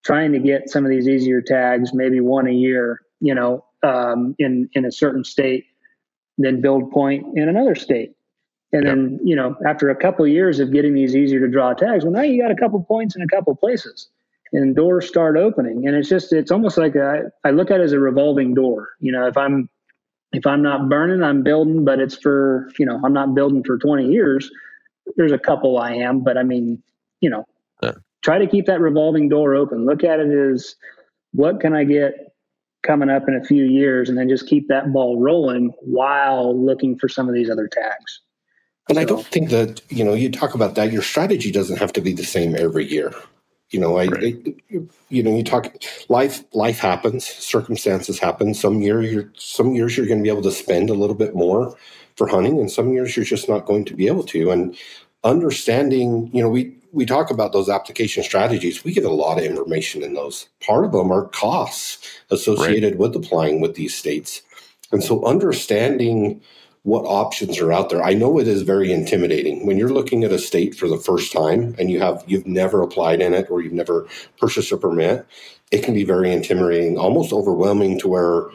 trying 0.04 0.32
to 0.34 0.40
get 0.40 0.70
some 0.70 0.84
of 0.84 0.90
these 0.90 1.08
easier 1.08 1.42
tags, 1.42 1.94
maybe 1.94 2.20
one 2.20 2.48
a 2.48 2.52
year, 2.52 3.02
you 3.20 3.36
know, 3.36 3.64
um, 3.84 4.36
in 4.40 4.70
in 4.74 4.86
a 4.86 4.92
certain 4.92 5.24
state, 5.24 5.66
then 6.38 6.62
build 6.62 6.92
point 6.92 7.26
in 7.38 7.48
another 7.48 7.76
state. 7.76 8.16
And 8.74 8.86
yep. 8.86 8.96
then, 8.96 9.20
you 9.24 9.36
know, 9.36 9.56
after 9.66 9.90
a 9.90 9.96
couple 9.96 10.24
of 10.24 10.32
years 10.32 10.60
of 10.60 10.72
getting 10.72 10.94
these 10.94 11.16
easier 11.16 11.40
to 11.40 11.48
draw 11.48 11.74
tags, 11.74 12.04
well, 12.04 12.14
now 12.14 12.22
you 12.22 12.42
got 12.42 12.52
a 12.52 12.56
couple 12.56 12.82
points 12.84 13.16
in 13.16 13.22
a 13.22 13.28
couple 13.28 13.56
places 13.56 14.08
and 14.54 14.76
doors 14.76 15.08
start 15.08 15.38
opening. 15.38 15.88
And 15.88 15.96
it's 15.96 16.10
just, 16.10 16.32
it's 16.32 16.52
almost 16.52 16.78
like 16.78 16.96
a, 16.96 17.32
I 17.44 17.52
look 17.52 17.70
at 17.72 17.80
it 17.80 17.84
as 17.84 17.92
a 17.92 18.00
revolving 18.00 18.54
door. 18.54 18.90
You 19.00 19.12
know, 19.12 19.28
if 19.28 19.38
I'm, 19.38 19.70
if 20.32 20.48
I'm 20.48 20.62
not 20.62 20.90
burning, 20.90 21.22
I'm 21.22 21.44
building, 21.44 21.84
but 21.84 22.00
it's 22.00 22.18
for, 22.18 22.70
you 22.80 22.86
know, 22.86 23.00
I'm 23.04 23.14
not 23.14 23.36
building 23.36 23.64
for 23.64 23.78
20 23.78 24.08
years. 24.08 24.50
There's 25.18 25.34
a 25.34 25.40
couple 25.40 25.78
I 25.78 25.94
am, 25.94 26.24
but 26.24 26.38
I 26.38 26.44
mean, 26.44 26.82
you 27.20 27.30
know, 27.30 27.46
yeah 27.84 27.94
try 28.22 28.38
to 28.38 28.48
keep 28.48 28.66
that 28.68 28.80
revolving 28.80 29.30
door 29.30 29.56
open. 29.56 29.86
Look 29.86 30.04
at 30.04 30.20
it 30.20 30.32
as 30.32 30.76
what 31.34 31.60
can 31.60 31.74
I 31.74 31.84
get 31.84 32.36
coming 32.84 33.10
up 33.10 33.28
in 33.28 33.36
a 33.36 33.44
few 33.44 33.64
years, 33.66 34.10
and 34.10 34.18
then 34.18 34.28
just 34.28 34.48
keep 34.48 34.68
that 34.70 34.92
ball 34.92 35.20
rolling 35.20 35.72
while 35.82 36.60
looking 36.60 36.98
for 36.98 37.08
some 37.08 37.28
of 37.28 37.36
these 37.36 37.50
other 37.50 37.68
tags. 37.68 38.22
And 38.92 39.00
I 39.00 39.06
don't 39.06 39.26
think 39.26 39.50
that 39.50 39.82
you 39.90 40.04
know 40.04 40.14
you 40.14 40.30
talk 40.30 40.54
about 40.54 40.76
that. 40.76 40.92
Your 40.92 41.02
strategy 41.02 41.52
doesn't 41.52 41.78
have 41.78 41.94
to 41.94 42.02
be 42.02 42.14
the 42.14 42.24
same 42.24 42.56
every 42.56 42.86
year. 42.86 43.14
You 43.70 43.80
know, 43.80 43.98
I, 43.98 44.08
right. 44.08 44.24
I 44.48 44.80
you 45.10 45.24
know, 45.24 45.36
you 45.36 45.44
talk 45.44 45.74
life. 46.10 46.44
Life 46.54 46.80
happens. 46.80 47.26
Circumstances 47.26 48.20
happen. 48.20 48.54
Some 48.54 48.82
year, 48.82 49.02
you're 49.02 49.32
some 49.38 49.74
years 49.76 49.96
you're 49.96 50.08
going 50.08 50.20
to 50.20 50.24
be 50.24 50.30
able 50.30 50.42
to 50.42 50.52
spend 50.52 50.90
a 50.90 50.94
little 50.94 51.16
bit 51.16 51.36
more 51.36 51.76
for 52.18 52.28
hunting, 52.28 52.60
and 52.60 52.70
some 52.70 52.92
years 52.92 53.16
you're 53.16 53.26
just 53.26 53.48
not 53.48 53.66
going 53.66 53.86
to 53.86 53.96
be 53.96 54.08
able 54.08 54.24
to. 54.24 54.52
And 54.52 54.78
understanding, 55.24 56.30
you 56.34 56.44
know, 56.44 56.50
we 56.50 56.76
we 56.92 57.06
talk 57.06 57.32
about 57.32 57.54
those 57.54 57.70
application 57.70 58.24
strategies, 58.24 58.84
we 58.84 58.94
get 58.94 59.06
a 59.06 59.10
lot 59.10 59.38
of 59.38 59.46
information 59.46 60.04
in 60.04 60.14
those. 60.14 60.48
Part 60.60 60.84
of 60.84 60.92
them 60.92 61.12
are 61.12 61.28
costs 61.30 62.06
associated 62.30 62.94
right. 62.94 63.00
with 63.00 63.16
applying 63.16 63.62
with 63.62 63.76
these 63.76 63.96
states. 63.96 64.42
And 64.92 65.02
so 65.04 65.24
understanding 65.26 66.42
what 66.84 67.04
options 67.04 67.60
are 67.60 67.72
out 67.72 67.90
there. 67.90 68.04
I 68.04 68.14
know 68.14 68.40
it 68.40 68.48
is 68.48 68.64
very 68.64 68.92
intimidating 68.92 69.66
when 69.66 69.78
you're 69.78 69.90
looking 69.90 70.24
at 70.24 70.32
a 70.32 70.40
state 70.40 70.76
for 70.76 70.88
the 70.88 70.98
first 70.98 71.32
time 71.32 71.76
and 71.78 71.92
you 71.92 72.00
have 72.00 72.24
you've 72.26 72.48
never 72.48 72.82
applied 72.82 73.22
in 73.22 73.34
it 73.34 73.50
or 73.52 73.62
you've 73.62 73.74
never 73.74 74.08
purchased 74.40 74.72
a 74.72 74.78
permit. 74.78 75.26
It 75.72 75.84
can 75.84 75.94
be 75.94 76.04
very 76.04 76.32
intimidating, 76.32 76.98
almost 76.98 77.32
overwhelming 77.32 78.00
to 78.00 78.08
where 78.08 78.50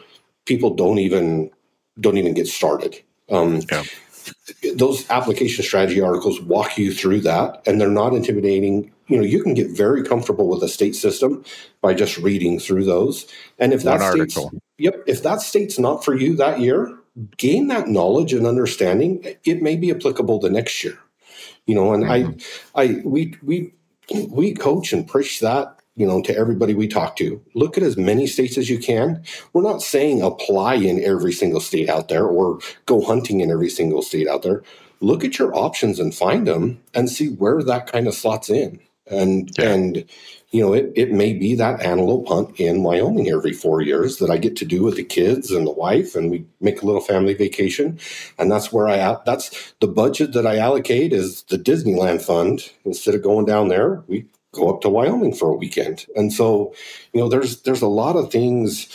people 0.45 0.75
don't 0.75 0.99
even 0.99 1.51
don't 1.99 2.17
even 2.17 2.33
get 2.33 2.47
started. 2.47 3.01
Um, 3.29 3.61
yeah 3.71 3.83
those 4.75 5.09
application 5.09 5.63
strategy 5.63 6.01
articles 6.01 6.41
walk 6.41 6.77
you 6.77 6.93
through 6.93 7.21
that 7.21 7.61
and 7.65 7.79
they're 7.79 7.89
not 7.89 8.13
intimidating 8.13 8.91
you 9.07 9.17
know 9.17 9.23
you 9.23 9.41
can 9.41 9.53
get 9.53 9.69
very 9.69 10.03
comfortable 10.03 10.47
with 10.47 10.63
a 10.63 10.67
state 10.67 10.95
system 10.95 11.43
by 11.81 11.93
just 11.93 12.17
reading 12.17 12.59
through 12.59 12.83
those 12.83 13.27
and 13.59 13.73
if 13.73 13.83
that 13.83 14.01
state's, 14.11 14.37
yep 14.77 14.95
if 15.07 15.23
that 15.23 15.41
state's 15.41 15.79
not 15.79 16.03
for 16.03 16.15
you 16.15 16.35
that 16.35 16.59
year 16.59 16.97
gain 17.37 17.67
that 17.67 17.87
knowledge 17.87 18.33
and 18.33 18.45
understanding 18.45 19.23
it 19.43 19.61
may 19.61 19.75
be 19.75 19.91
applicable 19.91 20.39
the 20.39 20.49
next 20.49 20.83
year 20.83 20.97
you 21.65 21.75
know 21.75 21.93
and 21.93 22.03
mm-hmm. 22.03 22.31
i 22.75 22.83
i 22.83 23.01
we 23.03 23.35
we 23.43 23.73
we 24.29 24.53
coach 24.53 24.93
and 24.93 25.07
preach 25.07 25.39
that 25.39 25.77
you 25.97 26.05
know, 26.05 26.21
to 26.21 26.37
everybody 26.37 26.75
we 26.75 26.87
talk 26.87 27.15
to. 27.17 27.43
Look 27.55 27.75
at 27.75 27.83
as 27.83 27.97
many 27.97 28.27
states 28.27 28.57
as 28.57 28.69
you 28.69 28.77
can. 28.77 29.23
We're 29.51 29.63
not 29.63 29.81
saying 29.81 30.21
apply 30.21 30.75
in 30.75 31.03
every 31.03 31.33
single 31.33 31.59
state 31.59 31.89
out 31.89 32.07
there 32.07 32.25
or 32.25 32.59
go 32.85 33.01
hunting 33.01 33.41
in 33.41 33.49
every 33.49 33.69
single 33.69 34.03
state 34.03 34.27
out 34.27 34.43
there. 34.43 34.61
Look 35.01 35.25
at 35.25 35.39
your 35.39 35.55
options 35.55 35.99
and 35.99 36.13
find 36.13 36.47
them 36.47 36.79
and 36.93 37.09
see 37.09 37.29
where 37.29 37.63
that 37.63 37.91
kind 37.91 38.07
of 38.07 38.13
slots 38.13 38.49
in. 38.49 38.79
And 39.07 39.49
yeah. 39.57 39.71
and 39.71 40.05
you 40.57 40.63
know, 40.63 40.73
it, 40.73 40.91
it 40.95 41.11
may 41.11 41.33
be 41.33 41.53
that 41.53 41.83
antelope 41.83 42.27
hunt 42.27 42.59
in 42.59 42.81
Wyoming 42.81 43.29
every 43.29 43.53
four 43.53 43.79
years 43.79 44.17
that 44.17 44.31
I 44.31 44.37
get 44.37 44.55
to 44.55 44.65
do 44.65 44.81
with 44.81 44.95
the 44.95 45.03
kids 45.03 45.51
and 45.51 45.67
the 45.67 45.71
wife, 45.71 46.15
and 46.15 46.31
we 46.31 46.47
make 46.59 46.81
a 46.81 46.85
little 46.87 46.99
family 46.99 47.35
vacation. 47.35 47.99
And 48.39 48.51
that's 48.51 48.73
where 48.73 48.87
I 48.87 49.17
that's 49.23 49.75
the 49.81 49.87
budget 49.87 50.33
that 50.33 50.47
I 50.47 50.57
allocate 50.57 51.13
is 51.13 51.43
the 51.43 51.59
Disneyland 51.59 52.23
fund. 52.23 52.71
Instead 52.85 53.13
of 53.13 53.21
going 53.21 53.45
down 53.45 53.67
there, 53.67 54.03
we 54.07 54.25
go 54.51 54.73
up 54.73 54.81
to 54.81 54.89
Wyoming 54.89 55.35
for 55.35 55.49
a 55.49 55.55
weekend. 55.55 56.07
And 56.15 56.33
so, 56.33 56.73
you 57.13 57.21
know, 57.21 57.29
there's 57.29 57.61
there's 57.61 57.83
a 57.83 57.87
lot 57.87 58.15
of 58.15 58.31
things. 58.31 58.87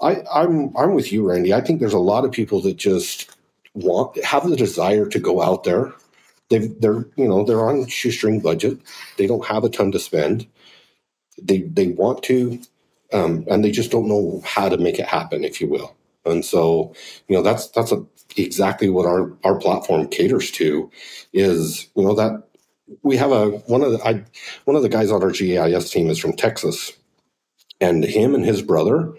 I, 0.00 0.22
I'm 0.32 0.74
I'm 0.74 0.94
with 0.94 1.12
you, 1.12 1.28
Randy. 1.28 1.52
I 1.52 1.60
think 1.60 1.80
there's 1.80 1.92
a 1.92 1.98
lot 1.98 2.24
of 2.24 2.32
people 2.32 2.62
that 2.62 2.78
just 2.78 3.30
want 3.74 4.24
have 4.24 4.48
the 4.48 4.56
desire 4.56 5.04
to 5.04 5.18
go 5.18 5.42
out 5.42 5.64
there. 5.64 5.92
They 6.48 6.68
they're 6.68 7.04
you 7.16 7.28
know 7.28 7.44
they're 7.44 7.68
on 7.68 7.88
shoestring 7.88 8.40
budget. 8.40 8.78
They 9.18 9.26
don't 9.26 9.44
have 9.44 9.64
a 9.64 9.68
ton 9.68 9.92
to 9.92 9.98
spend. 9.98 10.46
They 11.42 11.62
they 11.62 11.88
want 11.88 12.22
to, 12.24 12.60
um, 13.12 13.44
and 13.50 13.64
they 13.64 13.70
just 13.72 13.90
don't 13.90 14.08
know 14.08 14.42
how 14.44 14.68
to 14.68 14.78
make 14.78 14.98
it 14.98 15.06
happen, 15.06 15.44
if 15.44 15.60
you 15.60 15.68
will. 15.68 15.96
And 16.26 16.44
so, 16.44 16.94
you 17.28 17.36
know, 17.36 17.42
that's 17.42 17.68
that's 17.68 17.92
a, 17.92 18.04
exactly 18.36 18.90
what 18.90 19.06
our 19.06 19.32
our 19.44 19.58
platform 19.58 20.08
caters 20.08 20.50
to. 20.52 20.90
Is 21.32 21.88
you 21.96 22.04
know 22.04 22.14
that 22.14 22.44
we 23.02 23.16
have 23.18 23.32
a 23.32 23.50
one 23.68 23.82
of 23.82 23.92
the 23.92 24.04
I, 24.06 24.24
one 24.66 24.76
of 24.76 24.82
the 24.82 24.90
guys 24.90 25.10
on 25.12 25.22
our 25.22 25.32
GIS 25.32 25.90
team 25.90 26.10
is 26.10 26.18
from 26.18 26.34
Texas, 26.34 26.92
and 27.80 28.04
him 28.04 28.34
and 28.34 28.44
his 28.44 28.62
brother 28.62 29.14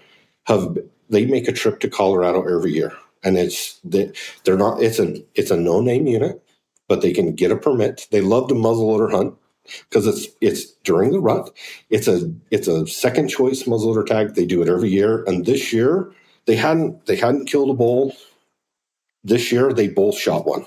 have 0.48 0.77
they 1.10 1.26
make 1.26 1.48
a 1.48 1.53
trip 1.53 1.80
to 1.81 1.89
Colorado 1.89 2.43
every 2.43 2.73
year. 2.73 2.93
and 3.23 3.38
it's 3.38 3.80
they're 4.45 4.57
not. 4.57 4.81
It's 4.81 4.99
a 4.99 5.15
it's 5.35 5.52
a 5.52 5.57
no 5.57 5.81
name 5.81 6.07
unit, 6.07 6.41
but 6.88 7.02
they 7.02 7.14
can 7.14 7.34
get 7.35 7.52
a 7.52 7.57
permit. 7.57 8.07
They 8.11 8.22
love 8.22 8.49
to 8.49 8.56
muzzleloader 8.56 9.11
hunt 9.11 9.35
because 9.89 10.07
it's 10.07 10.27
it's 10.41 10.71
during 10.83 11.11
the 11.11 11.19
rut. 11.19 11.51
It's 11.89 12.07
a 12.07 12.31
it's 12.49 12.67
a 12.67 12.88
second 12.88 13.29
choice 13.29 13.63
muzzleloader 13.63 14.05
tag. 14.05 14.35
They 14.35 14.45
do 14.45 14.61
it 14.61 14.69
every 14.69 14.89
year, 14.89 15.23
and 15.25 15.45
this 15.45 15.71
year 15.71 16.11
they 16.45 16.55
hadn't 16.55 17.05
they 17.05 17.15
hadn't 17.15 17.45
killed 17.45 17.69
a 17.69 17.73
bull. 17.73 18.15
This 19.23 19.51
year 19.51 19.71
they 19.73 19.88
both 19.88 20.17
shot 20.17 20.45
one. 20.45 20.65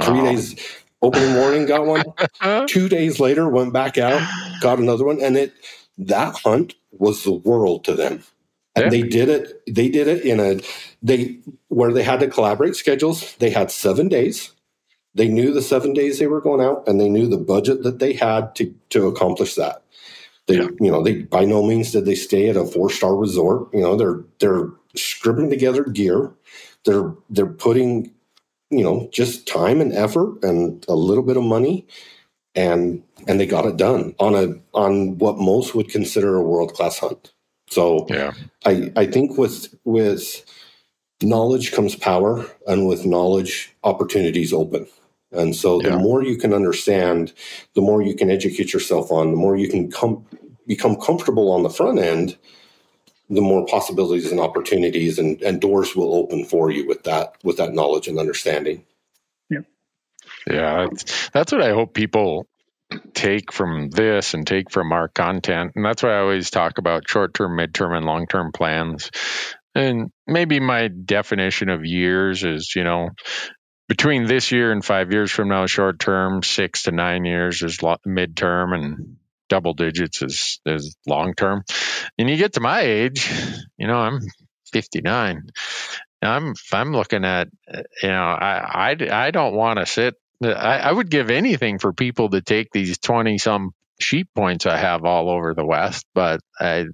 Three 0.00 0.20
oh. 0.20 0.24
days 0.24 0.82
opening 1.02 1.32
morning 1.32 1.66
got 1.66 1.86
one. 1.86 2.04
Two 2.66 2.88
days 2.88 3.20
later 3.20 3.48
went 3.48 3.72
back 3.72 3.98
out, 3.98 4.22
got 4.60 4.78
another 4.78 5.04
one, 5.04 5.20
and 5.20 5.36
it 5.36 5.52
that 5.98 6.36
hunt 6.36 6.74
was 6.92 7.24
the 7.24 7.32
world 7.32 7.84
to 7.84 7.94
them. 7.94 8.22
And 8.76 8.84
yeah. 8.84 8.90
they 8.90 9.02
did 9.02 9.28
it. 9.28 9.62
They 9.66 9.88
did 9.88 10.06
it 10.06 10.24
in 10.24 10.38
a 10.38 10.60
they 11.02 11.38
where 11.68 11.92
they 11.92 12.04
had 12.04 12.20
to 12.20 12.28
collaborate 12.28 12.76
schedules. 12.76 13.34
They 13.36 13.50
had 13.50 13.70
seven 13.70 14.08
days. 14.08 14.52
They 15.18 15.28
knew 15.28 15.52
the 15.52 15.62
seven 15.62 15.92
days 15.92 16.18
they 16.18 16.28
were 16.28 16.40
going 16.40 16.60
out, 16.60 16.86
and 16.86 17.00
they 17.00 17.08
knew 17.08 17.26
the 17.26 17.36
budget 17.36 17.82
that 17.82 17.98
they 17.98 18.12
had 18.12 18.54
to 18.54 18.72
to 18.90 19.08
accomplish 19.08 19.56
that. 19.56 19.82
They, 20.46 20.56
yeah. 20.56 20.68
you 20.80 20.90
know, 20.90 21.02
they 21.02 21.22
by 21.22 21.44
no 21.44 21.62
means 21.62 21.90
did 21.90 22.06
they 22.06 22.14
stay 22.14 22.48
at 22.48 22.56
a 22.56 22.64
four 22.64 22.88
star 22.88 23.16
resort. 23.16 23.68
You 23.74 23.82
know, 23.82 23.96
they're 23.96 24.24
they're 24.38 24.70
scribbling 24.94 25.50
together 25.50 25.84
gear. 25.84 26.32
They're 26.84 27.12
they're 27.28 27.46
putting, 27.46 28.14
you 28.70 28.84
know, 28.84 29.08
just 29.12 29.46
time 29.46 29.80
and 29.80 29.92
effort 29.92 30.42
and 30.44 30.84
a 30.88 30.94
little 30.94 31.24
bit 31.24 31.36
of 31.36 31.42
money, 31.42 31.86
and 32.54 33.02
and 33.26 33.40
they 33.40 33.46
got 33.46 33.66
it 33.66 33.76
done 33.76 34.14
on 34.20 34.36
a 34.36 34.54
on 34.72 35.18
what 35.18 35.38
most 35.38 35.74
would 35.74 35.90
consider 35.90 36.36
a 36.36 36.42
world 36.42 36.74
class 36.74 36.98
hunt. 36.98 37.32
So 37.68 38.06
yeah, 38.08 38.32
I 38.64 38.92
I 38.94 39.06
think 39.06 39.36
with 39.36 39.74
with 39.84 40.44
knowledge 41.22 41.72
comes 41.72 41.96
power, 41.96 42.46
and 42.66 42.86
with 42.86 43.04
knowledge 43.04 43.74
opportunities 43.84 44.52
open. 44.52 44.86
And 45.32 45.54
so 45.54 45.80
the 45.80 45.90
yeah. 45.90 45.98
more 45.98 46.22
you 46.22 46.36
can 46.36 46.54
understand, 46.54 47.32
the 47.74 47.82
more 47.82 48.00
you 48.02 48.14
can 48.14 48.30
educate 48.30 48.72
yourself 48.72 49.12
on, 49.12 49.30
the 49.30 49.36
more 49.36 49.56
you 49.56 49.68
can 49.68 49.90
come 49.90 50.24
become 50.66 50.96
comfortable 50.96 51.50
on 51.50 51.62
the 51.62 51.70
front 51.70 51.98
end, 51.98 52.36
the 53.30 53.40
more 53.40 53.66
possibilities 53.66 54.30
and 54.30 54.40
opportunities 54.40 55.18
and, 55.18 55.40
and 55.42 55.60
doors 55.60 55.94
will 55.94 56.14
open 56.14 56.44
for 56.44 56.70
you 56.70 56.86
with 56.86 57.04
that 57.04 57.34
with 57.42 57.58
that 57.58 57.74
knowledge 57.74 58.08
and 58.08 58.18
understanding. 58.18 58.84
Yeah. 59.50 59.60
Yeah, 60.46 60.86
that's, 60.90 61.30
that's 61.30 61.52
what 61.52 61.62
I 61.62 61.72
hope 61.72 61.92
people 61.92 62.46
take 63.12 63.52
from 63.52 63.90
this 63.90 64.32
and 64.32 64.46
take 64.46 64.70
from 64.70 64.92
our 64.92 65.08
content. 65.08 65.72
And 65.74 65.84
that's 65.84 66.02
why 66.02 66.14
I 66.14 66.20
always 66.20 66.50
talk 66.50 66.78
about 66.78 67.08
short 67.08 67.34
term, 67.34 67.56
mid 67.56 67.74
term, 67.74 67.92
and 67.92 68.06
long 68.06 68.26
term 68.26 68.52
plans. 68.52 69.10
And 69.74 70.10
maybe 70.26 70.58
my 70.58 70.88
definition 70.88 71.68
of 71.68 71.84
years 71.84 72.44
is, 72.44 72.72
you 72.74 72.84
know, 72.84 73.10
between 73.88 74.26
this 74.26 74.52
year 74.52 74.70
and 74.70 74.84
five 74.84 75.12
years 75.12 75.30
from 75.30 75.48
now, 75.48 75.66
short 75.66 75.98
term, 75.98 76.42
six 76.42 76.84
to 76.84 76.92
nine 76.92 77.24
years 77.24 77.62
is 77.62 77.78
midterm, 77.78 78.74
and 78.74 79.16
double 79.48 79.74
digits 79.74 80.22
is 80.22 80.60
is 80.66 80.96
long 81.06 81.34
term. 81.34 81.64
And 82.18 82.28
you 82.28 82.36
get 82.36 82.54
to 82.54 82.60
my 82.60 82.82
age, 82.82 83.28
you 83.78 83.86
know, 83.86 83.96
I'm 83.96 84.20
59. 84.72 85.48
I'm 86.20 86.54
I'm 86.72 86.92
looking 86.92 87.24
at, 87.24 87.48
uh, 87.72 87.82
you 88.02 88.08
know, 88.08 88.24
I 88.24 88.92
I, 88.92 89.26
I 89.26 89.30
don't 89.30 89.54
want 89.54 89.78
to 89.78 89.86
sit. 89.86 90.14
I, 90.42 90.78
I 90.78 90.92
would 90.92 91.10
give 91.10 91.30
anything 91.30 91.78
for 91.78 91.92
people 91.92 92.30
to 92.30 92.40
take 92.40 92.70
these 92.72 92.98
20 92.98 93.38
some 93.38 93.72
sheep 93.98 94.28
points 94.34 94.66
I 94.66 94.76
have 94.76 95.04
all 95.04 95.28
over 95.28 95.54
the 95.54 95.64
West, 95.64 96.06
but 96.14 96.40
I, 96.58 96.86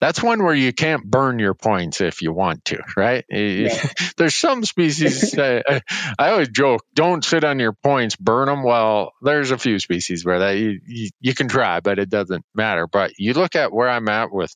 that's 0.00 0.22
one 0.22 0.42
where 0.42 0.54
you 0.54 0.72
can't 0.72 1.04
burn 1.04 1.38
your 1.38 1.54
points 1.54 2.00
if 2.00 2.22
you 2.22 2.32
want 2.32 2.64
to, 2.66 2.82
right? 2.96 3.24
Yeah. 3.28 3.88
There's 4.16 4.34
some 4.34 4.64
species, 4.64 5.38
I, 5.38 5.62
I, 6.18 6.30
always 6.30 6.48
joke, 6.48 6.84
don't 6.94 7.24
sit 7.24 7.44
on 7.44 7.58
your 7.58 7.72
points, 7.72 8.16
burn 8.16 8.46
them. 8.46 8.62
Well, 8.62 9.12
there's 9.22 9.50
a 9.50 9.58
few 9.58 9.78
species 9.78 10.24
where 10.24 10.40
that 10.40 10.52
you, 10.52 10.80
you, 10.86 11.10
you 11.20 11.34
can 11.34 11.48
try, 11.48 11.80
but 11.80 11.98
it 11.98 12.08
doesn't 12.08 12.44
matter. 12.54 12.86
But 12.86 13.18
you 13.18 13.34
look 13.34 13.56
at 13.56 13.72
where 13.72 13.88
I'm 13.88 14.08
at 14.08 14.32
with 14.32 14.54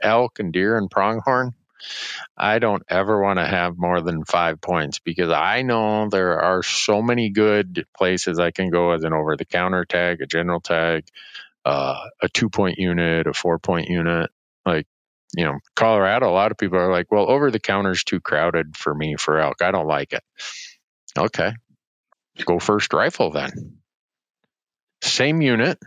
elk 0.00 0.38
and 0.38 0.52
deer 0.52 0.76
and 0.76 0.90
pronghorn, 0.90 1.52
I 2.36 2.58
don't 2.58 2.82
ever 2.88 3.20
want 3.20 3.38
to 3.38 3.46
have 3.46 3.76
more 3.76 4.00
than 4.00 4.24
five 4.24 4.60
points 4.60 4.98
because 4.98 5.30
I 5.30 5.62
know 5.62 6.08
there 6.08 6.40
are 6.40 6.62
so 6.62 7.02
many 7.02 7.30
good 7.30 7.86
places 7.96 8.38
I 8.38 8.50
can 8.50 8.70
go 8.70 8.92
as 8.92 9.04
an 9.04 9.12
over 9.12 9.36
the 9.36 9.44
counter 9.44 9.84
tag, 9.84 10.22
a 10.22 10.26
general 10.26 10.60
tag, 10.60 11.04
uh, 11.64 12.08
a 12.20 12.28
two 12.28 12.50
point 12.50 12.78
unit, 12.78 13.26
a 13.26 13.32
four 13.32 13.58
point 13.58 13.88
unit. 13.88 14.30
Like, 14.64 14.86
you 15.36 15.44
know, 15.44 15.58
Colorado, 15.74 16.28
a 16.28 16.32
lot 16.32 16.50
of 16.50 16.58
people 16.58 16.78
are 16.78 16.92
like, 16.92 17.10
well, 17.10 17.30
over 17.30 17.50
the 17.50 17.60
counter 17.60 17.90
is 17.90 18.04
too 18.04 18.20
crowded 18.20 18.76
for 18.76 18.94
me 18.94 19.16
for 19.16 19.38
elk. 19.38 19.62
I 19.62 19.70
don't 19.70 19.86
like 19.86 20.12
it. 20.12 20.22
Okay. 21.18 21.52
Go 22.44 22.58
first 22.58 22.92
rifle 22.92 23.30
then. 23.30 23.78
Same 25.02 25.42
unit, 25.42 25.78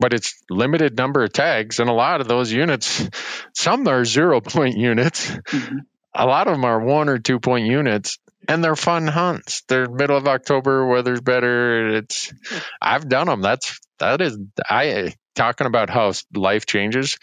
but 0.00 0.12
it's 0.12 0.42
limited 0.48 0.96
number 0.96 1.22
of 1.22 1.32
tags 1.32 1.80
and 1.80 1.90
a 1.90 1.94
lot 1.94 2.20
of 2.20 2.28
those 2.28 2.52
units 2.52 3.08
some 3.54 3.86
are 3.88 4.04
zero 4.04 4.40
point 4.40 4.76
units 4.78 5.30
mm-hmm. 5.30 5.78
a 6.14 6.26
lot 6.26 6.46
of 6.46 6.54
them 6.54 6.64
are 6.64 6.80
one 6.80 7.08
or 7.08 7.18
two 7.18 7.38
point 7.40 7.66
units 7.66 8.18
and 8.46 8.62
they're 8.62 8.76
fun 8.76 9.06
hunts 9.06 9.62
they're 9.68 9.88
middle 9.88 10.16
of 10.16 10.28
october 10.28 10.86
weather's 10.86 11.20
better 11.20 11.96
it's 11.96 12.32
i've 12.80 13.08
done 13.08 13.26
them 13.26 13.42
that's 13.42 13.80
that 13.98 14.20
is 14.20 14.38
i 14.68 15.12
talking 15.34 15.66
about 15.66 15.90
how 15.90 16.12
life 16.34 16.66
changes 16.66 17.16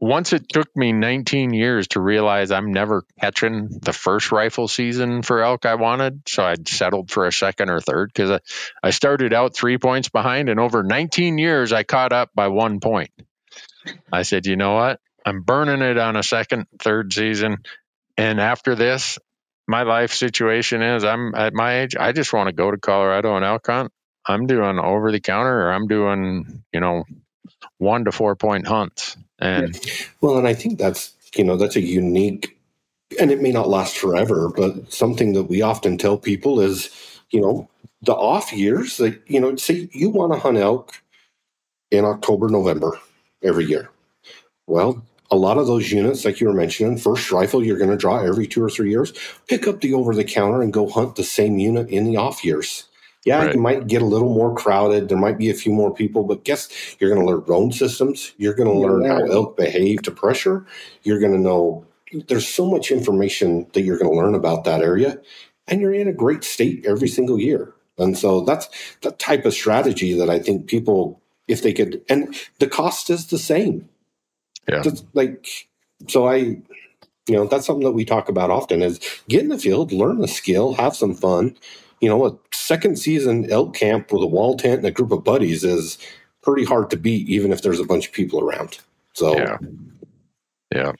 once 0.00 0.32
it 0.32 0.48
took 0.48 0.74
me 0.74 0.92
19 0.92 1.52
years 1.52 1.88
to 1.88 2.00
realize 2.00 2.50
I'm 2.50 2.72
never 2.72 3.04
catching 3.20 3.68
the 3.82 3.92
first 3.92 4.32
rifle 4.32 4.66
season 4.66 5.22
for 5.22 5.42
elk 5.42 5.66
I 5.66 5.74
wanted. 5.74 6.22
So 6.26 6.42
I'd 6.42 6.66
settled 6.66 7.10
for 7.10 7.26
a 7.26 7.32
second 7.32 7.68
or 7.68 7.80
third 7.80 8.10
because 8.12 8.30
I, 8.30 8.40
I 8.82 8.90
started 8.90 9.34
out 9.34 9.54
three 9.54 9.76
points 9.76 10.08
behind, 10.08 10.48
and 10.48 10.58
over 10.58 10.82
19 10.82 11.36
years, 11.36 11.72
I 11.72 11.82
caught 11.82 12.12
up 12.12 12.30
by 12.34 12.48
one 12.48 12.80
point. 12.80 13.10
I 14.10 14.22
said, 14.22 14.46
you 14.46 14.56
know 14.56 14.74
what? 14.74 15.00
I'm 15.24 15.42
burning 15.42 15.82
it 15.82 15.98
on 15.98 16.16
a 16.16 16.22
second, 16.22 16.66
third 16.78 17.12
season. 17.12 17.58
And 18.16 18.40
after 18.40 18.74
this, 18.74 19.18
my 19.70 19.84
life 19.84 20.12
situation 20.12 20.82
is 20.82 21.04
I'm 21.04 21.32
at 21.36 21.54
my 21.54 21.82
age, 21.82 21.94
I 21.96 22.10
just 22.10 22.32
want 22.32 22.48
to 22.48 22.52
go 22.52 22.72
to 22.72 22.76
Colorado 22.76 23.36
and 23.36 23.44
elk 23.44 23.68
hunt. 23.68 23.92
I'm 24.26 24.48
doing 24.48 24.78
over 24.80 25.12
the 25.12 25.20
counter 25.20 25.62
or 25.62 25.72
I'm 25.72 25.86
doing, 25.86 26.64
you 26.72 26.80
know, 26.80 27.04
one 27.78 28.04
to 28.04 28.12
four 28.12 28.34
point 28.34 28.66
hunts. 28.66 29.16
And 29.38 29.78
well, 30.20 30.36
and 30.38 30.48
I 30.48 30.54
think 30.54 30.78
that's 30.78 31.12
you 31.36 31.44
know 31.44 31.56
that's 31.56 31.76
a 31.76 31.80
unique, 31.80 32.58
and 33.20 33.30
it 33.30 33.40
may 33.40 33.52
not 33.52 33.68
last 33.68 33.96
forever, 33.96 34.48
but 34.48 34.92
something 34.92 35.34
that 35.34 35.44
we 35.44 35.62
often 35.62 35.96
tell 35.96 36.18
people 36.18 36.60
is 36.60 36.90
you 37.30 37.40
know 37.40 37.68
the 38.02 38.12
off 38.12 38.52
years 38.52 38.96
that 38.96 39.22
you 39.28 39.40
know 39.40 39.54
say 39.54 39.88
you 39.92 40.10
want 40.10 40.32
to 40.32 40.38
hunt 40.40 40.58
elk 40.58 41.00
in 41.92 42.04
October 42.04 42.48
November 42.48 42.98
every 43.40 43.66
year. 43.66 43.88
Well, 44.66 45.04
a 45.30 45.36
lot 45.36 45.58
of 45.58 45.66
those 45.66 45.92
units, 45.92 46.24
like 46.24 46.40
you 46.40 46.48
were 46.48 46.54
mentioning, 46.54 46.98
first 46.98 47.30
rifle 47.30 47.64
you're 47.64 47.78
going 47.78 47.90
to 47.90 47.96
draw 47.96 48.18
every 48.18 48.46
two 48.46 48.62
or 48.62 48.70
three 48.70 48.90
years. 48.90 49.12
Pick 49.48 49.68
up 49.68 49.80
the 49.80 49.94
over 49.94 50.14
the 50.14 50.24
counter 50.24 50.62
and 50.62 50.72
go 50.72 50.88
hunt 50.88 51.16
the 51.16 51.24
same 51.24 51.58
unit 51.58 51.88
in 51.88 52.04
the 52.04 52.16
off 52.16 52.44
years. 52.44 52.84
Yeah, 53.24 53.44
right. 53.44 53.54
you 53.54 53.60
might 53.60 53.86
get 53.86 54.00
a 54.00 54.06
little 54.06 54.32
more 54.32 54.54
crowded. 54.54 55.08
There 55.08 55.18
might 55.18 55.36
be 55.36 55.50
a 55.50 55.54
few 55.54 55.72
more 55.72 55.92
people, 55.92 56.24
but 56.24 56.44
guess 56.44 56.96
you're 56.98 57.10
going 57.10 57.20
to 57.20 57.30
learn 57.30 57.44
drone 57.44 57.70
systems. 57.70 58.32
You're 58.38 58.54
going 58.54 58.70
to 58.70 58.78
learn 58.78 59.04
how 59.04 59.18
elk 59.26 59.58
behave 59.58 60.02
to 60.02 60.10
pressure. 60.10 60.66
You're 61.02 61.20
going 61.20 61.34
to 61.34 61.38
know 61.38 61.86
there's 62.28 62.48
so 62.48 62.66
much 62.66 62.90
information 62.90 63.66
that 63.74 63.82
you're 63.82 63.98
going 63.98 64.10
to 64.10 64.16
learn 64.16 64.34
about 64.34 64.64
that 64.64 64.80
area, 64.80 65.20
and 65.68 65.80
you're 65.80 65.92
in 65.92 66.08
a 66.08 66.14
great 66.14 66.44
state 66.44 66.86
every 66.86 67.08
single 67.08 67.38
year. 67.38 67.74
And 67.98 68.16
so 68.16 68.40
that's 68.40 68.68
the 69.02 69.12
type 69.12 69.44
of 69.44 69.52
strategy 69.52 70.14
that 70.14 70.30
I 70.30 70.38
think 70.38 70.66
people, 70.66 71.20
if 71.46 71.62
they 71.62 71.74
could, 71.74 72.02
and 72.08 72.34
the 72.58 72.66
cost 72.66 73.10
is 73.10 73.26
the 73.26 73.38
same. 73.38 73.88
Yeah. 74.68 74.82
Just 74.82 75.04
like, 75.14 75.68
so 76.08 76.28
I, 76.28 76.36
you 76.36 77.36
know, 77.36 77.46
that's 77.46 77.66
something 77.66 77.84
that 77.84 77.92
we 77.92 78.04
talk 78.04 78.28
about 78.28 78.50
often 78.50 78.82
is 78.82 79.00
get 79.28 79.42
in 79.42 79.48
the 79.48 79.58
field, 79.58 79.92
learn 79.92 80.18
the 80.18 80.28
skill, 80.28 80.74
have 80.74 80.96
some 80.96 81.14
fun 81.14 81.56
you 82.00 82.08
know, 82.08 82.26
a 82.26 82.36
second 82.52 82.98
season 82.98 83.50
elk 83.50 83.74
camp 83.74 84.12
with 84.12 84.22
a 84.22 84.26
wall 84.26 84.56
tent 84.56 84.78
and 84.78 84.86
a 84.86 84.90
group 84.90 85.12
of 85.12 85.22
buddies 85.22 85.64
is 85.64 85.98
pretty 86.42 86.64
hard 86.64 86.90
to 86.90 86.96
beat, 86.96 87.28
even 87.28 87.52
if 87.52 87.62
there's 87.62 87.80
a 87.80 87.84
bunch 87.84 88.06
of 88.06 88.12
people 88.12 88.40
around. 88.40 88.78
So, 89.12 89.36
yeah. 89.36 89.58
Yeah. 90.74 90.92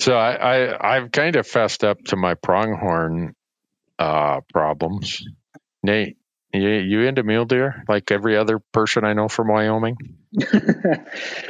So 0.00 0.14
I, 0.14 0.32
I 0.34 0.96
I've 0.96 1.12
kind 1.12 1.36
of 1.36 1.46
fessed 1.46 1.84
up 1.84 2.02
to 2.06 2.16
my 2.16 2.34
pronghorn 2.34 3.34
uh, 3.98 4.40
problems. 4.52 5.24
Nate, 5.82 6.16
you, 6.52 6.68
you 6.68 7.00
into 7.02 7.22
mule 7.22 7.44
deer 7.44 7.84
like 7.88 8.10
every 8.10 8.36
other 8.36 8.58
person 8.58 9.04
I 9.04 9.12
know 9.12 9.28
from 9.28 9.48
Wyoming? 9.48 9.96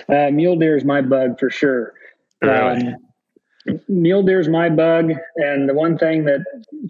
uh, 0.09 0.31
mule 0.31 0.57
deer 0.57 0.77
is 0.77 0.85
my 0.85 1.01
bug 1.01 1.39
for 1.39 1.51
sure. 1.51 1.95
Really? 2.41 2.95
Um, 3.67 3.81
mule 3.89 4.23
deer 4.23 4.41
is 4.41 4.49
my 4.49 4.69
bug, 4.69 5.13
and 5.37 5.69
the 5.69 5.75
one 5.75 5.99
thing 5.99 6.25
that 6.25 6.41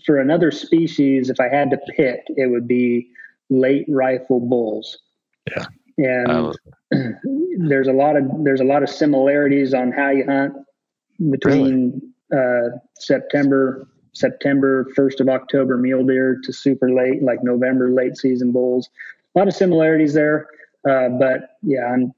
for 0.06 0.18
another 0.18 0.50
species, 0.50 1.30
if 1.30 1.40
I 1.40 1.48
had 1.48 1.70
to 1.70 1.78
pick, 1.96 2.20
it 2.28 2.50
would 2.50 2.66
be 2.66 3.08
late 3.50 3.84
rifle 3.88 4.40
bulls. 4.40 4.98
Yeah, 5.50 5.66
and 5.98 6.56
there's 7.68 7.88
a 7.88 7.92
lot 7.92 8.16
of 8.16 8.24
there's 8.44 8.60
a 8.60 8.64
lot 8.64 8.82
of 8.82 8.88
similarities 8.88 9.74
on 9.74 9.92
how 9.92 10.10
you 10.10 10.24
hunt 10.24 10.54
between 11.30 12.00
really? 12.30 12.74
uh, 12.74 12.78
September 12.98 13.88
September, 14.14 14.86
1st 14.96 15.20
of 15.20 15.28
October 15.28 15.76
mule 15.76 16.04
deer 16.04 16.38
to 16.44 16.52
super 16.52 16.90
late, 16.90 17.22
like 17.22 17.42
November 17.42 17.90
late 17.90 18.16
season 18.16 18.52
bulls. 18.52 18.90
A 19.34 19.38
lot 19.38 19.48
of 19.48 19.54
similarities 19.54 20.14
there. 20.14 20.48
Uh, 20.88 21.08
but 21.08 21.56
yeah, 21.62 21.86
I'm 21.86 22.12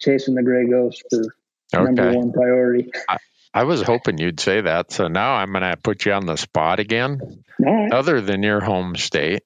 chasing 0.00 0.34
the 0.34 0.42
gray 0.42 0.68
ghost 0.68 1.04
for 1.10 1.82
okay. 1.82 1.84
number 1.92 2.18
one 2.18 2.32
priority. 2.32 2.90
I, 3.08 3.18
I, 3.54 3.64
was 3.64 3.82
hoping 3.82 4.18
you'd 4.18 4.40
say 4.40 4.62
that. 4.62 4.92
So 4.92 5.08
now 5.08 5.34
I'm 5.34 5.52
going 5.52 5.62
to 5.62 5.76
put 5.76 6.04
you 6.06 6.12
on 6.12 6.26
the 6.26 6.36
spot 6.36 6.80
again. 6.80 7.20
Right. 7.60 7.92
Other 7.92 8.20
than 8.20 8.42
your 8.42 8.60
home 8.60 8.96
state, 8.96 9.42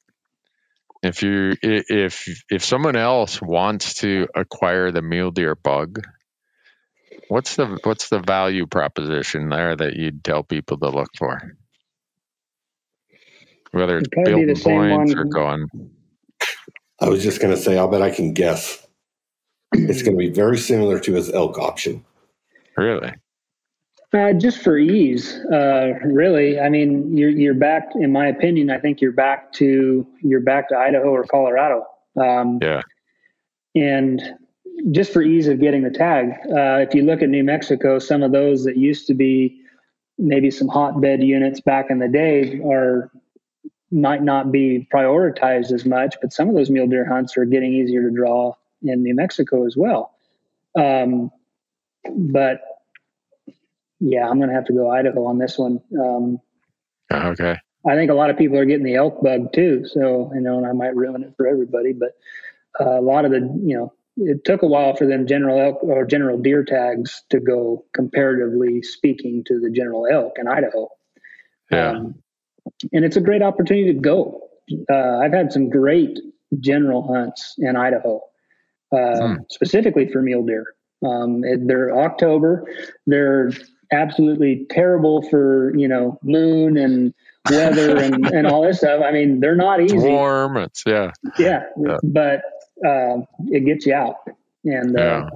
if 1.03 1.23
you 1.23 1.55
if 1.63 2.45
if 2.51 2.65
someone 2.65 2.97
else 2.97 3.41
wants 3.41 3.95
to 3.95 4.29
acquire 4.35 4.91
the 4.91 5.03
mule 5.03 5.31
deer 5.31 5.55
bug, 5.55 6.01
what's 7.29 7.57
the 7.57 7.79
what's 7.85 8.09
the 8.09 8.19
value 8.19 8.67
proposition 8.67 9.49
there 9.49 9.77
that 9.77 9.95
you'd 9.95 10.25
tell 10.25 10.43
people 10.43 10.79
to 10.79 10.89
look 10.89 11.11
for? 11.19 11.57
Whether 13.77 13.99
it's 13.99 14.09
building 14.09 14.57
points 14.57 15.15
or 15.15 15.25
going. 15.25 15.69
I 17.01 17.11
was 17.11 17.23
just 17.23 17.43
going 17.43 17.55
to 17.55 17.61
say, 17.61 17.77
I'll 17.77 17.89
bet 17.89 18.01
I 18.01 18.11
can 18.11 18.33
guess. 18.33 18.87
It's 19.73 20.01
going 20.01 20.17
to 20.17 20.19
be 20.19 20.31
very 20.31 20.57
similar 20.57 20.99
to 21.01 21.13
his 21.13 21.31
elk 21.31 21.59
option. 21.59 22.03
Really? 22.79 23.13
Uh, 24.15 24.33
just 24.33 24.63
for 24.63 24.79
ease, 24.79 25.35
uh, 25.53 25.93
really. 26.05 26.59
I 26.59 26.71
mean, 26.71 27.15
you're 27.19 27.29
you're 27.29 27.55
back. 27.55 27.89
In 27.97 28.13
my 28.13 28.29
opinion, 28.29 28.71
I 28.71 28.79
think 28.79 29.03
you're 29.03 29.13
back 29.13 29.53
to 29.55 30.07
you're 30.23 30.41
back 30.41 30.71
to 30.71 30.77
Idaho 30.77 31.11
or 31.11 31.25
Colorado. 31.25 31.85
Um, 32.19 32.59
yeah. 32.63 32.81
And 33.75 34.23
just 34.91 35.13
for 35.13 35.21
ease 35.21 35.49
of 35.49 35.61
getting 35.61 35.83
the 35.83 35.91
tag, 35.91 36.31
uh, 36.49 36.79
if 36.79 36.95
you 36.95 37.03
look 37.03 37.21
at 37.21 37.29
New 37.29 37.45
Mexico, 37.45 37.99
some 37.99 38.23
of 38.23 38.33
those 38.33 38.65
that 38.65 38.79
used 38.79 39.07
to 39.09 39.15
be 39.15 39.61
maybe 40.17 40.51
some 40.51 40.69
hotbed 40.69 41.23
units 41.23 41.61
back 41.61 41.91
in 41.91 41.99
the 41.99 42.09
day 42.09 42.59
are 42.61 43.11
might 43.91 44.23
not 44.23 44.51
be 44.51 44.87
prioritized 44.93 45.73
as 45.73 45.85
much, 45.85 46.17
but 46.21 46.33
some 46.33 46.49
of 46.49 46.55
those 46.55 46.71
mule 46.71 46.89
deer 46.89 47.07
hunts 47.07 47.37
are 47.37 47.45
getting 47.45 47.73
easier 47.73 48.03
to 48.03 48.15
draw 48.15 48.55
in 48.83 49.03
New 49.03 49.15
Mexico 49.15 49.67
as 49.67 49.77
well. 49.77 50.13
Um, 50.79 51.31
but 52.11 52.61
yeah, 54.01 54.29
I'm 54.29 54.39
going 54.39 54.49
to 54.49 54.55
have 54.55 54.67
to 54.67 54.73
go 54.73 54.91
Idaho 54.91 55.25
on 55.25 55.39
this 55.39 55.57
one. 55.57 55.81
Um, 55.99 56.41
okay. 57.13 57.57
I 57.89 57.95
think 57.95 58.11
a 58.11 58.15
lot 58.15 58.31
of 58.31 58.37
people 58.37 58.59
are 58.59 58.65
getting 58.65 58.85
the 58.85 58.97
elk 58.97 59.23
bug 59.23 59.53
too. 59.53 59.85
So, 59.87 60.31
you 60.35 60.41
know, 60.41 60.59
and 60.59 60.67
I 60.67 60.73
might 60.73 60.97
ruin 60.97 61.23
it 61.23 61.35
for 61.37 61.47
everybody, 61.47 61.93
but 61.93 62.17
uh, 62.81 62.99
a 62.99 63.03
lot 63.03 63.25
of 63.25 63.31
the, 63.31 63.39
you 63.39 63.77
know, 63.77 63.93
it 64.17 64.45
took 64.45 64.63
a 64.63 64.67
while 64.67 64.97
for 64.97 65.07
them 65.07 65.27
general 65.27 65.61
elk 65.61 65.83
or 65.83 66.05
general 66.05 66.39
deer 66.39 66.65
tags 66.65 67.23
to 67.31 67.39
go 67.39 67.85
comparatively 67.95 68.83
speaking 68.83 69.45
to 69.47 69.61
the 69.61 69.71
general 69.71 70.07
elk 70.11 70.35
in 70.39 70.49
Idaho. 70.49 70.89
Yeah. 71.71 71.91
Um, 71.91 72.15
and 72.93 73.05
it's 73.05 73.17
a 73.17 73.21
great 73.21 73.43
opportunity 73.43 73.93
to 73.93 74.01
go. 74.01 74.49
Uh, 74.91 75.19
I've 75.19 75.33
had 75.33 75.53
some 75.53 75.69
great 75.69 76.19
general 76.61 77.07
hunts 77.07 77.55
in 77.59 77.77
Idaho, 77.77 78.21
uh, 78.93 79.29
hmm. 79.29 79.35
specifically 79.51 80.11
for 80.11 80.23
mule 80.23 80.45
deer. 80.45 80.75
Um, 81.05 81.43
they're 81.67 81.97
October. 81.97 82.65
They're 83.07 83.51
absolutely 83.93 84.67
terrible 84.71 85.23
for 85.29 85.77
you 85.77 85.89
know 85.89 86.19
moon 86.23 86.77
and 86.77 87.15
weather 87.51 87.97
and, 87.97 88.27
and 88.33 88.47
all 88.47 88.63
this 88.63 88.79
stuff. 88.79 89.03
I 89.05 89.13
mean, 89.13 89.41
they're 89.41 89.57
not 89.57 89.81
easy. 89.81 89.97
It's 89.97 90.05
warm. 90.05 90.57
It's 90.57 90.83
yeah. 90.87 91.13
Yeah, 91.39 91.65
yeah. 91.79 91.97
but 92.03 92.43
uh, 92.85 93.19
it 93.47 93.65
gets 93.65 93.87
you 93.87 93.95
out, 93.95 94.17
and 94.65 94.99
uh, 94.99 95.29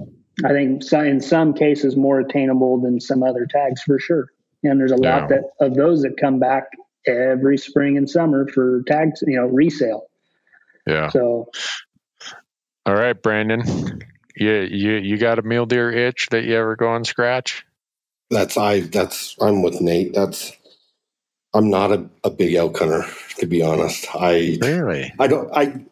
yeah. 0.43 0.49
I 0.49 0.53
think 0.53 0.83
some, 0.83 1.05
in 1.05 1.21
some 1.21 1.55
cases 1.55 1.97
more 1.97 2.21
attainable 2.21 2.81
than 2.81 3.01
some 3.01 3.23
other 3.23 3.47
tags 3.47 3.83
for 3.83 3.99
sure. 3.99 4.29
And 4.63 4.79
there's 4.79 4.93
a 4.93 4.97
lot 4.97 5.31
that 5.31 5.45
of 5.61 5.75
those 5.75 6.03
that 6.03 6.19
come 6.19 6.39
back 6.39 6.65
every 7.07 7.59
spring 7.59 7.97
and 7.97 8.09
summer 8.09 8.47
for 8.49 8.83
tags, 8.87 9.23
you 9.27 9.37
know, 9.37 9.47
resale. 9.47 10.07
Yeah. 10.87 11.09
So. 11.11 11.51
All 12.87 12.95
right, 12.95 13.21
Brandon. 13.21 14.03
You 14.37 14.61
you 14.61 14.93
you 14.95 15.19
got 15.19 15.39
a 15.39 15.43
mule 15.43 15.67
deer 15.67 15.91
itch 15.91 16.29
that 16.31 16.45
you 16.45 16.57
ever 16.57 16.77
go 16.77 16.89
on 16.89 17.05
scratch? 17.05 17.67
That's 18.31 18.57
I. 18.57 18.81
That's 18.81 19.37
I'm 19.41 19.63
with 19.63 19.81
Nate. 19.81 20.15
That's 20.15 20.53
I'm 21.53 21.69
not 21.69 21.93
a, 21.93 22.09
a 22.25 22.31
big 22.31 22.55
elk 22.55 22.79
hunter 22.79 23.05
to 23.39 23.47
be 23.47 23.63
honest. 23.63 24.07
I 24.15 24.59
really 24.63 25.13
I 25.19 25.27
don't 25.27 25.51
I. 25.53 25.85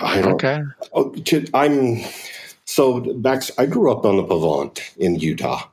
I 0.00 0.20
don't, 0.20 0.34
okay. 0.34 0.62
Oh, 0.92 1.10
to, 1.10 1.44
I'm 1.54 1.98
so 2.66 3.00
back. 3.00 3.42
I 3.58 3.66
grew 3.66 3.90
up 3.90 4.04
on 4.04 4.16
the 4.16 4.24
Pavant 4.24 4.96
in 4.96 5.16
Utah. 5.16 5.68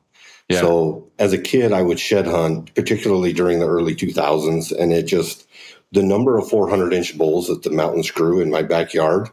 Yeah. 0.49 0.61
So 0.61 1.07
as 1.19 1.31
a 1.31 1.38
kid, 1.38 1.71
I 1.71 1.84
would 1.84 1.99
shed 1.99 2.26
hunt, 2.26 2.73
particularly 2.73 3.34
during 3.34 3.59
the 3.59 3.67
early 3.67 3.95
2000s, 3.95 4.76
and 4.77 4.91
it 4.91 5.03
just 5.03 5.47
the 5.91 6.03
number 6.03 6.38
of 6.38 6.49
400 6.49 6.91
inch 6.91 7.17
bulls 7.17 7.47
that 7.47 7.63
the 7.63 7.69
mountains 7.69 8.11
grew 8.11 8.41
in 8.41 8.49
my 8.49 8.63
backyard, 8.63 9.30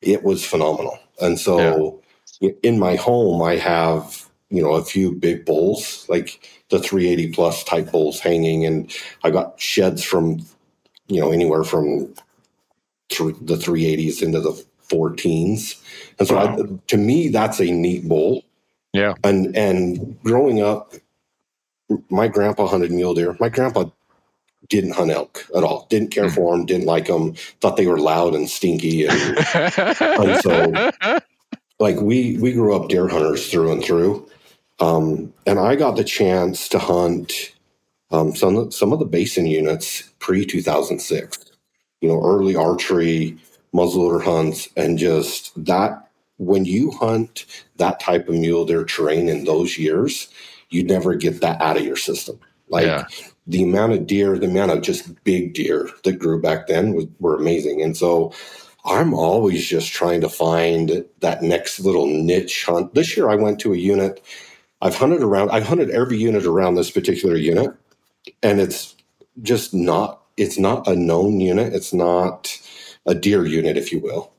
it 0.00 0.22
was 0.22 0.44
phenomenal. 0.44 0.98
And 1.20 1.38
so 1.38 2.00
yeah. 2.40 2.50
in 2.62 2.78
my 2.78 2.96
home, 2.96 3.42
I 3.42 3.56
have 3.56 4.28
you 4.48 4.62
know 4.62 4.72
a 4.72 4.84
few 4.84 5.12
big 5.12 5.44
bulls, 5.44 6.06
like 6.08 6.48
the 6.70 6.78
380 6.78 7.32
plus 7.32 7.64
type 7.64 7.90
bulls 7.90 8.20
hanging, 8.20 8.64
and 8.64 8.94
I 9.24 9.30
got 9.30 9.60
sheds 9.60 10.04
from 10.04 10.44
you 11.08 11.20
know 11.20 11.32
anywhere 11.32 11.64
from 11.64 12.14
the 13.08 13.56
380s 13.56 14.22
into 14.22 14.40
the 14.40 14.64
14s. 14.88 15.80
And 16.18 16.28
so 16.28 16.36
wow. 16.36 16.56
I, 16.58 16.78
to 16.88 16.96
me, 16.96 17.28
that's 17.28 17.60
a 17.60 17.70
neat 17.70 18.08
bull 18.08 18.44
yeah. 18.92 19.14
And 19.24 19.56
and 19.56 20.20
growing 20.22 20.62
up, 20.62 20.94
my 22.10 22.28
grandpa 22.28 22.66
hunted 22.66 22.92
mule 22.92 23.14
deer. 23.14 23.36
My 23.40 23.48
grandpa 23.48 23.86
didn't 24.68 24.92
hunt 24.92 25.10
elk 25.10 25.46
at 25.56 25.64
all. 25.64 25.86
Didn't 25.90 26.10
care 26.10 26.26
mm. 26.26 26.34
for 26.34 26.56
them. 26.56 26.66
Didn't 26.66 26.86
like 26.86 27.06
them. 27.06 27.34
Thought 27.60 27.76
they 27.76 27.86
were 27.86 27.98
loud 27.98 28.34
and 28.34 28.48
stinky. 28.48 29.06
And, 29.06 29.38
and 29.54 30.42
so, 30.42 30.90
like 31.78 32.00
we 32.00 32.36
we 32.38 32.52
grew 32.52 32.74
up 32.74 32.88
deer 32.88 33.08
hunters 33.08 33.50
through 33.50 33.72
and 33.72 33.84
through. 33.84 34.28
Um, 34.80 35.32
and 35.46 35.58
I 35.58 35.76
got 35.76 35.96
the 35.96 36.04
chance 36.04 36.68
to 36.68 36.78
hunt 36.78 37.52
um, 38.10 38.34
some 38.34 38.70
some 38.70 38.92
of 38.92 38.98
the 38.98 39.04
basin 39.04 39.46
units 39.46 40.02
pre 40.18 40.44
two 40.44 40.62
thousand 40.62 41.00
six. 41.00 41.38
You 42.00 42.08
know, 42.08 42.20
early 42.22 42.56
archery, 42.56 43.38
muzzleloader 43.72 44.24
hunts, 44.24 44.68
and 44.76 44.98
just 44.98 45.52
that 45.64 46.08
when 46.44 46.64
you 46.64 46.90
hunt 46.90 47.46
that 47.76 48.00
type 48.00 48.28
of 48.28 48.34
mule 48.34 48.64
deer 48.64 48.84
terrain 48.84 49.28
in 49.28 49.44
those 49.44 49.78
years, 49.78 50.28
you 50.70 50.82
never 50.82 51.14
get 51.14 51.40
that 51.40 51.60
out 51.60 51.76
of 51.76 51.84
your 51.84 51.96
system. 51.96 52.38
Like 52.68 52.86
yeah. 52.86 53.04
the 53.46 53.62
amount 53.62 53.92
of 53.92 54.06
deer, 54.06 54.38
the 54.38 54.46
amount 54.46 54.72
of 54.72 54.82
just 54.82 55.22
big 55.24 55.54
deer 55.54 55.90
that 56.04 56.18
grew 56.18 56.40
back 56.40 56.66
then 56.66 56.94
was, 56.94 57.06
were 57.20 57.36
amazing. 57.36 57.82
And 57.82 57.96
so 57.96 58.32
I'm 58.84 59.14
always 59.14 59.66
just 59.66 59.92
trying 59.92 60.20
to 60.22 60.28
find 60.28 61.04
that 61.20 61.42
next 61.42 61.78
little 61.80 62.06
niche 62.06 62.64
hunt. 62.64 62.94
This 62.94 63.16
year 63.16 63.28
I 63.28 63.36
went 63.36 63.60
to 63.60 63.72
a 63.72 63.76
unit. 63.76 64.24
I've 64.80 64.96
hunted 64.96 65.22
around, 65.22 65.50
I've 65.50 65.66
hunted 65.66 65.90
every 65.90 66.16
unit 66.16 66.44
around 66.44 66.74
this 66.74 66.90
particular 66.90 67.36
unit, 67.36 67.70
and 68.42 68.60
it's 68.60 68.96
just 69.42 69.72
not, 69.72 70.22
it's 70.36 70.58
not 70.58 70.88
a 70.88 70.96
known 70.96 71.38
unit. 71.38 71.72
It's 71.72 71.92
not 71.92 72.58
a 73.06 73.14
deer 73.14 73.46
unit, 73.46 73.76
if 73.76 73.92
you 73.92 74.00
will. 74.00 74.32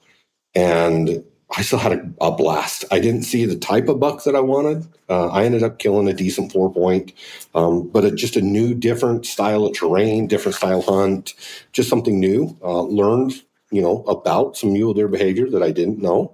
And 0.56 1.24
I 1.56 1.62
still 1.62 1.80
had 1.80 1.92
a, 1.92 2.14
a, 2.20 2.32
blast. 2.32 2.84
I 2.92 3.00
didn't 3.00 3.24
see 3.24 3.46
the 3.46 3.56
type 3.56 3.88
of 3.88 4.00
buck 4.00 4.24
that 4.24 4.36
I 4.36 4.40
wanted. 4.40 4.88
Uh, 5.08 5.28
I 5.28 5.46
ended 5.46 5.62
up 5.62 5.78
killing 5.78 6.08
a 6.08 6.14
decent 6.14 6.52
four 6.52 6.74
point, 6.74 7.14
um, 7.54 7.88
but 7.90 8.06
a, 8.06 8.12
just 8.12 8.36
a 8.36 8.42
new, 8.42 8.74
different 8.74 9.26
style 9.26 9.66
of 9.66 9.76
terrain, 9.76 10.28
different 10.28 10.56
style 10.56 10.82
hunt, 10.82 11.34
just 11.72 11.90
something 11.90 12.20
new. 12.20 12.58
Uh, 12.64 12.82
learned, 12.84 13.34
you 13.72 13.82
know, 13.82 14.04
about 14.08 14.58
some 14.58 14.74
mule 14.74 14.94
deer 14.94 15.08
behavior 15.08 15.50
that 15.50 15.62
I 15.62 15.72
didn't 15.72 16.00
know. 16.00 16.34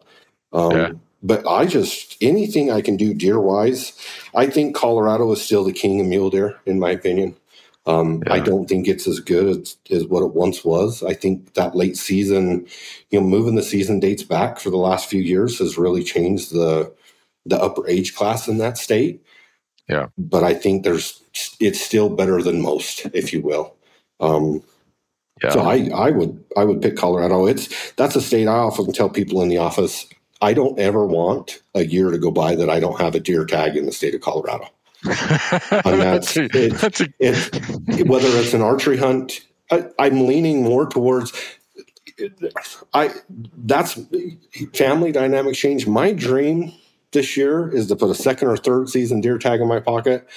Um, 0.53 0.71
yeah. 0.71 0.91
But 1.21 1.45
I 1.45 1.65
just 1.65 2.15
anything 2.21 2.71
I 2.71 2.79
can 2.79 2.95
do 2.95 3.13
deer 3.13 3.39
wise, 3.41 3.93
I 4.33 4.47
think 4.47 4.73
Colorado 4.73 5.29
is 5.33 5.41
still 5.41 5.65
the 5.65 5.73
king 5.73 5.99
of 5.99 6.07
mule 6.07 6.29
deer, 6.29 6.57
in 6.65 6.79
my 6.79 6.91
opinion. 6.91 7.35
Um, 7.85 8.21
yeah. 8.27 8.33
I 8.33 8.39
don't 8.39 8.67
think 8.67 8.87
it's 8.87 9.07
as 9.07 9.19
good 9.19 9.47
as, 9.47 9.77
as, 9.89 10.05
what 10.05 10.23
it 10.23 10.33
once 10.33 10.63
was. 10.63 11.01
I 11.01 11.13
think 11.13 11.53
that 11.53 11.75
late 11.75 11.97
season, 11.97 12.67
you 13.09 13.19
know, 13.19 13.25
moving 13.25 13.55
the 13.55 13.63
season 13.63 13.99
dates 13.99 14.23
back 14.23 14.59
for 14.59 14.69
the 14.69 14.77
last 14.77 15.09
few 15.09 15.21
years 15.21 15.59
has 15.59 15.77
really 15.77 16.03
changed 16.03 16.51
the 16.51 16.93
the 17.45 17.59
upper 17.59 17.87
age 17.87 18.15
class 18.15 18.47
in 18.47 18.57
that 18.59 18.77
state. 18.77 19.23
Yeah, 19.87 20.07
but 20.17 20.43
I 20.43 20.53
think 20.53 20.83
there's 20.83 21.23
it's 21.59 21.81
still 21.81 22.09
better 22.09 22.43
than 22.43 22.61
most, 22.61 23.07
if 23.13 23.33
you 23.33 23.41
will. 23.41 23.75
Um, 24.19 24.61
yeah. 25.41 25.51
So 25.51 25.61
I 25.61 25.89
I 25.95 26.11
would 26.11 26.43
I 26.57 26.65
would 26.65 26.81
pick 26.81 26.97
Colorado. 26.97 27.47
It's 27.47 27.91
that's 27.93 28.15
a 28.15 28.21
state 28.21 28.47
I 28.47 28.57
often 28.57 28.91
tell 28.91 29.09
people 29.09 29.41
in 29.41 29.49
the 29.49 29.57
office. 29.57 30.05
I 30.41 30.53
don't 30.53 30.79
ever 30.79 31.05
want 31.05 31.61
a 31.75 31.85
year 31.85 32.11
to 32.11 32.17
go 32.17 32.31
by 32.31 32.55
that 32.55 32.69
I 32.69 32.79
don't 32.79 32.99
have 32.99 33.15
a 33.15 33.19
deer 33.19 33.45
tag 33.45 33.75
in 33.75 33.85
the 33.85 33.91
state 33.91 34.15
of 34.15 34.21
Colorado 34.21 34.69
and 35.05 36.01
that's, 36.01 36.35
it's, 36.35 36.81
that's 36.81 37.01
a, 37.01 37.07
it's, 37.19 37.49
whether 38.03 38.27
it's 38.27 38.53
an 38.53 38.61
archery 38.61 38.97
hunt. 38.97 39.41
I, 39.71 39.85
I'm 39.99 40.25
leaning 40.25 40.63
more 40.63 40.87
towards 40.87 41.31
I 42.93 43.11
that's 43.57 43.99
family 44.73 45.11
dynamic 45.11 45.55
change. 45.55 45.87
My 45.87 46.11
dream 46.11 46.73
this 47.11 47.37
year 47.37 47.69
is 47.69 47.87
to 47.87 47.95
put 47.95 48.09
a 48.09 48.15
second 48.15 48.49
or 48.49 48.57
third 48.57 48.89
season 48.89 49.21
deer 49.21 49.37
tag 49.37 49.61
in 49.61 49.67
my 49.67 49.79
pocket. 49.79 50.27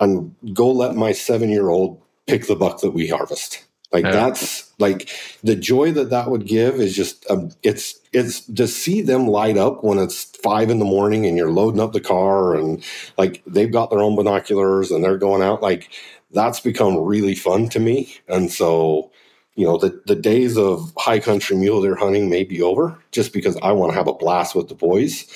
and 0.00 0.34
go 0.52 0.70
let 0.70 0.94
my 0.94 1.12
seven 1.12 1.48
year 1.48 1.68
old 1.68 2.00
pick 2.26 2.46
the 2.46 2.56
buck 2.56 2.80
that 2.80 2.90
we 2.90 3.08
harvest. 3.08 3.64
Like 3.92 4.04
yeah. 4.04 4.12
that's 4.12 4.72
like 4.78 5.08
the 5.42 5.54
joy 5.54 5.92
that 5.92 6.10
that 6.10 6.30
would 6.30 6.46
give 6.46 6.76
is 6.76 6.96
just 6.96 7.28
um, 7.30 7.50
it's 7.62 8.00
it's 8.14 8.40
to 8.42 8.68
see 8.68 9.02
them 9.02 9.26
light 9.26 9.56
up 9.58 9.84
when 9.84 9.98
it's 9.98 10.24
five 10.42 10.70
in 10.70 10.78
the 10.78 10.84
morning 10.84 11.26
and 11.26 11.36
you're 11.36 11.50
loading 11.50 11.80
up 11.80 11.92
the 11.92 12.00
car 12.00 12.54
and 12.54 12.84
like 13.18 13.42
they've 13.46 13.72
got 13.72 13.90
their 13.90 14.00
own 14.00 14.16
binoculars 14.16 14.90
and 14.90 15.04
they're 15.04 15.18
going 15.18 15.42
out 15.42 15.62
like 15.62 15.90
that's 16.32 16.60
become 16.60 16.96
really 16.98 17.34
fun 17.34 17.68
to 17.68 17.80
me 17.80 18.16
and 18.28 18.52
so 18.52 19.10
you 19.56 19.66
know 19.66 19.78
the 19.78 20.00
the 20.06 20.16
days 20.16 20.56
of 20.56 20.92
high 20.98 21.20
country 21.20 21.56
mule 21.56 21.82
deer 21.82 21.96
hunting 21.96 22.30
may 22.30 22.44
be 22.44 22.62
over 22.62 22.98
just 23.12 23.32
because 23.32 23.56
I 23.62 23.72
want 23.72 23.92
to 23.92 23.98
have 23.98 24.08
a 24.08 24.14
blast 24.14 24.54
with 24.54 24.68
the 24.68 24.74
boys 24.74 25.26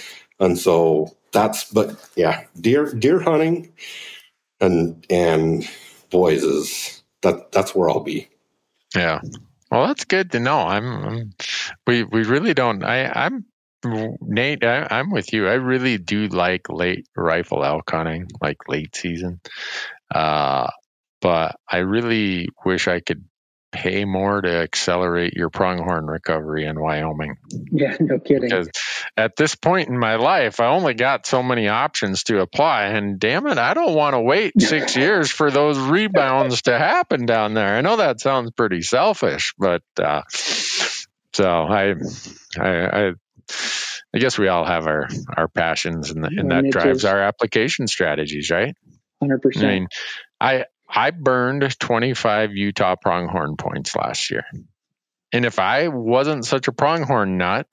and 0.41 0.59
so 0.59 1.15
that's 1.33 1.65
but 1.73 1.97
yeah 2.17 2.45
deer 2.61 2.95
deer 2.95 3.21
hunting 3.21 3.73
and 4.61 5.05
and 5.11 5.69
boys 6.11 6.43
is 6.43 7.03
that 7.23 7.53
that's 7.53 7.75
where 7.75 7.91
I'll 7.91 8.01
be. 8.01 8.29
Yeah. 8.95 9.21
Well, 9.71 9.87
that's 9.87 10.05
good 10.05 10.33
to 10.33 10.41
know. 10.41 10.61
I'm, 10.61 11.05
I'm 11.05 11.31
we 11.87 12.05
we 12.05 12.25
really 12.25 12.55
don't. 12.55 12.83
I 12.83 13.07
I'm 13.09 13.45
Nate. 13.85 14.65
I, 14.65 14.99
am 14.99 15.11
with 15.11 15.33
you. 15.33 15.47
I 15.47 15.55
really 15.55 15.99
do 15.99 16.29
like 16.29 16.69
late 16.69 17.07
rifle 17.17 17.65
elk 17.65 17.91
hunting, 17.91 18.29
like 18.41 18.69
late 18.69 18.97
season. 18.97 19.41
Uh, 20.13 20.69
but 21.21 21.57
I 21.69 21.79
really 21.79 22.49
wish 22.65 22.89
I 22.89 23.01
could 23.01 23.25
pay 23.71 24.05
more 24.05 24.41
to 24.41 24.51
accelerate 24.51 25.35
your 25.35 25.51
pronghorn 25.51 26.07
recovery 26.07 26.65
in 26.65 26.81
Wyoming. 26.81 27.37
Yeah, 27.71 27.97
no 28.01 28.19
kidding. 28.19 28.49
Because 28.49 28.69
at 29.17 29.37
this 29.37 29.55
point 29.55 29.89
in 29.89 29.99
my 29.99 30.17
life, 30.17 30.61
I 30.61 30.67
only 30.67 30.95
got 30.95 31.27
so 31.27 31.43
many 31.43 31.69
options 31.69 32.25
to 32.25 32.41
apply, 32.41 32.85
and 32.87 33.19
damn 33.21 33.47
it, 33.47 33.59
I 33.59 33.75
don't 33.75 33.95
want 33.95 34.15
to 34.15 34.21
wait 34.21 34.55
six 34.61 34.97
years 34.97 35.31
for 35.31 35.51
those 35.51 35.79
rebounds 35.79 36.63
to 36.63 36.79
happen 36.79 37.27
down 37.27 37.55
there. 37.55 37.77
I 37.77 37.81
know 37.83 37.97
that 37.97 38.21
sounds 38.21 38.51
pretty 38.53 38.83
selfish, 38.83 39.55
but 39.59 39.83
uh, 40.01 40.23
so 40.31 41.45
I, 41.45 41.95
I, 42.59 43.09
I, 43.09 43.13
I 44.15 44.19
guess 44.19 44.39
we 44.39 44.49
all 44.49 44.65
have 44.65 44.87
our 44.87 45.09
our 45.37 45.49
passions, 45.49 46.11
and, 46.11 46.25
and 46.25 46.51
that 46.51 46.71
drives 46.71 47.05
our 47.05 47.21
application 47.21 47.87
strategies, 47.87 48.51
right? 48.51 48.75
Hundred 49.21 49.43
percent. 49.43 49.67
I 49.67 49.69
mean, 49.69 49.89
I 50.41 50.65
I 50.89 51.11
burned 51.11 51.79
25 51.79 52.53
Utah 52.53 52.97
pronghorn 52.97 53.57
points 53.57 53.95
last 53.95 54.31
year. 54.31 54.45
And 55.33 55.45
if 55.45 55.59
I 55.59 55.89
wasn't 55.89 56.47
such 56.47 56.69
a 56.69 56.73
pronghorn 56.73 57.37
nut, 57.37 57.67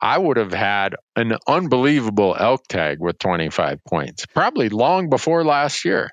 I 0.00 0.18
would 0.18 0.36
have 0.36 0.52
had 0.52 0.94
an 1.16 1.36
unbelievable 1.46 2.36
elk 2.38 2.66
tag 2.68 2.98
with 3.00 3.18
25 3.18 3.82
points, 3.84 4.26
probably 4.26 4.68
long 4.68 5.08
before 5.08 5.44
last 5.44 5.84
year. 5.84 6.10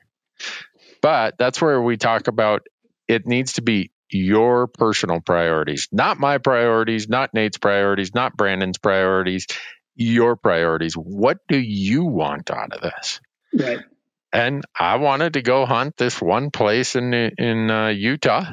But 1.01 1.35
that's 1.37 1.61
where 1.61 1.81
we 1.81 1.97
talk 1.97 2.27
about 2.27 2.61
it 3.07 3.27
needs 3.27 3.53
to 3.53 3.61
be 3.61 3.91
your 4.09 4.67
personal 4.67 5.19
priorities, 5.19 5.87
not 5.91 6.19
my 6.19 6.37
priorities, 6.37 7.07
not 7.09 7.33
Nate's 7.33 7.57
priorities, 7.57 8.13
not 8.13 8.35
Brandon's 8.35 8.77
priorities, 8.77 9.47
your 9.95 10.35
priorities. 10.35 10.93
What 10.95 11.39
do 11.47 11.59
you 11.59 12.05
want 12.05 12.49
out 12.49 12.73
of 12.73 12.81
this? 12.81 13.19
Right 13.53 13.79
and 14.33 14.63
I 14.77 14.97
wanted 14.97 15.33
to 15.33 15.41
go 15.41 15.65
hunt 15.65 15.97
this 15.97 16.21
one 16.21 16.51
place 16.51 16.95
in 16.95 17.13
in 17.13 17.69
uh, 17.69 17.87
Utah 17.89 18.45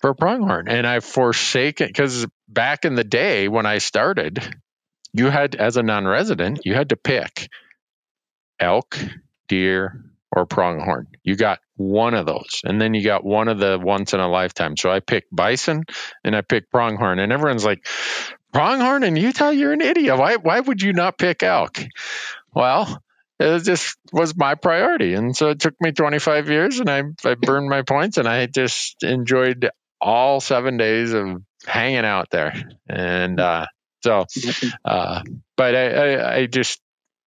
for 0.00 0.14
pronghorn, 0.14 0.68
and 0.68 0.86
I 0.86 1.00
forsaken 1.00 1.86
it 1.86 1.88
because 1.88 2.26
back 2.48 2.84
in 2.84 2.94
the 2.94 3.04
day 3.04 3.48
when 3.48 3.66
I 3.66 3.78
started, 3.78 4.42
you 5.12 5.26
had 5.26 5.54
as 5.54 5.76
a 5.76 5.82
non-resident 5.82 6.60
you 6.64 6.74
had 6.74 6.90
to 6.90 6.96
pick 6.96 7.48
elk, 8.60 8.98
deer, 9.48 10.04
or 10.30 10.46
pronghorn. 10.46 11.08
You 11.24 11.36
got 11.36 11.60
one 11.76 12.14
of 12.14 12.26
those, 12.26 12.60
and 12.64 12.80
then 12.80 12.94
you 12.94 13.04
got 13.04 13.24
one 13.24 13.48
of 13.48 13.58
the 13.58 13.78
once 13.82 14.14
in 14.14 14.20
a 14.20 14.28
lifetime. 14.28 14.76
So 14.76 14.90
I 14.90 15.00
picked 15.00 15.34
bison 15.34 15.84
and 16.24 16.36
I 16.36 16.42
picked 16.42 16.70
pronghorn, 16.70 17.18
and 17.18 17.32
everyone's 17.32 17.64
like, 17.64 17.86
"Pronghorn 18.52 19.02
in 19.02 19.16
Utah? 19.16 19.50
You're 19.50 19.72
an 19.72 19.80
idiot! 19.80 20.18
Why 20.18 20.36
why 20.36 20.60
would 20.60 20.82
you 20.82 20.92
not 20.92 21.18
pick 21.18 21.42
elk?" 21.42 21.78
Well, 22.54 23.02
it 23.38 23.64
just 23.64 23.96
was 24.12 24.36
my 24.36 24.54
priority. 24.54 25.14
And 25.14 25.36
so 25.36 25.50
it 25.50 25.60
took 25.60 25.74
me 25.80 25.92
25 25.92 26.48
years 26.48 26.80
and 26.80 26.88
I, 26.88 27.02
I 27.24 27.34
burned 27.34 27.68
my 27.68 27.82
points 27.82 28.16
and 28.16 28.26
I 28.26 28.46
just 28.46 29.02
enjoyed 29.02 29.70
all 30.00 30.40
seven 30.40 30.76
days 30.76 31.12
of 31.12 31.42
hanging 31.66 32.04
out 32.04 32.28
there. 32.30 32.54
And 32.88 33.38
uh, 33.40 33.66
so, 34.02 34.24
uh, 34.84 35.22
but 35.56 35.74
I, 35.74 35.90
I, 35.90 36.36
I, 36.36 36.46
just 36.46 36.80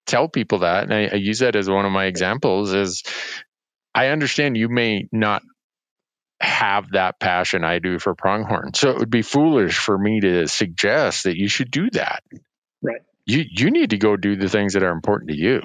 tell 0.05 0.27
people 0.27 0.59
that, 0.59 0.83
and 0.83 0.93
I, 0.93 1.07
I 1.07 1.15
use 1.15 1.39
that 1.39 1.55
as 1.55 1.69
one 1.69 1.85
of 1.85 1.91
my 1.91 2.05
examples 2.05 2.73
is 2.73 3.03
I 3.93 4.07
understand 4.07 4.57
you 4.57 4.69
may 4.69 5.07
not 5.11 5.41
have 6.41 6.91
that 6.91 7.19
passion 7.19 7.63
I 7.63 7.79
do 7.79 7.99
for 7.99 8.15
pronghorn. 8.15 8.73
So 8.73 8.91
it 8.91 8.97
would 8.97 9.09
be 9.09 9.21
foolish 9.21 9.77
for 9.77 9.97
me 9.97 10.21
to 10.21 10.47
suggest 10.47 11.25
that 11.25 11.37
you 11.37 11.49
should 11.49 11.69
do 11.69 11.89
that. 11.91 12.23
Right. 12.81 13.01
You 13.25 13.43
you 13.47 13.71
need 13.71 13.91
to 13.91 13.97
go 13.97 14.15
do 14.15 14.37
the 14.37 14.49
things 14.49 14.73
that 14.73 14.83
are 14.83 14.91
important 14.91 15.31
to 15.31 15.37
you. 15.37 15.61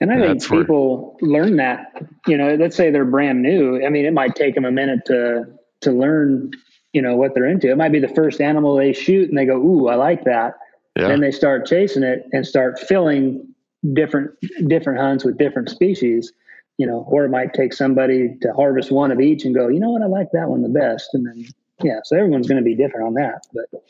And 0.00 0.12
I 0.12 0.20
think 0.20 0.48
people 0.48 1.16
where... 1.20 1.42
learn 1.42 1.56
that, 1.56 2.02
you 2.26 2.36
know, 2.36 2.54
let's 2.54 2.76
say 2.76 2.90
they're 2.90 3.04
brand 3.04 3.42
new. 3.42 3.84
I 3.84 3.88
mean, 3.88 4.06
it 4.06 4.12
might 4.12 4.34
take 4.36 4.54
them 4.54 4.64
a 4.64 4.70
minute 4.70 5.00
to 5.06 5.46
to 5.80 5.92
learn, 5.92 6.52
you 6.92 7.02
know, 7.02 7.16
what 7.16 7.34
they're 7.34 7.46
into. 7.46 7.70
It 7.70 7.76
might 7.76 7.92
be 7.92 8.00
the 8.00 8.08
first 8.08 8.40
animal 8.40 8.76
they 8.76 8.92
shoot 8.92 9.28
and 9.28 9.36
they 9.36 9.44
go, 9.44 9.56
"Ooh, 9.56 9.88
I 9.88 9.96
like 9.96 10.24
that." 10.24 10.54
Yeah. 10.96 11.08
Then 11.08 11.20
they 11.20 11.32
start 11.32 11.66
chasing 11.66 12.02
it 12.02 12.24
and 12.32 12.46
start 12.46 12.78
filling 12.78 13.54
different 13.92 14.30
different 14.66 15.00
hunts 15.00 15.24
with 15.24 15.36
different 15.36 15.68
species, 15.68 16.32
you 16.76 16.86
know, 16.86 17.04
or 17.08 17.24
it 17.24 17.30
might 17.30 17.52
take 17.54 17.72
somebody 17.72 18.36
to 18.42 18.52
harvest 18.52 18.92
one 18.92 19.10
of 19.10 19.20
each 19.20 19.44
and 19.44 19.54
go, 19.54 19.68
"You 19.68 19.80
know 19.80 19.90
what? 19.90 20.02
I 20.02 20.06
like 20.06 20.28
that 20.32 20.48
one 20.48 20.62
the 20.62 20.68
best." 20.68 21.10
And 21.12 21.26
then 21.26 21.44
yeah, 21.82 22.00
so 22.04 22.16
everyone's 22.16 22.48
going 22.48 22.62
to 22.62 22.64
be 22.64 22.74
different 22.74 23.06
on 23.06 23.14
that, 23.14 23.46
but 23.52 23.82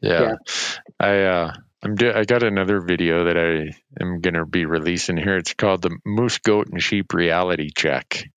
yeah. 0.00 0.22
yeah. 0.22 0.36
I 0.98 1.22
uh 1.22 1.52
I'm 1.82 1.94
do- 1.94 2.12
I 2.12 2.24
got 2.24 2.42
another 2.42 2.80
video 2.80 3.24
that 3.24 3.38
I 3.38 4.02
am 4.02 4.20
going 4.20 4.34
to 4.34 4.44
be 4.44 4.66
releasing 4.66 5.16
here. 5.16 5.36
It's 5.36 5.54
called 5.54 5.82
the 5.82 5.96
Moose, 6.04 6.38
Goat, 6.38 6.68
and 6.68 6.82
Sheep 6.82 7.12
Reality 7.14 7.70
Check. 7.74 8.28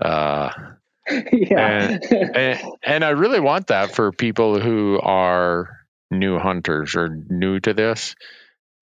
Uh, 0.00 0.50
yeah. 1.32 1.98
and, 2.00 2.04
and, 2.12 2.60
and 2.82 3.04
I 3.04 3.10
really 3.10 3.40
want 3.40 3.68
that 3.68 3.94
for 3.94 4.12
people 4.12 4.60
who 4.60 5.00
are 5.00 5.70
new 6.10 6.38
hunters 6.38 6.96
or 6.96 7.08
new 7.08 7.60
to 7.60 7.72
this. 7.72 8.14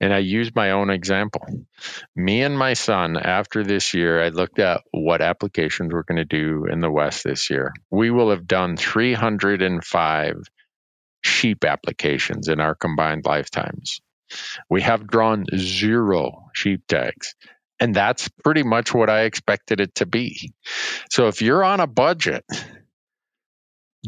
And 0.01 0.13
I 0.13 0.19
use 0.19 0.53
my 0.55 0.73
own 0.73 0.91
example. 0.91 1.47
Me 2.17 2.43
and 2.43 2.59
my 2.59 2.75
son, 2.75 3.17
after 3.17 3.63
this 3.63 3.95
year, 3.95 4.23
I 4.23 4.31
looked 4.31 4.59
at 4.59 4.83
what 4.91 5.23
applications 5.23 5.93
we're 5.93 6.03
going 6.03 6.17
to 6.17 6.25
do 6.25 6.67
in 6.67 6.81
the 6.81 6.91
West 6.91 7.23
this 7.23 7.49
year. 7.49 7.73
We 7.91 8.11
will 8.11 8.31
have 8.31 8.47
done 8.47 8.77
305 8.77 10.43
sheep 11.25 11.65
applications 11.65 12.49
in 12.49 12.61
our 12.61 12.75
combined 12.75 13.25
lifetimes. 13.25 14.01
We 14.69 14.83
have 14.83 15.07
drawn 15.07 15.45
zero 15.57 16.51
sheep 16.55 16.83
tags. 16.87 17.35
And 17.81 17.95
that's 17.95 18.29
pretty 18.45 18.63
much 18.63 18.95
what 18.95 19.11
I 19.11 19.23
expected 19.23 19.81
it 19.81 19.97
to 19.97 20.07
be. 20.07 20.53
So 21.11 21.27
if 21.27 21.43
you're 21.43 21.65
on 21.65 21.81
a 21.81 21.87
budget, 21.87 22.45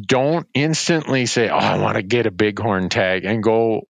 don't 0.01 0.47
instantly 0.55 1.27
say, 1.27 1.49
Oh, 1.49 1.57
I 1.57 1.79
want 1.79 1.97
to 1.97 2.03
get 2.03 2.27
a 2.27 2.31
bighorn 2.31 2.89
tag 2.89 3.25
and 3.25 3.43
go 3.43 3.83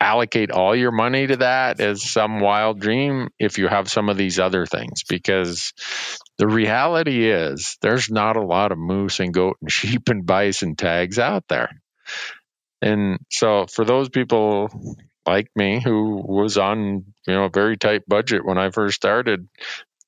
allocate 0.00 0.50
all 0.50 0.74
your 0.74 0.90
money 0.90 1.26
to 1.26 1.36
that 1.36 1.80
as 1.80 2.02
some 2.02 2.40
wild 2.40 2.80
dream 2.80 3.28
if 3.38 3.58
you 3.58 3.68
have 3.68 3.88
some 3.88 4.08
of 4.08 4.16
these 4.16 4.38
other 4.38 4.66
things 4.66 5.04
because 5.08 5.72
the 6.36 6.48
reality 6.48 7.30
is 7.30 7.78
there's 7.80 8.10
not 8.10 8.36
a 8.36 8.44
lot 8.44 8.72
of 8.72 8.76
moose 8.76 9.20
and 9.20 9.32
goat 9.32 9.56
and 9.62 9.70
sheep 9.70 10.08
and 10.08 10.26
bison 10.26 10.74
tags 10.74 11.18
out 11.18 11.44
there 11.48 11.70
and 12.84 13.18
so 13.30 13.64
for 13.66 13.86
those 13.86 14.10
people 14.10 14.68
like 15.26 15.48
me 15.56 15.80
who 15.82 16.22
was 16.22 16.58
on, 16.58 17.04
you 17.26 17.34
know, 17.34 17.44
a 17.44 17.50
very 17.50 17.78
tight 17.78 18.06
budget 18.06 18.44
when 18.44 18.58
I 18.58 18.70
first 18.70 18.96
started, 18.96 19.48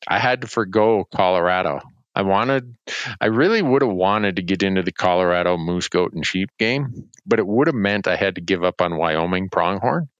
I 0.06 0.18
had 0.18 0.42
to 0.42 0.46
forego 0.46 1.04
Colorado. 1.04 1.80
I 2.14 2.20
wanted, 2.20 2.76
I 3.18 3.26
really 3.26 3.62
would 3.62 3.80
have 3.80 3.90
wanted 3.90 4.36
to 4.36 4.42
get 4.42 4.62
into 4.62 4.82
the 4.82 4.92
Colorado 4.92 5.56
moose, 5.56 5.88
goat, 5.88 6.12
and 6.12 6.26
sheep 6.26 6.50
game, 6.58 7.08
but 7.24 7.38
it 7.38 7.46
would 7.46 7.66
have 7.66 7.74
meant 7.74 8.06
I 8.06 8.16
had 8.16 8.34
to 8.34 8.42
give 8.42 8.62
up 8.62 8.82
on 8.82 8.98
Wyoming 8.98 9.48
pronghorn. 9.48 10.10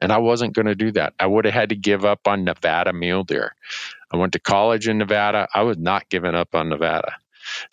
And 0.00 0.12
I 0.12 0.18
wasn't 0.18 0.54
going 0.54 0.66
to 0.66 0.76
do 0.76 0.92
that. 0.92 1.14
I 1.18 1.26
would 1.26 1.44
have 1.44 1.54
had 1.54 1.70
to 1.70 1.76
give 1.76 2.04
up 2.04 2.28
on 2.28 2.44
Nevada 2.44 2.92
mule 2.92 3.24
deer. 3.24 3.56
I 4.12 4.16
went 4.16 4.34
to 4.34 4.38
college 4.38 4.86
in 4.86 4.98
Nevada. 4.98 5.48
I 5.52 5.62
was 5.62 5.76
not 5.76 6.08
giving 6.08 6.36
up 6.36 6.54
on 6.54 6.68
Nevada. 6.68 7.16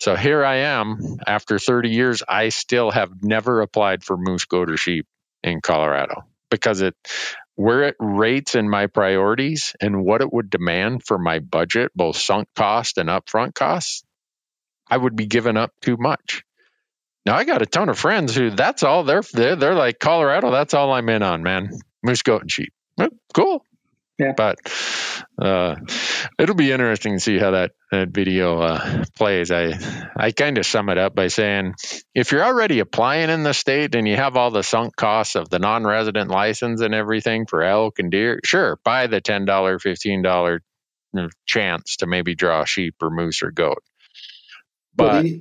So 0.00 0.16
here 0.16 0.44
I 0.44 0.56
am 0.56 1.18
after 1.26 1.58
30 1.58 1.90
years. 1.90 2.22
I 2.28 2.48
still 2.50 2.90
have 2.90 3.22
never 3.22 3.60
applied 3.60 4.04
for 4.04 4.16
moose, 4.16 4.44
goat, 4.44 4.70
or 4.70 4.76
sheep 4.76 5.06
in 5.42 5.60
Colorado 5.60 6.24
because 6.50 6.80
it 6.80 6.94
where 7.56 7.84
it 7.84 7.96
rates 8.00 8.54
in 8.54 8.68
my 8.68 8.86
priorities 8.86 9.76
and 9.80 10.04
what 10.04 10.20
it 10.20 10.32
would 10.32 10.50
demand 10.50 11.04
for 11.04 11.18
my 11.18 11.38
budget, 11.38 11.92
both 11.94 12.16
sunk 12.16 12.48
cost 12.56 12.98
and 12.98 13.08
upfront 13.08 13.54
costs, 13.54 14.02
I 14.88 14.96
would 14.96 15.14
be 15.14 15.26
giving 15.26 15.56
up 15.56 15.72
too 15.80 15.96
much. 15.96 16.42
Now 17.24 17.36
I 17.36 17.44
got 17.44 17.62
a 17.62 17.66
ton 17.66 17.88
of 17.88 17.98
friends 17.98 18.34
who 18.34 18.50
that's 18.50 18.82
all 18.82 19.04
they're 19.04 19.22
they're, 19.32 19.56
they're 19.56 19.74
like 19.74 19.98
Colorado. 19.98 20.50
That's 20.50 20.74
all 20.74 20.92
I'm 20.92 21.08
in 21.08 21.22
on, 21.22 21.42
man. 21.42 21.70
Moose, 22.02 22.22
goat, 22.22 22.42
and 22.42 22.50
sheep. 22.50 22.72
Cool. 23.32 23.64
Yeah. 24.18 24.32
But 24.36 24.58
uh, 25.40 25.76
it'll 26.38 26.54
be 26.54 26.70
interesting 26.70 27.14
to 27.14 27.20
see 27.20 27.38
how 27.38 27.52
that, 27.52 27.72
that 27.90 28.10
video 28.10 28.60
uh, 28.60 29.04
plays. 29.16 29.50
I 29.50 29.74
I 30.16 30.30
kind 30.30 30.58
of 30.58 30.66
sum 30.66 30.88
it 30.88 30.98
up 30.98 31.14
by 31.14 31.26
saying 31.26 31.74
if 32.14 32.30
you're 32.30 32.44
already 32.44 32.78
applying 32.78 33.30
in 33.30 33.42
the 33.42 33.52
state 33.52 33.94
and 33.94 34.06
you 34.06 34.16
have 34.16 34.36
all 34.36 34.50
the 34.50 34.62
sunk 34.62 34.94
costs 34.94 35.34
of 35.34 35.48
the 35.48 35.58
non-resident 35.58 36.30
license 36.30 36.80
and 36.80 36.94
everything 36.94 37.46
for 37.46 37.62
elk 37.62 37.98
and 37.98 38.12
deer, 38.12 38.40
sure, 38.44 38.78
buy 38.84 39.08
the 39.08 39.20
ten 39.20 39.44
dollar, 39.44 39.78
fifteen 39.78 40.22
dollar 40.22 40.60
chance 41.46 41.96
to 41.96 42.06
maybe 42.06 42.34
draw 42.34 42.62
a 42.62 42.66
sheep 42.66 42.94
or 43.02 43.10
moose 43.10 43.42
or 43.42 43.50
goat. 43.50 43.82
But, 44.94 45.12
but 45.12 45.24
it, 45.26 45.40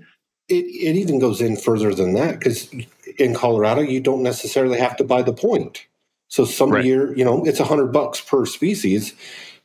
it, 0.49 0.65
it 0.65 0.95
even 0.95 1.19
goes 1.19 1.41
in 1.41 1.57
further 1.57 1.93
than 1.93 2.13
that 2.15 2.39
because 2.39 2.71
in 3.19 3.35
Colorado 3.35 3.81
you 3.81 3.99
don't 3.99 4.23
necessarily 4.23 4.79
have 4.79 4.97
to 4.97 5.03
buy 5.03 5.21
the 5.21 5.33
point. 5.33 5.85
So 6.33 6.45
some 6.45 6.71
right. 6.71 6.83
year, 6.83 7.15
you 7.15 7.23
know, 7.23 7.45
it's 7.45 7.59
a 7.59 7.63
hundred 7.63 7.93
bucks 7.93 8.19
per 8.19 8.47
species. 8.47 9.13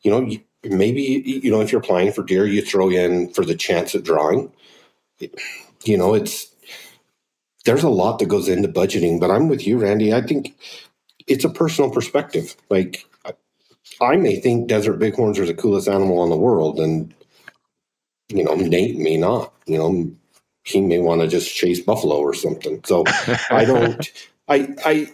You 0.02 0.10
know, 0.10 0.30
maybe 0.62 1.00
you 1.00 1.50
know 1.50 1.62
if 1.62 1.72
you're 1.72 1.80
applying 1.80 2.12
for 2.12 2.22
deer, 2.22 2.44
you 2.44 2.60
throw 2.60 2.90
in 2.90 3.32
for 3.32 3.42
the 3.42 3.54
chance 3.54 3.94
at 3.94 4.04
drawing. 4.04 4.52
You 5.84 5.96
know, 5.96 6.12
it's 6.12 6.54
there's 7.64 7.84
a 7.84 7.88
lot 7.88 8.18
that 8.18 8.28
goes 8.28 8.50
into 8.50 8.68
budgeting. 8.68 9.18
But 9.18 9.30
I'm 9.30 9.48
with 9.48 9.66
you, 9.66 9.78
Randy. 9.78 10.12
I 10.12 10.20
think 10.20 10.54
it's 11.26 11.42
a 11.42 11.48
personal 11.48 11.90
perspective. 11.90 12.54
Like 12.68 13.06
I 14.02 14.16
may 14.16 14.38
think 14.38 14.68
desert 14.68 14.98
bighorns 14.98 15.38
are 15.38 15.46
the 15.46 15.54
coolest 15.54 15.88
animal 15.88 16.22
in 16.22 16.28
the 16.28 16.36
world, 16.36 16.80
and 16.80 17.14
you 18.28 18.44
know, 18.44 18.54
Nate 18.56 18.98
may 18.98 19.16
not. 19.16 19.54
You 19.64 19.78
know, 19.78 20.10
he 20.64 20.82
may 20.82 20.98
want 20.98 21.22
to 21.22 21.28
just 21.28 21.54
chase 21.54 21.80
buffalo 21.80 22.18
or 22.18 22.34
something. 22.34 22.84
So 22.84 23.04
I 23.50 23.64
don't. 23.64 24.06
I 24.50 24.74
I 24.84 25.10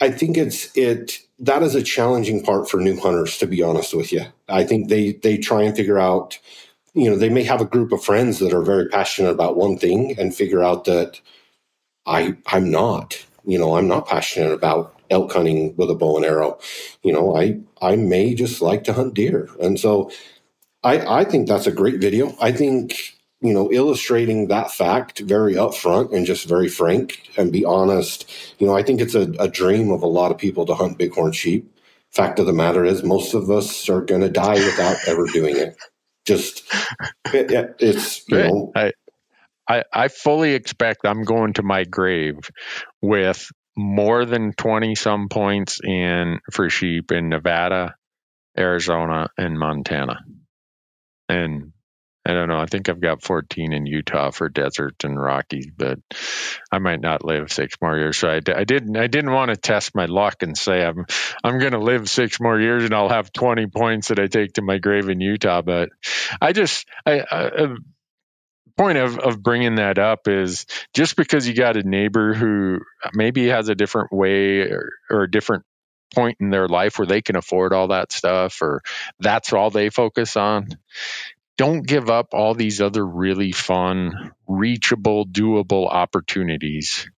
I 0.00 0.10
think 0.10 0.36
it's 0.36 0.76
it 0.76 1.18
that 1.40 1.62
is 1.62 1.74
a 1.74 1.82
challenging 1.82 2.42
part 2.42 2.68
for 2.68 2.78
new 2.78 2.98
hunters 2.98 3.38
to 3.38 3.46
be 3.46 3.62
honest 3.62 3.94
with 3.94 4.12
you. 4.12 4.22
I 4.48 4.64
think 4.64 4.88
they 4.88 5.12
they 5.12 5.38
try 5.38 5.62
and 5.62 5.76
figure 5.76 5.98
out 5.98 6.38
you 6.94 7.08
know, 7.08 7.16
they 7.16 7.28
may 7.28 7.44
have 7.44 7.60
a 7.60 7.66
group 7.66 7.92
of 7.92 8.02
friends 8.02 8.38
that 8.40 8.52
are 8.52 8.62
very 8.62 8.88
passionate 8.88 9.30
about 9.30 9.56
one 9.56 9.78
thing 9.78 10.18
and 10.18 10.34
figure 10.34 10.64
out 10.64 10.84
that 10.86 11.20
I 12.06 12.36
I'm 12.46 12.70
not. 12.70 13.24
You 13.46 13.58
know, 13.58 13.76
I'm 13.76 13.88
not 13.88 14.08
passionate 14.08 14.52
about 14.52 14.94
elk 15.10 15.32
hunting 15.32 15.74
with 15.76 15.90
a 15.90 15.94
bow 15.94 16.16
and 16.16 16.26
arrow. 16.26 16.58
You 17.02 17.12
know, 17.12 17.36
I 17.36 17.60
I 17.80 17.96
may 17.96 18.34
just 18.34 18.60
like 18.60 18.84
to 18.84 18.92
hunt 18.92 19.14
deer. 19.14 19.48
And 19.60 19.78
so 19.78 20.10
I 20.82 21.20
I 21.20 21.24
think 21.24 21.48
that's 21.48 21.66
a 21.66 21.72
great 21.72 22.00
video. 22.00 22.34
I 22.40 22.52
think 22.52 23.17
you 23.40 23.54
know, 23.54 23.70
illustrating 23.70 24.48
that 24.48 24.70
fact 24.70 25.20
very 25.20 25.54
upfront 25.54 26.12
and 26.12 26.26
just 26.26 26.48
very 26.48 26.68
frank 26.68 27.30
and 27.36 27.52
be 27.52 27.64
honest. 27.64 28.28
You 28.58 28.66
know, 28.66 28.76
I 28.76 28.82
think 28.82 29.00
it's 29.00 29.14
a, 29.14 29.32
a 29.38 29.48
dream 29.48 29.90
of 29.90 30.02
a 30.02 30.08
lot 30.08 30.32
of 30.32 30.38
people 30.38 30.66
to 30.66 30.74
hunt 30.74 30.98
bighorn 30.98 31.32
sheep. 31.32 31.72
Fact 32.10 32.38
of 32.38 32.46
the 32.46 32.52
matter 32.52 32.84
is, 32.84 33.04
most 33.04 33.34
of 33.34 33.50
us 33.50 33.88
are 33.88 34.00
going 34.00 34.22
to 34.22 34.30
die 34.30 34.54
without 34.54 34.96
ever 35.06 35.26
doing 35.26 35.56
it. 35.56 35.76
Just, 36.24 36.64
it, 37.26 37.76
it's, 37.78 38.28
you 38.28 38.38
know. 38.38 38.72
I, 38.74 38.92
I, 39.68 39.84
I 39.92 40.08
fully 40.08 40.54
expect 40.54 41.04
I'm 41.04 41.22
going 41.22 41.52
to 41.54 41.62
my 41.62 41.84
grave 41.84 42.38
with 43.02 43.50
more 43.76 44.24
than 44.24 44.52
20 44.54 44.94
some 44.94 45.28
points 45.28 45.78
in 45.84 46.40
for 46.50 46.70
sheep 46.70 47.12
in 47.12 47.28
Nevada, 47.28 47.94
Arizona, 48.58 49.28
and 49.36 49.58
Montana. 49.58 50.18
And 51.28 51.72
I 52.28 52.34
don't 52.34 52.48
know. 52.48 52.58
I 52.58 52.66
think 52.66 52.90
I've 52.90 53.00
got 53.00 53.22
14 53.22 53.72
in 53.72 53.86
Utah 53.86 54.30
for 54.30 54.50
desert 54.50 55.02
and 55.02 55.18
Rockies, 55.18 55.70
but 55.74 55.98
I 56.70 56.78
might 56.78 57.00
not 57.00 57.24
live 57.24 57.50
six 57.50 57.76
more 57.80 57.96
years. 57.96 58.18
So 58.18 58.28
I, 58.28 58.40
I 58.54 58.64
didn't. 58.64 58.98
I 58.98 59.06
didn't 59.06 59.32
want 59.32 59.48
to 59.50 59.56
test 59.56 59.94
my 59.94 60.04
luck 60.04 60.42
and 60.42 60.56
say 60.56 60.84
I'm 60.84 61.06
I'm 61.42 61.58
going 61.58 61.72
to 61.72 61.78
live 61.78 62.10
six 62.10 62.38
more 62.38 62.60
years 62.60 62.84
and 62.84 62.94
I'll 62.94 63.08
have 63.08 63.32
20 63.32 63.68
points 63.68 64.08
that 64.08 64.18
I 64.18 64.26
take 64.26 64.52
to 64.54 64.62
my 64.62 64.76
grave 64.76 65.08
in 65.08 65.22
Utah. 65.22 65.62
But 65.62 65.88
I 66.38 66.52
just 66.52 66.86
I, 67.06 67.20
I 67.20 67.44
uh, 67.46 67.74
point 68.76 68.98
of, 68.98 69.18
of 69.18 69.42
bringing 69.42 69.76
that 69.76 69.98
up 69.98 70.28
is 70.28 70.66
just 70.92 71.16
because 71.16 71.48
you 71.48 71.54
got 71.54 71.78
a 71.78 71.82
neighbor 71.82 72.34
who 72.34 72.80
maybe 73.14 73.48
has 73.48 73.70
a 73.70 73.74
different 73.74 74.12
way 74.12 74.60
or, 74.60 74.90
or 75.10 75.22
a 75.22 75.30
different 75.30 75.64
point 76.14 76.36
in 76.40 76.50
their 76.50 76.68
life 76.68 76.98
where 76.98 77.06
they 77.06 77.20
can 77.20 77.36
afford 77.36 77.72
all 77.72 77.88
that 77.88 78.12
stuff 78.12 78.62
or 78.62 78.82
that's 79.18 79.52
all 79.52 79.70
they 79.70 79.90
focus 79.90 80.36
on 80.36 80.68
don't 81.58 81.86
give 81.86 82.08
up 82.08 82.28
all 82.32 82.54
these 82.54 82.80
other 82.80 83.04
really 83.04 83.52
fun, 83.52 84.32
reachable, 84.46 85.26
doable 85.26 85.90
opportunities 85.90 87.10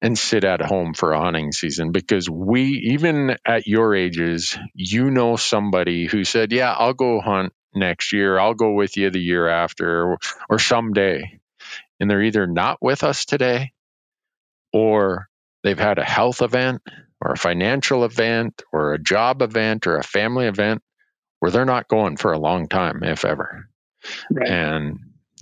and 0.00 0.16
sit 0.16 0.44
at 0.44 0.62
home 0.62 0.94
for 0.94 1.12
a 1.12 1.20
hunting 1.20 1.52
season 1.52 1.90
because 1.92 2.30
we, 2.30 2.92
even 2.92 3.36
at 3.44 3.66
your 3.66 3.94
ages, 3.94 4.56
you 4.74 5.10
know 5.10 5.36
somebody 5.36 6.06
who 6.06 6.24
said, 6.24 6.52
Yeah, 6.52 6.72
I'll 6.72 6.94
go 6.94 7.20
hunt 7.20 7.52
next 7.74 8.12
year, 8.12 8.38
I'll 8.38 8.54
go 8.54 8.72
with 8.72 8.96
you 8.96 9.10
the 9.10 9.20
year 9.20 9.48
after, 9.48 10.12
or, 10.12 10.18
or 10.48 10.58
someday. 10.58 11.40
And 11.98 12.10
they're 12.10 12.22
either 12.22 12.46
not 12.46 12.78
with 12.80 13.02
us 13.04 13.24
today 13.24 13.72
or 14.72 15.28
they've 15.64 15.78
had 15.78 15.98
a 15.98 16.04
health 16.04 16.40
event 16.40 16.82
or 17.20 17.32
a 17.32 17.38
financial 17.38 18.04
event 18.04 18.62
or 18.72 18.94
a 18.94 19.02
job 19.02 19.42
event 19.42 19.86
or 19.86 19.96
a 19.96 20.04
family 20.04 20.46
event 20.46 20.82
where 21.40 21.50
they're 21.50 21.64
not 21.64 21.88
going 21.88 22.16
for 22.16 22.32
a 22.32 22.38
long 22.38 22.68
time, 22.68 23.02
if 23.02 23.24
ever. 23.24 23.68
Right. 24.30 24.48
And 24.48 24.98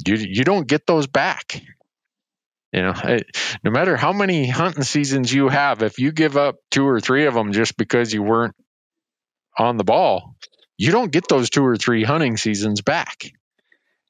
you 0.06 0.16
you 0.16 0.44
don't 0.44 0.66
get 0.66 0.86
those 0.86 1.06
back. 1.06 1.62
You 2.72 2.82
know, 2.82 2.94
no 3.64 3.70
matter 3.70 3.96
how 3.96 4.12
many 4.12 4.48
hunting 4.48 4.84
seasons 4.84 5.32
you 5.32 5.48
have, 5.48 5.82
if 5.82 5.98
you 5.98 6.12
give 6.12 6.36
up 6.36 6.56
two 6.70 6.86
or 6.86 7.00
three 7.00 7.26
of 7.26 7.34
them 7.34 7.52
just 7.52 7.76
because 7.76 8.12
you 8.12 8.22
weren't 8.22 8.54
on 9.58 9.76
the 9.76 9.82
ball, 9.82 10.36
you 10.78 10.92
don't 10.92 11.10
get 11.10 11.26
those 11.28 11.50
two 11.50 11.64
or 11.64 11.76
three 11.76 12.04
hunting 12.04 12.36
seasons 12.36 12.80
back. 12.80 13.32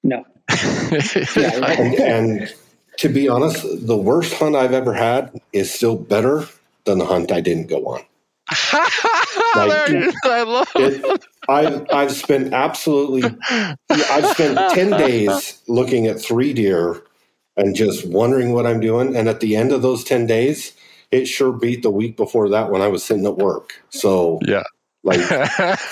No. 0.02 0.24
yeah, 0.50 1.70
and, 1.70 1.94
and 1.94 2.54
to 2.98 3.08
be 3.08 3.28
honest, 3.28 3.64
the 3.86 3.96
worst 3.96 4.34
hunt 4.34 4.56
I've 4.56 4.74
ever 4.74 4.92
had 4.92 5.40
is 5.52 5.72
still 5.72 5.96
better 5.96 6.46
than 6.84 6.98
the 6.98 7.06
hunt 7.06 7.32
I 7.32 7.40
didn't 7.40 7.68
go 7.68 7.86
on. 7.86 8.02
like, 9.56 10.14
I 10.24 10.42
love 10.42 10.68
it. 10.76 11.24
I've, 11.48 11.86
I've 11.92 12.12
spent 12.12 12.52
absolutely, 12.52 13.24
I've 13.90 14.26
spent 14.26 14.58
10 14.74 14.90
days 14.90 15.60
looking 15.66 16.06
at 16.06 16.20
three 16.20 16.52
deer 16.52 17.02
and 17.56 17.74
just 17.74 18.06
wondering 18.06 18.52
what 18.52 18.66
I'm 18.66 18.80
doing. 18.80 19.16
And 19.16 19.28
at 19.28 19.40
the 19.40 19.56
end 19.56 19.72
of 19.72 19.82
those 19.82 20.04
10 20.04 20.26
days, 20.26 20.72
it 21.10 21.26
sure 21.26 21.52
beat 21.52 21.82
the 21.82 21.90
week 21.90 22.16
before 22.16 22.48
that 22.50 22.70
when 22.70 22.82
I 22.82 22.88
was 22.88 23.04
sitting 23.04 23.26
at 23.26 23.36
work. 23.36 23.82
So, 23.90 24.38
yeah, 24.42 24.62
like 25.02 25.18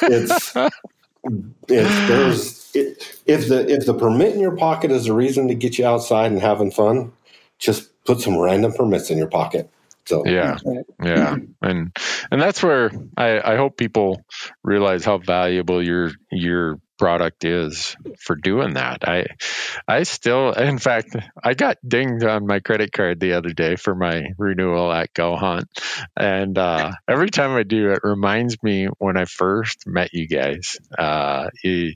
it's, 0.02 0.54
if 0.54 2.08
there's, 2.08 2.70
it, 2.74 3.20
if 3.26 3.48
the, 3.48 3.68
if 3.68 3.86
the 3.86 3.94
permit 3.94 4.34
in 4.34 4.40
your 4.40 4.56
pocket 4.56 4.92
is 4.92 5.06
a 5.06 5.14
reason 5.14 5.48
to 5.48 5.54
get 5.54 5.78
you 5.78 5.86
outside 5.86 6.30
and 6.30 6.40
having 6.40 6.70
fun, 6.70 7.12
just 7.58 7.90
put 8.04 8.20
some 8.20 8.38
random 8.38 8.72
permits 8.72 9.10
in 9.10 9.18
your 9.18 9.26
pocket. 9.26 9.68
So 10.08 10.24
yeah, 10.24 10.56
yeah, 11.04 11.36
and 11.60 11.94
and 12.30 12.40
that's 12.40 12.62
where 12.62 12.90
I, 13.14 13.52
I 13.52 13.56
hope 13.56 13.76
people 13.76 14.24
realize 14.64 15.04
how 15.04 15.18
valuable 15.18 15.84
your 15.84 16.12
your 16.32 16.78
product 16.98 17.44
is 17.44 17.94
for 18.18 18.34
doing 18.34 18.72
that. 18.74 19.06
I 19.06 19.26
I 19.86 20.04
still 20.04 20.52
in 20.52 20.78
fact 20.78 21.14
I 21.44 21.52
got 21.52 21.76
dinged 21.86 22.24
on 22.24 22.46
my 22.46 22.60
credit 22.60 22.90
card 22.90 23.20
the 23.20 23.34
other 23.34 23.50
day 23.50 23.76
for 23.76 23.94
my 23.94 24.28
renewal 24.38 24.90
at 24.90 25.12
Go 25.12 25.36
Hunt. 25.36 25.68
And 26.16 26.56
uh, 26.56 26.92
every 27.06 27.28
time 27.28 27.50
I 27.50 27.62
do 27.62 27.90
it 27.90 28.00
reminds 28.02 28.56
me 28.62 28.86
when 28.96 29.18
I 29.18 29.26
first 29.26 29.86
met 29.86 30.14
you 30.14 30.26
guys. 30.26 30.78
Uh, 30.98 31.50
you, 31.62 31.92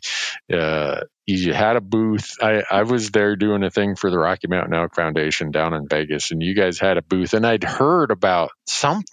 uh, 0.53 1.01
you 1.27 1.53
had 1.53 1.77
a 1.77 1.81
booth. 1.81 2.37
I, 2.43 2.65
I 2.69 2.83
was 2.83 3.11
there 3.11 3.37
doing 3.37 3.63
a 3.63 3.71
thing 3.71 3.95
for 3.95 4.11
the 4.11 4.19
Rocky 4.19 4.49
Mountain 4.49 4.75
Elk 4.75 4.95
Foundation 4.95 5.51
down 5.53 5.73
in 5.73 5.87
Vegas, 5.87 6.31
and 6.33 6.43
you 6.43 6.55
guys 6.55 6.79
had 6.79 6.97
a 6.99 7.03
booth. 7.03 7.33
And 7.35 7.47
I'd 7.47 7.63
heard 7.65 8.11
about 8.11 8.51
some 8.67 9.05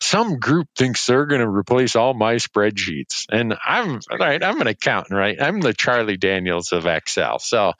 some 0.00 0.38
group 0.38 0.68
thinks 0.76 1.06
they're 1.06 1.26
going 1.26 1.42
to 1.42 1.48
replace 1.48 1.94
all 1.94 2.14
my 2.14 2.36
spreadsheets. 2.36 3.26
And 3.30 3.54
I'm 3.64 4.00
right. 4.18 4.42
I'm 4.42 4.60
an 4.60 4.66
accountant, 4.66 5.16
right? 5.16 5.36
I'm 5.40 5.60
the 5.60 5.74
Charlie 5.74 6.16
Daniels 6.16 6.72
of 6.72 6.86
Excel. 6.86 7.38
So 7.38 7.74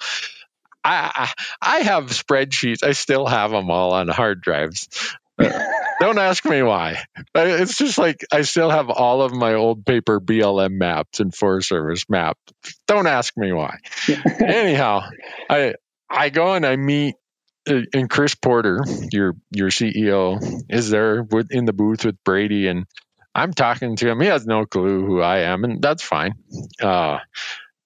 I 0.85 1.33
I 1.61 1.79
have 1.81 2.07
spreadsheets. 2.07 2.83
I 2.83 2.93
still 2.93 3.27
have 3.27 3.51
them 3.51 3.71
all 3.71 3.93
on 3.93 4.09
hard 4.09 4.43
drives. 4.43 5.17
Don't 6.01 6.19
ask 6.19 6.45
me 6.45 6.63
why. 6.63 7.05
It's 7.35 7.77
just 7.77 7.99
like 7.99 8.25
I 8.33 8.43
still 8.43 8.71
have 8.71 8.91
all 8.91 9.23
of 9.23 9.33
my 9.33 9.55
old 9.55 9.85
paper 9.85 10.21
BLM 10.21 10.73
maps 10.73 11.21
and 11.21 11.35
Forest 11.35 11.69
Service 11.69 12.05
map. 12.09 12.39
Don't 12.87 13.07
ask 13.07 13.37
me 13.37 13.53
why. 13.53 13.79
Anyhow, 14.41 15.09
I 15.51 15.75
I 16.11 16.31
go 16.31 16.55
and 16.55 16.65
I 16.65 16.77
meet 16.77 17.17
uh, 17.69 17.83
and 17.93 18.09
Chris 18.09 18.35
Porter, 18.35 18.85
your 19.13 19.35
your 19.51 19.69
CEO, 19.69 20.63
is 20.69 20.91
there 20.91 21.23
with, 21.23 21.51
in 21.51 21.65
the 21.65 21.73
booth 21.73 22.05
with 22.05 22.17
Brady, 22.25 22.69
and 22.69 22.87
I'm 23.35 23.53
talking 23.53 23.97
to 23.97 24.09
him. 24.09 24.21
He 24.21 24.27
has 24.29 24.47
no 24.47 24.67
clue 24.67 25.05
who 25.05 25.21
I 25.21 25.41
am, 25.41 25.65
and 25.65 25.83
that's 25.83 26.03
fine. 26.03 26.35
Uh, 26.81 27.19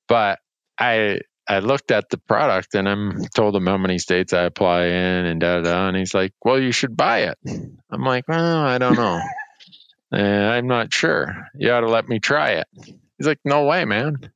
but 0.09 0.39
I 0.79 1.21
I 1.49 1.59
looked 1.59 1.91
at 1.91 2.09
the 2.09 2.19
product 2.19 2.75
and 2.75 2.89
I'm 2.89 3.25
told 3.35 3.57
him 3.57 3.67
how 3.67 3.77
many 3.77 3.99
states 3.99 4.33
I 4.33 4.43
apply 4.45 4.85
in 4.87 5.27
and 5.27 5.41
da 5.41 5.61
da. 5.61 5.89
And 5.89 5.97
he's 5.97 6.15
like, 6.15 6.33
"Well, 6.45 6.61
you 6.61 6.73
should 6.73 6.97
buy 6.97 7.23
it." 7.23 7.39
I'm 7.91 8.05
like, 8.05 8.29
"Well, 8.29 8.59
I 8.59 8.79
don't 8.79 8.97
know." 8.97 9.21
I'm 10.13 10.67
not 10.67 10.93
sure. 10.93 11.49
You 11.57 11.73
ought 11.73 11.81
to 11.81 11.89
let 11.89 12.09
me 12.09 12.19
try 12.19 12.51
it. 12.53 12.67
He's 13.19 13.27
like, 13.27 13.41
no 13.45 13.65
way, 13.65 13.85
man. 13.85 14.31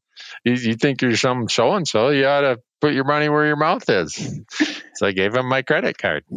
You, 0.44 0.54
you 0.54 0.74
think 0.74 1.02
you're 1.02 1.16
some 1.16 1.48
so 1.48 1.74
and 1.74 1.86
so? 1.86 2.08
You 2.10 2.26
ought 2.26 2.40
to 2.42 2.60
put 2.80 2.94
your 2.94 3.04
money 3.04 3.28
where 3.28 3.46
your 3.46 3.56
mouth 3.56 3.88
is. 3.88 4.14
So 4.94 5.06
I 5.06 5.12
gave 5.12 5.34
him 5.34 5.46
my 5.48 5.62
credit 5.62 5.98
card. 5.98 6.24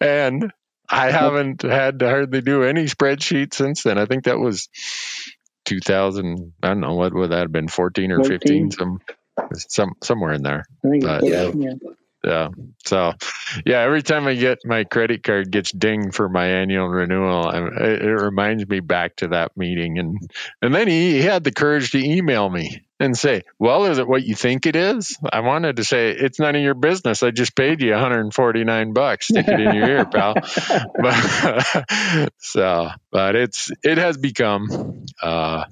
and 0.00 0.52
I 0.88 1.10
haven't 1.10 1.62
had 1.62 2.00
to 2.00 2.08
hardly 2.08 2.42
do 2.42 2.64
any 2.64 2.84
spreadsheets 2.84 3.54
since 3.54 3.82
then. 3.82 3.96
I 3.96 4.04
think 4.06 4.24
that 4.24 4.38
was 4.38 4.68
2000. 5.74 6.52
I 6.62 6.68
don't 6.68 6.80
know 6.80 6.94
what 6.94 7.14
would 7.14 7.30
that 7.30 7.40
have 7.40 7.52
been, 7.52 7.68
14 7.68 8.12
or 8.12 8.18
14. 8.18 8.38
15, 8.38 8.70
some, 8.70 9.00
some 9.68 9.92
somewhere 10.02 10.32
in 10.32 10.42
there. 10.42 10.64
But, 10.82 11.24
yeah. 11.24 11.50
yeah 11.54 11.74
yeah. 12.24 12.48
So, 12.84 13.12
yeah, 13.66 13.80
every 13.80 14.02
time 14.02 14.26
I 14.26 14.34
get 14.34 14.58
my 14.64 14.84
credit 14.84 15.22
card 15.22 15.50
gets 15.50 15.72
dinged 15.72 16.14
for 16.14 16.28
my 16.28 16.46
annual 16.46 16.88
renewal, 16.88 17.46
I, 17.46 17.58
it, 17.84 18.02
it, 18.02 18.10
reminds 18.10 18.66
me 18.68 18.80
back 18.80 19.16
to 19.16 19.28
that 19.28 19.56
meeting. 19.56 19.98
And 19.98 20.18
and 20.60 20.74
then 20.74 20.88
he, 20.88 21.12
he 21.12 21.22
had 21.22 21.44
the 21.44 21.52
courage 21.52 21.90
to 21.92 21.98
email 21.98 22.48
me 22.48 22.82
and 23.02 23.16
say, 23.16 23.42
"Well, 23.58 23.86
is 23.86 23.98
it 23.98 24.06
what 24.06 24.22
you 24.22 24.34
think 24.34 24.66
it 24.66 24.76
is?" 24.76 25.18
I 25.32 25.40
wanted 25.40 25.76
to 25.76 25.84
say, 25.84 26.10
"It's 26.10 26.38
none 26.38 26.54
of 26.54 26.62
your 26.62 26.74
business. 26.74 27.22
I 27.22 27.30
just 27.30 27.56
paid 27.56 27.82
you 27.82 27.90
149 27.92 28.92
bucks. 28.92 29.28
Stick 29.28 29.48
it 29.48 29.60
in 29.60 29.74
your 29.74 29.88
ear, 29.88 30.04
pal." 30.04 30.34
But, 31.02 32.32
so, 32.38 32.88
but 33.10 33.34
it's 33.36 33.70
it 33.82 33.98
has 33.98 34.16
become. 34.16 35.04
Uh, 35.20 35.64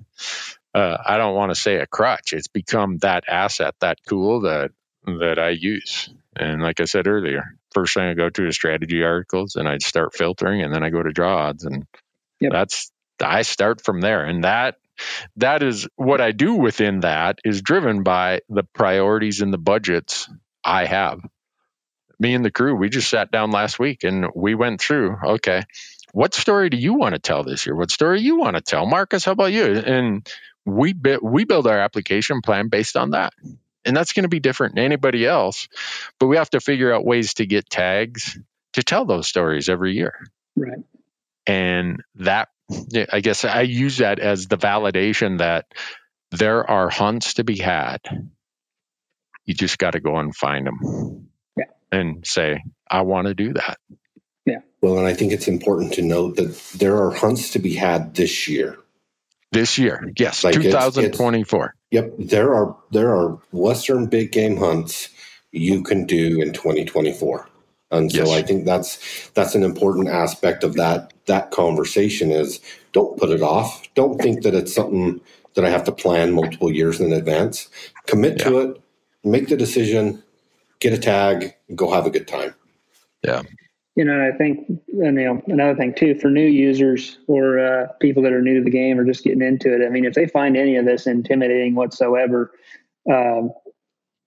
uh, 0.73 0.97
I 1.05 1.17
don't 1.17 1.35
want 1.35 1.51
to 1.51 1.61
say 1.61 1.77
a 1.77 1.87
crutch. 1.87 2.33
It's 2.33 2.49
become 2.49 2.99
that 2.99 3.25
asset, 3.29 3.75
that 3.81 3.99
tool 4.09 4.43
that 4.43 4.71
that 5.07 5.39
I 5.39 5.51
use. 5.51 6.11
And 6.37 6.63
like 6.63 6.81
I 6.81 6.85
said 6.85 7.07
earlier, 7.07 7.57
first 7.73 7.95
thing 7.95 8.05
I 8.05 8.15
go 8.15 8.31
to 8.31 8.47
is 8.47 8.55
strategy 8.55 9.03
articles 9.03 9.57
and 9.57 9.69
I 9.69 9.79
start 9.79 10.15
filtering 10.15 10.63
and 10.63 10.73
then 10.73 10.85
I 10.85 10.91
go 10.91 11.03
to 11.03 11.11
draw 11.11 11.49
odds 11.49 11.65
and 11.65 11.87
yep. 12.41 12.53
that's 12.53 12.93
I 13.21 13.43
start 13.43 13.83
from 13.83 14.01
there. 14.01 14.25
And 14.25 14.45
that 14.45 14.77
that 15.37 15.63
is 15.63 15.89
what 15.97 16.21
I 16.21 16.33
do 16.33 16.55
within 16.55 17.01
that 17.01 17.39
is 17.45 17.63
driven 17.63 18.03
by 18.03 18.41
the 18.49 18.65
priorities 18.75 19.41
and 19.41 19.53
the 19.53 19.59
budgets 19.59 20.29
I 20.65 20.87
have. 20.87 21.21
Me 22.19 22.35
and 22.35 22.45
the 22.45 22.51
crew, 22.51 22.75
we 22.75 22.91
just 22.91 23.09
sat 23.09 23.31
down 23.31 23.51
last 23.51 23.79
week 23.79 24.05
and 24.05 24.27
we 24.35 24.55
went 24.55 24.81
through, 24.81 25.17
okay, 25.25 25.63
what 26.13 26.35
story 26.35 26.69
do 26.69 26.77
you 26.77 26.95
want 26.95 27.15
to 27.15 27.19
tell 27.19 27.45
this 27.45 27.65
year? 27.67 27.75
What 27.75 27.91
story 27.91 28.21
you 28.21 28.37
want 28.37 28.57
to 28.57 28.63
tell? 28.63 28.85
Marcus, 28.85 29.25
how 29.25 29.33
about 29.33 29.53
you? 29.53 29.77
And 29.79 30.29
we 30.67 30.95
we 31.23 31.45
build 31.45 31.67
our 31.67 31.79
application 31.79 32.43
plan 32.43 32.69
based 32.69 32.97
on 32.97 33.13
that 33.13 33.33
and 33.85 33.97
that's 33.97 34.13
going 34.13 34.25
to 34.25 34.29
be 34.29 34.41
different 34.41 34.75
than 34.75 34.85
anybody 34.85 35.27
else. 35.27 35.69
But 36.19 36.27
we 36.27 36.37
have 36.37 36.51
to 36.51 36.61
figure 36.61 36.93
out 36.93 37.05
ways 37.05 37.35
to 37.35 37.47
get 37.47 37.71
tags 37.71 38.39
to 38.75 38.83
tell 38.83 39.05
those 39.05 39.29
stories 39.29 39.69
every 39.69 39.95
year. 39.95 40.27
Right. 40.57 40.85
And 41.47 42.03
that, 42.17 42.49
I 43.13 43.21
guess 43.21 43.45
I 43.45 43.63
use 43.63 43.99
that 43.99 44.19
as 44.19 44.47
the 44.47 44.59
validation 44.59 45.39
that 45.39 45.67
there 46.31 46.69
are 46.69 46.89
hunts 46.89 47.35
to 47.35 47.45
be 47.45 47.57
had. 47.57 48.01
You 49.45 49.55
just 49.55 49.79
got 49.79 49.93
to 49.93 50.01
go 50.01 50.17
and 50.17 50.35
find 50.35 50.67
them 50.67 51.29
yeah. 51.57 51.65
and 51.91 52.27
say, 52.27 52.63
I 52.89 53.03
want 53.03 53.27
to 53.27 53.35
do 53.35 53.55
that. 53.55 53.79
Yeah. 54.47 54.61
Well, 54.81 54.99
and 54.99 55.07
I 55.07 55.15
think 55.15 55.33
it's 55.33 55.49
important 55.49 55.95
to 55.95 56.03
note 56.03 56.37
that 56.37 56.57
there 56.77 57.03
are 57.03 57.11
hunts 57.11 57.51
to 57.51 57.59
be 57.59 57.75
had 57.75 58.15
this 58.15 58.49
year. 58.49 58.79
This 59.53 59.79
year, 59.79 60.13
yes, 60.17 60.45
like 60.45 60.55
2024. 60.55 61.65
It's, 61.65 61.75
it's, 61.75 61.77
yep, 61.91 62.13
there 62.19 62.55
are 62.55 62.77
there 62.93 63.13
are 63.13 63.41
western 63.51 64.07
big 64.07 64.31
game 64.31 64.57
hunts 64.57 65.09
you 65.51 65.83
can 65.83 66.07
do 66.07 66.41
in 66.41 66.53
2024, 66.53 67.49
and 67.91 68.13
so 68.13 68.19
yes. 68.19 68.31
I 68.31 68.43
think 68.43 68.65
that's 68.65 69.29
that's 69.31 69.57
an 69.57 69.65
important 69.65 70.07
aspect 70.07 70.63
of 70.63 70.75
that 70.75 71.13
that 71.31 71.51
conversation 71.51 72.31
is 72.31 72.61
don't 72.93 73.19
put 73.19 73.31
it 73.31 73.43
off. 73.43 73.83
Don't 73.95 74.21
think 74.21 74.43
that 74.43 74.55
it's 74.55 74.75
something 74.75 75.21
that 75.55 75.65
I 75.65 75.71
have 75.71 75.85
to 75.85 75.93
plan 75.93 76.33
multiple 76.33 76.73
years 76.73 77.01
in 77.01 77.13
advance. 77.13 77.69
Commit 78.07 78.39
yeah. 78.39 78.45
to 78.45 78.59
it, 78.61 78.83
make 79.25 79.49
the 79.49 79.57
decision, 79.57 80.23
get 80.81 80.93
a 80.93 80.99
tag, 80.99 81.55
go 81.75 81.93
have 81.93 82.07
a 82.07 82.11
good 82.11 82.29
time. 82.29 82.55
Yeah 83.23 83.43
you 83.97 84.05
know, 84.05 84.15
and 84.15 84.23
I 84.23 84.37
think, 84.37 84.67
and, 84.69 85.19
you 85.19 85.27
know, 85.27 85.43
another 85.49 85.75
thing 85.75 85.93
too, 85.95 86.15
for 86.15 86.31
new 86.31 86.47
users 86.47 87.19
or 87.27 87.59
uh, 87.59 87.89
people 88.01 88.23
that 88.23 88.33
are 88.33 88.41
new 88.41 88.57
to 88.57 88.65
the 88.65 88.71
game 88.71 88.99
or 88.99 89.05
just 89.05 89.25
getting 89.25 89.43
into 89.43 89.75
it, 89.75 89.85
I 89.85 89.91
mean, 89.91 90.05
if 90.05 90.15
they 90.15 90.27
find 90.27 90.57
any 90.57 90.77
of 90.77 90.87
this 90.87 91.07
intimidating 91.07 91.75
whatsoever, 91.75 92.53
um, 93.13 93.53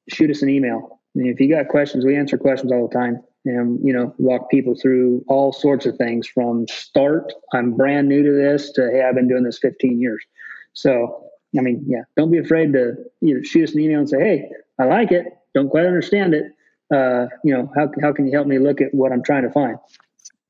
shoot 0.10 0.30
us 0.30 0.42
an 0.42 0.50
email. 0.50 1.00
I 1.16 1.20
mean, 1.20 1.32
if 1.32 1.40
you 1.40 1.50
got 1.50 1.70
questions, 1.70 2.06
we 2.06 2.16
answer 2.16 2.38
questions 2.38 2.72
all 2.72 2.88
the 2.88 2.94
time 2.94 3.24
and, 3.46 3.80
you 3.84 3.94
know, 3.94 4.14
walk 4.18 4.50
people 4.50 4.76
through 4.80 5.24
all 5.28 5.52
sorts 5.52 5.86
of 5.86 5.98
things 5.98 6.28
from 6.28 6.68
start, 6.68 7.34
I'm 7.54 7.76
brand 7.76 8.08
new 8.08 8.24
to 8.24 8.32
this 8.32 8.72
to, 8.74 8.90
hey, 8.92 9.04
I've 9.04 9.16
been 9.16 9.28
doing 9.28 9.44
this 9.44 9.60
15 9.60 10.00
years. 10.00 10.24
So, 10.74 11.30
I 11.58 11.62
mean, 11.62 11.86
yeah, 11.88 12.04
don't 12.18 12.32
be 12.32 12.40
afraid 12.40 12.74
to 12.74 12.96
either 13.22 13.44
shoot 13.44 13.70
us 13.70 13.74
an 13.76 13.82
email 13.82 14.00
and 14.00 14.10
say, 14.10 14.20
hey, 14.20 14.50
I 14.80 14.86
like 14.86 15.12
it, 15.12 15.26
don't 15.54 15.70
quite 15.70 15.86
understand 15.86 16.34
it 16.34 16.46
uh, 16.94 17.28
you 17.44 17.54
know, 17.54 17.72
how, 17.76 17.90
how 18.02 18.14
can 18.14 18.26
you 18.26 18.32
help 18.34 18.48
me 18.48 18.60
look 18.60 18.82
at 18.82 18.94
what 18.94 19.12
I'm 19.12 19.24
trying 19.24 19.44
to 19.44 19.52
find? 19.52 19.78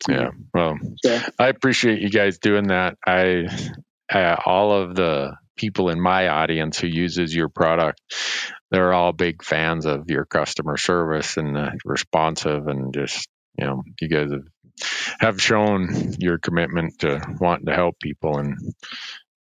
Yeah. 0.09 0.31
Well, 0.53 0.77
so. 1.03 1.19
I 1.39 1.47
appreciate 1.47 2.01
you 2.01 2.09
guys 2.09 2.37
doing 2.37 2.67
that. 2.67 2.97
I, 3.05 3.47
uh, 4.11 4.35
all 4.45 4.71
of 4.73 4.95
the 4.95 5.35
people 5.55 5.89
in 5.89 6.01
my 6.01 6.27
audience 6.27 6.79
who 6.79 6.87
uses 6.87 7.33
your 7.33 7.49
product, 7.49 7.99
they're 8.71 8.93
all 8.93 9.11
big 9.11 9.43
fans 9.43 9.85
of 9.85 10.09
your 10.09 10.25
customer 10.25 10.77
service 10.77 11.37
and 11.37 11.57
uh, 11.57 11.71
responsive 11.85 12.67
and 12.67 12.93
just, 12.93 13.27
you 13.57 13.65
know, 13.65 13.83
you 14.01 14.07
guys 14.07 14.31
have, 14.31 14.47
have 15.19 15.41
shown 15.41 16.13
your 16.19 16.39
commitment 16.39 16.99
to 16.99 17.21
wanting 17.39 17.67
to 17.67 17.75
help 17.75 17.99
people 17.99 18.37
and 18.37 18.57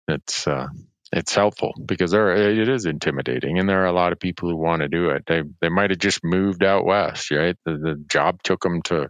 it's, 0.08 0.46
uh, 0.46 0.66
it's 1.12 1.34
helpful 1.34 1.72
because 1.84 2.12
there 2.12 2.32
it 2.32 2.68
is 2.68 2.86
intimidating 2.86 3.58
and 3.58 3.68
there 3.68 3.82
are 3.82 3.86
a 3.86 3.92
lot 3.92 4.12
of 4.12 4.20
people 4.20 4.48
who 4.48 4.56
want 4.56 4.82
to 4.82 4.88
do 4.88 5.10
it. 5.10 5.24
They 5.26 5.42
they 5.60 5.68
might 5.68 5.90
have 5.90 5.98
just 5.98 6.20
moved 6.22 6.62
out 6.62 6.84
west 6.84 7.30
right? 7.32 7.56
The, 7.64 7.72
the 7.72 8.04
job 8.06 8.42
took 8.42 8.60
them 8.60 8.80
to 8.82 9.08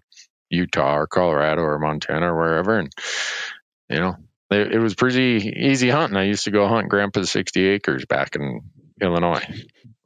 utah 0.48 0.96
or 0.96 1.06
colorado 1.06 1.62
or 1.62 1.78
montana 1.78 2.32
or 2.32 2.36
wherever 2.36 2.78
and 2.78 2.90
you 3.88 4.00
know 4.00 4.16
it, 4.50 4.72
it 4.72 4.78
was 4.78 4.94
pretty 4.94 5.52
easy 5.56 5.88
hunting 5.88 6.16
i 6.16 6.24
used 6.24 6.44
to 6.44 6.50
go 6.50 6.66
hunt 6.68 6.88
grandpa's 6.88 7.30
60 7.30 7.66
acres 7.66 8.04
back 8.06 8.36
in 8.36 8.60
illinois 9.00 9.44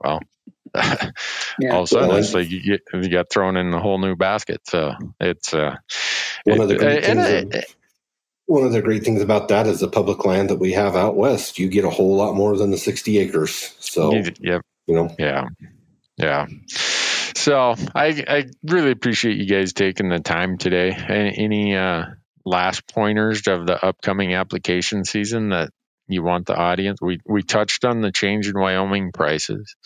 well 0.03 0.21
yeah. 0.75 1.71
all 1.71 1.83
of 1.83 1.85
a 1.85 1.87
sudden 1.87 2.17
it's 2.17 2.35
like 2.35 2.51
you 2.51 2.61
get 2.63 2.81
you 2.93 3.09
got 3.09 3.31
thrown 3.31 3.57
in 3.57 3.73
a 3.73 3.81
whole 3.81 3.99
new 3.99 4.17
basket 4.17 4.61
so 4.65 4.93
it's 5.21 5.55
uh 5.55 5.77
one 6.45 6.59
it, 6.59 6.63
of 6.63 6.69
the 6.69 6.77
great 6.77 7.05
things 7.05 7.65
one 8.47 8.65
of 8.65 8.73
the 8.73 8.83
great 8.83 9.05
things 9.05 9.23
about 9.23 9.49
that 9.49 9.67
is 9.67 9.81
the 9.81 9.89
public 9.89 10.25
land 10.25 10.51
that 10.51 10.59
we 10.59 10.73
have 10.73 10.97
out 10.97 11.17
west. 11.17 11.59
You 11.59 11.69
get 11.69 11.85
a 11.85 11.91
whole 11.91 12.17
lot 12.17 12.35
more 12.35 12.57
than 12.57 12.71
the 12.71 12.77
60 12.77 13.19
acres. 13.19 13.75
So, 13.79 14.13
yep. 14.41 14.63
you 14.87 14.95
know, 14.95 15.15
yeah. 15.19 15.47
Yeah. 16.17 16.47
So 16.69 17.75
I, 17.95 18.25
I 18.29 18.45
really 18.63 18.91
appreciate 18.91 19.39
you 19.39 19.47
guys 19.47 19.73
taking 19.73 20.09
the 20.09 20.21
time 20.21 20.59
today. 20.59 20.91
Any, 20.93 21.75
uh, 21.75 22.05
last 22.45 22.87
pointers 22.87 23.47
of 23.47 23.67
the 23.67 23.85
upcoming 23.85 24.35
application 24.35 25.05
season 25.05 25.51
that 25.51 25.71
you 26.07 26.23
want 26.23 26.47
the 26.47 26.57
audience? 26.57 26.99
We, 27.01 27.21
we 27.27 27.43
touched 27.43 27.85
on 27.85 28.01
the 28.01 28.13
change 28.13 28.49
in 28.49 28.59
Wyoming 28.59 29.13
prices. 29.13 29.77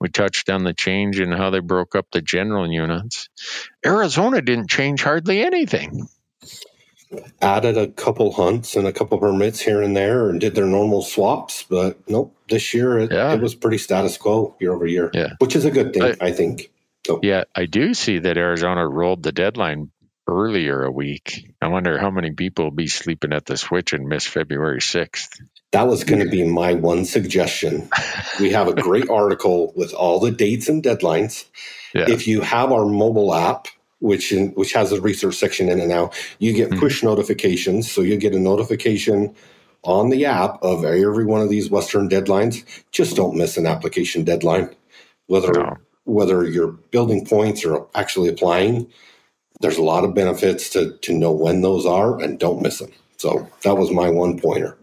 We 0.00 0.08
touched 0.08 0.50
on 0.50 0.64
the 0.64 0.74
change 0.74 1.20
in 1.20 1.32
how 1.32 1.50
they 1.50 1.60
broke 1.60 1.94
up 1.94 2.06
the 2.12 2.20
general 2.20 2.70
units. 2.70 3.28
Arizona 3.84 4.42
didn't 4.42 4.70
change 4.70 5.02
hardly 5.02 5.42
anything 5.42 6.08
added 7.40 7.76
a 7.76 7.88
couple 7.88 8.32
hunts 8.32 8.76
and 8.76 8.86
a 8.86 8.92
couple 8.92 9.18
permits 9.18 9.60
here 9.60 9.82
and 9.82 9.96
there 9.96 10.28
and 10.28 10.40
did 10.40 10.54
their 10.54 10.66
normal 10.66 11.02
swaps. 11.02 11.64
But 11.64 11.98
nope, 12.08 12.36
this 12.48 12.74
year 12.74 12.98
it, 12.98 13.12
yeah. 13.12 13.32
it 13.32 13.40
was 13.40 13.54
pretty 13.54 13.78
status 13.78 14.16
quo 14.16 14.56
year 14.60 14.72
over 14.72 14.86
year, 14.86 15.10
yeah. 15.14 15.34
which 15.38 15.56
is 15.56 15.64
a 15.64 15.70
good 15.70 15.92
thing, 15.92 16.16
I, 16.20 16.26
I 16.26 16.32
think. 16.32 16.70
So. 17.06 17.20
Yeah, 17.22 17.44
I 17.54 17.66
do 17.66 17.92
see 17.92 18.18
that 18.20 18.38
Arizona 18.38 18.88
rolled 18.88 19.22
the 19.22 19.32
deadline 19.32 19.90
earlier 20.26 20.82
a 20.82 20.90
week. 20.90 21.54
I 21.60 21.68
wonder 21.68 21.98
how 21.98 22.10
many 22.10 22.32
people 22.32 22.66
will 22.66 22.72
be 22.72 22.86
sleeping 22.86 23.32
at 23.32 23.46
the 23.46 23.56
switch 23.56 23.92
and 23.92 24.08
miss 24.08 24.26
February 24.26 24.80
6th. 24.80 25.40
That 25.72 25.86
was 25.86 26.04
going 26.04 26.24
to 26.24 26.30
be 26.30 26.44
my 26.44 26.74
one 26.74 27.04
suggestion. 27.04 27.90
we 28.40 28.50
have 28.50 28.68
a 28.68 28.74
great 28.74 29.08
article 29.10 29.72
with 29.76 29.92
all 29.92 30.20
the 30.20 30.30
dates 30.30 30.68
and 30.68 30.82
deadlines. 30.82 31.44
Yeah. 31.94 32.06
If 32.08 32.26
you 32.26 32.40
have 32.40 32.72
our 32.72 32.86
mobile 32.86 33.34
app, 33.34 33.68
which 34.04 34.32
in, 34.32 34.50
which 34.50 34.74
has 34.74 34.92
a 34.92 35.00
research 35.00 35.34
section 35.34 35.70
in 35.70 35.80
it 35.80 35.86
now. 35.86 36.10
You 36.38 36.52
get 36.52 36.68
mm-hmm. 36.68 36.78
push 36.78 37.02
notifications, 37.02 37.90
so 37.90 38.02
you 38.02 38.18
get 38.18 38.34
a 38.34 38.38
notification 38.38 39.34
on 39.82 40.10
the 40.10 40.26
app 40.26 40.62
of 40.62 40.84
every 40.84 41.24
one 41.24 41.40
of 41.40 41.48
these 41.48 41.70
Western 41.70 42.08
deadlines. 42.10 42.64
Just 42.90 43.16
don't 43.16 43.36
miss 43.36 43.56
an 43.56 43.66
application 43.66 44.22
deadline, 44.22 44.74
whether 45.26 45.52
no. 45.52 45.76
whether 46.04 46.44
you're 46.44 46.72
building 46.72 47.24
points 47.24 47.64
or 47.64 47.86
actually 47.94 48.28
applying. 48.28 48.92
There's 49.60 49.78
a 49.78 49.82
lot 49.82 50.04
of 50.04 50.14
benefits 50.14 50.68
to 50.70 50.96
to 50.98 51.12
know 51.12 51.32
when 51.32 51.60
those 51.62 51.86
are, 51.86 52.20
and 52.20 52.38
don't 52.38 52.62
miss 52.62 52.78
them. 52.78 52.92
So 53.16 53.48
that 53.62 53.76
was 53.76 53.90
my 53.90 54.10
one 54.10 54.38
pointer. 54.38 54.76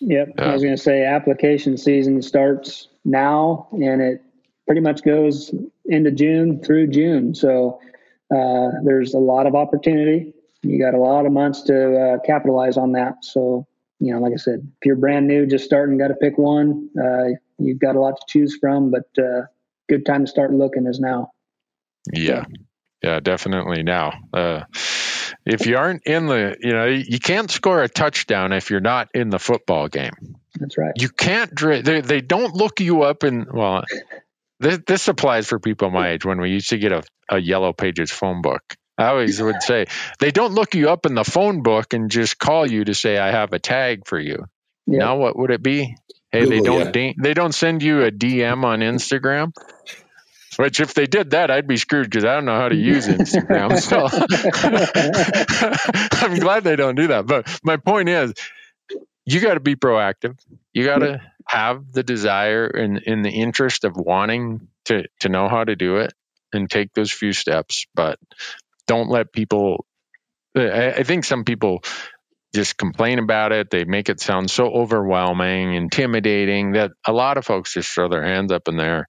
Yep, 0.00 0.28
yeah. 0.36 0.44
I 0.44 0.52
was 0.52 0.62
going 0.62 0.76
to 0.76 0.82
say 0.82 1.04
application 1.04 1.76
season 1.76 2.20
starts 2.22 2.88
now, 3.04 3.68
and 3.72 4.02
it 4.02 4.20
pretty 4.66 4.80
much 4.80 5.02
goes 5.04 5.54
into 5.86 6.10
June 6.10 6.60
through 6.62 6.88
June. 6.88 7.34
So 7.34 7.80
uh, 8.34 8.70
there's 8.84 9.14
a 9.14 9.18
lot 9.18 9.46
of 9.46 9.54
opportunity. 9.54 10.34
you 10.62 10.78
got 10.78 10.94
a 10.94 10.98
lot 10.98 11.26
of 11.26 11.32
months 11.32 11.62
to 11.62 11.98
uh, 11.98 12.18
capitalize 12.26 12.76
on 12.76 12.92
that. 12.92 13.14
So, 13.22 13.66
you 14.00 14.12
know, 14.12 14.20
like 14.20 14.32
I 14.32 14.36
said, 14.36 14.60
if 14.80 14.86
you're 14.86 14.96
brand 14.96 15.26
new, 15.26 15.46
just 15.46 15.64
starting, 15.64 15.98
got 15.98 16.08
to 16.08 16.14
pick 16.14 16.38
one. 16.38 16.88
Uh, 17.00 17.38
you've 17.58 17.78
got 17.78 17.96
a 17.96 18.00
lot 18.00 18.16
to 18.16 18.22
choose 18.28 18.56
from, 18.60 18.90
but 18.90 19.08
uh, 19.18 19.42
good 19.88 20.04
time 20.06 20.24
to 20.24 20.30
start 20.30 20.52
looking 20.52 20.86
is 20.86 20.98
now. 20.98 21.30
Yeah, 22.12 22.44
yeah, 23.02 23.20
definitely 23.20 23.82
now. 23.82 24.12
Uh, 24.32 24.62
if 25.44 25.66
you 25.66 25.76
aren't 25.76 26.04
in 26.06 26.26
the, 26.26 26.56
you 26.60 26.72
know, 26.72 26.86
you 26.86 27.18
can't 27.18 27.50
score 27.50 27.82
a 27.82 27.88
touchdown 27.88 28.52
if 28.52 28.70
you're 28.70 28.80
not 28.80 29.08
in 29.14 29.30
the 29.30 29.38
football 29.38 29.88
game. 29.88 30.36
That's 30.54 30.78
right. 30.78 30.92
You 30.96 31.08
can't. 31.08 31.50
They 31.58 32.00
they 32.00 32.20
don't 32.20 32.54
look 32.54 32.80
you 32.80 33.02
up 33.02 33.24
in 33.24 33.46
well. 33.52 33.84
This, 34.60 34.78
this 34.86 35.08
applies 35.08 35.48
for 35.48 35.58
people 35.58 35.90
my 35.90 36.10
age 36.10 36.24
when 36.24 36.40
we 36.40 36.50
used 36.50 36.70
to 36.70 36.78
get 36.78 36.92
a, 36.92 37.02
a 37.28 37.40
yellow 37.40 37.72
pages 37.72 38.12
phone 38.12 38.42
book. 38.42 38.62
I 38.96 39.06
always 39.06 39.42
would 39.42 39.62
say 39.62 39.86
they 40.20 40.30
don't 40.30 40.52
look 40.52 40.74
you 40.74 40.90
up 40.90 41.06
in 41.06 41.14
the 41.14 41.24
phone 41.24 41.62
book 41.62 41.94
and 41.94 42.10
just 42.10 42.38
call 42.38 42.70
you 42.70 42.84
to 42.84 42.94
say 42.94 43.18
I 43.18 43.32
have 43.32 43.52
a 43.52 43.58
tag 43.58 44.06
for 44.06 44.20
you. 44.20 44.46
Yep. 44.86 44.98
Now 44.98 45.16
what 45.16 45.36
would 45.36 45.50
it 45.50 45.62
be? 45.62 45.96
Hey, 46.30 46.44
Google, 46.44 46.50
they 46.50 46.60
don't 46.60 46.84
yeah. 46.86 46.90
de- 46.92 47.16
they 47.20 47.34
don't 47.34 47.52
send 47.52 47.82
you 47.82 48.04
a 48.04 48.10
DM 48.10 48.64
on 48.64 48.80
Instagram. 48.80 49.52
Which, 50.56 50.80
if 50.80 50.94
they 50.94 51.06
did 51.06 51.30
that, 51.30 51.50
I'd 51.50 51.66
be 51.66 51.76
screwed 51.76 52.10
because 52.10 52.24
I 52.24 52.34
don't 52.34 52.44
know 52.44 52.56
how 52.56 52.68
to 52.68 52.76
use 52.76 53.06
Instagram. 53.08 53.80
So 53.80 54.08
I'm 56.26 56.38
glad 56.38 56.64
they 56.64 56.76
don't 56.76 56.94
do 56.94 57.08
that. 57.08 57.26
But 57.26 57.60
my 57.64 57.76
point 57.76 58.08
is, 58.08 58.34
you 59.24 59.40
got 59.40 59.54
to 59.54 59.60
be 59.60 59.76
proactive. 59.76 60.38
You 60.72 60.84
got 60.84 60.98
to 60.98 61.20
have 61.46 61.92
the 61.92 62.02
desire 62.02 62.66
and 62.66 62.98
in 62.98 63.22
the 63.22 63.30
interest 63.30 63.84
of 63.84 63.96
wanting 63.96 64.68
to 64.86 65.04
to 65.20 65.28
know 65.28 65.48
how 65.48 65.64
to 65.64 65.76
do 65.76 65.96
it 65.96 66.12
and 66.52 66.70
take 66.70 66.92
those 66.92 67.12
few 67.12 67.32
steps. 67.32 67.86
But 67.94 68.18
don't 68.86 69.08
let 69.08 69.32
people. 69.32 69.86
I, 70.56 70.90
I 70.90 71.02
think 71.02 71.24
some 71.24 71.44
people 71.44 71.82
just 72.54 72.76
complain 72.76 73.18
about 73.18 73.52
it. 73.52 73.70
They 73.70 73.84
make 73.84 74.10
it 74.10 74.20
sound 74.20 74.50
so 74.50 74.66
overwhelming, 74.66 75.74
intimidating 75.74 76.72
that 76.72 76.90
a 77.06 77.12
lot 77.12 77.38
of 77.38 77.46
folks 77.46 77.72
just 77.72 77.90
throw 77.90 78.08
their 78.08 78.24
hands 78.24 78.52
up 78.52 78.68
in 78.68 78.76
there 78.76 79.06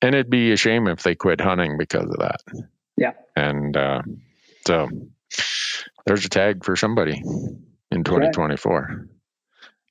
and 0.00 0.14
it'd 0.14 0.30
be 0.30 0.52
a 0.52 0.56
shame 0.56 0.88
if 0.88 1.02
they 1.02 1.14
quit 1.14 1.40
hunting 1.40 1.76
because 1.78 2.04
of 2.04 2.18
that. 2.18 2.40
Yeah. 2.96 3.12
And 3.36 3.76
uh, 3.76 4.02
so 4.66 4.88
there's 6.06 6.24
a 6.24 6.28
tag 6.28 6.64
for 6.64 6.76
somebody 6.76 7.22
in 7.90 8.04
2024. 8.04 8.80
Right. 8.80 9.08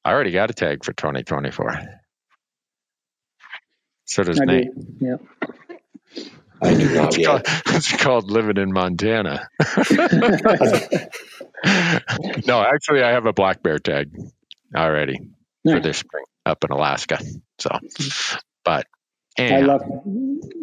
I 0.03 0.11
already 0.11 0.31
got 0.31 0.49
a 0.49 0.53
tag 0.53 0.83
for 0.83 0.93
2024. 0.93 1.81
So 4.05 4.23
does 4.23 4.39
I 4.39 4.45
Nate. 4.45 4.73
Do. 4.73 4.95
Yeah. 5.01 5.17
I 6.61 6.73
do 6.73 6.95
not 6.95 7.09
it's, 7.09 7.17
yet. 7.17 7.27
Called, 7.27 7.41
it's 7.75 7.97
called 7.97 8.31
living 8.31 8.57
in 8.57 8.71
Montana. 8.71 9.47
no, 12.47 12.63
actually, 12.63 13.03
I 13.03 13.11
have 13.11 13.25
a 13.25 13.33
black 13.33 13.61
bear 13.61 13.77
tag 13.79 14.09
already 14.75 15.19
nice. 15.63 15.75
for 15.75 15.81
this 15.81 15.97
spring 15.97 16.23
up 16.45 16.63
in 16.63 16.71
Alaska. 16.71 17.19
So, 17.59 17.69
but 18.63 18.87
I 19.39 19.59
lucked, 19.61 19.91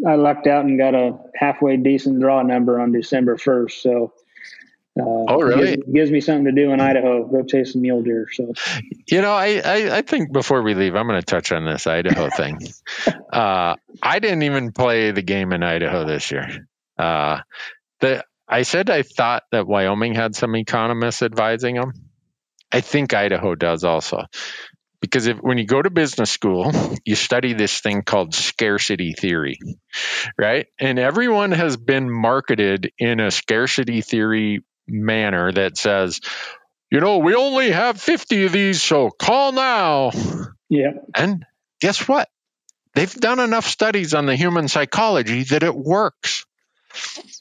I 0.07 0.15
lucked 0.17 0.47
out 0.47 0.65
and 0.65 0.79
got 0.79 0.95
a 0.95 1.19
halfway 1.35 1.77
decent 1.77 2.21
draw 2.21 2.43
number 2.43 2.81
on 2.81 2.93
December 2.93 3.37
1st. 3.37 3.71
So, 3.71 4.13
uh, 4.99 5.03
oh, 5.03 5.41
really? 5.41 5.77
Gives, 5.77 5.93
gives, 5.93 6.11
me 6.11 6.21
something 6.21 6.45
to 6.45 6.53
do 6.53 6.73
in 6.73 6.81
Idaho. 6.81 7.25
Go 7.27 7.43
chase 7.43 7.73
some 7.73 7.83
mule 7.83 8.03
deer. 8.03 8.29
So, 8.33 8.53
you 9.09 9.23
know, 9.23 9.33
I, 9.33 9.61
I, 9.65 9.97
I 9.99 10.03
think 10.03 10.33
before 10.33 10.63
we 10.63 10.75
leave, 10.75 10.95
I'm 10.95 11.07
going 11.07 11.21
to 11.21 11.27
touch 11.27 11.53
on 11.53 11.65
this 11.65 11.87
Idaho 11.87 12.31
thing. 12.37 12.61
Uh, 13.33 13.77
I 14.03 14.19
didn't 14.19 14.43
even 14.43 14.73
play 14.73 15.11
the 15.11 15.23
game 15.23 15.53
in 15.53 15.63
Idaho 15.63 16.05
this 16.05 16.31
year. 16.31 16.69
Uh, 16.97 17.41
the 18.01 18.25
I 18.47 18.63
said 18.63 18.91
I 18.91 19.03
thought 19.03 19.45
that 19.53 19.67
Wyoming 19.67 20.15
had 20.15 20.37
some 20.37 20.55
economists 20.55 21.23
advising 21.23 21.77
them. 21.77 21.93
I 22.71 22.81
think 22.81 23.15
Idaho 23.15 23.55
does 23.55 23.85
also 23.85 24.25
because 25.05 25.27
if, 25.27 25.37
when 25.37 25.59
you 25.59 25.67
go 25.67 25.83
to 25.83 25.91
business 25.91 26.31
school, 26.31 26.73
you 27.05 27.15
study 27.15 27.53
this 27.53 27.81
thing 27.81 28.03
called 28.03 28.35
scarcity 28.35 29.13
theory, 29.13 29.59
right? 30.39 30.67
And 30.81 30.99
everyone 30.99 31.53
has 31.53 31.77
been 31.77 32.11
marketed 32.11 32.91
in 32.99 33.21
a 33.21 33.31
scarcity 33.31 34.01
theory 34.01 34.65
manner 34.89 35.53
that 35.53 35.77
says, 35.77 36.23
you 36.91 37.01
know, 37.01 37.19
we 37.19 37.35
only 37.35 37.71
have 37.71 38.01
50 38.01 38.47
of 38.47 38.53
these, 38.53 38.81
so 38.81 39.11
call 39.11 39.53
now. 39.53 40.11
Yeah. 40.71 40.93
And 41.15 41.45
guess 41.83 42.09
what? 42.09 42.31
They've 42.95 43.13
done 43.13 43.41
enough 43.41 43.67
studies 43.67 44.15
on 44.15 44.25
the 44.25 44.37
human 44.37 44.69
psychology 44.69 45.43
that 45.45 45.63
it 45.63 45.75
works. 45.75 46.47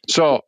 So 0.09 0.41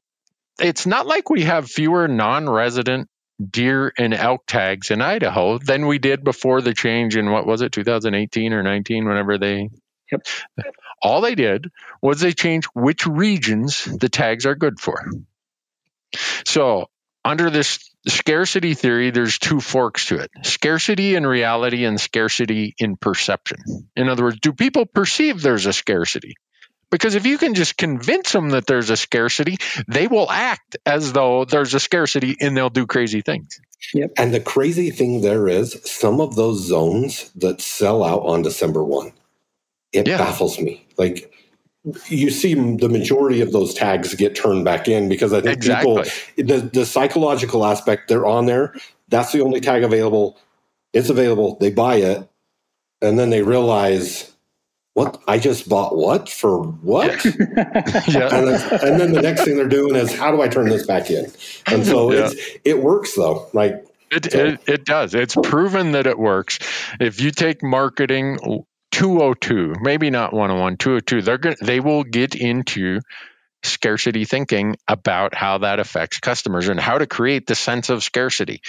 it's 0.60 0.86
not 0.86 1.08
like 1.08 1.30
we 1.30 1.44
have 1.44 1.70
fewer 1.70 2.10
non 2.10 2.50
resident 2.50 3.08
deer 3.44 3.92
and 3.98 4.14
elk 4.14 4.46
tags 4.48 4.92
in 4.92 5.02
Idaho 5.02 5.58
than 5.58 5.88
we 5.88 6.00
did 6.00 6.24
before 6.24 6.62
the 6.62 6.74
change 6.74 7.18
in 7.18 7.32
what 7.32 7.46
was 7.46 7.62
it 7.62 7.72
2018 7.72 8.54
or 8.54 8.64
19 8.64 9.06
whenever 9.06 9.38
they 9.38 9.70
yep. 10.12 10.26
all 11.02 11.22
they 11.22 11.36
did 11.36 11.70
was 12.02 12.20
they 12.20 12.32
changed 12.32 12.70
which 12.74 13.06
regions 13.06 13.84
the 13.84 14.10
tags 14.10 14.46
are 14.46 14.56
good 14.56 14.80
for. 14.80 15.04
So 16.46 16.90
under 17.26 17.50
this 17.50 17.92
scarcity 18.08 18.74
theory 18.74 19.10
there's 19.10 19.40
two 19.40 19.60
forks 19.60 20.08
to 20.08 20.18
it 20.18 20.32
scarcity 20.44 21.16
in 21.16 21.26
reality 21.26 21.84
and 21.86 22.00
scarcity 22.00 22.74
in 22.78 22.96
perception. 22.96 23.58
In 23.96 24.08
other 24.08 24.24
words 24.24 24.40
do 24.40 24.54
people 24.54 24.86
perceive 24.86 25.42
there's 25.42 25.66
a 25.66 25.74
scarcity 25.74 26.36
because 26.96 27.16
if 27.16 27.26
you 27.26 27.38
can 27.38 27.56
just 27.56 27.76
convince 27.76 28.32
them 28.32 28.52
that 28.52 28.68
there's 28.68 28.90
a 28.90 28.96
scarcity, 28.96 29.58
they 29.86 30.08
will 30.08 30.32
act 30.32 30.78
as 30.86 31.12
though 31.12 31.44
there's 31.44 31.74
a 31.74 31.80
scarcity 31.80 32.38
and 32.40 32.56
they'll 32.56 32.70
do 32.70 32.86
crazy 32.86 33.20
things. 33.20 33.60
Yep. 33.94 34.12
And 34.18 34.34
the 34.34 34.40
crazy 34.40 34.92
thing 34.92 35.20
there 35.20 35.50
is 35.50 35.78
some 35.84 36.22
of 36.22 36.38
those 36.38 36.66
zones 36.66 37.32
that 37.36 37.60
sell 37.60 38.02
out 38.02 38.22
on 38.22 38.44
December 38.44 38.82
1, 38.82 39.12
it 39.92 40.08
yeah. 40.08 40.18
baffles 40.18 40.58
me. 40.58 40.88
Like 40.98 41.34
you 42.08 42.30
see 42.30 42.54
the 42.54 42.88
majority 42.88 43.42
of 43.42 43.52
those 43.52 43.74
tags 43.74 44.16
get 44.16 44.34
turned 44.34 44.64
back 44.64 44.88
in 44.88 45.10
because 45.10 45.34
I 45.34 45.42
think 45.42 45.58
exactly. 45.58 46.04
people, 46.38 46.56
the, 46.56 46.70
the 46.70 46.86
psychological 46.86 47.66
aspect, 47.66 48.08
they're 48.08 48.26
on 48.26 48.46
there. 48.46 48.74
That's 49.10 49.34
the 49.34 49.42
only 49.42 49.60
tag 49.60 49.84
available. 49.84 50.40
It's 50.94 51.10
available. 51.10 51.58
They 51.60 51.72
buy 51.72 51.98
it. 51.98 52.30
And 53.02 53.20
then 53.20 53.32
they 53.32 53.42
realize 53.42 54.32
what 54.96 55.22
I 55.28 55.40
just 55.40 55.68
bought 55.68 55.96
what 55.96 56.30
for 56.30 56.64
what? 56.64 57.24
yeah. 57.26 58.30
and, 58.32 58.48
then, 58.48 58.80
and, 58.82 59.00
then, 59.00 59.12
the 59.12 59.22
next 59.22 59.44
thing 59.44 59.58
they're 59.58 59.68
doing 59.68 59.94
is 59.94 60.16
how 60.16 60.32
do 60.32 60.42
I 60.42 60.48
turn 60.48 60.70
this 60.70 60.86
back 60.88 61.12
in? 61.12 61.26
And 61.68 61.86
so 61.86 62.14
yeah. 62.14 62.30
it 62.64 62.82
works 62.82 63.14
though. 63.14 63.50
Like 63.52 63.86
it, 64.10 64.32
so. 64.32 64.46
it, 64.46 64.62
it 64.68 64.86
does. 64.86 65.14
It's 65.14 65.36
proven 65.36 65.92
that 65.92 66.08
it 66.08 66.18
works. 66.18 66.60
If 67.02 67.20
you 67.20 67.32
take 67.32 67.62
marketing 67.62 68.64
202, 68.92 69.76
maybe 69.82 70.10
not 70.12 70.32
101, 70.32 70.78
202, 70.78 71.22
they're 71.22 71.38
going 71.40 71.58
they 71.62 71.82
will 71.82 72.06
get 72.06 72.34
into 72.34 73.02
scarcity 73.64 74.24
thinking 74.24 74.78
about 74.88 75.36
how 75.36 75.58
that 75.58 75.80
affects 75.82 76.20
customers 76.22 76.70
and 76.70 76.80
how 76.80 77.00
to 77.00 77.06
create 77.06 77.48
the 77.48 77.56
sense 77.56 77.90
of 77.90 78.02
scarcity. 78.02 78.62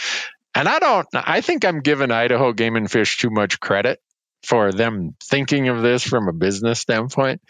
And 0.57 0.67
I 0.67 0.81
don't 0.81 1.07
I 1.15 1.41
think 1.41 1.65
I'm 1.65 1.83
giving 1.83 2.11
Idaho 2.11 2.53
Game 2.53 2.75
and 2.75 2.91
Fish 2.91 3.19
too 3.19 3.31
much 3.31 3.61
credit 3.61 4.01
for 4.43 4.73
them 4.73 5.15
thinking 5.23 5.69
of 5.69 5.83
this 5.83 6.03
from 6.03 6.29
a 6.29 6.33
business 6.33 6.81
standpoint. 6.81 7.41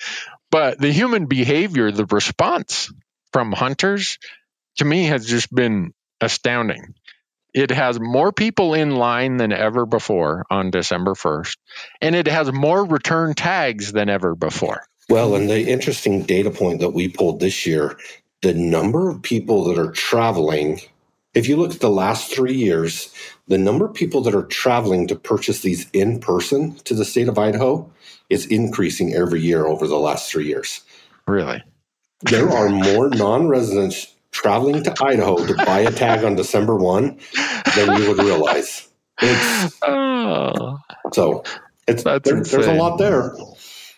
But 0.51 0.79
the 0.79 0.93
human 0.93 1.27
behavior, 1.27 1.91
the 1.91 2.07
response 2.07 2.93
from 3.33 3.53
hunters 3.53 4.19
to 4.77 4.85
me 4.85 5.05
has 5.05 5.27
just 5.27 5.53
been 5.55 5.93
astounding. 6.21 6.95
It 7.53 7.71
has 7.71 7.99
more 7.99 8.33
people 8.33 8.75
in 8.75 8.97
line 8.97 9.39
than 9.39 9.53
ever 9.53 9.87
before 9.87 10.45
on 10.51 10.71
December 10.71 11.15
1st, 11.15 11.57
and 12.03 12.15
it 12.15 12.29
has 12.29 12.53
more 12.53 12.85
return 12.85 13.35
tags 13.35 13.93
than 13.93 14.11
ever 14.11 14.35
before. 14.35 14.87
Well, 15.09 15.37
and 15.37 15.49
the 15.49 15.71
interesting 15.71 16.23
data 16.23 16.51
point 16.51 16.81
that 16.81 16.91
we 16.91 17.09
pulled 17.09 17.41
this 17.41 17.67
year 17.67 17.99
the 18.43 18.53
number 18.55 19.09
of 19.09 19.23
people 19.23 19.65
that 19.65 19.79
are 19.79 19.91
traveling 19.91 20.81
if 21.37 21.47
you 21.47 21.57
look 21.57 21.75
at 21.75 21.81
the 21.81 21.91
last 21.91 22.33
three 22.33 22.55
years, 22.55 23.13
the 23.47 23.59
number 23.59 23.85
of 23.85 23.93
people 23.93 24.23
that 24.23 24.35
are 24.35 24.47
traveling 24.47 25.07
to 25.07 25.15
purchase 25.15 25.61
these 25.61 25.89
in 25.91 26.19
person 26.19 26.75
to 26.85 26.95
the 26.95 27.05
state 27.05 27.29
of 27.29 27.39
Idaho 27.39 27.89
is 28.31 28.47
increasing 28.47 29.15
every 29.15 29.43
year 29.43 29.67
over 29.67 29.87
the 29.87 29.99
last 29.99 30.33
three 30.33 30.47
years. 30.47 30.81
Really? 31.29 31.63
There 32.23 32.49
are 32.49 32.71
more 32.71 33.11
non 33.11 33.49
residents 33.49 34.15
traveling 34.31 34.83
to 34.85 34.95
Idaho 35.03 35.47
to 35.47 35.55
buy 35.67 35.81
a 35.81 35.93
tag 35.93 36.25
on 36.25 36.37
December 36.37 36.75
1 36.75 37.19
than 37.77 38.01
you 38.01 38.09
would 38.09 38.19
realize. 38.19 38.89
It's, 39.21 39.77
oh, 39.83 40.79
so 41.13 41.45
it's, 41.87 42.03
there, 42.03 42.21
there's 42.21 42.67
a 42.67 42.73
lot 42.73 42.97
there. 42.97 43.35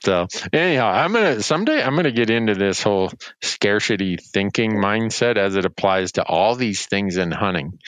So 0.05 0.27
anyhow, 0.53 0.89
I'm 0.89 1.13
gonna 1.13 1.43
someday 1.43 1.83
I'm 1.83 1.97
gonna 1.97 2.13
get 2.13 2.31
into 2.31 2.55
this 2.55 2.83
whole 2.83 3.11
scarcity 3.43 4.17
thinking 4.17 4.73
mindset 4.73 5.37
as 5.37 5.57
it 5.57 5.65
applies 5.65 6.13
to 6.13 6.25
all 6.25 6.55
these 6.55 6.87
things 6.87 7.17
in 7.17 7.31
hunting, 7.31 7.79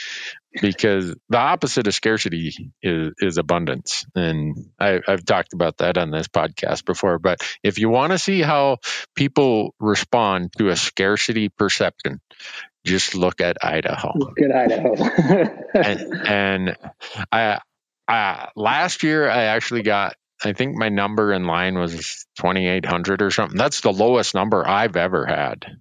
because 0.60 1.14
the 1.28 1.38
opposite 1.38 1.86
of 1.86 1.94
scarcity 1.94 2.72
is, 2.82 3.12
is 3.18 3.38
abundance, 3.38 4.04
and 4.14 4.70
I, 4.78 5.00
I've 5.06 5.24
talked 5.24 5.52
about 5.52 5.78
that 5.78 5.98
on 5.98 6.10
this 6.10 6.28
podcast 6.28 6.84
before. 6.84 7.18
But 7.18 7.40
if 7.62 7.78
you 7.78 7.88
want 7.88 8.12
to 8.12 8.18
see 8.18 8.42
how 8.42 8.78
people 9.14 9.74
respond 9.78 10.52
to 10.58 10.68
a 10.68 10.76
scarcity 10.76 11.48
perception, 11.48 12.20
just 12.84 13.14
look 13.14 13.40
at 13.40 13.58
Idaho. 13.62 14.12
Look 14.16 14.40
at 14.40 14.54
Idaho. 14.54 14.94
and, 15.74 16.26
and 16.26 16.76
I, 17.30 17.60
I, 18.08 18.48
last 18.56 19.02
year 19.02 19.28
I 19.28 19.44
actually 19.44 19.82
got, 19.82 20.16
I 20.44 20.52
think 20.52 20.76
my 20.76 20.88
number 20.88 21.32
in 21.32 21.44
line 21.44 21.78
was 21.78 22.26
2,800 22.36 23.22
or 23.22 23.30
something. 23.30 23.58
That's 23.58 23.80
the 23.80 23.92
lowest 23.92 24.34
number 24.34 24.66
I've 24.66 24.96
ever 24.96 25.26
had. 25.26 25.76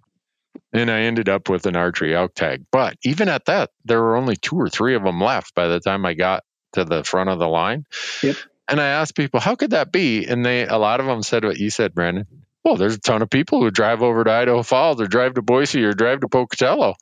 And 0.73 0.91
I 0.91 1.01
ended 1.01 1.29
up 1.29 1.49
with 1.49 1.65
an 1.65 1.75
archery 1.75 2.15
elk 2.15 2.35
tag. 2.35 2.65
But 2.71 2.97
even 3.03 3.29
at 3.29 3.45
that, 3.45 3.71
there 3.85 4.01
were 4.01 4.15
only 4.15 4.35
two 4.35 4.57
or 4.57 4.69
three 4.69 4.95
of 4.95 5.03
them 5.03 5.21
left 5.21 5.55
by 5.55 5.67
the 5.67 5.79
time 5.79 6.05
I 6.05 6.13
got 6.13 6.43
to 6.73 6.83
the 6.83 7.03
front 7.03 7.29
of 7.29 7.39
the 7.39 7.47
line. 7.47 7.85
Yep. 8.21 8.35
And 8.67 8.79
I 8.79 8.87
asked 8.87 9.15
people, 9.15 9.39
how 9.39 9.55
could 9.55 9.71
that 9.71 9.91
be? 9.91 10.25
And 10.25 10.45
they, 10.45 10.67
a 10.67 10.77
lot 10.77 10.99
of 10.99 11.07
them 11.07 11.23
said 11.23 11.43
what 11.43 11.57
you 11.57 11.69
said, 11.69 11.95
Brandon. 11.95 12.27
Well, 12.63 12.75
there's 12.75 12.95
a 12.95 12.99
ton 12.99 13.21
of 13.21 13.29
people 13.29 13.61
who 13.61 13.71
drive 13.71 14.03
over 14.03 14.23
to 14.23 14.31
Idaho 14.31 14.61
Falls 14.61 15.01
or 15.01 15.07
drive 15.07 15.35
to 15.35 15.41
Boise 15.41 15.83
or 15.83 15.93
drive 15.93 16.19
to 16.19 16.27
Pocatello 16.27 16.95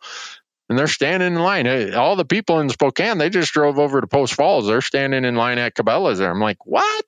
and 0.69 0.77
they're 0.77 0.87
standing 0.87 1.35
in 1.35 1.39
line. 1.39 1.93
All 1.93 2.15
the 2.15 2.25
people 2.25 2.59
in 2.59 2.69
Spokane, 2.69 3.17
they 3.17 3.29
just 3.29 3.53
drove 3.53 3.79
over 3.79 4.01
to 4.01 4.07
Post 4.07 4.33
Falls. 4.33 4.67
They're 4.67 4.81
standing 4.81 5.25
in 5.25 5.35
line 5.35 5.57
at 5.57 5.75
Cabela's 5.75 6.19
there. 6.19 6.31
I'm 6.31 6.39
like, 6.39 6.65
what? 6.65 7.05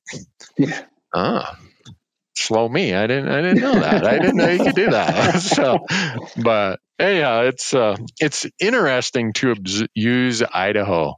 Yeah. 0.57 0.81
Oh, 1.13 1.43
slow 2.35 2.69
me. 2.69 2.93
I 2.93 3.07
didn't. 3.07 3.29
I 3.29 3.41
didn't 3.41 3.61
know 3.61 3.79
that. 3.79 4.05
I 4.05 4.19
didn't 4.19 4.37
know 4.37 4.49
you 4.49 4.63
could 4.63 4.75
do 4.75 4.91
that. 4.91 5.39
so, 5.41 5.85
but 6.41 6.79
anyhow, 6.99 7.41
it's 7.41 7.73
uh, 7.73 7.97
it's 8.19 8.45
interesting 8.59 9.33
to 9.33 9.51
obs- 9.51 9.87
use 9.93 10.43
Idaho 10.43 11.15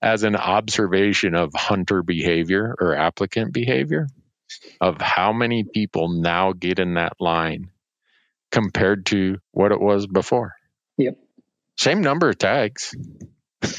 as 0.00 0.22
an 0.22 0.36
observation 0.36 1.34
of 1.34 1.52
hunter 1.54 2.02
behavior 2.02 2.74
or 2.78 2.94
applicant 2.94 3.52
behavior 3.52 4.06
of 4.80 5.00
how 5.00 5.32
many 5.32 5.64
people 5.64 6.08
now 6.08 6.52
get 6.52 6.78
in 6.78 6.94
that 6.94 7.14
line 7.20 7.70
compared 8.50 9.06
to 9.06 9.38
what 9.52 9.72
it 9.72 9.80
was 9.80 10.06
before. 10.06 10.54
Same 11.80 12.02
number 12.02 12.28
of 12.28 12.36
tags. 12.36 12.94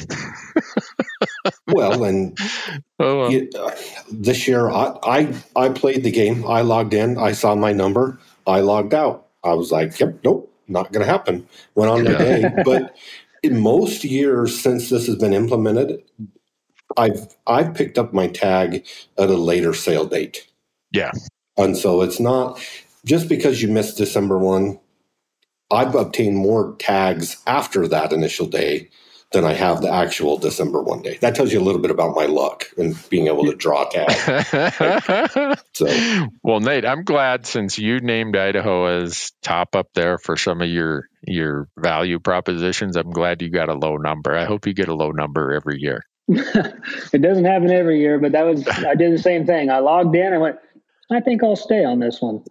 well, 1.67 2.03
and 2.03 2.35
oh, 2.97 3.29
well. 3.29 3.47
uh, 3.59 3.75
this 4.11 4.47
year 4.47 4.71
I, 4.71 4.97
I 5.03 5.35
I 5.55 5.69
played 5.69 6.03
the 6.03 6.09
game. 6.09 6.43
I 6.47 6.61
logged 6.61 6.95
in. 6.95 7.19
I 7.19 7.33
saw 7.33 7.53
my 7.53 7.73
number. 7.73 8.17
I 8.47 8.61
logged 8.61 8.95
out. 8.95 9.27
I 9.43 9.53
was 9.53 9.71
like, 9.71 9.99
"Yep, 9.99 10.21
nope, 10.23 10.51
not 10.67 10.91
going 10.91 11.05
to 11.05 11.11
happen." 11.11 11.47
Went 11.75 11.91
on 11.91 12.03
my 12.03 12.17
day. 12.17 12.49
But 12.65 12.97
in 13.43 13.59
most 13.59 14.03
years 14.03 14.59
since 14.59 14.89
this 14.89 15.05
has 15.05 15.17
been 15.17 15.33
implemented, 15.33 16.01
I've 16.97 17.35
I've 17.45 17.75
picked 17.75 17.99
up 17.99 18.15
my 18.15 18.29
tag 18.29 18.83
at 19.19 19.29
a 19.29 19.37
later 19.37 19.75
sale 19.75 20.07
date. 20.07 20.47
Yeah, 20.91 21.11
and 21.55 21.77
so 21.77 22.01
it's 22.01 22.19
not 22.19 22.59
just 23.05 23.29
because 23.29 23.61
you 23.61 23.67
missed 23.67 23.97
December 23.97 24.39
one. 24.39 24.79
I've 25.72 25.95
obtained 25.95 26.38
more 26.38 26.76
tags 26.77 27.41
after 27.48 27.88
that 27.88 28.14
initial 28.14 28.48
day 28.48 28.89
than 29.31 29.45
I 29.45 29.53
have 29.53 29.81
the 29.81 29.89
actual 29.89 30.38
December 30.38 30.81
one 30.81 31.02
day. 31.02 31.18
That 31.22 31.35
tells 31.35 31.53
you 31.53 31.60
a 31.60 31.64
little 31.64 31.81
bit 31.81 31.91
about 31.91 32.15
my 32.15 32.26
luck 32.26 32.69
and 32.77 32.98
being 33.10 33.27
able 33.27 33.45
to 33.45 33.56
draw 33.56 33.85
tags. 33.85 34.26
so, 35.73 36.27
well, 36.43 36.60
Nate, 36.60 36.85
I'm 36.85 37.03
glad 37.03 37.45
since 37.45 37.80
you 37.80 38.02
named 38.02 38.35
Idaho 38.35 38.85
as 38.85 39.31
top 39.41 39.76
up 39.76 39.88
there 39.93 40.18
for 40.18 40.35
some 40.35 40.61
of 40.61 40.68
your 40.68 41.07
your 41.26 41.69
value 41.77 42.19
propositions. 42.19 42.98
I'm 42.98 43.11
glad 43.11 43.41
you 43.41 43.49
got 43.49 43.69
a 43.69 43.73
low 43.73 43.95
number. 43.95 44.35
I 44.35 44.45
hope 44.45 44.68
you 44.68 44.73
get 44.73 44.89
a 44.89 44.95
low 44.95 45.11
number 45.11 45.53
every 45.53 45.80
year. 45.80 46.03
it 46.27 47.22
doesn't 47.22 47.45
happen 47.45 47.72
every 47.72 47.99
year, 47.99 48.19
but 48.19 48.34
that 48.34 48.45
was 48.45 48.68
I 48.68 48.95
did 48.95 49.14
the 49.14 49.22
same 49.22 49.45
thing. 49.45 49.69
I 49.69 49.80
logged 49.80 50.15
in. 50.15 50.34
I 50.34 50.38
went. 50.38 50.57
I 51.10 51.19
think 51.19 51.43
I'll 51.43 51.57
stay 51.57 51.84
on 51.84 51.99
this 51.99 52.22
one. 52.22 52.43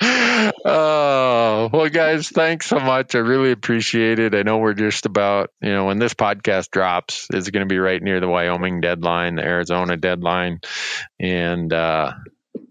Oh 0.00 1.70
well 1.72 1.88
guys 1.88 2.28
thanks 2.28 2.66
so 2.66 2.78
much. 2.78 3.14
I 3.14 3.18
really 3.18 3.52
appreciate 3.52 4.18
it. 4.18 4.34
I 4.34 4.42
know 4.42 4.58
we're 4.58 4.74
just 4.74 5.06
about 5.06 5.50
you 5.60 5.72
know 5.72 5.86
when 5.86 5.98
this 5.98 6.14
podcast 6.14 6.70
drops 6.70 7.26
it's 7.32 7.50
going 7.50 7.66
to 7.66 7.72
be 7.72 7.78
right 7.78 8.02
near 8.02 8.20
the 8.20 8.28
wyoming 8.28 8.80
deadline 8.80 9.36
the 9.36 9.42
arizona 9.42 9.96
deadline. 9.96 10.60
And 11.18 11.72
uh 11.72 12.12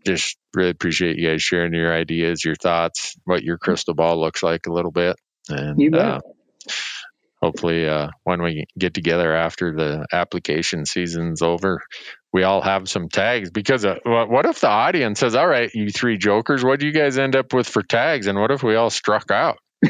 just 0.06 0.38
really 0.54 0.70
appreciate 0.70 1.18
you 1.18 1.30
guys 1.30 1.42
sharing 1.42 1.74
your 1.74 1.94
ideas 1.94 2.46
your 2.46 2.56
thoughts 2.56 3.16
what 3.26 3.44
your 3.44 3.58
crystal 3.58 3.94
ball 3.94 4.20
looks 4.20 4.42
like 4.44 4.68
a 4.68 4.74
little 4.74 4.92
bit. 4.92 5.18
And 5.50 5.96
uh, 5.96 6.20
hopefully 7.42 7.88
uh, 7.88 8.10
when 8.24 8.42
we 8.42 8.66
get 8.78 8.94
together 8.94 9.36
after 9.36 9.74
the 9.74 10.06
application 10.12 10.86
season's 10.86 11.42
over 11.42 11.82
we 12.34 12.44
all 12.44 12.62
have 12.62 12.90
some 12.90 13.10
tags 13.10 13.50
because 13.50 13.86
uh, 13.86 13.96
what 14.04 14.46
if 14.46 14.60
the 14.60 14.68
audience 14.68 15.20
says 15.20 15.36
all 15.36 15.48
right 15.48 15.74
you 15.74 15.90
three 15.90 16.18
jokers 16.18 16.64
what 16.64 16.80
do 16.80 16.86
you 16.86 16.92
guys 16.92 17.18
end 17.18 17.36
up 17.36 17.54
with 17.54 17.68
for 17.68 17.82
tags 17.82 18.28
and 18.28 18.40
what 18.40 18.52
if 18.52 18.64
we 18.64 18.76
all 18.76 18.90
struck 18.90 19.32
out? 19.32 19.58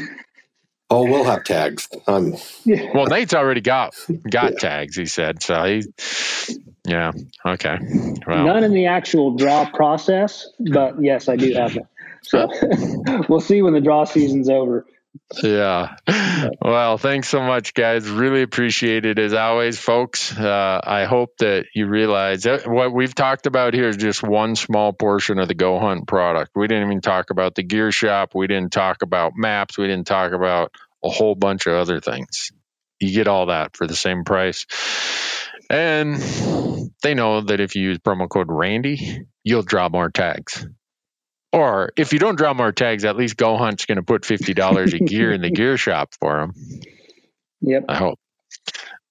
Oh 0.90 1.04
we'll 1.04 1.24
have 1.24 1.44
tags. 1.44 1.86
Um, 2.06 2.34
well 2.64 3.04
nate's 3.04 3.34
already 3.34 3.60
got 3.60 3.94
got 4.30 4.52
yeah. 4.52 4.58
tags 4.58 4.96
he 4.96 5.04
said 5.04 5.42
so 5.42 5.64
he 5.64 5.82
yeah 6.86 7.12
okay 7.44 7.76
well. 8.26 8.46
none 8.46 8.64
in 8.64 8.72
the 8.72 8.86
actual 8.86 9.36
draw 9.36 9.68
process 9.68 10.48
but 10.58 10.94
yes 11.02 11.28
i 11.28 11.36
do 11.36 11.52
have 11.52 11.74
them. 11.74 11.84
So 12.22 12.48
we'll 13.28 13.40
see 13.40 13.60
when 13.60 13.74
the 13.74 13.82
draw 13.82 14.04
season's 14.04 14.48
over 14.48 14.86
yeah. 15.42 15.96
Well, 16.62 16.98
thanks 16.98 17.28
so 17.28 17.40
much, 17.42 17.74
guys. 17.74 18.08
Really 18.08 18.42
appreciate 18.42 19.04
it 19.04 19.18
as 19.18 19.34
always, 19.34 19.78
folks. 19.78 20.36
Uh, 20.36 20.80
I 20.82 21.04
hope 21.04 21.36
that 21.38 21.66
you 21.74 21.86
realize 21.86 22.44
that 22.44 22.66
what 22.66 22.92
we've 22.92 23.14
talked 23.14 23.46
about 23.46 23.74
here 23.74 23.88
is 23.88 23.96
just 23.96 24.22
one 24.22 24.56
small 24.56 24.92
portion 24.92 25.38
of 25.38 25.48
the 25.48 25.54
Go 25.54 25.78
Hunt 25.78 26.06
product. 26.06 26.52
We 26.54 26.66
didn't 26.66 26.84
even 26.84 27.00
talk 27.00 27.30
about 27.30 27.54
the 27.54 27.62
gear 27.62 27.92
shop. 27.92 28.34
We 28.34 28.46
didn't 28.46 28.72
talk 28.72 29.02
about 29.02 29.32
maps. 29.36 29.76
We 29.76 29.86
didn't 29.86 30.06
talk 30.06 30.32
about 30.32 30.72
a 31.04 31.10
whole 31.10 31.34
bunch 31.34 31.66
of 31.66 31.74
other 31.74 32.00
things. 32.00 32.50
You 33.00 33.12
get 33.12 33.28
all 33.28 33.46
that 33.46 33.76
for 33.76 33.86
the 33.86 33.96
same 33.96 34.24
price. 34.24 34.66
And 35.70 36.16
they 37.02 37.14
know 37.14 37.42
that 37.42 37.60
if 37.60 37.76
you 37.76 37.82
use 37.82 37.98
promo 37.98 38.28
code 38.28 38.48
Randy, 38.48 39.26
you'll 39.44 39.62
draw 39.62 39.88
more 39.88 40.10
tags. 40.10 40.66
Or 41.52 41.92
if 41.96 42.12
you 42.12 42.18
don't 42.18 42.36
draw 42.36 42.52
more 42.52 42.72
tags, 42.72 43.04
at 43.04 43.16
least 43.16 43.36
Go 43.36 43.56
Hunt's 43.56 43.86
going 43.86 43.96
to 43.96 44.02
put 44.02 44.24
fifty 44.26 44.52
dollars 44.54 44.92
a 44.92 44.98
gear 44.98 45.32
in 45.32 45.40
the 45.40 45.50
gear 45.54 45.76
shop 45.76 46.12
for 46.20 46.36
them. 46.40 46.54
Yep. 47.62 47.84
I 47.88 47.96
hope. 47.96 48.18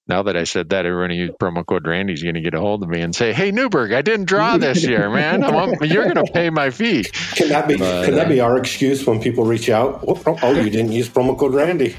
Now 0.08 0.24
that 0.24 0.38
I 0.38 0.46
said 0.46 0.70
that, 0.70 0.86
everyone 0.86 1.10
who 1.10 1.18
use 1.18 1.32
promo 1.32 1.66
code 1.66 1.86
Randy's 1.86 2.24
going 2.24 2.36
to 2.36 2.42
get 2.42 2.54
a 2.54 2.62
hold 2.62 2.82
of 2.82 2.88
me 2.90 3.02
and 3.02 3.14
say, 3.14 3.34
"Hey, 3.34 3.52
Newberg, 3.52 3.92
I 3.92 4.02
didn't 4.02 4.26
draw 4.26 4.58
this 4.58 4.84
year, 4.84 5.10
man. 5.14 5.42
Want, 5.42 5.82
you're 5.82 6.06
going 6.12 6.26
to 6.26 6.32
pay 6.32 6.50
my 6.50 6.70
fee." 6.70 7.04
Can 7.36 7.50
that 7.50 7.68
be? 7.68 7.76
But, 7.76 8.06
can 8.06 8.16
that 8.16 8.30
be 8.30 8.40
our 8.40 8.58
excuse 8.58 9.06
when 9.06 9.20
people 9.20 9.44
reach 9.44 9.70
out? 9.70 10.04
Oh, 10.06 10.54
you 10.54 10.70
didn't 10.70 10.94
use 10.94 11.10
promo 11.10 11.38
code 11.38 11.54
Randy. 11.54 11.96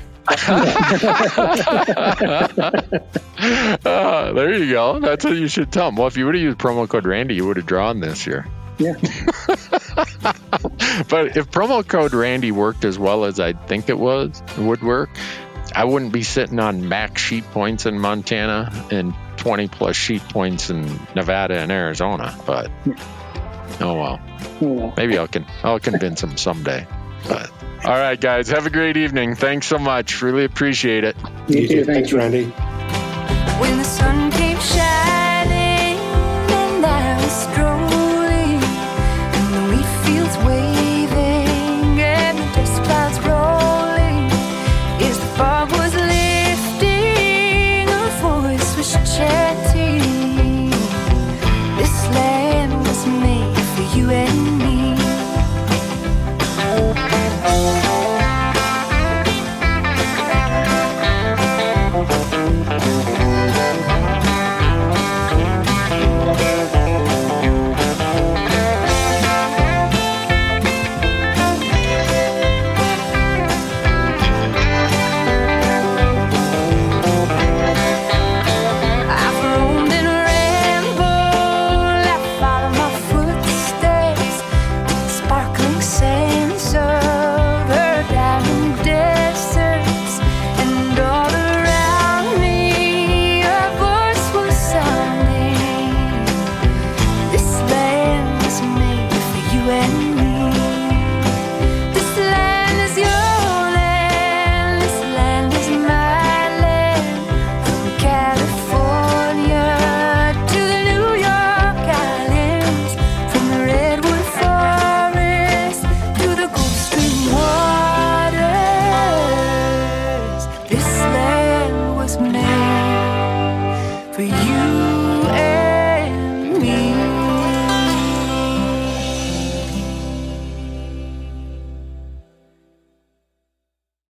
uh, 3.84 4.32
there 4.32 4.54
you 4.54 4.70
go. 4.70 5.00
That's 5.00 5.24
what 5.24 5.36
you 5.36 5.48
should 5.48 5.72
tell 5.72 5.86
them. 5.86 5.96
Well, 5.96 6.06
if 6.06 6.16
you 6.16 6.26
would 6.26 6.34
have 6.34 6.42
used 6.42 6.58
promo 6.58 6.88
code 6.88 7.06
Randy, 7.06 7.34
you 7.34 7.46
would 7.46 7.56
have 7.56 7.66
drawn 7.66 8.00
this 8.00 8.26
year. 8.26 8.46
Yeah. 8.78 8.94
but 11.08 11.36
if 11.36 11.50
promo 11.50 11.86
code 11.86 12.14
Randy 12.14 12.52
worked 12.52 12.84
as 12.84 12.98
well 12.98 13.24
as 13.24 13.40
I 13.40 13.52
think 13.52 13.88
it 13.88 13.98
was 13.98 14.42
would 14.56 14.82
work, 14.82 15.10
I 15.74 15.84
wouldn't 15.84 16.12
be 16.12 16.22
sitting 16.22 16.58
on 16.60 16.88
max 16.88 17.20
sheep 17.20 17.44
points 17.46 17.86
in 17.86 17.98
Montana 17.98 18.70
and 18.90 19.14
20 19.38 19.68
plus 19.68 19.96
sheep 19.96 20.22
points 20.22 20.70
in 20.70 20.98
Nevada 21.14 21.58
and 21.58 21.72
Arizona. 21.72 22.36
But 22.46 22.70
oh 23.80 23.94
well, 23.94 24.20
oh, 24.60 24.72
well. 24.72 24.94
maybe 24.96 25.18
I'll 25.18 25.28
can 25.28 25.46
I'll 25.62 25.80
convince 25.80 26.22
him 26.22 26.36
someday. 26.36 26.86
But 27.26 27.50
all 27.84 27.98
right, 27.98 28.20
guys, 28.20 28.48
have 28.48 28.66
a 28.66 28.70
great 28.70 28.96
evening. 28.96 29.34
Thanks 29.34 29.66
so 29.66 29.78
much. 29.78 30.22
Really 30.22 30.44
appreciate 30.44 31.04
it. 31.04 31.16
You 31.48 31.68
too. 31.68 31.84
Thanks, 31.84 32.12
Randy. 32.12 32.44
When 32.44 33.76
the 33.76 33.84
sun 33.84 34.30